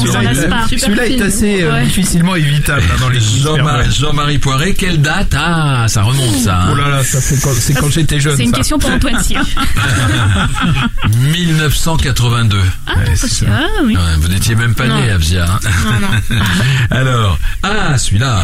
celui-là, 0.78 1.06
est 1.08 1.12
Super 1.12 1.26
assez 1.28 1.64
euh, 1.64 1.84
difficilement 1.86 2.36
évitable 2.36 2.84
hein, 2.92 2.98
dans 3.00 3.10
les 3.10 3.20
Jean-Marie 3.22 3.92
Jean-Marie 3.92 4.38
Poiré, 4.38 4.74
quelle 4.74 5.02
date? 5.02 5.34
Ah, 5.38 5.86
ça 5.88 6.02
remonte 6.04 6.36
ça. 6.44 6.62
hein. 6.64 6.70
Oh 6.72 6.76
là 6.76 6.90
là, 6.90 7.04
ça 7.04 7.22
c'est 7.22 7.40
quand, 7.42 7.54
c'est 7.58 7.74
quand 7.74 7.90
j'étais 7.90 8.20
jeune. 8.20 8.36
C'est 8.36 8.44
une 8.44 8.52
ça. 8.52 8.58
question 8.58 8.78
pour 8.80 8.90
Antoine 8.92 9.20
Cyr. 9.24 9.42
1982. 11.32 12.58
Ah, 12.88 12.92
Ouais, 12.96 13.00
non, 13.06 13.12
c'est 13.16 13.22
possible. 13.22 13.52
ça. 13.52 13.58
Ah, 13.62 13.82
oui. 13.86 13.96
Ouais, 13.96 14.02
vous 14.20 14.28
n'étiez 14.28 14.56
même 14.56 14.74
pas 14.76 14.88
né, 14.88 15.10
Abzia. 15.12 15.46
hein. 15.46 15.60
Non, 15.86 16.08
non. 16.08 16.38
Alors, 16.92 17.40
ah, 17.64 17.98
celui-là, 17.98 18.44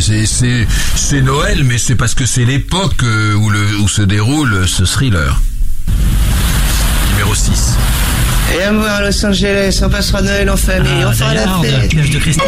c'est 0.00 0.66
Noël, 1.22 1.64
mais 1.64 1.78
c'est 1.78 1.96
parce 1.96 2.14
que 2.14 2.24
c'est 2.26 2.44
l'époque 2.44 3.02
euh, 3.02 3.34
où 3.34 3.50
le 3.50 3.78
où 3.80 3.88
se 3.88 4.02
déroule 4.02 4.68
ce 4.68 4.84
thriller. 4.84 5.40
Numéro 7.10 7.34
6. 7.34 7.74
Et 8.56 8.62
à 8.62 8.72
voir 8.72 8.94
à 8.96 9.00
Los 9.02 9.24
Angeles, 9.26 9.80
on 9.82 9.88
passera 9.88 10.22
Noël 10.22 10.48
en 10.50 10.56
famille, 10.56 11.04
on 11.04 11.10
fera 11.12 11.34
la 11.34 11.46
fête. 11.62 11.88
piège 11.90 12.10
de 12.10 12.18
cristal. 12.20 12.46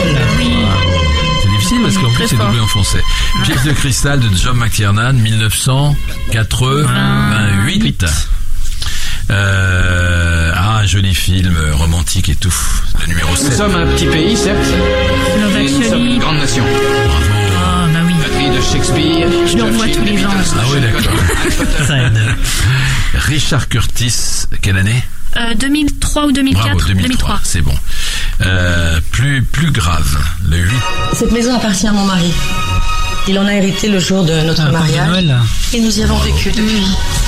C'est 1.42 1.48
difficile 1.50 1.78
parce 1.82 1.98
qu'en 1.98 2.10
plus 2.10 2.28
c'est 2.28 2.36
doublé 2.36 2.60
en 2.60 2.66
français. 2.68 3.02
Pièce 3.44 3.64
de 3.64 3.72
cristal 3.72 4.20
de 4.20 4.28
John 4.36 4.56
McTiernan, 4.56 5.12
1988. 5.14 8.04
Euh, 9.30 10.50
ah, 10.54 10.78
un 10.78 10.86
joli 10.86 11.14
film 11.14 11.56
euh, 11.56 11.72
romantique 11.74 12.28
et 12.28 12.34
tout. 12.34 12.52
Le 13.00 13.06
numéro 13.06 13.30
Nous 13.30 13.36
7. 13.36 13.52
sommes 13.54 13.76
un 13.76 13.86
petit 13.86 14.04
pays, 14.06 14.36
certes, 14.36 14.58
mais 15.54 15.62
nous 15.70 15.82
sommes 15.88 16.04
une 16.06 16.18
grande 16.18 16.38
nation. 16.38 16.64
Ah, 16.66 16.70
de 18.50 18.60
Shakespeare. 18.60 19.28
Je 19.46 19.56
le 19.56 19.62
revois 19.64 19.86
tous 19.88 20.02
les 20.02 20.24
ans. 20.24 20.30
Ah 20.30 20.64
oui, 20.72 20.80
d'accord. 20.80 21.12
Richard 23.26 23.68
Curtis, 23.68 24.46
quelle 24.60 24.78
année 24.78 25.02
Euh, 25.36 25.54
2003 25.54 26.26
ou 26.26 26.32
2004 26.32 26.64
Bravo, 26.76 26.80
2003, 26.92 27.40
c'est 27.44 27.60
bon. 27.62 27.74
Euh, 28.40 29.00
plus 29.12 29.42
plus 29.42 29.70
grave, 29.70 30.18
le 30.48 30.58
8. 30.58 30.72
Cette 31.14 31.32
maison 31.32 31.54
appartient 31.56 31.86
à 31.86 31.92
mon 31.92 32.04
mari. 32.04 32.32
Il 33.28 33.38
en 33.38 33.46
a 33.46 33.54
hérité 33.54 33.88
le 33.88 33.98
jour 34.00 34.24
de 34.24 34.32
notre 34.42 34.66
de 34.66 34.70
mariage. 34.72 35.08
Noël. 35.08 35.36
Et 35.72 35.80
nous 35.80 35.98
y 35.98 36.02
avons 36.02 36.18
vécu 36.18 36.50
depuis. 36.50 36.84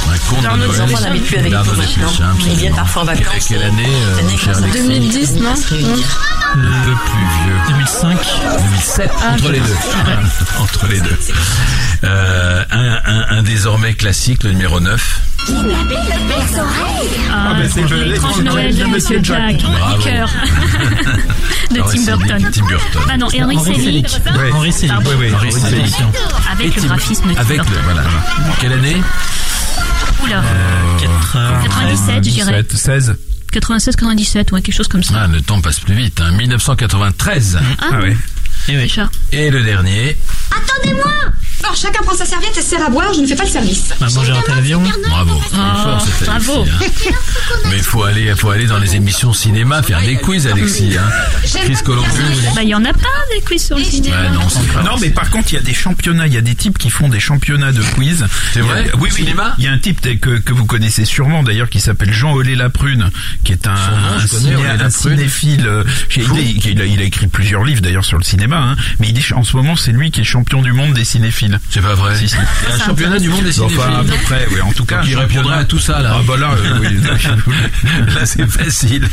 Un 0.08 0.18
conte 0.28 0.42
de 0.42 0.66
Noël. 0.66 0.82
enfants 0.82 1.00
n'habitent 1.00 1.24
plus 1.26 1.36
avec 1.38 1.52
Garde 1.52 1.66
nous 1.68 1.74
des 1.74 1.78
maintenant. 1.86 2.34
Ils 2.46 2.56
viennent 2.56 2.74
parfois 2.74 3.02
en 3.02 3.04
vacances. 3.04 3.26
Et 3.36 3.40
quelle 3.48 3.62
année, 3.62 3.84
euh, 3.86 4.22
mon 4.22 4.36
cher 4.36 4.56
Alexis 4.56 4.82
2010, 4.88 5.32
non 5.34 5.50
Un 5.50 5.54
peu 5.54 6.94
plus 7.06 7.26
vieux. 7.44 7.56
2005. 7.68 8.18
2007, 8.58 9.10
entre 9.32 9.50
les 9.52 9.60
deux. 9.60 9.76
entre 10.60 10.86
les 10.88 11.00
deux. 11.00 11.18
Euh, 12.04 12.64
un, 12.70 13.00
un, 13.04 13.26
un 13.38 13.42
désormais 13.42 13.94
classique, 13.94 14.42
le 14.42 14.50
numéro 14.50 14.80
9. 14.80 15.20
Ah, 17.32 17.54
mais 17.58 17.68
c'est 17.68 17.82
le- 17.88 18.04
l'étrange 18.04 18.40
Noël 18.42 18.74
de 18.76 18.84
Monsieur 18.84 19.20
Jack. 19.22 19.58
Cœur. 20.02 20.30
de 21.70 21.76
Tim 21.80 22.16
Burton. 22.16 22.50
Tim 22.52 22.66
Burton. 22.66 23.02
Bah 23.06 23.16
non, 23.16 23.30
et 23.32 23.42
Henri 23.42 23.56
Henri 23.56 23.74
Selick. 23.74 24.06
Henri 24.52 24.72
Selick. 24.72 24.92
Oui, 25.04 25.14
oui, 25.42 25.52
Selick. 25.52 25.94
Avec 26.50 26.76
le 26.76 26.82
graphisme 26.82 27.28
de 27.28 27.34
Tim 27.34 27.40
Avec 27.40 27.58
le, 27.58 27.64
Burton. 27.64 27.80
voilà. 27.84 28.02
Quelle 28.60 28.72
année 28.72 29.02
Oula. 30.22 30.38
Euh, 30.38 31.60
97, 31.64 32.14
je 32.24 32.30
dirais. 32.30 32.62
17, 32.62 32.76
16. 32.76 33.16
96, 33.52 33.96
97, 33.96 34.52
ouais, 34.52 34.62
quelque 34.62 34.74
chose 34.74 34.88
comme 34.88 35.02
ça. 35.02 35.14
Ah, 35.24 35.26
le 35.26 35.40
temps 35.40 35.60
passe 35.60 35.80
plus 35.80 35.94
vite. 35.94 36.20
Hein. 36.20 36.32
1993. 36.32 37.58
Ah, 37.80 37.84
Ah 37.92 38.00
ouais. 38.00 38.16
Et 38.68 38.76
oui. 38.78 38.92
Et 39.32 39.50
le 39.50 39.62
dernier. 39.62 40.16
Attendez-moi 40.50 41.12
Bon, 41.66 41.74
chacun 41.74 42.02
prend 42.02 42.14
sa 42.14 42.24
serviette 42.26 42.56
et 42.56 42.60
se 42.62 42.68
sert 42.70 42.84
à 42.84 42.90
boire, 42.90 43.12
je 43.14 43.20
ne 43.20 43.26
fais 43.26 43.34
pas 43.36 43.44
le 43.44 43.48
service. 43.50 43.90
Maman, 44.00 44.24
j'ai 44.24 44.32
raté 44.32 44.52
l'avion. 44.54 44.82
Bravo. 45.08 45.40
Fort, 45.40 46.00
cette 46.06 46.26
bravo. 46.28 46.64
Hein. 46.64 46.84
Mais 47.70 47.76
il 47.76 47.82
faut 47.82 48.02
aller, 48.02 48.34
faut 48.36 48.50
aller 48.50 48.66
dans 48.66 48.78
les 48.78 48.96
émissions 48.96 49.32
cinéma 49.32 49.82
faire 49.82 50.00
des 50.02 50.16
quiz, 50.16 50.46
Alexis. 50.46 50.96
Hein. 50.98 51.08
Chris 51.62 51.76
Columbus. 51.84 52.08
Bah, 52.54 52.62
il 52.62 52.68
y 52.68 52.74
en 52.74 52.84
a 52.84 52.92
pas 52.92 53.08
des 53.34 53.40
quiz 53.42 53.64
sur 53.66 53.78
le 53.78 53.84
cinéma. 53.84 54.28
Non, 54.30 54.40
c'est 54.48 54.66
pas 54.72 54.82
Non, 54.82 54.96
mais 55.00 55.10
par 55.10 55.30
contre, 55.30 55.52
il 55.52 55.54
y 55.54 55.58
a 55.58 55.62
des 55.62 55.74
championnats, 55.74 56.26
il 56.26 56.34
y 56.34 56.38
a 56.38 56.40
des 56.42 56.54
types 56.54 56.76
qui 56.78 56.90
font 56.90 57.08
des 57.08 57.20
championnats 57.20 57.72
de 57.72 57.82
quiz. 57.94 58.26
C'est 58.52 58.60
a- 58.60 58.64
vrai 58.64 58.90
Oui, 58.94 59.08
oui. 59.10 59.10
Cinéma 59.24 59.54
Il 59.58 59.64
y 59.64 59.68
a 59.68 59.72
un 59.72 59.78
type 59.78 60.00
que, 60.20 60.38
que 60.38 60.52
vous 60.52 60.66
connaissez 60.66 61.04
sûrement 61.04 61.42
d'ailleurs 61.42 61.70
qui 61.70 61.80
s'appelle 61.80 62.12
Jean 62.12 62.34
Olé 62.34 62.56
Laprune, 62.56 63.10
qui 63.44 63.52
est 63.52 63.66
un, 63.66 63.74
Son 63.76 63.90
nom, 63.92 64.18
je 64.18 64.24
un, 64.24 64.28
connais, 64.28 64.42
ciné- 64.42 64.56
Olé 64.56 64.68
un 64.68 64.76
Laprune. 64.76 64.90
cinéphile. 65.16 65.66
euh, 65.66 65.84
il, 66.16 66.80
a, 66.80 66.84
il 66.84 67.00
a 67.00 67.04
écrit 67.04 67.26
plusieurs 67.26 67.64
livres 67.64 67.80
d'ailleurs 67.80 68.04
sur 68.04 68.18
le 68.18 68.24
cinéma, 68.24 68.58
hein, 68.58 68.76
mais 68.98 69.08
il 69.08 69.18
est, 69.18 69.32
en 69.32 69.44
ce 69.44 69.56
moment, 69.56 69.76
c'est 69.76 69.92
lui 69.92 70.10
qui 70.10 70.20
est 70.20 70.24
champion 70.24 70.60
du 70.62 70.72
monde 70.72 70.92
des 70.94 71.04
cinéphiles. 71.04 71.53
C'est 71.70 71.82
pas 71.82 71.94
vrai. 71.94 72.16
Si, 72.16 72.28
si. 72.28 72.36
Il 72.36 72.68
y 72.68 72.72
a 72.72 72.74
un 72.74 72.86
championnat 72.86 73.18
du 73.18 73.28
monde 73.28 73.44
des 73.44 73.52
cinéphiles. 73.52 73.80
Enfin, 73.80 74.00
à 74.00 74.04
peu 74.04 74.16
près, 74.24 74.46
oui. 74.52 74.60
En 74.60 74.72
tout 74.72 74.84
cas, 74.84 75.02
il 75.06 75.16
répondrait 75.16 75.58
à 75.58 75.64
tout 75.64 75.78
ça, 75.78 76.00
là. 76.00 76.16
Ah 76.18 76.22
bah 76.26 76.36
là, 76.36 76.52
euh, 76.52 76.78
oui. 76.80 76.88
Là, 78.14 78.26
c'est 78.26 78.46
facile. 78.46 79.08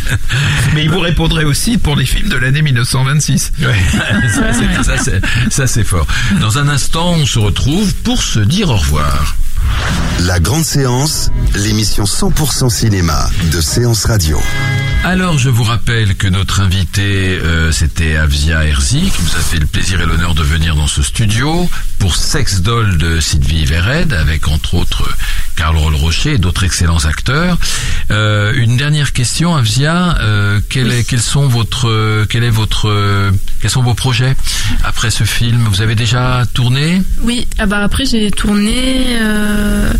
Mais 0.73 0.83
il 0.83 0.89
vous 0.89 0.99
répondrait 0.99 1.43
aussi 1.43 1.77
pour 1.77 1.95
les 1.95 2.05
films 2.05 2.29
de 2.29 2.37
l'année 2.37 2.61
1926. 2.61 3.53
Ouais. 3.61 3.75
ça, 5.49 5.67
c'est 5.67 5.83
fort. 5.83 6.07
Dans 6.39 6.57
un 6.57 6.67
instant, 6.67 7.13
on 7.13 7.25
se 7.25 7.39
retrouve 7.39 7.93
pour 7.95 8.23
se 8.23 8.39
dire 8.39 8.69
au 8.69 8.77
revoir. 8.77 9.35
La 10.21 10.39
grande 10.39 10.63
séance, 10.63 11.31
l'émission 11.55 12.03
100% 12.03 12.69
cinéma 12.69 13.29
de 13.51 13.59
Séance 13.59 14.05
Radio. 14.05 14.39
Alors, 15.03 15.39
je 15.39 15.49
vous 15.49 15.63
rappelle 15.63 16.15
que 16.15 16.27
notre 16.27 16.59
invité, 16.59 17.39
euh, 17.41 17.71
c'était 17.71 18.17
Avzia 18.17 18.63
Herzi, 18.63 19.11
qui 19.15 19.23
nous 19.23 19.35
a 19.35 19.41
fait 19.41 19.57
le 19.57 19.65
plaisir 19.65 19.99
et 19.99 20.05
l'honneur 20.05 20.35
de 20.35 20.43
venir 20.43 20.75
dans 20.75 20.85
ce 20.85 21.01
studio 21.01 21.67
pour 21.97 22.15
Sex 22.15 22.61
Doll 22.61 22.97
de 22.97 23.19
Sylvie 23.19 23.65
Vered, 23.65 24.13
avec 24.13 24.47
entre 24.47 24.75
autres 24.75 25.09
Karl 25.61 25.77
Rocher 25.77 26.33
et 26.33 26.37
d'autres 26.39 26.63
excellents 26.63 27.05
acteurs. 27.05 27.55
Euh, 28.09 28.51
une 28.55 28.77
dernière 28.77 29.13
question, 29.13 29.55
Avzia, 29.55 30.17
euh, 30.19 30.59
quel 30.69 30.91
est, 30.91 31.03
quels 31.03 31.21
sont 31.21 31.47
votre, 31.47 32.25
quel 32.25 32.43
est 32.43 32.49
votre, 32.49 32.89
euh, 32.89 33.29
quels 33.61 33.69
sont 33.69 33.83
vos 33.83 33.93
projets 33.93 34.35
après 34.83 35.11
ce 35.11 35.23
film? 35.23 35.63
Vous 35.69 35.83
avez 35.83 35.93
déjà 35.93 36.45
tourné? 36.55 37.03
Oui, 37.21 37.47
ah 37.59 37.67
bah 37.67 37.83
après 37.83 38.05
j'ai 38.05 38.31
tourné. 38.31 39.05
Euh... 39.21 39.93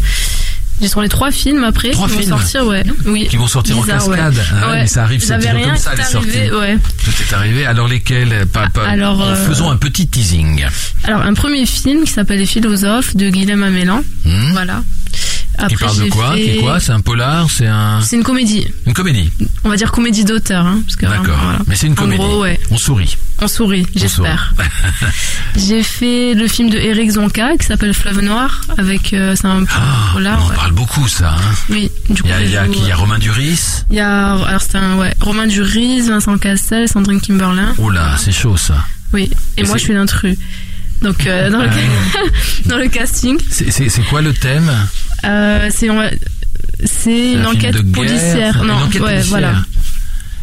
J'ai 0.82 0.90
tourné 0.90 1.10
trois 1.10 1.30
films 1.32 1.64
après 1.64 1.92
Trois 1.92 2.08
qui 2.08 2.16
films 2.18 2.32
vont 2.32 2.38
sortir, 2.40 2.66
ouais. 2.66 2.84
Oui. 3.06 3.28
Qui 3.30 3.38
vont 3.38 3.46
sortir 3.46 3.76
Bizarre, 3.76 4.04
en 4.04 4.10
cascade. 4.10 4.34
ouais. 4.34 4.42
Ah 4.64 4.70
ouais, 4.72 4.82
mais 4.82 4.88
ça 4.88 5.04
arrive, 5.04 5.22
c'est 5.24 5.34
comme 5.36 5.76
ça 5.78 5.94
les 5.96 6.04
sorties. 6.04 6.38
arrivé, 6.40 6.52
ouais. 6.56 6.78
Tout 7.06 7.12
est 7.22 7.34
arrivé. 7.36 7.66
Alors 7.68 7.88
lesquels? 7.88 8.48
Pas, 8.52 8.68
pas, 8.70 8.88
Alors, 8.88 9.22
euh, 9.22 9.36
Faisons 9.36 9.70
un 9.70 9.78
petit 9.78 10.08
teasing. 10.08 10.66
Alors 11.04 11.22
un 11.22 11.36
premier 11.36 11.68
film 11.68 12.04
qui 12.06 12.12
s'appelle 12.12 12.40
Les 12.40 12.48
philosophes 12.48 13.16
de 13.16 13.30
Guilhem 13.30 13.62
Amélan. 13.62 14.02
Hmm. 14.26 14.54
Voilà. 14.54 14.82
Qui 15.58 15.66
Après, 15.66 15.86
parle 15.86 15.98
de 16.06 16.10
quoi 16.10 16.34
fait- 16.34 16.42
Qui 16.42 16.50
est 16.50 16.58
quoi 16.62 16.80
C'est 16.80 16.92
un 16.92 17.02
polar 17.02 17.48
C'est 17.52 17.68
un 17.68 18.02
C'est 18.02 18.16
une 18.16 18.24
comédie. 18.24 18.68
une 18.88 18.94
comédie. 18.94 19.30
On 19.64 19.70
va 19.70 19.76
dire 19.76 19.92
comédie 19.92 20.24
d'auteur, 20.26 20.66
hein, 20.66 20.80
parce 20.86 20.96
que 20.96 21.06
D'accord. 21.06 21.38
voilà. 21.44 21.60
Mais 21.68 21.76
c'est 21.76 21.88
une 21.88 21.94
En 21.94 21.96
comédie. 21.98 22.18
gros, 22.24 22.42
ouais. 22.42 22.60
On 22.72 22.78
sourit. 22.78 23.16
On 23.40 23.48
sourit, 23.48 23.86
j'espère. 23.96 24.54
J'ai 25.56 25.84
fait 25.84 26.34
le 26.34 26.48
film 26.48 26.70
de 26.70 26.78
Eric 26.78 27.12
Zonka 27.12 27.58
qui 27.58 27.66
s'appelle 27.66 27.94
Fleuve 27.94 28.22
Noir 28.22 28.62
avec 28.78 29.14
euh, 29.14 29.36
c'est 29.36 29.46
un 29.48 29.66
polar. 30.14 30.38
Ah, 30.40 30.42
On 30.42 30.46
en 30.46 30.50
ouais. 30.50 30.56
parle 30.56 30.72
beaucoup 30.74 31.08
ça. 31.08 31.36
Hein. 31.38 31.56
Oui, 31.70 31.92
du 32.10 32.22
coup. 32.22 32.30
Il 32.30 32.32
y 32.32 32.34
a, 32.34 32.42
il 32.42 32.52
y 32.52 32.58
a, 32.58 32.66
joue, 32.66 32.72
qui 32.72 32.80
Il 32.82 32.88
y 32.88 32.92
a 32.92 32.96
euh, 32.96 32.98
Romain 32.98 33.20
Duris. 33.20 33.84
Il 33.90 33.98
y 33.98 34.00
a 34.00 34.34
alors 34.34 34.62
c'est 34.62 34.78
un 34.78 34.96
ouais 34.98 35.14
Romain 35.20 35.48
Duris, 35.48 36.02
Vincent 36.08 36.38
Cassel, 36.38 36.88
Sandrine 36.88 37.20
Kimberlin. 37.22 37.74
Oh 37.78 37.90
là, 37.90 38.16
c'est 38.18 38.32
chaud 38.32 38.58
ça. 38.58 38.86
Oui. 39.14 39.30
Et, 39.58 39.62
Et 39.62 39.64
moi 39.66 39.78
je 39.78 39.84
suis 39.84 39.94
l'intrus. 39.94 40.38
Donc 41.02 41.26
euh, 41.26 41.50
dans, 41.50 41.62
le 41.64 41.68
Ah. 41.70 42.18
dans 42.68 42.78
le 42.78 42.88
casting, 42.88 43.38
c'est 43.50 44.04
quoi 44.10 44.22
le 44.22 44.34
thème? 44.34 44.72
Euh, 45.26 45.70
c'est 45.72 45.88
une 45.88 47.42
un 47.42 47.46
enquête 47.46 47.76
guerre 47.76 47.92
policière. 47.94 48.64
Non, 48.64 48.78
Une 48.78 48.84
enquête 48.84 49.02
ouais, 49.02 49.08
policière. 49.16 49.30
voilà. 49.30 49.54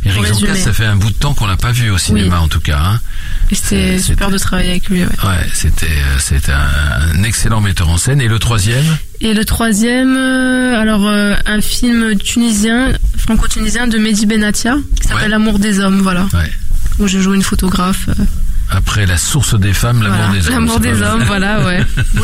Eric 0.05 0.23
résumer. 0.23 0.55
ça 0.55 0.73
fait 0.73 0.85
un 0.87 0.95
bout 0.97 1.11
de 1.11 1.15
temps 1.17 1.35
qu'on 1.35 1.47
l'a 1.47 1.57
pas 1.57 1.73
vu 1.73 1.91
au 1.91 1.99
cinéma 1.99 2.37
Oui. 2.39 2.45
en 2.45 2.49
tout 2.49 2.61
cas. 2.61 2.79
Hein. 2.79 3.01
C'était 3.53 3.99
super 3.99 4.31
de 4.31 4.39
travailler 4.39 4.71
avec 4.71 4.89
lui. 4.89 5.01
Ouais. 5.03 5.09
Ouais, 5.25 5.47
c'était 5.53 5.87
euh, 5.87 6.19
c'était 6.21 6.53
un, 6.53 7.19
un 7.19 7.23
excellent 7.25 7.61
metteur 7.61 7.89
en 7.89 7.99
scène. 7.99 8.21
Et 8.21 8.29
le 8.29 8.39
troisième? 8.39 8.85
Et 9.21 9.35
le 9.35 9.45
troisième, 9.45 10.17
euh, 10.17 10.81
alors 10.81 11.07
euh, 11.09 11.35
un 11.47 11.61
film 11.61 12.17
tunisien, 12.17 12.93
franco-tunisien 13.17 13.89
de 13.89 13.99
Mehdi 13.99 14.27
Benatia, 14.27 14.77
qui 15.01 15.09
s'appelle 15.09 15.31
L'amour 15.31 15.59
des 15.59 15.81
hommes, 15.81 16.01
voilà. 16.01 16.27
Ouais. 16.33 16.51
Où 17.01 17.09
je 17.09 17.19
joue 17.19 17.35
une 17.35 17.43
photographe. 17.43 18.09
euh, 18.09 18.25
Après 18.71 19.07
la 19.07 19.17
source 19.17 19.59
des 19.59 19.73
femmes, 19.73 20.03
l'amour 20.03 20.19
voilà. 20.27 20.33
des 20.41 20.47
hommes. 20.49 20.53
L'amour 20.55 20.81
des 20.81 21.03
hommes, 21.03 21.23
voilà, 21.25 21.65
ouais. 21.65 21.81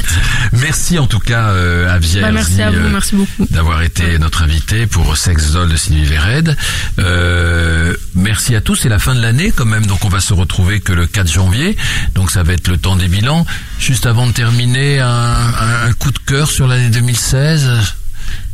Merci 0.52 0.98
en 0.98 1.06
tout 1.06 1.18
cas 1.18 1.48
euh, 1.48 1.92
à 1.92 1.98
Vierge 1.98 2.24
Bah, 2.26 2.32
merci 2.32 2.60
à 2.62 2.70
vous, 2.70 2.88
merci 2.90 3.14
beaucoup. 3.16 3.46
d'avoir 3.50 3.82
été 3.82 4.18
notre 4.18 4.42
invité 4.42 4.86
pour 4.86 5.16
Sex 5.16 5.52
Doll 5.52 5.68
de 5.70 5.76
Sylvie 5.76 6.04
Vered. 6.04 6.56
Euh, 6.98 7.94
merci 8.14 8.54
à 8.54 8.60
tous, 8.60 8.76
c'est 8.76 8.88
la 8.88 8.98
fin 8.98 9.14
de 9.14 9.20
l'année 9.22 9.52
quand 9.56 9.64
même, 9.64 9.86
donc 9.86 10.04
on 10.04 10.08
va 10.08 10.20
se 10.20 10.34
retrouver 10.34 10.80
que 10.80 10.92
le 10.92 11.06
4 11.06 11.30
janvier, 11.32 11.76
donc 12.14 12.30
ça 12.30 12.42
va 12.42 12.52
être 12.52 12.68
le 12.68 12.76
temps 12.76 12.96
des 12.96 13.08
bilans. 13.08 13.46
Juste 13.78 14.06
avant 14.06 14.26
de 14.26 14.32
terminer, 14.32 15.00
un, 15.00 15.08
un- 15.08 15.88
un 15.88 15.92
coup 15.94 16.10
de 16.10 16.18
cœur 16.18 16.50
sur 16.50 16.66
l'année 16.66 16.90
2016 16.90 17.70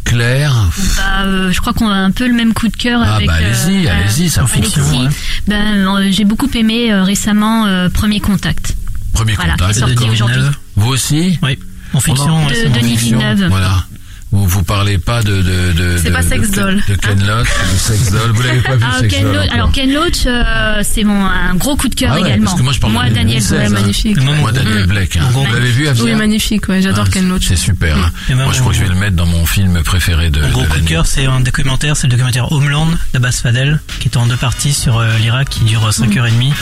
Claire 0.05 0.55
Bah, 0.97 1.23
euh, 1.25 1.53
je 1.53 1.61
crois 1.61 1.73
qu'on 1.73 1.89
a 1.89 1.95
un 1.95 2.11
peu 2.11 2.27
le 2.27 2.35
même 2.35 2.53
coup 2.55 2.69
de 2.69 2.77
cœur 2.77 3.01
Ah 3.05 3.17
avec. 3.17 3.27
bah 3.29 3.35
allez-y, 3.35 3.87
euh, 3.87 3.91
allez-y, 3.93 4.29
ça 4.31 4.43
Alexis. 4.53 4.73
fonctionne. 4.81 5.07
hein. 5.07 5.11
Ben, 5.47 5.87
euh, 5.87 6.09
j'ai 6.11 6.25
beaucoup 6.25 6.49
aimé 6.55 6.93
euh, 6.93 7.03
récemment 7.05 7.67
euh, 7.67 7.89
Premier 7.89 8.21
Contact. 8.21 8.75
Premier 9.13 9.35
Voilà, 9.35 9.53
contact. 9.53 9.73
qui 9.73 9.77
est 9.79 9.81
sorti 9.81 10.11
aujourd'hui. 10.11 10.43
Vous 10.77 10.89
aussi 10.89 11.39
Oui, 11.43 11.59
en 11.93 12.01
fiction. 12.01 12.45
Oh. 12.45 12.49
De 12.49 12.55
récemment. 12.55 12.75
Denis 12.77 12.97
Fiction, 12.97 13.19
Villeneuve. 13.19 13.49
Voilà. 13.49 13.85
Vous 14.33 14.47
vous 14.47 14.63
parlez 14.63 14.97
pas 14.99 15.23
de 15.25 15.43
de 15.43 15.73
de 15.73 15.97
C'est 15.97 16.11
de- 16.11 16.15
pas 16.15 16.23
Sex 16.23 16.51
Doll. 16.53 16.81
de 16.89 16.95
Ken 16.95 17.19
Loach, 17.27 17.49
de 17.49 17.77
Sex 17.79 18.13
Doll. 18.13 18.31
Vous 18.33 18.43
l'avez 18.43 18.61
pas 18.61 18.77
vu 18.77 18.85
Ah, 18.89 18.99
Sex 19.01 19.13
Ken 19.15 19.25
Doll 19.25 19.35
Loach, 19.35 19.51
alors 19.53 19.73
Ken 19.73 19.93
Loach, 19.93 20.19
euh, 20.27 20.81
c'est 20.85 21.03
mon 21.03 21.25
un 21.27 21.55
gros 21.57 21.75
coup 21.77 21.89
de 21.89 21.95
cœur 21.97 22.13
Ah 22.13 22.21
ouais, 22.21 22.29
également. 22.29 22.45
parce 22.47 22.59
que 22.59 22.63
moi, 22.63 22.73
je 22.73 22.79
parle 22.79 22.93
de 22.93 23.15
Daniel 23.15 23.43
2016, 23.43 23.51
Blake. 23.59 23.67
hein. 23.67 23.71
magnifique. 23.81 24.17
Et 24.17 24.21
moi, 24.21 24.35
Moi, 24.37 24.53
Daniel 24.53 24.87
Blake. 24.87 25.17
Hein. 25.17 25.29
Vous 25.33 25.45
l'avez 25.53 25.71
vu, 25.73 25.89
Oui, 26.03 26.15
magnifique, 26.15 26.69
ouais, 26.69 26.81
j'adore 26.81 27.07
Ah, 27.09 27.11
Ken 27.13 27.29
Loach. 27.29 27.47
C'est 27.49 27.57
super. 27.57 27.97
hein. 27.97 28.11
Et 28.29 28.35
moi, 28.35 28.45
Moi, 28.45 28.53
je 28.55 28.61
crois 28.61 28.71
que 28.73 28.79
je 28.79 28.85
vais 28.85 28.89
le 28.89 28.95
mettre 28.95 29.17
dans 29.17 29.27
mon 29.27 29.45
film 29.47 29.83
préféré 29.83 30.31
de, 30.31 30.41
Mon 30.43 30.49
gros 30.51 30.63
de 30.63 30.67
coup 30.69 30.79
de 30.81 30.87
cœur, 30.89 31.07
c'est 31.07 31.27
un 31.27 31.41
documentaire, 31.41 31.97
c'est 31.97 32.07
le 32.07 32.13
documentaire 32.13 32.53
Homeland 32.53 32.87
d'Abbas 33.13 33.41
Fadel, 33.43 33.81
qui 33.99 34.09
est 34.09 34.17
en 34.17 34.27
deux 34.27 34.37
parties 34.37 34.73
sur 34.75 34.99
euh, 34.99 35.09
l'Irak, 35.21 35.49
qui 35.49 35.65
dure 35.65 35.89
5h30. 35.91 36.53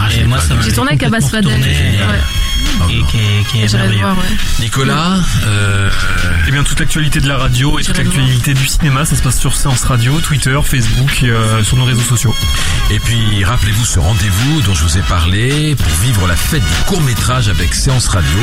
Ah, 0.00 0.04
je 0.10 0.16
et 0.16 0.20
l'ai 0.20 0.26
moi, 0.26 0.38
pas 0.38 0.44
ça 0.44 0.54
vu. 0.54 0.60
m'a 0.60 0.66
J'ai 0.66 0.72
tourné 0.72 0.90
avec 0.90 1.02
Abbas 1.02 1.22
Fadel. 1.28 1.50
Et 2.90 3.02
qui 3.10 3.58
est, 3.58 3.72
le 3.72 3.78
merveilleux. 3.78 4.04
Nicolas, 4.60 5.16
euh, 5.46 5.88
Eh 6.46 6.50
bien, 6.52 6.62
toute 6.62 6.78
l'actualité 6.78 7.15
de 7.20 7.28
la 7.28 7.38
radio 7.38 7.78
et 7.78 7.82
toute 7.82 7.96
l'actualité 7.96 8.52
du 8.52 8.66
cinéma, 8.66 9.04
ça 9.04 9.16
se 9.16 9.22
passe 9.22 9.38
sur 9.38 9.54
Séance 9.54 9.84
Radio, 9.84 10.20
Twitter, 10.20 10.58
Facebook, 10.62 11.20
euh, 11.22 11.62
sur 11.62 11.76
nos 11.76 11.84
réseaux 11.84 12.02
sociaux. 12.02 12.34
et 12.90 12.98
puis 12.98 13.42
rappelez-vous 13.44 13.84
ce 13.84 13.98
rendez-vous 13.98 14.62
dont 14.62 14.74
je 14.74 14.82
vous 14.82 14.98
ai 14.98 15.02
parlé 15.02 15.76
pour 15.76 15.92
vivre 16.02 16.26
la 16.26 16.36
fête 16.36 16.62
du 16.62 16.84
court 16.86 17.00
métrage 17.02 17.48
avec 17.48 17.74
Séance 17.74 18.08
Radio 18.08 18.38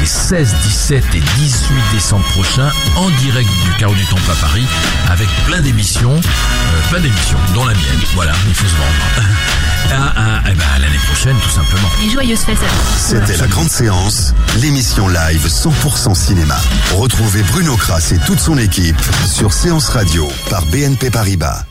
les 0.00 0.06
16, 0.06 0.54
17 0.62 1.04
et 1.14 1.20
18 1.20 1.74
décembre 1.92 2.24
prochains 2.26 2.70
en 2.96 3.08
direct 3.10 3.48
du 3.64 3.70
Carreau 3.78 3.94
du 3.94 4.04
Temple 4.06 4.30
à 4.30 4.34
Paris 4.34 4.66
avec 5.08 5.28
plein 5.46 5.60
d'émissions, 5.60 6.16
euh, 6.16 6.90
plein 6.90 7.00
d'émissions, 7.00 7.38
dont 7.54 7.64
la 7.64 7.74
mienne. 7.74 8.02
Voilà, 8.14 8.32
il 8.48 8.54
faut 8.54 8.66
se 8.66 8.74
vendre. 8.74 9.28
Ah, 9.90 10.12
ah, 10.16 10.40
eh 10.50 10.54
ben, 10.54 10.64
à 10.74 10.78
l'année 10.80 10.98
prochaine, 11.06 11.36
tout 11.42 11.48
simplement. 11.48 11.88
Et 12.04 12.10
joyeuse 12.10 12.40
fête 12.40 12.58
à 12.58 12.66
tous. 12.66 12.98
C'était 12.98 13.36
la 13.38 13.46
grande 13.46 13.70
séance, 13.70 14.34
l'émission 14.60 15.08
live 15.08 15.46
100% 15.46 16.14
cinéma. 16.14 16.56
Retrouvez 16.94 17.42
Bruno 17.44 17.74
Kras 17.76 18.12
et 18.12 18.17
toute 18.26 18.38
son 18.38 18.58
équipe 18.58 18.96
sur 19.26 19.52
Séance 19.52 19.88
Radio 19.88 20.26
par 20.50 20.64
BNP 20.66 21.10
Paribas. 21.10 21.64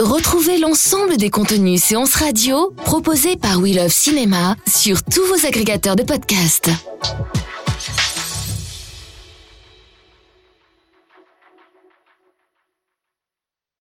Retrouvez 0.00 0.58
l'ensemble 0.58 1.16
des 1.16 1.30
contenus 1.30 1.82
séances 1.82 2.14
radio 2.14 2.74
proposés 2.84 3.36
par 3.36 3.58
We 3.58 3.74
Love 3.76 3.92
Cinéma 3.92 4.56
sur 4.66 5.02
tous 5.02 5.24
vos 5.26 5.46
agrégateurs 5.46 5.96
de 5.96 6.02
podcasts. 6.02 6.70